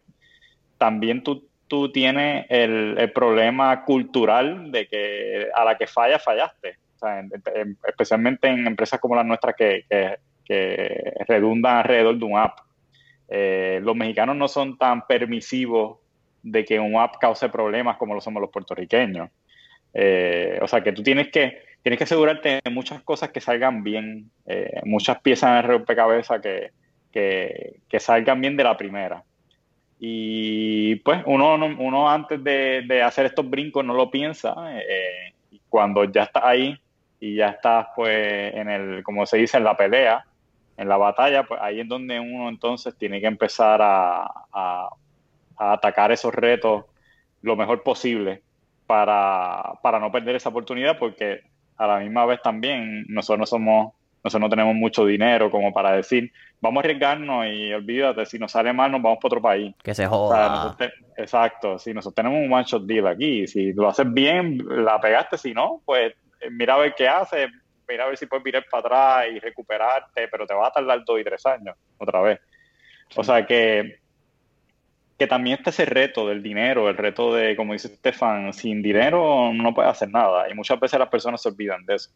también 0.78 1.22
tú 1.22 1.49
tú 1.70 1.92
tienes 1.92 2.46
el, 2.48 3.12
problema 3.14 3.84
cultural 3.84 4.72
de 4.72 4.88
que 4.88 5.48
a 5.54 5.64
la 5.64 5.78
que 5.78 5.86
falla, 5.86 6.18
fallaste. 6.18 6.76
especialmente 7.86 8.48
en 8.48 8.66
empresas 8.66 8.98
como 9.00 9.14
las 9.14 9.24
nuestras 9.24 9.54
que, 9.54 10.18
redundan 11.28 11.76
alrededor 11.76 12.18
de 12.18 12.24
un 12.24 12.36
app. 12.36 12.58
Eh, 13.28 13.78
los 13.84 13.94
mexicanos 13.94 14.34
no 14.34 14.48
son 14.48 14.76
tan 14.76 15.06
permisivos 15.06 15.98
de 16.42 16.64
que 16.64 16.80
un 16.80 16.96
app 16.96 17.18
cause 17.20 17.48
problemas 17.48 17.96
como 17.98 18.14
lo 18.14 18.20
somos 18.20 18.40
los 18.40 18.50
puertorriqueños. 18.50 19.30
Eh, 19.94 20.58
o 20.60 20.66
sea 20.66 20.82
que 20.82 20.90
tú 20.90 21.04
tienes 21.04 21.28
que, 21.28 21.62
tienes 21.84 21.98
que 21.98 22.04
asegurarte 22.04 22.58
de 22.64 22.70
muchas 22.72 23.00
cosas 23.02 23.30
que 23.30 23.40
salgan 23.40 23.84
bien, 23.84 24.28
eh, 24.46 24.80
muchas 24.84 25.20
piezas 25.20 25.50
en 25.50 25.56
el 25.58 25.62
rompecabezas 25.62 26.40
que, 26.40 26.72
que 27.12 28.00
salgan 28.00 28.40
bien 28.40 28.56
de 28.56 28.64
la 28.64 28.76
primera. 28.76 29.22
Y 30.02 30.96
pues 30.96 31.22
uno, 31.26 31.56
uno 31.56 32.10
antes 32.10 32.42
de, 32.42 33.02
hacer 33.04 33.26
estos 33.26 33.48
brincos 33.48 33.84
no 33.84 33.92
lo 33.92 34.10
piensa. 34.10 34.54
Eh, 34.80 35.34
cuando 35.68 36.04
ya 36.04 36.22
estás 36.22 36.42
ahí 36.42 36.80
y 37.20 37.36
ya 37.36 37.50
estás 37.50 37.88
pues 37.94 38.54
en 38.54 38.70
el, 38.70 39.02
como 39.02 39.26
se 39.26 39.36
dice, 39.36 39.58
en 39.58 39.64
la 39.64 39.76
pelea, 39.76 40.24
en 40.78 40.88
la 40.88 40.96
batalla, 40.96 41.44
pues 41.44 41.60
ahí 41.60 41.80
es 41.80 41.88
donde 41.88 42.18
uno 42.18 42.48
entonces 42.48 42.96
tiene 42.96 43.20
que 43.20 43.26
empezar 43.26 43.82
a, 43.82 44.26
a, 44.50 44.88
atacar 45.58 46.10
esos 46.12 46.34
retos 46.34 46.86
lo 47.42 47.54
mejor 47.54 47.82
posible 47.82 48.42
para, 48.86 49.74
para 49.82 50.00
no 50.00 50.10
perder 50.10 50.36
esa 50.36 50.48
oportunidad 50.48 50.98
porque 50.98 51.42
a 51.76 51.86
la 51.86 51.98
misma 51.98 52.24
vez 52.24 52.40
también 52.40 53.04
nosotros 53.08 53.38
no 53.38 53.46
somos 53.46 53.94
nosotros 54.22 54.40
no 54.40 54.50
tenemos 54.50 54.74
mucho 54.74 55.06
dinero 55.06 55.50
como 55.50 55.72
para 55.72 55.92
decir, 55.92 56.30
vamos 56.60 56.82
a 56.82 56.86
arriesgarnos 56.86 57.46
y 57.46 57.72
olvídate, 57.72 58.26
si 58.26 58.38
nos 58.38 58.52
sale 58.52 58.72
mal 58.72 58.92
nos 58.92 59.00
vamos 59.00 59.18
para 59.18 59.28
otro 59.28 59.42
país. 59.42 59.74
Que 59.82 59.94
se 59.94 60.06
joda. 60.06 60.76
exacto, 61.16 61.78
si 61.78 61.94
nosotros 61.94 62.14
tenemos 62.14 62.38
un 62.44 62.52
one 62.52 62.64
shot 62.64 62.84
deal 62.84 63.06
aquí, 63.06 63.46
si 63.46 63.72
lo 63.72 63.88
haces 63.88 64.12
bien, 64.12 64.62
la 64.84 65.00
pegaste, 65.00 65.38
si 65.38 65.54
no, 65.54 65.80
pues 65.84 66.12
eh, 66.40 66.50
mira 66.50 66.74
a 66.74 66.78
ver 66.78 66.94
qué 66.94 67.08
hace, 67.08 67.48
mira 67.88 68.04
a 68.04 68.08
ver 68.08 68.18
si 68.18 68.26
puedes 68.26 68.44
mirar 68.44 68.66
para 68.70 68.80
atrás 68.80 69.34
y 69.34 69.38
recuperarte, 69.38 70.28
pero 70.28 70.46
te 70.46 70.54
va 70.54 70.68
a 70.68 70.72
tardar 70.72 71.02
dos 71.04 71.18
y 71.18 71.24
tres 71.24 71.44
años 71.46 71.76
otra 71.96 72.20
vez. 72.20 72.40
O 73.16 73.24
sea 73.24 73.46
que, 73.46 74.00
que 75.18 75.26
también 75.26 75.56
está 75.58 75.70
ese 75.70 75.86
reto 75.86 76.28
del 76.28 76.42
dinero, 76.42 76.90
el 76.90 76.96
reto 76.96 77.34
de, 77.34 77.56
como 77.56 77.72
dice 77.72 77.88
Stefan, 77.88 78.52
sin 78.52 78.82
dinero 78.82 79.50
no 79.54 79.74
puedes 79.74 79.90
hacer 79.90 80.10
nada 80.10 80.48
y 80.50 80.54
muchas 80.54 80.78
veces 80.78 80.98
las 80.98 81.08
personas 81.08 81.40
se 81.40 81.48
olvidan 81.48 81.86
de 81.86 81.94
eso. 81.94 82.10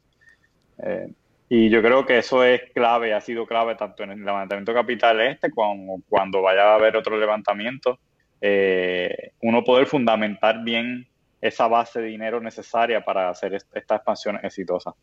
Eh, 0.83 1.09
y 1.57 1.71
yo 1.71 1.81
creo 1.83 2.05
que 2.05 2.19
eso 2.19 2.43
es 2.43 2.63
clave, 2.75 3.15
ha 3.15 3.21
sido 3.21 3.47
clave 3.47 3.77
tanto 3.77 4.03
en 4.03 4.11
el 4.11 4.25
levantamiento 4.25 4.75
capital 4.75 5.21
este 5.21 5.53
como 5.53 6.03
cuando 6.09 6.43
vaya 6.43 6.73
a 6.73 6.75
haber 6.75 6.97
otro 6.97 7.17
levantamiento, 7.17 8.01
eh, 8.41 9.31
uno 9.41 9.63
poder 9.63 9.87
fundamentar 9.87 10.65
bien 10.65 11.07
esa 11.41 11.69
base 11.69 12.01
de 12.01 12.09
dinero 12.09 12.41
necesaria 12.41 13.05
para 13.05 13.29
hacer 13.29 13.55
esta 13.55 13.95
expansión 13.95 14.41
exitosa. 14.43 14.95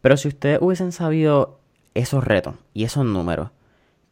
Pero 0.00 0.16
si 0.16 0.26
ustedes 0.26 0.58
hubiesen 0.60 0.90
sabido 0.90 1.60
esos 1.94 2.24
retos 2.24 2.56
y 2.74 2.82
esos 2.82 3.04
números, 3.04 3.50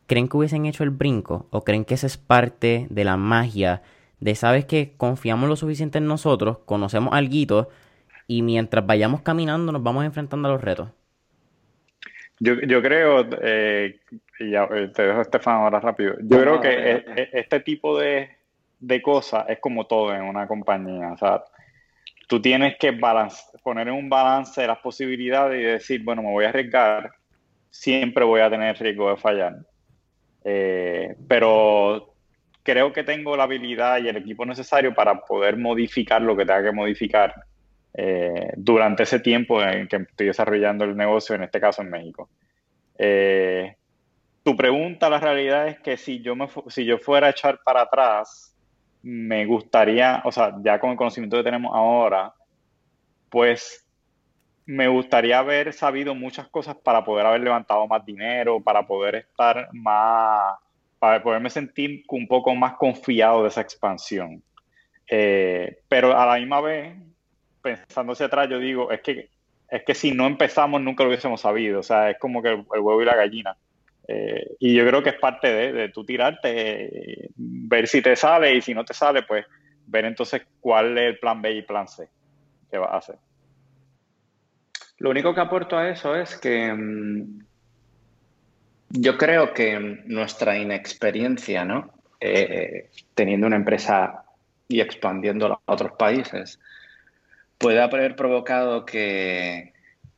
¿creen 0.07 0.29
que 0.29 0.37
hubiesen 0.37 0.65
hecho 0.65 0.85
el 0.85 0.91
brinco? 0.91 1.49
¿O 1.51 1.65
creen 1.65 1.85
que 1.85 1.95
esa 1.95 2.07
es 2.07 2.19
parte 2.19 2.87
de 2.89 3.03
la 3.03 3.17
magia 3.17 3.83
de, 4.21 4.37
sabes 4.37 4.65
que 4.65 4.95
confiamos 4.97 5.49
lo 5.49 5.57
suficiente 5.57 5.99
en 5.99 6.07
nosotros, 6.07 6.59
conocemos 6.67 7.15
algo 7.15 7.67
y 8.29 8.43
mientras 8.43 8.87
vayamos 8.87 9.23
caminando 9.23 9.73
nos 9.73 9.83
vamos 9.83 10.05
enfrentando 10.05 10.47
a 10.47 10.53
los 10.53 10.61
retos. 10.61 10.91
Yo, 12.43 12.55
yo 12.55 12.81
creo, 12.81 13.29
eh, 13.43 14.01
y 14.39 14.51
ya, 14.51 14.65
eh, 14.75 14.89
te 14.95 15.03
dejo 15.03 15.21
Estefan 15.21 15.57
ahora 15.57 15.79
rápido, 15.79 16.15
yo 16.23 16.41
creo 16.41 16.59
que 16.59 16.71
e, 16.71 17.05
e, 17.15 17.31
este 17.35 17.61
tipo 17.61 17.99
de, 17.99 18.31
de, 18.79 19.03
cosas 19.03 19.45
es 19.51 19.59
como 19.61 19.87
todo 19.87 20.15
en 20.15 20.23
una 20.23 20.49
compañía, 20.49 21.13
o 21.13 21.19
sea, 21.19 21.45
tú 22.27 22.41
tienes 22.41 22.79
que 22.79 22.93
balance, 22.93 23.43
poner 23.63 23.89
en 23.89 23.95
un 23.95 24.09
balance 24.09 24.59
de 24.59 24.69
las 24.69 24.79
posibilidades 24.79 25.61
y 25.61 25.65
decir, 25.65 26.03
bueno, 26.03 26.23
me 26.23 26.31
voy 26.31 26.47
a 26.47 26.49
arriesgar, 26.49 27.11
siempre 27.69 28.25
voy 28.25 28.41
a 28.41 28.49
tener 28.49 28.75
riesgo 28.79 29.11
de 29.11 29.17
fallar, 29.19 29.57
eh, 30.43 31.15
pero 31.29 32.15
creo 32.63 32.91
que 32.91 33.05
tengo 33.05 33.37
la 33.37 33.43
habilidad 33.43 33.99
y 34.03 34.09
el 34.09 34.17
equipo 34.17 34.47
necesario 34.47 34.95
para 34.95 35.21
poder 35.21 35.59
modificar 35.59 36.23
lo 36.23 36.35
que 36.35 36.47
tenga 36.47 36.63
que 36.63 36.73
modificar 36.73 37.35
eh, 37.95 38.53
durante 38.57 39.03
ese 39.03 39.21
tiempo 39.21 39.63
en 39.63 39.89
que 39.89 39.97
estoy 39.97 40.27
desarrollando 40.29 40.85
el 40.85 40.97
negocio, 40.97 41.35
en 41.35 41.43
este 41.43 41.61
caso 41.61 41.83
en 41.83 41.91
México. 41.91 42.29
Eh, 42.99 43.77
tu 44.43 44.57
pregunta, 44.57 45.11
la 45.11 45.21
realidad 45.21 45.69
es 45.69 45.81
que 45.81 45.97
si 45.97 46.21
yo, 46.21 46.37
me, 46.37 46.49
si 46.69 46.85
yo 46.85 46.99
fuera 46.99 47.29
a 47.29 47.31
echar 47.31 47.61
para 47.65 47.83
atrás, 47.83 48.55
me 49.03 49.47
gustaría, 49.47 50.23
o 50.25 50.33
sea, 50.33 50.55
ya 50.63 50.79
con 50.79 50.91
el 50.91 50.97
conocimiento 50.97 51.37
que 51.37 51.45
tenemos 51.45 51.75
ahora, 51.75 52.35
pues 53.29 53.87
me 54.67 54.89
gustaría 54.89 55.39
haber 55.39 55.73
sabido 55.73 56.15
muchas 56.15 56.49
cosas 56.49 56.77
para 56.77 57.05
poder 57.05 57.27
haber 57.27 57.41
levantado 57.41 57.87
más 57.87 58.05
dinero, 58.05 58.61
para 58.61 58.87
poder 58.87 59.17
estar 59.17 59.69
más, 59.73 60.59
para 60.99 61.23
poderme 61.23 61.51
sentir 61.51 62.05
un 62.09 62.29
poco 62.29 62.55
más 62.55 62.75
confiado 62.75 63.43
de 63.43 63.49
esa 63.49 63.63
expansión. 63.63 64.43
Eh, 65.09 65.79
pero 65.89 66.17
a 66.17 66.25
la 66.25 66.37
misma 66.39 66.61
vez, 66.61 66.95
pensando 67.63 68.13
hacia 68.13 68.27
atrás, 68.27 68.49
yo 68.49 68.59
digo, 68.59 68.91
es 68.91 69.01
que, 69.01 69.29
es 69.69 69.85
que 69.85 69.95
si 69.95 70.13
no 70.13 70.27
empezamos 70.27 70.81
nunca 70.81 71.05
lo 71.05 71.11
hubiésemos 71.11 71.41
sabido, 71.41 71.81
o 71.81 71.83
sea, 71.83 72.11
es 72.11 72.19
como 72.19 72.43
que 72.43 72.51
el, 72.51 72.65
huevo 72.71 73.03
y 73.03 73.05
la 73.05 73.17
gallina. 73.17 73.57
Eh, 74.09 74.57
y 74.59 74.75
yo 74.75 74.87
creo 74.87 75.03
que 75.03 75.11
es 75.11 75.19
parte 75.19 75.53
de, 75.53 75.73
de 75.73 75.89
tú 75.91 76.05
tirarte, 76.05 77.31
ver 77.37 77.87
si 77.87 78.03
te 78.03 78.17
sale 78.17 78.55
y 78.55 78.61
si 78.61 78.75
no 78.75 78.85
te 78.85 78.95
sale, 78.95 79.23
pues 79.23 79.47
ver 79.87 80.05
entonces 80.05 80.43
cuál 80.61 80.97
es 80.99 81.05
el 81.15 81.19
plan 81.19 81.41
B 81.43 81.53
y 81.53 81.63
plan 81.63 81.89
C 81.89 82.09
que 82.71 82.79
vas 82.79 82.91
a 82.91 82.97
hacer. 82.97 83.17
Lo 84.99 85.11
único 85.11 85.35
que 85.35 85.41
aporto 85.41 85.77
a 85.77 85.89
eso 85.89 86.15
es 86.15 86.37
que 86.37 86.73
mm, 86.73 87.41
yo 88.91 89.17
creo 89.17 89.53
que 89.53 90.03
nuestra 90.07 90.59
inexperiencia, 90.59 91.65
¿no? 91.65 91.93
Eh, 92.21 92.91
teniendo 93.15 93.47
una 93.47 93.57
empresa 93.57 94.25
y 94.69 94.81
expandiéndola 94.81 95.59
a 95.67 95.73
otros 95.73 95.93
países, 95.93 96.61
puede 97.61 97.81
haber 97.81 98.17
provocado 98.17 98.87
que, 98.87 99.75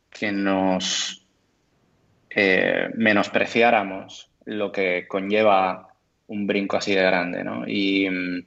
que 0.09 0.31
nos 0.31 1.27
eh, 2.31 2.89
menospreciáramos 2.95 4.31
lo 4.45 4.71
que 4.71 5.07
conlleva 5.09 5.89
un 6.29 6.47
brinco 6.47 6.77
así 6.77 6.95
de 6.95 7.03
grande, 7.03 7.43
¿no? 7.43 7.65
Y 7.67 8.09
mm, 8.09 8.47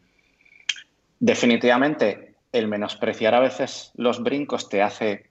definitivamente 1.19 2.35
el 2.53 2.69
menospreciar 2.69 3.35
a 3.35 3.41
veces 3.41 3.91
los 3.95 4.23
brincos 4.23 4.69
te 4.69 4.81
hace 4.81 5.29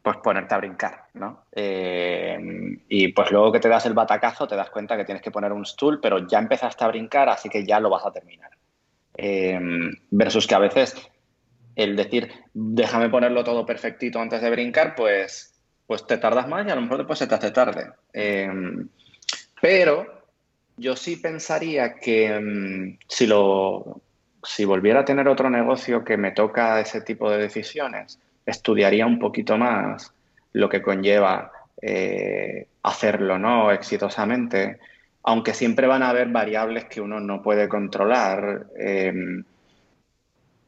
pues 0.00 0.18
ponerte 0.18 0.54
a 0.54 0.58
brincar, 0.58 1.06
¿no? 1.14 1.46
Eh, 1.50 2.38
y 2.88 3.08
pues 3.08 3.32
luego 3.32 3.50
que 3.50 3.60
te 3.60 3.68
das 3.68 3.86
el 3.86 3.94
batacazo 3.94 4.46
te 4.46 4.54
das 4.54 4.70
cuenta 4.70 4.96
que 4.96 5.04
tienes 5.04 5.22
que 5.22 5.32
poner 5.32 5.52
un 5.52 5.66
stool, 5.66 5.98
pero 6.00 6.28
ya 6.28 6.38
empezaste 6.38 6.84
a 6.84 6.88
brincar, 6.88 7.28
así 7.28 7.48
que 7.48 7.66
ya 7.66 7.80
lo 7.80 7.90
vas 7.90 8.06
a 8.06 8.12
terminar. 8.12 8.50
Eh, 9.16 9.58
versus 10.10 10.46
que 10.46 10.54
a 10.54 10.58
veces 10.58 10.94
el 11.76 11.96
decir, 11.96 12.30
déjame 12.52 13.08
ponerlo 13.08 13.44
todo 13.44 13.66
perfectito 13.66 14.20
antes 14.20 14.40
de 14.40 14.50
brincar, 14.50 14.94
pues, 14.94 15.54
pues 15.86 16.06
te 16.06 16.18
tardas 16.18 16.48
más 16.48 16.66
y 16.66 16.70
a 16.70 16.74
lo 16.74 16.82
mejor 16.82 16.98
después 16.98 17.18
se 17.18 17.26
te 17.26 17.34
hace 17.34 17.50
tarde. 17.50 17.90
Em, 18.12 18.88
pero 19.60 20.06
yo 20.76 20.96
sí 20.96 21.16
pensaría 21.16 21.94
que 21.96 22.26
em, 22.26 22.98
si, 23.08 23.26
lo, 23.26 24.00
si 24.42 24.64
volviera 24.64 25.00
a 25.00 25.04
tener 25.04 25.28
otro 25.28 25.50
negocio 25.50 26.04
que 26.04 26.16
me 26.16 26.32
toca 26.32 26.80
ese 26.80 27.00
tipo 27.00 27.30
de 27.30 27.38
decisiones, 27.38 28.18
estudiaría 28.46 29.06
un 29.06 29.18
poquito 29.18 29.56
más 29.56 30.12
lo 30.52 30.68
que 30.68 30.82
conlleva 30.82 31.50
eh, 31.80 32.66
hacerlo 32.82 33.38
¿no? 33.38 33.72
exitosamente, 33.72 34.78
aunque 35.22 35.54
siempre 35.54 35.86
van 35.86 36.02
a 36.02 36.10
haber 36.10 36.28
variables 36.28 36.84
que 36.84 37.00
uno 37.00 37.20
no 37.20 37.42
puede 37.42 37.68
controlar. 37.68 38.66
Em, 38.78 39.44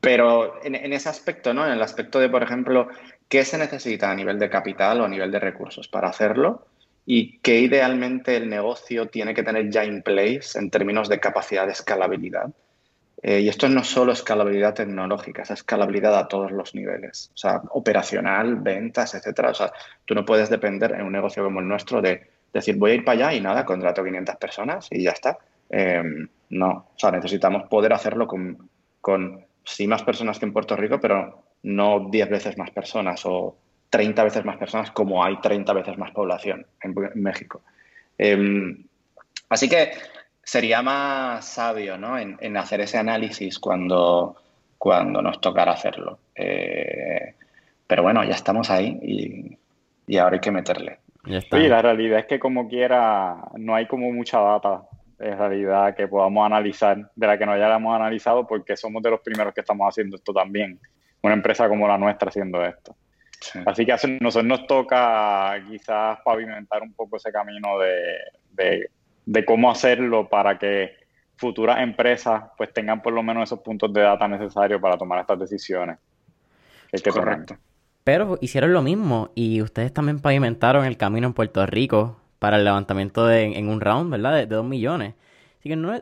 pero 0.00 0.64
en, 0.64 0.92
ese 0.92 1.08
aspecto, 1.08 1.52
¿no? 1.52 1.66
En 1.66 1.72
el 1.72 1.82
aspecto 1.82 2.20
de, 2.20 2.28
por 2.28 2.42
ejemplo, 2.42 2.88
qué 3.28 3.44
se 3.44 3.58
necesita 3.58 4.10
a 4.10 4.14
nivel 4.14 4.38
de 4.38 4.50
capital 4.50 5.00
o 5.00 5.04
a 5.04 5.08
nivel 5.08 5.30
de 5.32 5.40
recursos 5.40 5.88
para 5.88 6.08
hacerlo 6.08 6.66
y 7.04 7.38
qué 7.38 7.60
idealmente 7.60 8.36
el 8.36 8.48
negocio 8.48 9.06
tiene 9.06 9.32
que 9.34 9.42
tener 9.42 9.70
ya 9.70 9.84
in 9.84 10.02
place 10.02 10.58
en 10.58 10.70
términos 10.70 11.08
de 11.08 11.20
capacidad 11.20 11.66
de 11.66 11.72
escalabilidad. 11.72 12.50
Eh, 13.22 13.40
y 13.40 13.48
esto 13.48 13.68
no 13.68 13.80
es 13.80 13.86
solo 13.86 14.12
escalabilidad 14.12 14.74
tecnológica, 14.74 15.42
es 15.42 15.50
escalabilidad 15.50 16.16
a 16.18 16.28
todos 16.28 16.52
los 16.52 16.74
niveles, 16.74 17.30
o 17.34 17.36
sea, 17.36 17.62
operacional, 17.70 18.56
ventas, 18.56 19.14
etcétera. 19.14 19.50
O 19.50 19.54
sea, 19.54 19.72
tú 20.04 20.14
no 20.14 20.24
puedes 20.24 20.50
depender 20.50 20.92
en 20.92 21.02
un 21.02 21.12
negocio 21.12 21.42
como 21.42 21.60
el 21.60 21.68
nuestro 21.68 22.02
de 22.02 22.28
decir 22.52 22.76
voy 22.76 22.90
a 22.90 22.94
ir 22.94 23.04
para 23.04 23.26
allá 23.26 23.34
y 23.34 23.40
nada, 23.40 23.64
contrato 23.64 24.04
500 24.04 24.36
personas 24.36 24.88
y 24.90 25.02
ya 25.02 25.12
está. 25.12 25.38
Eh, 25.70 26.02
no, 26.50 26.68
o 26.68 26.98
sea, 26.98 27.10
necesitamos 27.10 27.68
poder 27.68 27.92
hacerlo 27.92 28.26
con, 28.26 28.68
con 29.00 29.45
sí 29.66 29.86
más 29.86 30.02
personas 30.04 30.38
que 30.38 30.46
en 30.46 30.52
Puerto 30.52 30.76
Rico, 30.76 30.98
pero 31.00 31.42
no 31.64 32.08
10 32.08 32.30
veces 32.30 32.56
más 32.56 32.70
personas 32.70 33.20
o 33.26 33.56
30 33.90 34.24
veces 34.24 34.44
más 34.44 34.56
personas 34.56 34.90
como 34.92 35.22
hay 35.22 35.36
30 35.40 35.72
veces 35.72 35.98
más 35.98 36.12
población 36.12 36.66
en, 36.80 36.94
México. 37.16 37.62
Em, 38.16 38.84
así 39.48 39.68
que 39.68 39.90
sería 40.42 40.82
más 40.82 41.44
sabio 41.44 41.98
¿no? 41.98 42.18
en, 42.18 42.56
hacer 42.56 42.80
ese 42.80 42.98
análisis 42.98 43.58
cuando, 43.58 44.36
cuando 44.78 45.20
nos 45.20 45.40
tocara 45.40 45.72
hacerlo. 45.72 46.20
Eh, 46.34 47.34
pero 47.86 48.02
bueno, 48.02 48.22
ya 48.24 48.34
estamos 48.34 48.70
ahí 48.70 48.98
y, 49.02 49.58
y 50.06 50.18
ahora 50.18 50.34
hay 50.34 50.40
que 50.40 50.52
meterle. 50.52 50.98
Sí, 51.24 51.66
la 51.66 51.82
realidad 51.82 52.20
es 52.20 52.26
que 52.26 52.38
como 52.38 52.68
quiera 52.68 53.36
no 53.56 53.74
hay 53.74 53.86
como 53.86 54.12
mucha 54.12 54.38
data 54.38 54.82
en 55.18 55.38
realidad 55.38 55.94
que 55.94 56.08
podamos 56.08 56.44
analizar, 56.44 57.10
de 57.14 57.26
la 57.26 57.38
que 57.38 57.46
no 57.46 57.52
hayamos 57.52 57.94
analizado, 57.94 58.46
porque 58.46 58.76
somos 58.76 59.02
de 59.02 59.10
los 59.10 59.20
primeros 59.20 59.54
que 59.54 59.60
estamos 59.60 59.88
haciendo 59.88 60.16
esto 60.16 60.32
también. 60.32 60.78
Una 61.22 61.34
empresa 61.34 61.68
como 61.68 61.88
la 61.88 61.98
nuestra 61.98 62.28
haciendo 62.28 62.64
esto. 62.64 62.94
Así 63.64 63.84
que 63.84 63.92
a 63.92 63.98
nosotros 64.20 64.44
nos 64.46 64.66
toca 64.66 65.54
quizás 65.68 66.18
pavimentar 66.24 66.82
un 66.82 66.92
poco 66.94 67.16
ese 67.16 67.30
camino 67.30 67.78
de, 67.78 68.88
de, 69.24 69.44
cómo 69.44 69.70
hacerlo 69.70 70.28
para 70.28 70.58
que 70.58 70.96
futuras 71.36 71.80
empresas 71.80 72.44
pues 72.56 72.72
tengan 72.72 73.02
por 73.02 73.12
lo 73.12 73.22
menos 73.22 73.44
esos 73.44 73.60
puntos 73.60 73.92
de 73.92 74.00
data 74.02 74.26
necesarios 74.26 74.80
para 74.80 74.96
tomar 74.96 75.20
estas 75.20 75.38
decisiones. 75.38 75.98
Correcto. 77.12 77.56
Pero 78.04 78.38
hicieron 78.40 78.72
lo 78.72 78.82
mismo 78.82 79.32
y 79.34 79.60
ustedes 79.62 79.92
también 79.92 80.20
pavimentaron 80.20 80.84
el 80.84 80.96
camino 80.96 81.26
en 81.26 81.34
Puerto 81.34 81.66
Rico 81.66 82.20
para 82.38 82.56
el 82.58 82.64
levantamiento 82.64 83.26
de, 83.26 83.44
en 83.44 83.68
un 83.68 83.80
round, 83.80 84.10
¿verdad? 84.10 84.34
De, 84.34 84.46
dos 84.46 84.64
millones. 84.64 85.14
Así 85.58 85.68
que 85.68 85.76
no, 85.76 86.00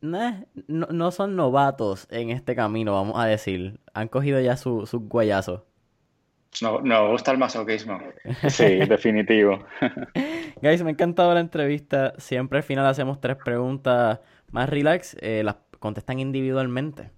no, 0.00 0.86
no, 0.86 1.10
son 1.10 1.36
novatos 1.36 2.06
en 2.10 2.30
este 2.30 2.54
camino, 2.54 2.92
vamos 2.92 3.18
a 3.18 3.26
decir. 3.26 3.80
Han 3.94 4.08
cogido 4.08 4.40
ya 4.40 4.56
sus 4.56 4.90
su 4.90 5.00
guayazos. 5.00 5.62
No, 6.60 6.80
nos 6.82 7.10
gusta 7.10 7.32
el 7.32 7.38
masoquismo. 7.38 7.98
Sí, 8.48 8.76
definitivo. 8.86 9.64
Guys, 10.62 10.82
me 10.82 10.90
ha 10.90 10.92
encantado 10.92 11.32
la 11.34 11.40
entrevista. 11.40 12.12
Siempre 12.18 12.58
al 12.58 12.62
final 12.62 12.86
hacemos 12.86 13.20
tres 13.20 13.36
preguntas 13.42 14.20
más 14.50 14.68
relax. 14.68 15.16
Eh, 15.20 15.42
las 15.44 15.56
contestan 15.78 16.20
individualmente. 16.20 17.10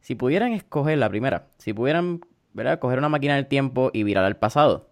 Si 0.00 0.14
pudieran 0.14 0.52
escoger 0.52 0.98
la 0.98 1.08
primera, 1.08 1.48
si 1.58 1.72
pudieran, 1.72 2.20
¿verdad? 2.52 2.78
Coger 2.78 2.98
una 2.98 3.08
máquina 3.08 3.34
del 3.34 3.46
tiempo 3.46 3.90
y 3.92 4.04
virar 4.04 4.24
al 4.24 4.36
pasado, 4.36 4.90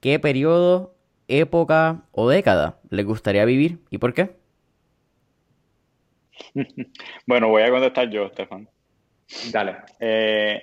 ¿qué 0.00 0.18
periodo 0.18 0.94
época 1.28 2.02
o 2.12 2.28
década 2.28 2.78
les 2.90 3.04
gustaría 3.04 3.44
vivir 3.44 3.78
y 3.90 3.98
por 3.98 4.14
qué? 4.14 4.36
bueno, 7.26 7.48
voy 7.48 7.62
a 7.62 7.70
contestar 7.70 8.10
yo, 8.10 8.26
Estefan. 8.26 8.68
Dale. 9.52 9.76
Eh, 10.00 10.62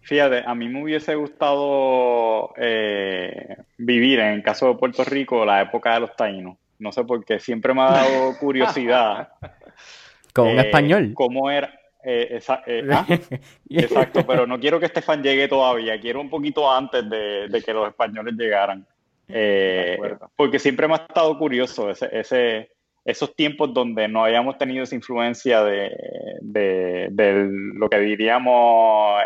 fíjate, 0.00 0.42
a 0.44 0.54
mí 0.54 0.68
me 0.68 0.82
hubiese 0.82 1.14
gustado 1.14 2.52
eh, 2.56 3.56
vivir 3.78 4.20
en 4.20 4.34
el 4.34 4.42
caso 4.42 4.68
de 4.68 4.74
Puerto 4.74 5.04
Rico 5.04 5.44
la 5.44 5.62
época 5.62 5.94
de 5.94 6.00
los 6.00 6.16
taínos. 6.16 6.56
No 6.78 6.92
sé 6.92 7.04
por 7.04 7.24
qué, 7.24 7.38
siempre 7.38 7.74
me 7.74 7.82
ha 7.82 7.90
dado 7.90 8.36
curiosidad. 8.40 9.28
Como 10.32 10.52
un 10.52 10.58
eh, 10.58 10.62
español. 10.62 11.12
¿Cómo 11.14 11.50
era? 11.50 11.72
¿ah? 12.04 13.06
Exacto, 13.70 14.26
pero 14.26 14.46
no 14.46 14.58
quiero 14.58 14.80
que 14.80 14.86
Estefan 14.86 15.22
llegue 15.22 15.46
todavía, 15.48 16.00
quiero 16.00 16.20
un 16.20 16.30
poquito 16.30 16.70
antes 16.70 17.08
de 17.08 17.62
que 17.64 17.72
los 17.72 17.88
españoles 17.88 18.34
llegaran. 18.34 18.86
Eh, 19.28 19.98
porque 20.36 20.58
siempre 20.58 20.88
me 20.88 20.94
ha 20.94 20.98
estado 20.98 21.36
curioso 21.38 21.90
ese, 21.90 22.70
esos 23.04 23.34
tiempos 23.36 23.72
donde 23.74 24.08
no 24.08 24.24
habíamos 24.24 24.56
tenido 24.58 24.84
esa 24.84 24.94
influencia 24.94 25.62
de, 25.62 27.10
lo 27.74 27.88
que 27.88 27.98
diríamos 28.00 29.22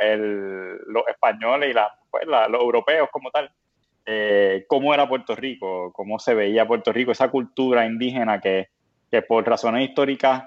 los 0.87 1.05
españoles 1.09 1.71
y 1.71 1.73
la, 1.73 1.93
pues, 2.11 2.27
los 2.27 2.61
europeos 2.61 3.09
como 3.11 3.31
tal. 3.31 3.51
eh, 4.05 4.65
cómo 4.67 4.93
era 4.93 5.09
Puerto 5.09 5.37
Rico, 5.37 5.93
cómo 5.93 6.19
se 6.19 6.35
veía 6.35 6.67
Puerto 6.67 6.93
Rico, 6.93 7.13
esa 7.13 7.31
cultura 7.31 7.87
indígena 7.87 8.41
que, 8.41 8.69
que 9.11 9.23
por 9.23 9.47
razones 9.47 9.89
históricas 9.89 10.43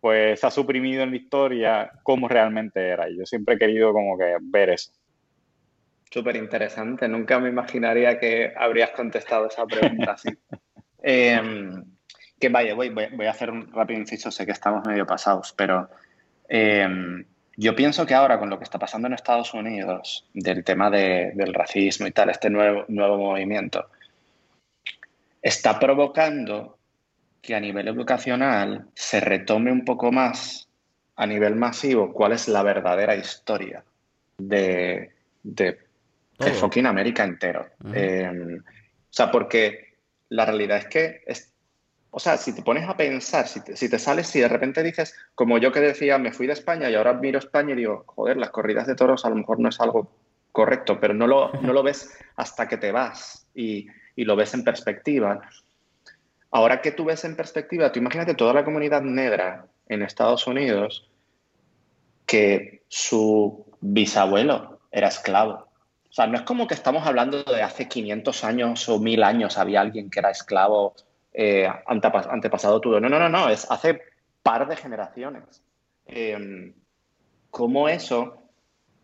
pues 0.00 0.38
se 0.40 0.46
ha 0.46 0.50
suprimido 0.50 1.02
en 1.02 1.10
la 1.10 1.16
historia, 1.16 1.90
cómo 2.02 2.28
realmente 2.28 2.86
era. 2.86 3.08
Y 3.08 3.18
yo 3.18 3.26
siempre 3.26 3.54
he 3.54 3.58
querido 3.58 3.92
como 3.92 4.16
que 4.16 4.36
ver 4.40 4.70
eso. 4.70 4.92
Súper 6.10 6.36
interesante. 6.36 7.08
Nunca 7.08 7.38
me 7.38 7.48
imaginaría 7.48 8.18
que 8.18 8.52
habrías 8.56 8.90
contestado 8.90 9.46
esa 9.46 9.66
pregunta 9.66 10.12
así. 10.12 10.30
Em, 11.00 11.84
que 12.40 12.48
vaya, 12.48 12.74
voy, 12.74 12.88
voy, 12.88 13.26
a 13.26 13.30
hacer 13.30 13.50
un 13.50 13.72
rápido 13.72 14.00
inciso. 14.00 14.32
Sé 14.32 14.44
que 14.44 14.52
estamos 14.52 14.84
medio 14.84 15.06
pasados, 15.06 15.54
pero 15.56 15.88
em, 16.48 17.24
yo 17.56 17.74
pienso 17.76 18.04
que 18.04 18.14
ahora 18.14 18.38
con 18.38 18.50
lo 18.50 18.58
que 18.58 18.64
está 18.64 18.80
pasando 18.80 19.06
en 19.06 19.14
Estados 19.14 19.54
Unidos, 19.54 20.28
del 20.34 20.64
tema 20.64 20.90
del 20.90 21.54
racismo 21.54 22.08
y 22.08 22.10
tal, 22.10 22.30
este 22.30 22.50
nuevo, 22.50 22.84
nuevo 22.88 23.16
movimiento, 23.16 23.88
está 25.40 25.78
provocando 25.78 26.78
que 27.40 27.54
a 27.54 27.60
nivel 27.60 27.88
educacional 27.88 28.88
se 28.94 29.20
retome 29.20 29.70
un 29.70 29.84
poco 29.84 30.10
más 30.10 30.68
a 31.16 31.26
nivel 31.26 31.56
masivo 31.56 32.12
cuál 32.12 32.32
es 32.32 32.48
la 32.48 32.62
verdadera 32.62 33.16
historia 33.16 33.84
de, 34.38 35.12
de 35.42 35.87
el 36.38 36.52
fucking 36.52 36.86
América 36.86 37.24
entero. 37.24 37.66
Em, 37.92 38.58
o 38.58 39.12
sea, 39.12 39.30
porque 39.30 39.96
la 40.28 40.44
realidad 40.44 40.78
es 40.78 40.86
que, 40.86 41.22
es, 41.26 41.52
o 42.10 42.20
sea, 42.20 42.36
si 42.36 42.54
te 42.54 42.62
pones 42.62 42.88
a 42.88 42.96
pensar, 42.96 43.48
si 43.48 43.62
te, 43.62 43.76
si 43.76 43.88
te, 43.88 43.98
sales, 43.98 44.28
si 44.28 44.40
de 44.40 44.48
repente 44.48 44.82
dices, 44.82 45.14
como 45.34 45.58
yo 45.58 45.72
que 45.72 45.80
decía, 45.80 46.18
me 46.18 46.32
fui 46.32 46.46
de 46.46 46.52
España 46.52 46.88
y 46.88 46.94
ahora 46.94 47.14
miro 47.14 47.38
España 47.38 47.72
y 47.72 47.78
digo, 47.78 48.04
joder, 48.06 48.36
las 48.36 48.50
corridas 48.50 48.86
de 48.86 48.94
toros 48.94 49.24
a 49.24 49.30
lo 49.30 49.36
mejor 49.36 49.58
no 49.58 49.68
es 49.68 49.80
algo 49.80 50.10
correcto, 50.52 50.98
pero 51.00 51.14
no 51.14 51.26
lo, 51.26 51.52
no 51.60 51.72
lo 51.72 51.82
ves 51.82 52.16
hasta 52.36 52.68
que 52.68 52.76
te 52.76 52.92
vas 52.92 53.46
y, 53.54 53.88
y 54.16 54.24
lo 54.24 54.36
ves 54.36 54.54
en 54.54 54.64
perspectiva. 54.64 55.40
Ahora 56.50 56.80
que 56.80 56.92
tú 56.92 57.04
ves 57.04 57.24
en 57.24 57.36
perspectiva, 57.36 57.92
tú 57.92 57.98
imagínate 57.98 58.34
toda 58.34 58.54
la 58.54 58.64
comunidad 58.64 59.02
negra 59.02 59.66
en 59.88 60.02
Estados 60.02 60.46
Unidos 60.46 61.10
que 62.26 62.82
su 62.88 63.66
bisabuelo 63.80 64.80
era 64.90 65.08
esclavo 65.08 65.67
o 66.10 66.12
sea, 66.12 66.26
no 66.26 66.36
es 66.36 66.42
como 66.42 66.66
que 66.66 66.74
estamos 66.74 67.06
hablando 67.06 67.42
de 67.44 67.62
hace 67.62 67.86
500 67.86 68.44
años 68.44 68.88
o 68.88 68.98
1000 68.98 69.22
años 69.22 69.58
había 69.58 69.82
alguien 69.82 70.10
que 70.10 70.20
era 70.20 70.30
esclavo 70.30 70.94
eh, 71.32 71.68
antepasado 71.86 72.80
tuyo. 72.80 72.98
No, 72.98 73.08
no, 73.08 73.18
no, 73.18 73.28
no, 73.28 73.48
es 73.48 73.70
hace 73.70 74.00
par 74.42 74.66
de 74.66 74.76
generaciones. 74.76 75.62
Em, 76.06 76.72
¿Cómo 77.50 77.88
eso 77.88 78.42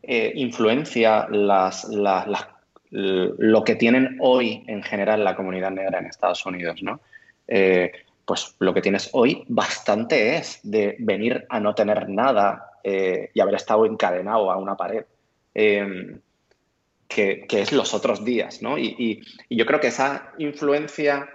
eh, 0.03 0.33
influencia 0.35 1.29
las, 1.29 1.87
lo 2.91 3.65
que 3.65 3.77
tienen 3.77 4.19
hoy 4.21 4.65
en 4.67 4.83
general 4.83 5.25
la 5.25 5.37
comunidad 5.37 5.71
negra 5.71 5.99
en 5.99 6.07
Estados 6.07 6.45
Unidos? 6.47 6.83
¿no? 6.83 7.01
Eh, 7.47 7.93
pues 8.25 8.57
lo 8.59 8.73
que 8.73 8.81
tienes 8.81 9.11
hoy 9.13 9.45
bastante 9.49 10.37
es 10.37 10.61
de 10.63 10.97
venir 10.99 11.47
a 11.51 11.61
no 11.61 11.75
tener 11.75 12.09
nada 12.09 12.71
y 12.83 13.41
haber 13.41 13.55
estado 13.55 13.87
encadenado 13.87 14.51
a 14.51 14.59
una 14.59 14.77
pared. 14.77 15.05
Em, 15.55 16.21
que, 17.09 17.47
es 17.51 17.73
los 17.73 17.95
otros 17.95 18.25
días, 18.25 18.63
¿no? 18.63 18.79
Y, 18.79 19.23
yo 19.51 19.67
creo 19.67 19.81
que 19.81 19.89
esa 19.89 20.33
influencia 20.39 21.29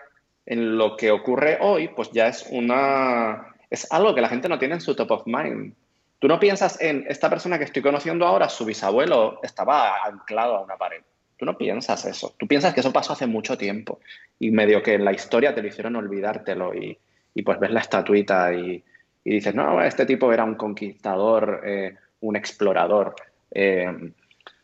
en 0.45 0.77
lo 0.77 0.97
que 0.97 1.11
ocurre 1.11 1.57
hoy, 1.61 1.89
pues 1.89 2.11
ya 2.11 2.27
es 2.27 2.47
una... 2.49 3.55
es 3.69 3.91
algo 3.91 4.15
que 4.15 4.21
la 4.21 4.29
gente 4.29 4.49
no 4.49 4.59
tiene 4.59 4.75
en 4.75 4.81
su 4.81 4.95
top 4.95 5.11
of 5.11 5.23
mind. 5.25 5.73
Tú 6.19 6.27
no 6.27 6.39
piensas 6.39 6.81
en 6.81 7.05
esta 7.07 7.29
persona 7.29 7.57
que 7.57 7.63
estoy 7.63 7.81
conociendo 7.81 8.25
ahora, 8.25 8.49
su 8.49 8.65
bisabuelo 8.65 9.39
estaba 9.43 10.03
anclado 10.05 10.55
a 10.55 10.61
una 10.61 10.75
pared. 10.75 11.01
Tú 11.37 11.45
no 11.45 11.57
piensas 11.57 12.03
eso. 12.03 12.35
Tú 12.37 12.47
piensas 12.47 12.73
que 12.73 12.81
eso 12.81 12.91
pasó 12.91 13.13
hace 13.13 13.25
mucho 13.25 13.57
tiempo 13.57 13.99
y 14.39 14.51
medio 14.51 14.83
que 14.83 14.95
en 14.95 15.05
la 15.05 15.13
historia 15.13 15.55
te 15.55 15.61
lo 15.61 15.69
hicieron 15.69 15.95
olvidártelo 15.95 16.73
y, 16.75 16.97
pues 17.45 17.57
ves 17.57 17.71
la 17.71 17.79
estatuita 17.79 18.53
y, 18.53 18.83
dices, 19.23 19.55
no, 19.55 19.81
este 19.81 20.05
tipo 20.05 20.33
era 20.33 20.43
un 20.43 20.55
conquistador, 20.55 21.61
eh, 21.63 21.95
un 22.19 22.35
explorador. 22.35 23.15
Eh, 23.51 24.11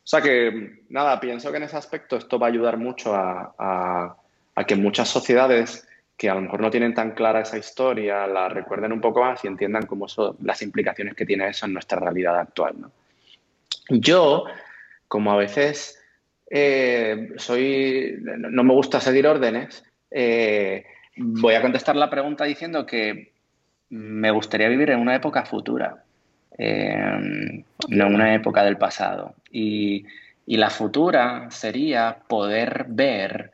o 0.06 0.08
sea 0.08 0.22
que, 0.22 0.84
nada, 0.90 1.20
pienso 1.20 1.50
que 1.50 1.58
en 1.58 1.64
ese 1.64 1.78
aspecto 1.78 2.16
esto 2.16 2.38
va 2.38 2.46
a 2.46 2.52
ayudar 2.52 2.78
mucho 2.78 3.16
a, 3.16 4.16
que 4.68 4.76
muchas 4.76 5.10
sociedades 5.10 5.88
que 6.16 6.30
a 6.30 6.36
lo 6.36 6.42
mejor 6.42 6.62
no 6.62 6.70
tienen 6.70 6.94
tan 6.94 7.16
clara 7.16 7.42
esa 7.42 7.58
historia 7.58 8.28
la 8.28 8.48
recuerden 8.48 8.92
un 8.92 9.02
poco 9.02 9.22
más 9.22 9.44
y 9.44 9.48
entiendan 9.48 9.88
cómo 9.88 10.08
son 10.08 10.38
las 10.44 10.62
implicaciones 10.62 11.16
que 11.16 11.26
tiene 11.26 11.50
eso 11.50 11.66
en 11.66 11.74
nuestra 11.74 12.00
realidad 12.00 12.40
actual. 12.40 12.76
Yo, 13.90 14.46
como 15.08 15.32
a 15.32 15.38
veces 15.38 16.00
eh, 16.52 17.30
soy, 17.38 18.16
no 18.22 18.64
me 18.64 18.74
gusta 18.74 19.02
seguir 19.02 19.26
órdenes, 19.26 19.84
eh, 20.12 20.86
voy 21.18 21.56
a 21.56 21.64
contestar 21.64 21.96
la 21.96 22.12
pregunta 22.12 22.44
diciendo 22.44 22.86
que 22.86 23.34
me 23.90 24.30
gustaría 24.30 24.70
vivir 24.70 24.92
en 24.92 25.00
una 25.00 25.16
época 25.16 25.46
futura. 25.46 26.05
Em, 26.58 27.64
no 27.90 28.08
en 28.08 28.16
una 28.16 28.34
época 28.34 28.64
del 28.64 28.78
pasado. 28.78 29.36
Y, 29.52 30.06
la 30.48 30.70
futura 30.70 31.48
sería 31.50 32.18
poder 32.28 32.86
ver 32.88 33.52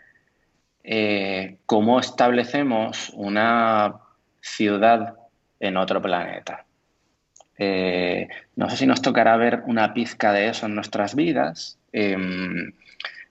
eh, 0.83 1.57
cómo 1.65 1.99
establecemos 2.01 3.11
una 3.15 3.95
ciudad 4.41 5.15
en 5.59 5.77
otro 5.77 6.01
planeta. 6.01 6.65
Eh, 7.57 8.27
no 8.57 8.69
sé 8.69 8.77
si 8.77 8.87
nos 8.87 9.01
tocará 9.01 9.37
ver 9.37 9.63
una 9.67 9.93
pizca 9.93 10.33
de 10.33 10.49
eso 10.49 10.65
en 10.65 10.75
nuestras 10.75 11.15
vidas, 11.15 11.79
em, 11.93 12.73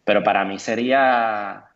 pero 0.04 0.22
para 0.24 0.44
mí 0.44 0.58
sería 0.58 1.66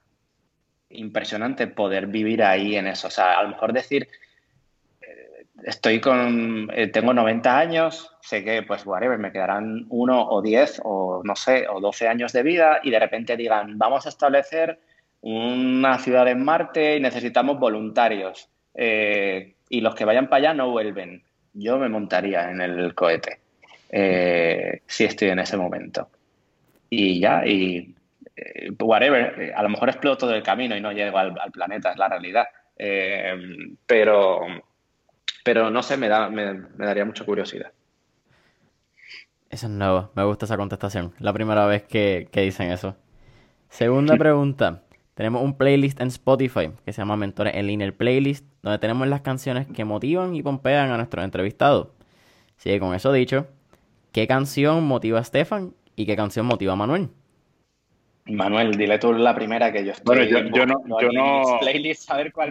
impresionante 0.88 1.66
poder 1.66 2.07
vivir 2.07 2.42
ahí 2.42 2.76
en 2.76 2.86
eso. 2.86 3.09
O 3.09 3.11
sea, 3.11 3.38
a 3.38 3.42
lo 3.42 3.51
mejor 3.51 3.72
decir, 3.74 4.09
estoy 5.64 6.00
con, 6.00 6.70
eh, 6.74 6.88
tengo 6.88 7.14
90 7.14 7.58
años, 7.58 8.14
sé 8.20 8.44
que 8.44 8.62
pues 8.62 8.86
whatever, 8.86 9.18
me 9.18 9.32
quedarán 9.32 9.86
uno 9.88 10.28
o 10.28 10.42
10 10.42 10.82
o 10.84 11.22
no 11.24 11.34
sé, 11.34 11.66
o 11.68 11.80
12 11.80 12.06
años 12.06 12.32
de 12.32 12.42
vida 12.42 12.80
y 12.82 12.90
de 12.90 12.98
repente 13.00 13.36
digan, 13.36 13.78
vamos 13.78 14.04
a 14.06 14.10
establecer 14.10 14.78
una 15.22 15.98
ciudad 15.98 16.28
en 16.28 16.44
Marte 16.44 16.96
y 16.96 17.00
necesitamos 17.00 17.58
voluntarios 17.58 18.50
eh, 18.74 19.54
y 19.70 19.80
los 19.80 19.94
que 19.94 20.04
vayan 20.04 20.28
para 20.28 20.50
allá 20.50 20.54
no 20.54 20.70
vuelven. 20.70 21.22
Yo 21.54 21.78
me 21.78 21.88
montaría 21.88 22.50
en 22.50 22.60
el 22.60 22.94
cohete 22.94 23.38
eh, 23.90 24.82
si 24.86 25.04
estoy 25.04 25.28
en 25.28 25.38
ese 25.38 25.56
momento. 25.56 26.08
Y 26.90 27.20
ya, 27.20 27.46
y 27.46 27.94
whatever, 28.80 29.54
a 29.56 29.62
lo 29.62 29.68
mejor 29.70 29.88
exploto 29.88 30.26
del 30.26 30.42
camino 30.42 30.76
y 30.76 30.80
no 30.80 30.92
llego 30.92 31.16
al, 31.16 31.34
al 31.40 31.50
planeta, 31.50 31.92
es 31.92 31.96
la 31.96 32.08
realidad. 32.08 32.44
pero 33.86 34.46
pero 35.45 35.70
no 35.70 35.82
sé, 35.82 35.97
me, 35.97 36.09
da, 36.09 36.28
me, 36.30 36.62
daría 36.78 37.05
mucha 37.05 37.24
curiosidad. 37.24 37.70
Eso 39.51 39.66
es 39.66 39.72
nuevo, 39.72 40.11
me 40.16 40.24
gusta 40.24 40.47
esa 40.47 40.57
contestación. 40.57 41.12
La 41.20 41.32
primera 41.32 41.66
vez 41.66 41.84
que, 41.84 42.28
dicen 42.32 42.72
eso. 42.72 42.97
Segunda 43.68 44.16
pregunta. 44.16 44.82
Tenemos 45.14 45.42
un 45.42 45.57
playlist 45.57 46.01
en 46.01 46.09
Spotify 46.09 46.72
que 46.84 46.92
se 46.92 47.01
llama 47.01 47.16
Mentores 47.16 47.55
en 47.55 47.68
Línea, 47.68 47.86
el 47.86 47.94
playlist, 47.94 48.44
donde 48.62 48.81
tenemos 48.81 49.06
las 49.06 49.20
canciones 49.20 49.68
que 49.68 49.85
motivan 49.85 50.35
y 50.35 50.43
pompean 50.43 50.90
a 50.90 50.97
nuestros 50.97 51.24
entrevistados. 51.24 51.89
Sigue 52.56 52.81
con 52.81 52.94
eso 52.94 53.12
dicho, 53.12 53.47
¿qué 54.10 54.27
canción 54.27 54.82
motiva 54.85 55.20
a 55.20 55.24
Stefan 55.24 55.74
y 55.94 56.06
qué 56.06 56.16
canción 56.16 56.47
motiva 56.47 56.73
a 56.73 56.77
Manuel? 56.77 57.10
Manuel, 58.26 58.72
dile 58.72 58.98
tú 58.98 59.12
la 59.12 59.34
primera 59.34 59.70
que 59.70 59.84
yo 59.84 59.92
estoy. 59.92 60.16
Bueno, 60.16 60.24
yo, 60.24 60.38
yo 60.51 60.66
no, 60.66 60.82
yo 61.01 61.09
no, 61.12 61.60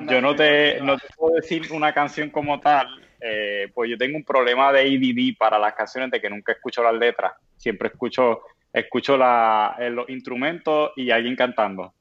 yo 0.10 0.22
no 0.22 0.36
te, 0.36 0.80
no 0.82 0.98
te 0.98 1.08
puedo 1.18 1.36
decir 1.36 1.64
una 1.72 1.92
canción 1.94 2.30
como 2.30 2.60
tal, 2.60 2.88
eh, 3.20 3.72
pues 3.74 3.90
yo 3.90 3.98
tengo 3.98 4.18
un 4.18 4.24
problema 4.24 4.72
de 4.72 4.82
ADD 4.82 5.38
para 5.38 5.58
las 5.58 5.74
canciones 5.74 6.12
de 6.12 6.22
que 6.22 6.30
nunca 6.30 6.52
escucho 6.52 6.84
las 6.84 6.94
letras. 6.94 7.34
Siempre 7.58 7.88
escucho, 7.88 8.42
escucho 8.72 9.18
la, 9.18 9.76
eh, 9.80 9.90
los 9.90 10.08
instrumentos 10.10 10.92
y 10.96 11.10
alguien 11.10 11.36
cantando. 11.36 11.94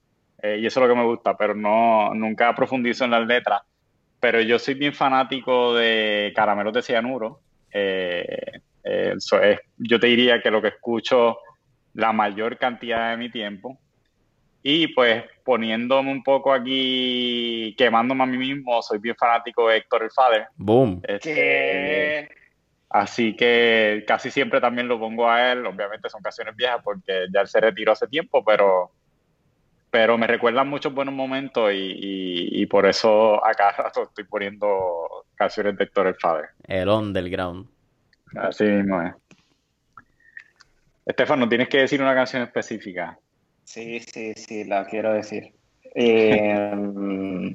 Eh, 0.43 0.59
y 0.61 0.67
eso 0.67 0.81
es 0.81 0.89
lo 0.89 0.93
que 0.93 1.01
me 1.01 1.07
gusta, 1.07 1.37
pero 1.37 1.55
no, 1.55 2.13
nunca 2.15 2.55
profundizo 2.55 3.05
en 3.05 3.13
las 3.13 3.27
letras. 3.27 3.63
Pero 4.21 4.41
yo 4.43 4.59
soy 4.59 4.75
bien 4.75 4.93
fanático 4.93 5.75
de 5.75 6.33
Caramelos 6.35 6.75
de 6.75 6.83
Cianuro. 6.83 7.41
yo 9.79 10.01
te 10.01 10.07
diría 10.07 10.43
que 10.43 10.51
lo 10.51 10.61
que 10.61 10.69
escucho 10.69 11.39
la 11.95 12.13
mayor 12.13 12.59
cantidad 12.59 13.11
de 13.11 13.17
mi 13.17 13.31
tiempo. 13.31 13.79
Y 14.63 14.89
pues 14.89 15.25
poniéndome 15.45 16.13
un 16.13 16.23
poco 16.23 16.53
aquí, 16.53 17.75
quemándome 17.77 18.23
a 18.23 18.27
mí 18.27 18.39
mismo, 18.39 18.81
soy 18.81 18.99
bien 18.99 19.17
fanático 19.17 19.69
de 19.69 19.79
Héctor 19.79 20.05
el 20.05 20.11
Father. 20.11 20.47
Boom. 20.57 21.01
Este, 21.03 22.29
así 22.89 23.35
que 23.35 24.05
casi 24.07 24.31
siempre 24.31 24.61
también 24.61 24.87
lo 24.87 25.01
pongo 25.01 25.29
a 25.29 25.51
él. 25.51 25.67
Obviamente 25.67 26.09
son 26.09 26.23
canciones 26.23 26.55
viejas 26.55 26.81
porque 26.85 27.27
ya 27.33 27.41
él 27.41 27.49
se 27.49 27.61
retiró 27.61 27.93
hace 27.93 28.07
tiempo, 28.07 28.45
pero, 28.45 28.93
pero 29.91 30.17
me 30.17 30.29
recuerdan 30.29 30.69
muchos 30.69 30.95
buenos 30.95 31.15
momentos 31.15 31.73
y, 31.75 32.65
por 32.67 32.87
eso 32.87 33.45
acá 33.45 33.73
rato 33.77 34.05
estoy 34.05 34.25
poniendo 34.25 35.27
canciones 35.35 35.77
de 35.77 35.85
Héctor 35.85 36.07
el 36.07 36.15
Father. 36.15 36.51
El 36.69 36.89
underground. 36.89 37.67
Así 38.37 38.65
mismo 38.65 39.03
es. 39.03 39.13
Estefano, 41.05 41.49
tienes 41.49 41.69
que 41.69 41.79
decir 41.79 42.01
una 42.01 42.15
canción 42.15 42.43
específica. 42.43 43.19
Sí, 43.65 44.01
sí, 44.01 44.33
sí, 44.35 44.65
la 44.65 44.87
quiero 44.87 45.13
decir. 45.13 45.53
Em, 45.95 47.55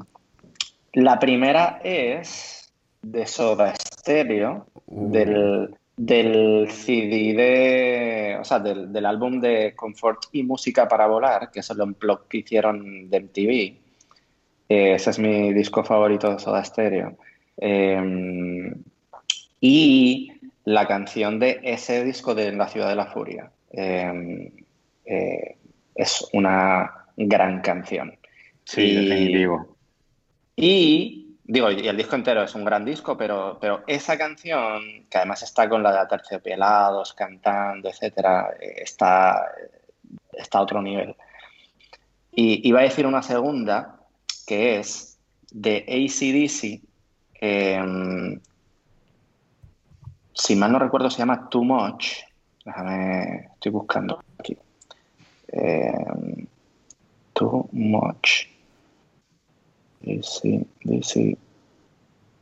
la 0.93 1.19
primera 1.19 1.79
es 1.83 2.71
de 3.01 3.25
Soda 3.25 3.73
Stereo, 3.75 4.67
uh. 4.87 5.11
del, 5.11 5.75
del, 5.95 6.69
CD 6.71 7.33
de, 7.33 8.37
o 8.39 8.43
sea, 8.43 8.59
del, 8.59 9.05
álbum 9.05 9.39
de 9.39 9.73
Comfort 9.75 10.25
y 10.33 10.43
Música 10.43 10.87
para 10.87 11.07
Volar, 11.07 11.49
que 11.51 11.61
es 11.61 11.69
el 11.69 11.81
unplug 11.81 12.27
que 12.27 12.39
hicieron 12.39 13.09
de 13.09 13.19
MTV. 13.21 13.77
ese 14.69 15.09
es 15.09 15.19
mi 15.19 15.53
disco 15.53 15.83
favorito 15.83 16.31
de 16.31 16.39
Soda 16.39 16.63
Stereo. 16.63 17.17
Em, 17.57 18.73
y 19.59 20.33
la 20.67 20.85
canción 20.85 21.39
de 21.39 21.61
ese 21.63 22.03
disco 22.03 22.35
de 22.35 22.51
La 22.51 22.67
Ciudad 22.67 22.89
de 22.89 22.95
la 22.95 23.05
Furia. 23.05 23.49
Em, 23.71 24.51
eh, 25.05 25.55
es 25.95 26.27
una 26.33 27.05
gran 27.15 27.61
canción. 27.61 28.17
Sí, 28.65 29.07
definitivo. 29.07 29.77
Y 30.57 31.37
digo, 31.45 31.71
y 31.71 31.87
el 31.87 31.95
disco 31.95 32.17
entero 32.17 32.43
es 32.43 32.53
un 32.53 32.65
gran 32.65 32.83
disco, 32.83 33.15
pero, 33.15 33.57
pero 33.61 33.85
esa 33.87 34.17
canción, 34.17 35.05
que 35.09 35.17
además 35.19 35.41
está 35.41 35.69
con 35.69 35.81
la 35.81 36.01
de 36.01 36.09
Terciopelados, 36.09 37.13
cantando, 37.13 37.87
etcétera, 37.87 38.49
está, 38.59 39.49
está 40.33 40.57
a 40.57 40.63
otro 40.63 40.81
nivel. 40.81 41.15
Y 42.33 42.67
iba 42.67 42.81
a 42.81 42.83
decir 42.83 43.07
una 43.07 43.23
segunda, 43.23 44.01
que 44.45 44.79
es 44.79 45.17
de 45.49 45.85
ACDC. 45.87 46.81
Si 50.37 50.55
mal 50.55 50.71
no 50.71 50.79
recuerdo, 50.79 51.09
se 51.09 51.19
llama 51.19 51.49
Too 51.49 51.63
Much. 51.63 52.23
Déjame, 52.63 53.49
estoy 53.53 53.71
buscando 53.71 54.23
aquí. 54.37 54.57
Em, 55.47 56.45
too 57.33 57.67
much. 57.71 58.47
DC, 60.01 60.65
DC. 60.83 61.37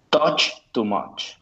Touch 0.09 0.51
too 0.71 0.83
much. 0.83 1.37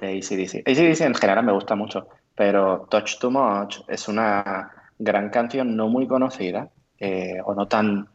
De 0.00 0.18
ACDC. 0.18 0.66
ACDC 0.66 1.00
en 1.02 1.14
general 1.14 1.44
me 1.44 1.52
gusta 1.52 1.76
mucho, 1.76 2.08
pero 2.34 2.86
Touch 2.90 3.18
too 3.18 3.30
much 3.30 3.78
es 3.86 4.08
una 4.08 4.70
gran 4.98 5.30
canción 5.30 5.76
no 5.76 5.88
muy 5.88 6.06
conocida, 6.06 6.68
eh, 6.98 7.38
o 7.44 7.54
no 7.54 7.68
tan, 7.68 8.08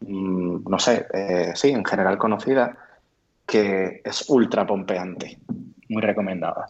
mm, 0.00 0.68
no 0.68 0.78
sé, 0.78 1.06
eh, 1.14 1.52
sí, 1.54 1.70
en 1.70 1.84
general 1.84 2.18
conocida, 2.18 2.76
que 3.46 4.02
es 4.04 4.28
ultra 4.28 4.66
pompeante. 4.66 5.38
Muy 5.94 6.02
recomendada. 6.02 6.66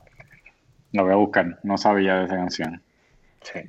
Lo 0.93 1.05
voy 1.05 1.13
a 1.13 1.17
buscar, 1.17 1.59
no 1.63 1.79
sabía 1.79 2.17
de 2.17 2.27
esa 2.27 2.37
canción. 2.37 2.83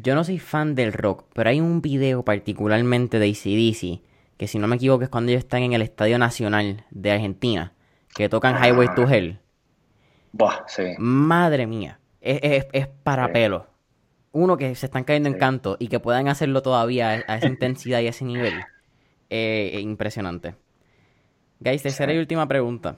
Yo 0.01 0.13
no 0.13 0.25
soy 0.25 0.37
fan 0.37 0.75
del 0.75 0.91
rock, 0.91 1.25
pero 1.33 1.49
hay 1.49 1.61
un 1.61 1.81
video 1.81 2.25
particularmente 2.25 3.19
de 3.19 3.29
ACDC, 3.29 4.01
que 4.37 4.47
si 4.47 4.59
no 4.59 4.67
me 4.67 4.75
equivoco 4.75 5.05
es 5.05 5.09
cuando 5.09 5.31
ellos 5.31 5.45
están 5.45 5.63
en 5.63 5.71
el 5.71 5.81
Estadio 5.81 6.19
Nacional 6.19 6.83
de 6.91 7.11
Argentina, 7.11 7.71
que 8.13 8.27
tocan 8.27 8.61
Highway 8.61 8.89
to 8.95 9.07
Hell. 9.07 9.39
Madre 10.97 11.67
mía, 11.67 11.99
es, 12.19 12.65
para 13.03 13.31
pelo. 13.31 13.67
Uno 14.33 14.57
que 14.57 14.75
se 14.75 14.87
están 14.87 15.05
cayendo 15.05 15.29
en 15.29 15.37
canto 15.37 15.77
y 15.79 15.87
que 15.87 16.01
puedan 16.01 16.27
hacerlo 16.27 16.61
todavía 16.61 17.23
a 17.27 17.37
esa 17.37 17.47
intensidad 17.47 18.01
y 18.01 18.07
a 18.07 18.09
ese 18.09 18.25
nivel. 18.25 18.53
Eh, 19.29 19.79
impresionante. 19.81 20.55
Guys, 21.61 21.81
tercera 21.81 22.13
y 22.13 22.17
última 22.17 22.45
pregunta. 22.45 22.97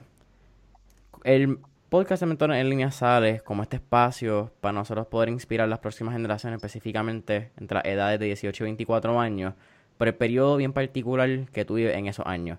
El 1.22 1.60
podcast 1.88 2.20
de 2.20 2.26
Mentores 2.26 2.58
en 2.58 2.68
Línea 2.68 2.90
sale 2.90 3.40
como 3.40 3.62
este 3.62 3.76
espacio 3.76 4.52
para 4.60 4.72
nosotros 4.72 5.06
poder 5.06 5.30
inspirar 5.30 5.64
a 5.64 5.70
las 5.70 5.78
próximas 5.78 6.12
generaciones, 6.12 6.58
específicamente 6.58 7.50
entre 7.56 7.76
las 7.76 7.84
edades 7.86 8.20
de 8.20 8.26
18 8.26 8.62
y 8.62 8.66
24 8.66 9.18
años, 9.18 9.54
por 9.96 10.06
el 10.06 10.14
periodo 10.14 10.58
bien 10.58 10.74
particular 10.74 11.46
que 11.50 11.64
tú 11.64 11.74
vives 11.74 11.96
en 11.96 12.06
esos 12.06 12.26
años. 12.26 12.58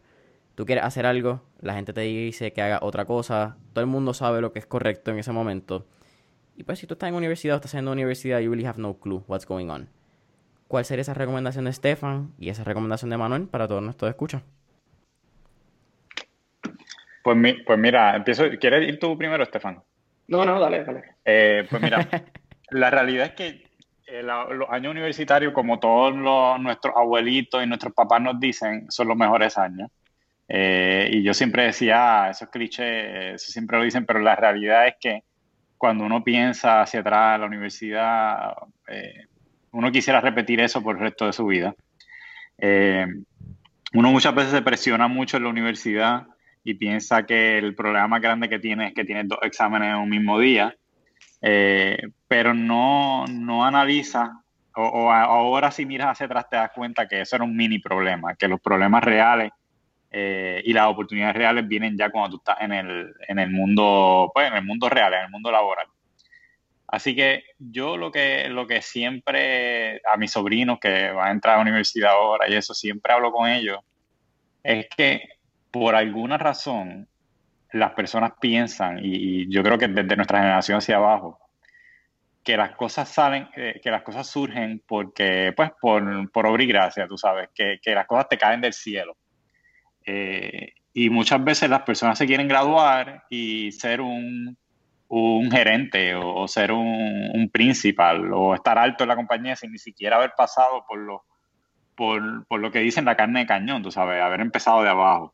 Tú 0.55 0.65
quieres 0.65 0.83
hacer 0.83 1.05
algo, 1.05 1.41
la 1.61 1.75
gente 1.75 1.93
te 1.93 2.01
dice 2.01 2.53
que 2.53 2.61
haga 2.63 2.79
otra 2.81 3.05
cosa, 3.05 3.55
todo 3.73 3.81
el 3.81 3.89
mundo 3.89 4.15
sabe 4.15 4.41
lo 4.41 4.51
que 4.51 4.59
es 4.59 4.65
correcto 4.65 5.11
en 5.11 5.19
ese 5.19 5.31
momento. 5.31 5.85
Y 6.57 6.63
pues 6.63 6.79
si 6.79 6.87
tú 6.87 6.95
estás 6.95 7.09
en 7.09 7.15
universidad 7.15 7.53
o 7.53 7.57
estás 7.57 7.75
en 7.75 7.87
universidad, 7.87 8.39
you 8.39 8.49
really 8.49 8.65
have 8.65 8.81
no 8.81 8.95
clue 8.95 9.23
what's 9.27 9.45
going 9.45 9.69
on. 9.69 9.89
¿Cuál 10.67 10.85
sería 10.85 11.01
esa 11.01 11.13
recomendación 11.13 11.65
de 11.65 11.73
Stefan 11.73 12.33
y 12.39 12.49
esa 12.49 12.63
recomendación 12.63 13.11
de 13.11 13.17
Manuel 13.17 13.47
para 13.47 13.67
todos 13.67 13.83
nuestros 13.83 14.09
escuchas? 14.09 14.41
Pues, 17.23 17.37
pues 17.65 17.79
mira, 17.79 18.15
empiezo. 18.15 18.45
¿Quieres 18.59 18.87
ir 18.87 18.99
tú 18.99 19.17
primero, 19.17 19.43
Estefan? 19.43 19.81
No, 20.27 20.45
no, 20.45 20.59
dale, 20.59 20.83
dale. 20.83 21.03
Eh, 21.25 21.65
pues 21.69 21.81
mira, 21.81 22.07
la 22.69 22.89
realidad 22.89 23.27
es 23.27 23.31
que 23.33 23.63
eh, 24.05 24.23
los 24.23 24.69
años 24.69 24.91
universitarios, 24.91 25.53
como 25.53 25.79
todos 25.79 26.13
nuestros 26.15 26.95
abuelitos 26.95 27.63
y 27.63 27.67
nuestros 27.67 27.93
papás 27.93 28.21
nos 28.21 28.39
dicen, 28.39 28.89
son 28.89 29.07
los 29.07 29.17
mejores 29.17 29.57
años. 29.57 29.89
Eh, 30.47 31.09
y 31.11 31.23
yo 31.23 31.33
siempre 31.33 31.63
decía, 31.63 32.23
ah, 32.23 32.29
esos 32.29 32.49
clichés, 32.49 33.35
eso 33.35 33.51
siempre 33.51 33.77
lo 33.77 33.83
dicen, 33.83 34.05
pero 34.05 34.19
la 34.19 34.35
realidad 34.35 34.87
es 34.87 34.95
que 34.99 35.23
cuando 35.77 36.03
uno 36.03 36.23
piensa 36.23 36.81
hacia 36.81 36.99
atrás 36.99 37.39
la 37.39 37.45
universidad, 37.45 38.53
uno 39.71 39.91
quisiera 39.91 40.19
repetir 40.19 40.59
eso 40.59 40.81
por 40.81 40.95
el 40.95 41.01
resto 41.01 41.25
de 41.25 41.33
su 41.33 41.45
vida. 41.45 41.73
uno 43.93 44.11
muchas 44.11 44.35
veces 44.35 44.51
se 44.51 44.61
presiona 44.61 45.07
mucho 45.07 45.37
en 45.37 45.43
la 45.43 45.49
universidad 45.49 46.27
y 46.63 46.73
piensa 46.73 47.25
que 47.25 47.57
el 47.57 47.75
problema 47.75 48.07
más 48.07 48.21
grande 48.21 48.49
que 48.49 48.59
tiene 48.59 48.87
es 48.87 48.93
que 48.93 49.05
tiene 49.05 49.23
dos 49.23 49.39
exámenes 49.41 49.89
en 49.89 49.95
un 49.95 50.09
mismo 50.09 50.39
día, 50.39 50.75
eh, 51.41 51.97
pero 52.27 52.53
no, 52.53 53.25
no 53.27 53.65
analiza, 53.65 54.43
o, 54.75 55.11
ahora 55.11 55.71
si 55.71 55.85
miras 55.85 56.09
hacia 56.09 56.25
atrás 56.25 56.49
te 56.49 56.57
das 56.57 56.71
cuenta 56.73 57.07
que 57.07 57.21
eso 57.21 57.35
era 57.35 57.45
un 57.45 57.55
mini 57.55 57.79
problema, 57.79 58.35
que 58.35 58.47
los 58.47 58.61
problemas 58.61 59.03
reales 59.03 59.51
eh, 60.11 60.61
y 60.65 60.73
las 60.73 60.87
oportunidades 60.87 61.35
reales 61.35 61.67
vienen 61.67 61.97
ya 61.97 62.09
cuando 62.09 62.31
tú 62.31 62.37
estás 62.37 62.61
en 62.61 62.73
el, 62.73 63.13
en 63.27 63.39
el 63.39 63.51
mundo, 63.51 64.31
pues 64.33 64.47
en 64.47 64.55
el 64.55 64.65
mundo 64.65 64.89
real, 64.89 65.13
en 65.13 65.23
el 65.23 65.29
mundo 65.29 65.51
laboral. 65.51 65.87
Así 66.87 67.15
que 67.15 67.43
yo 67.59 67.97
lo 67.97 68.11
que, 68.11 68.49
lo 68.49 68.65
que 68.65 68.81
siempre 68.81 70.01
a 70.11 70.17
mis 70.17 70.31
sobrinos 70.31 70.79
que 70.79 71.11
van 71.11 71.27
a 71.27 71.31
entrar 71.31 71.53
a 71.53 71.57
la 71.57 71.63
universidad 71.63 72.11
ahora 72.11 72.49
y 72.49 72.55
eso, 72.55 72.73
siempre 72.73 73.13
hablo 73.13 73.31
con 73.31 73.47
ellos, 73.47 73.79
es 74.63 74.87
que 74.97 75.38
por 75.71 75.95
alguna 75.95 76.37
razón 76.37 77.07
las 77.71 77.93
personas 77.93 78.33
piensan, 78.39 78.99
y, 79.01 79.47
yo 79.53 79.61
creo 79.63 79.77
que 79.77 79.87
desde 79.87 80.15
nuestra 80.15 80.39
generación 80.39 80.79
hacia 80.79 80.97
abajo, 80.97 81.39
que 82.43 82.57
las 82.57 82.75
cosas 82.75 83.09
salen, 83.09 83.47
eh, 83.55 83.79
que 83.83 83.91
las 83.91 84.01
cosas 84.01 84.27
surgen 84.27 84.81
porque, 84.87 85.53
pues, 85.55 85.71
por, 85.79 86.31
por 86.31 86.47
obra 86.47 86.63
y 86.63 86.67
gracia, 86.67 87.07
tú 87.07 87.17
sabes, 87.17 87.49
que, 87.53 87.79
las 87.85 88.07
cosas 88.07 88.27
te 88.29 88.37
caen 88.37 88.61
del 88.61 88.73
cielo. 88.73 89.17
Eh, 90.05 90.73
y 90.93 91.09
muchas 91.09 91.43
veces 91.43 91.69
las 91.69 91.83
personas 91.83 92.17
se 92.17 92.25
quieren 92.25 92.47
graduar 92.47 93.25
y 93.29 93.71
ser 93.71 94.01
un, 94.01 94.57
gerente 95.51 96.15
o, 96.15 96.47
ser 96.47 96.71
un, 96.71 97.29
un, 97.33 97.49
principal 97.49 98.33
o 98.33 98.55
estar 98.55 98.77
alto 98.79 99.03
en 99.03 99.09
la 99.09 99.15
compañía 99.15 99.55
sin 99.55 99.71
ni 99.71 99.77
siquiera 99.77 100.17
haber 100.17 100.33
pasado 100.35 100.85
por 100.87 100.99
lo, 100.99 101.23
por, 101.95 102.47
por 102.47 102.59
lo 102.59 102.71
que 102.71 102.79
dicen 102.79 103.05
la 103.05 103.15
carne 103.15 103.41
de 103.41 103.45
cañón, 103.45 103.83
tú 103.83 103.91
sabes, 103.91 104.21
haber 104.21 104.41
empezado 104.41 104.81
de 104.81 104.89
abajo. 104.89 105.33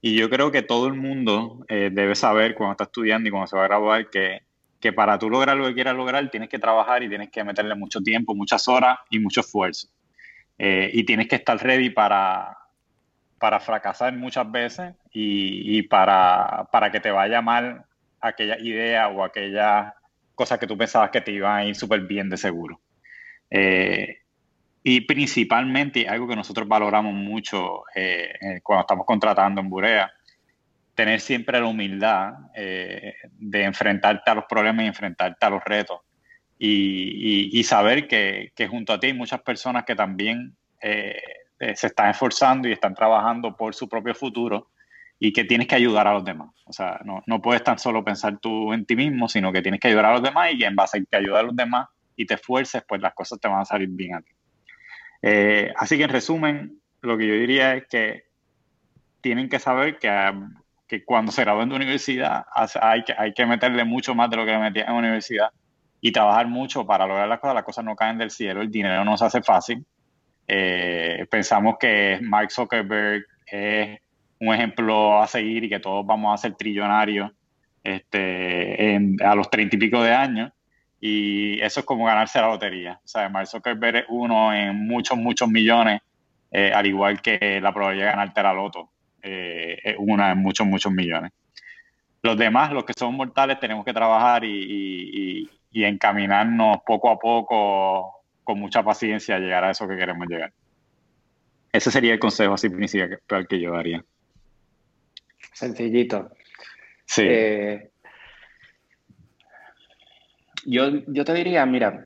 Y 0.00 0.16
yo 0.16 0.30
creo 0.30 0.52
que 0.52 0.62
todo 0.62 0.86
el 0.86 0.94
mundo 0.94 1.64
eh, 1.68 1.90
debe 1.92 2.14
saber 2.14 2.54
cuando 2.54 2.72
está 2.72 2.84
estudiando 2.84 3.28
y 3.28 3.32
cuando 3.32 3.48
se 3.48 3.56
va 3.56 3.64
a 3.64 3.68
graduar 3.68 4.10
que, 4.10 4.42
que 4.80 4.92
para 4.92 5.18
tú 5.18 5.28
lograr 5.28 5.56
lo 5.56 5.66
que 5.66 5.74
quieras 5.74 5.96
lograr 5.96 6.30
tienes 6.30 6.48
que 6.48 6.58
trabajar 6.58 7.02
y 7.02 7.08
tienes 7.08 7.30
que 7.30 7.42
meterle 7.42 7.74
mucho 7.74 8.00
tiempo, 8.00 8.34
muchas 8.34 8.68
horas 8.68 8.98
y 9.10 9.18
mucho 9.18 9.40
esfuerzo. 9.40 9.88
Eh, 10.56 10.90
y 10.92 11.04
tienes 11.04 11.28
que 11.28 11.36
estar 11.36 11.56
ready 11.62 11.90
para, 11.90 12.56
para 13.38 13.60
fracasar 13.60 14.12
muchas 14.16 14.50
veces 14.50 14.94
y, 15.12 15.82
para, 15.82 16.68
para, 16.72 16.90
que 16.90 17.00
te 17.00 17.10
vaya 17.10 17.40
mal 17.40 17.84
aquella 18.20 18.58
idea 18.58 19.08
o 19.08 19.22
aquella 19.22 19.94
cosa 20.34 20.58
que 20.58 20.66
tú 20.66 20.76
pensabas 20.76 21.10
que 21.10 21.20
te 21.20 21.32
iba 21.32 21.56
a 21.56 21.64
ir 21.64 21.74
súper 21.74 22.00
bien 22.02 22.28
de 22.28 22.36
seguro. 22.36 22.80
Eh, 23.50 24.18
y 24.82 25.00
principalmente, 25.02 26.08
algo 26.08 26.28
que 26.28 26.36
nosotros 26.36 26.68
valoramos 26.68 27.12
mucho 27.12 27.82
eh, 27.94 28.32
eh, 28.40 28.60
cuando 28.62 28.82
estamos 28.82 29.06
contratando 29.06 29.60
en 29.60 29.68
Burea, 29.68 30.12
tener 30.94 31.20
siempre 31.20 31.60
la 31.60 31.66
humildad 31.66 32.34
eh, 32.54 33.14
de 33.32 33.64
enfrentarte 33.64 34.30
a 34.30 34.34
los 34.34 34.44
problemas 34.44 34.84
y 34.84 34.88
enfrentarte 34.88 35.46
a 35.46 35.50
los 35.50 35.64
retos. 35.64 36.00
Y, 36.60 37.62
saber 37.62 38.08
que, 38.08 38.52
junto 38.68 38.92
a 38.92 38.98
ti 38.98 39.08
hay 39.08 39.12
muchas 39.12 39.42
personas 39.42 39.84
que 39.84 39.94
también 39.94 40.56
se 40.80 41.86
están 41.86 42.10
esforzando 42.10 42.66
y 42.66 42.72
están 42.72 42.94
trabajando 42.94 43.56
por 43.56 43.76
su 43.76 43.88
propio 43.88 44.14
futuro 44.14 44.70
y 45.20 45.32
que 45.32 45.44
tienes 45.44 45.68
que 45.68 45.76
ayudar 45.76 46.08
a 46.08 46.14
los 46.14 46.24
demás. 46.24 46.50
O 46.64 46.72
sea, 46.72 47.00
no, 47.04 47.22
no 47.26 47.40
puedes 47.40 47.62
tan 47.62 47.78
solo 47.78 48.04
pensar 48.04 48.38
tú 48.38 48.72
en 48.72 48.84
ti 48.86 48.96
mismo, 48.96 49.28
sino 49.28 49.52
que 49.52 49.62
tienes 49.62 49.78
que 49.78 49.88
ayudar 49.88 50.06
a 50.06 50.12
los 50.14 50.22
demás 50.22 50.50
y 50.52 50.64
en 50.64 50.74
base 50.74 50.98
a 50.98 51.00
que 51.08 51.16
ayudar 51.16 51.40
a 51.40 51.46
los 51.46 51.56
demás 51.56 51.88
y 52.16 52.26
te 52.26 52.34
esfuerces, 52.34 52.82
pues 52.88 53.00
las 53.00 53.14
cosas 53.14 53.38
te 53.38 53.46
van 53.46 53.60
a 53.60 53.64
salir 53.64 53.88
bien 53.88 54.16
a 54.16 54.22
ti. 54.22 54.32
Eh, 55.22 55.72
así 55.76 55.96
que 55.96 56.04
en 56.04 56.10
resumen, 56.10 56.80
lo 57.00 57.16
que 57.18 57.26
yo 57.26 57.34
diría 57.34 57.74
es 57.74 57.86
que 57.88 58.24
tienen 59.20 59.48
que 59.48 59.58
saber 59.58 59.98
que, 59.98 60.10
que 60.86 61.04
cuando 61.04 61.32
se 61.32 61.42
gradúen 61.42 61.68
de 61.68 61.76
universidad 61.76 62.44
hay 62.80 63.02
que, 63.04 63.14
hay 63.16 63.32
que 63.34 63.46
meterle 63.46 63.84
mucho 63.84 64.14
más 64.14 64.30
de 64.30 64.36
lo 64.36 64.44
que 64.44 64.52
le 64.52 64.58
metían 64.58 64.88
en 64.90 64.94
universidad 64.94 65.50
y 66.00 66.12
trabajar 66.12 66.46
mucho 66.46 66.86
para 66.86 67.06
lograr 67.06 67.28
las 67.28 67.40
cosas. 67.40 67.54
Las 67.54 67.64
cosas 67.64 67.84
no 67.84 67.96
caen 67.96 68.18
del 68.18 68.30
cielo, 68.30 68.62
el 68.62 68.70
dinero 68.70 69.04
no 69.04 69.16
se 69.16 69.24
hace 69.24 69.42
fácil 69.42 69.84
Eh, 70.50 71.26
pensamos 71.30 71.76
que 71.78 72.18
Mark 72.22 72.50
Zuckerberg 72.50 73.22
es 73.46 74.00
un 74.40 74.54
ejemplo 74.54 75.20
a 75.20 75.26
seguir 75.26 75.64
y 75.64 75.68
que 75.68 75.78
todos 75.78 76.06
vamos 76.06 76.32
a 76.32 76.38
ser 76.38 76.54
trillonarios 76.56 77.30
este, 77.84 78.98
a 79.22 79.34
los 79.34 79.50
treinta 79.50 79.76
y 79.76 79.78
pico 79.78 80.02
de 80.02 80.14
años. 80.14 80.50
Y 81.00 81.60
eso 81.60 81.80
es 81.80 81.86
como 81.86 82.06
ganarse 82.06 82.40
la 82.40 82.48
lotería. 82.48 83.00
O 83.04 83.08
sea, 83.08 83.28
Mark 83.28 83.46
Zuckerberg 83.46 83.96
es 83.96 84.04
uno 84.08 84.52
en 84.52 84.76
muchos, 84.86 85.16
muchos 85.16 85.48
millones, 85.48 86.00
eh, 86.50 86.72
al 86.72 86.86
igual 86.86 87.20
que 87.22 87.60
la 87.60 87.72
probabilidad 87.72 88.06
de 88.06 88.12
ganarte 88.12 88.42
la 88.42 88.52
loto 88.52 88.90
eh, 89.22 89.78
es 89.82 89.96
una 89.98 90.32
en 90.32 90.38
muchos, 90.38 90.66
muchos 90.66 90.92
millones. 90.92 91.32
Los 92.22 92.36
demás, 92.36 92.72
los 92.72 92.84
que 92.84 92.94
son 92.94 93.14
mortales, 93.14 93.60
tenemos 93.60 93.84
que 93.84 93.92
trabajar 93.92 94.44
y, 94.44 95.48
y 95.70 95.84
encaminarnos 95.84 96.78
poco 96.84 97.10
a 97.10 97.18
poco, 97.18 98.22
con 98.42 98.58
mucha 98.58 98.82
paciencia, 98.82 99.36
a 99.36 99.38
llegar 99.38 99.64
a 99.64 99.70
eso 99.70 99.86
que 99.86 99.96
queremos 99.96 100.26
llegar. 100.26 100.52
Ese 101.72 101.90
sería 101.90 102.14
el 102.14 102.18
consejo 102.18 102.54
así 102.54 102.70
principal 102.70 103.46
que 103.46 103.60
yo 103.60 103.72
daría. 103.72 104.02
Sencillito. 105.52 106.30
Sí. 107.04 107.22
Eh, 107.26 107.90
yo, 110.70 110.90
yo 111.06 111.24
te 111.24 111.34
diría, 111.34 111.64
mira, 111.66 112.04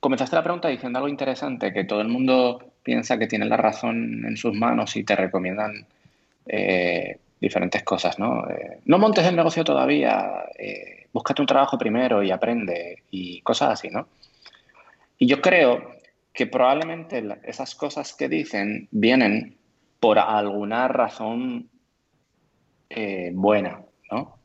comenzaste 0.00 0.36
la 0.36 0.42
pregunta 0.42 0.68
diciendo 0.68 0.98
algo 0.98 1.08
interesante, 1.08 1.72
que 1.72 1.84
todo 1.84 2.00
el 2.00 2.08
mundo 2.08 2.74
piensa 2.82 3.18
que 3.18 3.26
tiene 3.26 3.46
la 3.46 3.56
razón 3.56 4.24
en 4.26 4.36
sus 4.36 4.54
manos 4.54 4.96
y 4.96 5.04
te 5.04 5.16
recomiendan 5.16 5.86
eh, 6.46 7.18
diferentes 7.40 7.82
cosas, 7.82 8.18
¿no? 8.18 8.48
Eh, 8.50 8.80
no 8.84 8.98
montes 8.98 9.26
el 9.26 9.36
negocio 9.36 9.64
todavía, 9.64 10.44
búscate 11.12 11.42
un 11.42 11.46
trabajo 11.46 11.78
primero 11.78 12.22
y 12.22 12.30
aprende 12.30 13.02
y 13.10 13.40
cosas 13.42 13.70
así, 13.72 13.88
¿no? 13.88 14.08
Y 15.18 15.26
yo 15.26 15.40
creo 15.40 15.96
que 16.32 16.46
probablemente 16.46 17.22
esas 17.42 17.74
cosas 17.74 18.14
que 18.14 18.28
dicen 18.28 18.88
vienen 18.90 19.56
por 20.00 20.18
alguna 20.18 20.86
razón 20.86 21.68
eh, 22.90 23.32
buena, 23.34 23.82
¿no? 24.10 24.38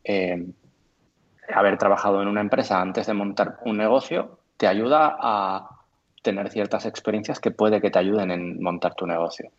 Haber 1.53 1.77
trabajado 1.77 2.21
en 2.21 2.27
una 2.27 2.41
empresa 2.41 2.81
antes 2.81 3.07
de 3.07 3.13
montar 3.13 3.57
un 3.65 3.77
negocio 3.77 4.39
te 4.57 4.67
ayuda 4.67 5.17
a 5.19 5.69
tener 6.21 6.49
ciertas 6.49 6.85
experiencias 6.85 7.39
que 7.39 7.51
puede 7.51 7.81
que 7.81 7.91
te 7.91 7.99
ayuden 7.99 8.31
en 8.31 8.61
montar 8.61 8.95
tu 8.95 9.05
negocio. 9.05 9.51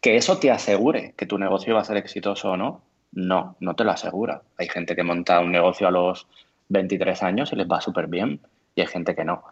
Que 0.00 0.16
eso 0.16 0.38
te 0.38 0.50
asegure 0.50 1.14
que 1.16 1.26
tu 1.26 1.38
negocio 1.38 1.74
va 1.74 1.80
a 1.80 1.84
ser 1.84 1.96
exitoso 1.96 2.50
o 2.50 2.56
no, 2.56 2.82
no, 3.12 3.56
no 3.60 3.74
te 3.74 3.84
lo 3.84 3.92
asegura. 3.92 4.42
Hay 4.58 4.68
gente 4.68 4.94
que 4.94 5.02
monta 5.02 5.40
un 5.40 5.52
negocio 5.52 5.88
a 5.88 5.90
los 5.90 6.26
23 6.68 7.22
años 7.22 7.52
y 7.52 7.56
les 7.56 7.66
va 7.66 7.80
súper 7.80 8.06
bien 8.06 8.40
y 8.74 8.82
hay 8.82 8.86
gente 8.86 9.14
que 9.14 9.24
no. 9.24 9.42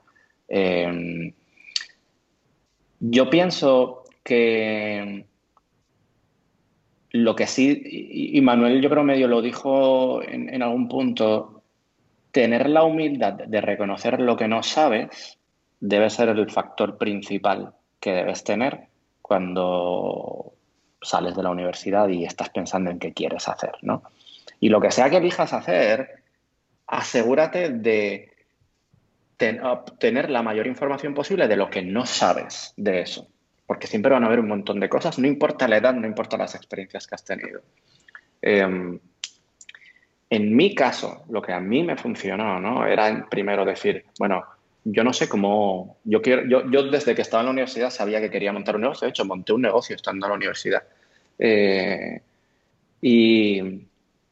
Eh, 0.48 1.32
yo 3.00 3.30
pienso 3.30 4.04
que 4.22 5.24
lo 7.10 7.34
que 7.34 7.46
sí, 7.46 7.82
y 7.84 8.40
Manuel 8.40 8.82
yo 8.82 8.90
creo 8.90 9.02
medio 9.02 9.28
lo 9.28 9.40
dijo 9.40 10.22
en, 10.22 10.62
algún 10.62 10.88
punto, 10.88 11.57
tener 12.32 12.68
la 12.68 12.84
humildad 12.84 13.34
de 13.34 13.60
reconocer 13.60 14.20
lo 14.20 14.36
que 14.36 14.48
no 14.48 14.62
sabes 14.62 15.38
debe 15.80 16.10
ser 16.10 16.28
el 16.28 16.50
factor 16.50 16.98
principal 16.98 17.74
que 18.00 18.12
debes 18.12 18.44
tener 18.44 18.88
cuando 19.22 20.52
sales 21.00 21.36
de 21.36 21.42
la 21.42 21.50
universidad 21.50 22.08
y 22.08 22.24
estás 22.24 22.50
pensando 22.50 22.90
en 22.90 22.98
qué 22.98 23.12
quieres 23.12 23.48
hacer, 23.48 23.72
¿no? 23.82 24.02
Y 24.60 24.68
lo 24.68 24.80
que 24.80 24.90
sea 24.90 25.08
que 25.08 25.18
elijas 25.18 25.52
hacer, 25.52 26.22
asegúrate 26.86 27.70
de 27.70 28.32
obtener 29.62 30.30
la 30.30 30.42
mayor 30.42 30.66
información 30.66 31.14
posible 31.14 31.46
de 31.46 31.56
lo 31.56 31.70
que 31.70 31.82
no 31.82 32.06
sabes 32.06 32.74
de 32.76 33.02
eso 33.02 33.28
porque 33.68 33.86
siempre 33.86 34.10
van 34.10 34.24
a 34.24 34.28
haber 34.28 34.40
un 34.40 34.48
montón 34.48 34.80
de 34.80 34.88
cosas, 34.88 35.18
no 35.18 35.28
importa 35.28 35.68
la 35.68 35.76
edad, 35.76 35.92
no 35.92 36.06
importa 36.06 36.38
las 36.38 36.54
experiencias 36.54 37.06
que 37.06 37.14
has 37.14 37.22
tenido. 37.22 37.60
Em, 38.40 38.98
en 40.30 40.54
mi 40.54 40.74
caso, 40.74 41.24
lo 41.30 41.40
que 41.42 41.52
a 41.52 41.60
mí 41.60 41.82
me 41.82 41.96
funcionó, 41.96 42.60
¿no? 42.60 42.86
Era 42.86 43.26
primero 43.30 43.64
decir, 43.64 44.04
bueno, 44.18 44.44
yo 44.84 45.04
no 45.04 45.12
sé 45.12 45.28
cómo, 45.28 45.98
yo 46.04 46.22
quiero, 46.22 46.44
yo, 46.46 46.82
desde 46.84 47.14
que 47.14 47.22
estaba 47.22 47.42
en 47.42 47.46
la 47.46 47.52
universidad 47.52 47.90
sabía 47.90 48.20
que 48.20 48.30
quería 48.30 48.52
montar 48.52 48.76
un 48.76 48.82
negocio, 48.82 49.06
de 49.06 49.10
hecho 49.10 49.24
monté 49.24 49.52
un 49.52 49.62
negocio 49.62 49.96
estando 49.96 50.26
en 50.26 50.30
la 50.30 50.36
universidad. 50.36 50.82
Eh, 51.38 52.20
y, 53.00 53.60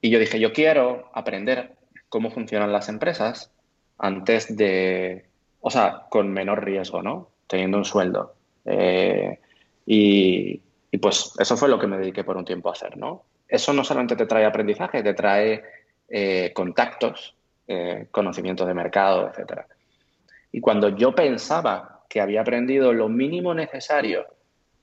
y 0.00 0.10
yo 0.10 0.18
dije, 0.18 0.38
yo 0.40 0.52
quiero 0.52 1.10
aprender 1.14 1.72
cómo 2.08 2.30
funcionan 2.30 2.72
las 2.72 2.88
empresas 2.88 3.50
antes 3.98 4.56
de, 4.56 5.26
o 5.60 5.70
sea, 5.70 6.06
con 6.10 6.32
menor 6.32 6.64
riesgo, 6.64 7.02
¿no? 7.02 7.30
Teniendo 7.46 7.78
un 7.78 7.84
sueldo. 7.84 8.34
Eh, 8.64 9.38
y, 9.84 10.60
pues 11.00 11.32
eso 11.38 11.56
fue 11.56 11.68
lo 11.68 11.78
que 11.78 11.86
me 11.86 11.98
dediqué 11.98 12.24
por 12.24 12.36
un 12.36 12.44
tiempo 12.44 12.68
a 12.68 12.72
hacer, 12.72 12.96
¿no? 12.96 13.24
Eso 13.48 13.72
no 13.72 13.84
solamente 13.84 14.16
te 14.16 14.26
trae 14.26 14.44
aprendizaje, 14.44 15.02
te 15.02 15.14
trae 15.14 15.62
eh, 16.08 16.52
contactos, 16.54 17.34
eh, 17.66 18.06
conocimiento 18.10 18.64
de 18.64 18.74
mercado, 18.74 19.30
etc. 19.30 19.62
Y 20.52 20.60
cuando 20.60 20.90
yo 20.90 21.14
pensaba 21.14 22.04
que 22.08 22.20
había 22.20 22.40
aprendido 22.40 22.92
lo 22.92 23.08
mínimo 23.08 23.54
necesario 23.54 24.26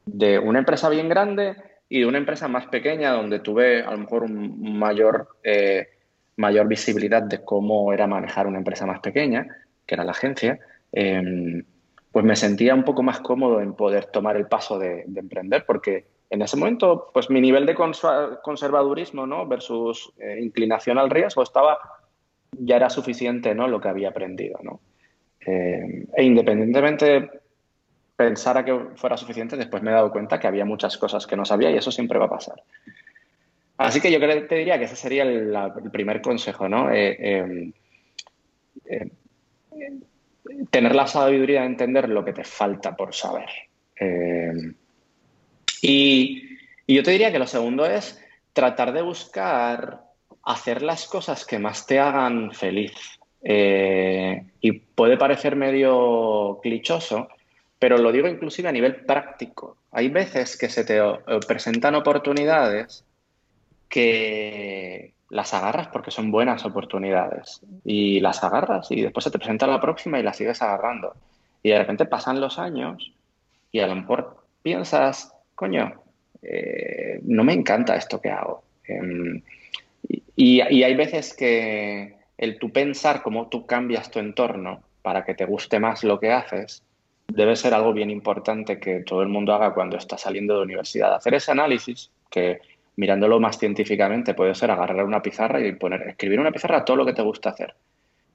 de 0.05 0.37
una 0.37 0.59
empresa 0.59 0.89
bien 0.89 1.07
grande 1.07 1.55
y 1.87 1.99
de 1.99 2.05
una 2.05 2.17
empresa 2.17 2.47
más 2.47 2.67
pequeña 2.67 3.11
donde 3.11 3.39
tuve 3.39 3.81
a 3.83 3.91
lo 3.91 3.99
mejor 3.99 4.23
un 4.23 4.77
mayor, 4.77 5.29
mayor 6.35 6.67
visibilidad 6.67 7.23
de 7.23 7.43
cómo 7.43 7.93
era 7.93 8.07
manejar 8.07 8.47
una 8.47 8.57
empresa 8.57 8.85
más 8.85 8.99
pequeña, 8.99 9.47
que 9.85 9.95
era 9.95 10.03
la 10.03 10.11
agencia, 10.11 10.59
em, 10.91 11.63
pues 12.11 12.23
me 12.25 12.35
sentía 12.35 12.75
un 12.75 12.83
poco 12.83 13.03
más 13.03 13.19
cómodo 13.19 13.59
en 13.59 13.73
poder 13.73 14.05
tomar 14.05 14.37
el 14.37 14.45
paso 14.45 14.77
de, 14.77 15.03
emprender, 15.15 15.65
porque 15.65 16.05
en 16.29 16.41
ese 16.41 16.57
momento, 16.57 17.11
pues 17.13 17.29
mi 17.29 17.39
nivel 17.41 17.65
de 17.65 17.75
conservadurismo, 17.75 19.27
¿no? 19.27 19.45
Versus 19.45 20.11
eh, 20.17 20.39
inclinación 20.41 20.97
al 20.97 21.09
riesgo 21.09 21.43
estaba, 21.43 21.77
ya 22.51 22.77
era 22.77 22.89
suficiente, 22.89 23.53
¿no? 23.53 23.67
Lo 23.67 23.79
que 23.79 23.89
había 23.89 24.09
aprendido. 24.09 24.59
Eh, 25.45 26.07
e 26.15 26.23
independientemente 26.23 27.29
pensara 28.15 28.65
que 28.65 28.77
fuera 28.95 29.17
suficiente, 29.17 29.57
después 29.57 29.83
me 29.83 29.91
he 29.91 29.93
dado 29.93 30.11
cuenta 30.11 30.39
que 30.39 30.47
había 30.47 30.65
muchas 30.65 30.97
cosas 30.97 31.27
que 31.27 31.35
no 31.35 31.45
sabía 31.45 31.69
y 31.69 31.77
eso 31.77 31.91
siempre 31.91 32.17
va 32.17 32.25
a 32.25 32.31
pasar. 32.31 32.63
Así 33.77 34.01
que 34.01 34.11
yo 34.11 34.19
te 34.19 34.55
diría 34.55 34.79
que 34.79 34.85
ese 34.85 34.95
sería 34.95 35.23
el, 35.23 35.55
primer 35.91 36.21
consejo, 36.21 36.67
¿no? 36.69 36.91
Eh, 36.91 37.71
tener 40.71 40.95
la 40.95 41.07
sabiduría 41.07 41.61
de 41.61 41.67
entender 41.67 42.09
lo 42.09 42.25
que 42.25 42.33
te 42.33 42.43
falta 42.43 42.95
por 42.95 43.13
saber. 43.13 43.49
Y, 45.83 46.57
yo 46.87 47.03
te 47.03 47.11
diría 47.11 47.31
que 47.31 47.39
lo 47.39 47.47
segundo 47.47 47.85
es 47.85 48.19
tratar 48.53 48.93
de 48.93 49.01
buscar 49.01 50.03
hacer 50.43 50.81
las 50.81 51.07
cosas 51.07 51.45
que 51.45 51.59
más 51.59 51.85
te 51.85 51.99
hagan 51.99 52.51
feliz. 52.53 52.93
Eh, 53.43 54.45
y 54.61 54.71
puede 54.71 55.17
parecer 55.17 55.55
medio 55.55 56.59
clichoso, 56.61 57.27
pero 57.79 57.97
lo 57.97 58.11
digo 58.11 58.27
inclusive 58.27 58.69
a 58.69 58.71
nivel 58.71 58.97
práctico. 59.05 59.77
Hay 59.91 60.09
veces 60.09 60.57
que 60.57 60.69
se 60.69 60.85
te 60.85 60.99
presentan 61.47 61.95
oportunidades 61.95 63.05
que, 63.89 65.13
las 65.33 65.53
agarras 65.55 65.87
porque 65.87 66.11
son 66.11 66.31
buenas 66.31 66.63
oportunidades. 66.63 67.61
Y 67.83 68.19
las 68.19 68.43
agarras 68.43 68.91
y 68.91 69.01
después 69.01 69.23
se 69.23 69.31
te 69.31 69.39
presenta 69.39 69.67
la 69.67 69.81
próxima 69.81 70.19
y 70.19 70.23
la 70.23 70.31
sigues 70.31 70.61
agarrando. 70.61 71.15
Y 71.63 71.71
de 71.71 71.79
repente 71.79 72.05
pasan 72.05 72.39
los 72.39 72.59
años 72.59 73.11
y 73.71 73.79
a 73.79 73.87
lo 73.87 73.95
mejor 73.95 74.37
piensas, 74.61 75.33
coño, 75.55 75.93
eh, 76.41 77.19
no 77.23 77.43
me 77.43 77.53
encanta 77.53 77.95
esto 77.95 78.19
que 78.19 78.29
hago. 78.29 78.63
Em, 78.87 79.41
y, 80.35 80.61
hay 80.61 80.95
veces 80.95 81.33
que 81.33 82.15
el 82.37 82.57
tú 82.59 82.71
pensar 82.71 83.21
cómo 83.21 83.47
tú 83.47 83.65
cambias 83.65 84.11
tu 84.11 84.19
entorno 84.19 84.83
para 85.01 85.23
que 85.23 85.33
te 85.33 85.45
guste 85.45 85.79
más 85.79 86.03
lo 86.03 86.19
que 86.19 86.31
haces, 86.31 86.83
debe 87.27 87.55
ser 87.55 87.73
algo 87.73 87.93
bien 87.93 88.09
importante 88.09 88.79
que 88.79 89.01
todo 89.01 89.21
el 89.21 89.29
mundo 89.29 89.53
haga 89.53 89.73
cuando 89.73 89.97
está 89.97 90.17
saliendo 90.17 90.57
de 90.57 90.63
universidad. 90.63 91.13
Hacer 91.13 91.35
ese 91.35 91.51
análisis 91.51 92.11
que 92.29 92.59
mirándolo 92.95 93.39
más 93.39 93.57
científicamente, 93.57 94.33
puede 94.33 94.55
ser 94.55 94.71
agarrar 94.71 95.03
una 95.03 95.21
pizarra 95.21 95.65
y 95.65 95.73
poner, 95.73 96.01
escribir 96.09 96.39
una 96.39 96.51
pizarra 96.51 96.85
todo 96.85 96.97
lo 96.97 97.05
que 97.05 97.13
te 97.13 97.21
gusta 97.21 97.49
hacer. 97.49 97.73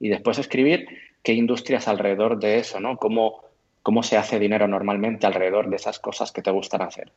Y 0.01 0.09
después 0.09 0.39
escribir 0.39 0.87
qué 1.23 1.33
industrias 1.33 1.89
alrededor 1.89 2.39
de 2.39 2.59
eso, 2.59 2.81
¿no? 2.81 2.97
Cómo, 2.97 3.43
cómo 3.89 4.03
se 4.03 4.19
hace 4.19 4.39
dinero 4.39 4.69
normalmente 4.69 5.27
alrededor 5.27 5.71
de 5.71 5.77
esas 5.77 5.99
cosas 5.99 6.31
que 6.31 6.43
te 6.43 6.51
gustan 6.51 6.83
hacer. 6.83 7.11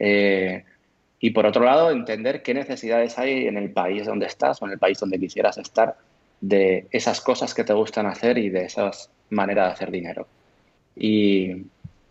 Eh, 0.00 0.64
y 1.20 1.30
por 1.30 1.46
otro 1.46 1.64
lado, 1.64 1.92
entender 1.92 2.42
qué 2.42 2.52
necesidades 2.52 3.16
hay 3.16 3.46
en 3.46 3.56
el 3.56 3.70
país 3.70 4.06
donde 4.06 4.26
estás 4.26 4.60
o 4.60 4.66
en 4.66 4.72
el 4.72 4.78
país 4.80 4.98
donde 4.98 5.20
quisieras 5.20 5.56
estar 5.56 5.94
de 6.40 6.88
esas 6.90 7.20
cosas 7.20 7.54
que 7.54 7.62
te 7.62 7.72
gustan 7.74 8.06
hacer 8.06 8.38
y 8.38 8.50
de 8.50 8.64
esas 8.64 9.08
maneras 9.30 9.68
de 9.68 9.72
hacer 9.74 9.92
dinero. 9.92 10.26
Y, 10.96 11.64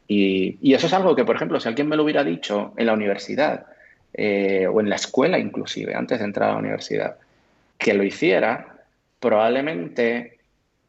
eso 0.08 0.88
es 0.88 0.94
algo 0.94 1.14
que, 1.14 1.26
por 1.26 1.36
ejemplo, 1.36 1.60
si 1.60 1.68
alguien 1.68 1.90
me 1.90 1.98
lo 1.98 2.04
hubiera 2.04 2.24
dicho 2.24 2.72
en 2.78 2.86
la 2.86 2.94
universidad, 2.94 3.66
eh, 4.14 4.66
o 4.66 4.80
en 4.80 4.88
la 4.88 4.96
escuela 4.96 5.38
inclusive, 5.38 5.94
antes 5.94 6.20
de 6.20 6.24
entrar 6.24 6.52
a 6.52 6.54
la 6.54 6.60
universidad, 6.60 7.18
que 7.78 7.94
lo 7.94 8.06
hiciera, 8.06 8.78
probablemente 9.20 10.35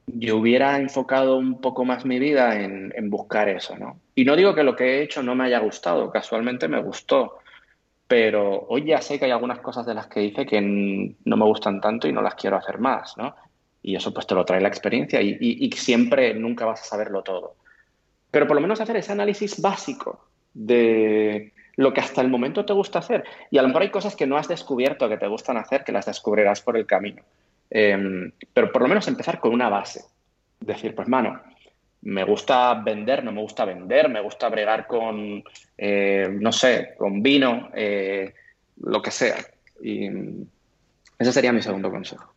yo 0.06 0.36
hubiera 0.36 0.78
enfocado 0.78 1.36
un 1.36 1.60
poco 1.60 1.84
más 1.84 2.04
mi 2.04 2.18
vida 2.18 2.60
en, 2.60 3.10
buscar 3.10 3.48
eso, 3.48 3.76
¿no? 3.76 4.00
Y 4.14 4.24
no 4.24 4.36
digo 4.36 4.54
que 4.54 4.62
lo 4.62 4.76
que 4.76 4.84
he 4.84 5.02
hecho 5.02 5.22
no 5.22 5.34
me 5.34 5.44
haya 5.44 5.58
gustado, 5.58 6.10
casualmente 6.10 6.68
me 6.68 6.80
gustó, 6.80 7.38
pero 8.06 8.66
hoy 8.68 8.84
ya 8.86 9.00
sé 9.00 9.18
que 9.18 9.24
hay 9.24 9.32
algunas 9.32 9.58
cosas 9.58 9.84
de 9.84 9.94
las 9.94 10.06
que 10.06 10.22
hice 10.22 10.46
que 10.46 10.60
no 10.60 11.36
me 11.36 11.44
gustan 11.44 11.80
tanto 11.80 12.06
y 12.08 12.12
no 12.12 12.22
las 12.22 12.36
quiero 12.36 12.56
hacer 12.56 12.78
más, 12.78 13.16
¿no? 13.16 13.34
Y 13.82 13.96
eso 13.96 14.12
pues 14.12 14.26
te 14.26 14.34
lo 14.34 14.44
trae 14.44 14.60
la 14.60 14.68
experiencia 14.68 15.20
y, 15.20 15.36
y 15.40 15.70
siempre 15.72 16.34
nunca 16.34 16.64
vas 16.64 16.82
a 16.82 16.84
saberlo 16.84 17.22
todo. 17.22 17.56
Pero 18.30 18.46
por 18.46 18.56
lo 18.56 18.60
menos 18.60 18.80
hacer 18.80 18.96
ese 18.96 19.12
análisis 19.12 19.60
básico 19.60 20.28
de 20.54 21.52
lo 21.76 21.92
que 21.92 22.00
hasta 22.00 22.20
el 22.22 22.28
momento 22.28 22.64
te 22.64 22.72
gusta 22.72 23.00
hacer. 23.00 23.24
Y 23.50 23.58
a 23.58 23.62
lo 23.62 23.68
mejor 23.68 23.82
hay 23.82 23.90
cosas 23.90 24.16
que 24.16 24.26
no 24.26 24.36
has 24.36 24.48
descubierto 24.48 25.08
que 25.08 25.18
te 25.18 25.28
gustan 25.28 25.56
hacer, 25.56 25.84
que 25.84 25.92
las 25.92 26.06
descubrirás 26.06 26.62
por 26.62 26.76
el 26.76 26.86
camino. 26.86 27.22
Em, 27.70 28.32
pero 28.52 28.70
por 28.72 28.82
lo 28.82 28.88
menos 28.88 29.08
empezar 29.08 29.40
con 29.40 29.52
una 29.52 29.68
base. 29.68 30.04
Decir, 30.60 30.94
pues 30.94 31.08
mano, 31.08 31.40
me 32.02 32.24
gusta 32.24 32.74
vender, 32.74 33.24
no 33.24 33.32
me 33.32 33.40
gusta 33.40 33.64
vender, 33.64 34.08
me 34.08 34.20
gusta 34.20 34.48
bregar 34.48 34.86
con, 34.86 35.42
eh, 35.76 36.28
no 36.30 36.52
sé, 36.52 36.94
con 36.96 37.22
vino, 37.22 37.70
eh, 37.74 38.32
lo 38.82 39.02
que 39.02 39.10
sea. 39.10 39.36
Y 39.82 40.08
ese 41.18 41.32
sería 41.32 41.52
mi 41.52 41.62
segundo 41.62 41.90
consejo. 41.90 42.32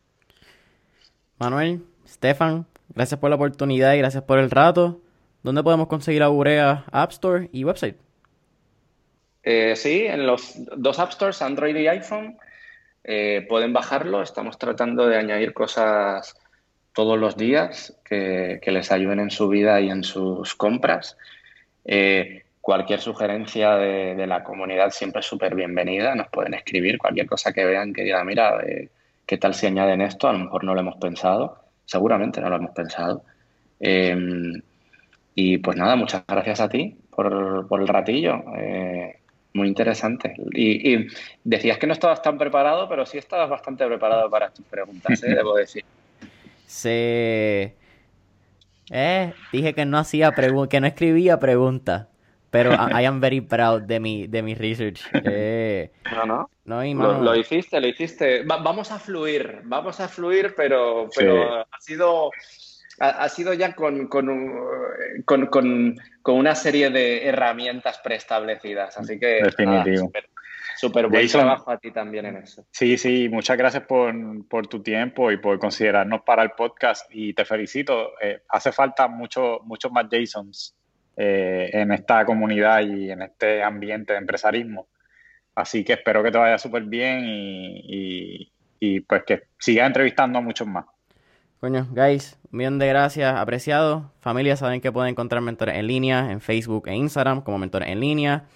Manuel, 1.38 1.82
Stefan, 2.06 2.66
gracias 2.94 3.20
por 3.20 3.30
la 3.30 3.36
oportunidad 3.36 3.94
y 3.94 3.98
gracias 3.98 4.24
por 4.24 4.38
el 4.38 4.50
rato. 4.50 5.00
¿Dónde 5.42 5.62
podemos 5.62 5.86
conseguir 5.86 6.22
a 6.22 6.30
Urea 6.30 6.84
App 6.90 7.12
Store 7.12 7.48
y 7.52 7.64
website? 7.64 7.96
Eh, 9.42 9.74
sí, 9.76 10.04
en 10.06 10.26
los 10.26 10.54
dos 10.76 10.98
App 10.98 11.12
Stores, 11.12 11.40
Android 11.40 11.76
y 11.76 11.86
iPhone. 11.86 12.36
Eh, 13.04 13.46
pueden 13.48 13.72
bajarlo. 13.72 14.22
Estamos 14.22 14.58
tratando 14.58 15.06
de 15.06 15.16
añadir 15.16 15.52
cosas 15.52 16.36
todos 16.92 17.18
los 17.18 17.36
días 17.36 17.98
que, 18.04 18.60
les 18.64 18.92
ayuden 18.92 19.20
en 19.20 19.30
su 19.30 19.48
vida 19.48 19.80
y 19.80 19.90
en 19.90 20.04
sus 20.04 20.54
compras. 20.54 21.16
Eh, 21.84 22.44
cualquier 22.60 23.00
sugerencia 23.00 23.76
de, 23.76 24.26
la 24.26 24.44
comunidad 24.44 24.90
siempre 24.90 25.20
es 25.20 25.26
súper 25.26 25.54
bienvenida. 25.54 26.14
Nos 26.14 26.28
pueden 26.28 26.54
escribir 26.54 26.98
cualquier 26.98 27.26
cosa 27.26 27.52
que 27.52 27.64
vean 27.64 27.92
que 27.92 28.04
diga, 28.04 28.22
mira, 28.24 28.60
eh, 28.66 28.90
¿qué 29.26 29.38
tal 29.38 29.54
si 29.54 29.66
añaden 29.66 30.00
esto? 30.02 30.28
A 30.28 30.32
lo 30.32 30.40
mejor 30.40 30.64
no 30.64 30.74
lo 30.74 30.80
hemos 30.80 30.96
pensado. 30.96 31.64
Seguramente 31.86 32.40
no 32.40 32.50
lo 32.50 32.56
hemos 32.56 32.72
pensado. 32.72 33.24
y 35.34 35.58
pues 35.58 35.76
nada, 35.76 35.96
muchas 35.96 36.22
gracias 36.28 36.60
a 36.60 36.68
ti 36.68 36.96
por, 37.10 37.66
por 37.66 37.80
el 37.80 37.88
ratillo. 37.88 38.44
Muy 39.52 39.68
interesante. 39.68 40.34
Y, 40.52 41.06
decías 41.42 41.78
que 41.78 41.86
no 41.86 41.92
estabas 41.92 42.22
tan 42.22 42.38
preparado, 42.38 42.88
pero 42.88 43.04
sí 43.04 43.18
estabas 43.18 43.50
bastante 43.50 43.86
preparado 43.86 44.30
para 44.30 44.50
tus 44.50 44.64
preguntas, 44.66 45.22
¿eh? 45.22 45.34
debo 45.34 45.56
decir. 45.56 45.84
Se... 46.66 47.74
Eh, 48.92 49.32
dije 49.52 49.74
que 49.74 49.84
no 49.84 49.98
hacía 49.98 50.32
preguntas, 50.32 50.70
que 50.70 50.80
no 50.80 50.86
escribía 50.86 51.38
preguntas, 51.38 52.08
pero 52.50 52.72
I, 52.72 53.04
am 53.04 53.20
very 53.20 53.40
proud 53.40 53.82
de 53.82 54.00
mi, 54.00 54.26
de 54.26 54.42
mi 54.42 54.54
research. 54.54 55.00
Eh, 55.24 55.90
no, 56.26 56.48
no. 56.64 57.22
lo, 57.22 57.36
hiciste, 57.36 57.80
lo 57.80 57.86
hiciste. 57.86 58.42
vamos 58.44 58.90
a 58.90 58.98
fluir, 58.98 59.60
vamos 59.64 60.00
a 60.00 60.08
fluir, 60.08 60.54
pero, 60.56 61.08
pero 61.14 61.60
ha 61.60 61.80
sido 61.80 62.30
ha, 63.00 63.28
sido 63.28 63.54
ya 63.54 63.74
con, 63.74 64.06
con, 64.06 65.96
una 66.24 66.54
serie 66.54 66.90
de 66.90 67.26
herramientas 67.26 67.98
preestablecidas. 68.02 68.96
Así 68.98 69.18
que. 69.18 69.42
Definitivo. 69.42 70.12
Súper 70.76 71.08
buen 71.08 71.28
trabajo 71.28 71.70
a 71.70 71.78
ti 71.78 71.90
también 71.90 72.24
en 72.24 72.36
eso. 72.38 72.64
Sí, 72.70 72.96
sí, 72.96 73.28
muchas 73.28 73.58
gracias 73.58 73.82
por, 73.84 74.66
tu 74.66 74.82
tiempo 74.82 75.30
y 75.30 75.36
por 75.36 75.58
considerarnos 75.58 76.22
para 76.22 76.42
el 76.42 76.52
podcast 76.52 77.06
y 77.10 77.34
te 77.34 77.44
felicito. 77.44 78.12
Eh, 78.20 78.42
hace 78.48 78.72
falta 78.72 79.06
mucho, 79.06 79.60
muchos 79.64 79.92
más 79.92 80.06
Jasons 80.10 80.74
eh, 81.16 81.68
en 81.72 81.92
esta 81.92 82.24
comunidad 82.24 82.80
y 82.80 83.10
en 83.10 83.20
este 83.20 83.62
ambiente 83.62 84.14
de 84.14 84.20
empresarismo. 84.20 84.88
Así 85.54 85.84
que 85.84 85.94
espero 85.94 86.22
que 86.22 86.30
te 86.30 86.38
vaya 86.38 86.56
súper 86.56 86.84
bien 86.84 87.24
y, 87.26 88.50
y, 88.78 89.00
pues 89.00 89.24
que 89.24 89.42
sigas 89.58 89.86
entrevistando 89.86 90.38
a 90.38 90.42
muchos 90.42 90.66
más. 90.66 90.86
Coño, 91.60 91.86
guys, 91.90 92.38
un 92.50 92.56
millón 92.56 92.78
de 92.78 92.86
gracias, 92.88 93.36
apreciado. 93.36 94.10
Familia, 94.20 94.56
saben 94.56 94.80
que 94.80 94.90
pueden 94.90 95.10
encontrar 95.10 95.42
mentores 95.42 95.76
en 95.76 95.86
línea 95.86 96.32
en 96.32 96.40
Facebook 96.40 96.88
e 96.88 96.94
Instagram 96.94 97.42
como 97.42 97.58
mentores 97.58 97.90
en 97.90 98.00
línea. 98.00 98.46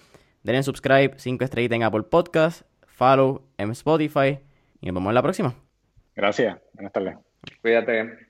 Denle 0.41 0.63
subscribe, 0.63 1.13
5 1.15 1.43
estrellitas 1.43 1.75
en 1.75 1.83
Apple 1.83 2.01
Podcast, 2.01 2.63
follow 2.87 3.43
en 3.59 3.69
Spotify 3.71 4.39
y 4.81 4.87
nos 4.87 4.95
vemos 4.95 5.11
en 5.11 5.15
la 5.15 5.21
próxima. 5.21 5.53
Gracias, 6.15 6.57
buenas 6.73 6.93
tardes. 6.93 7.15
Cuídate. 7.61 8.24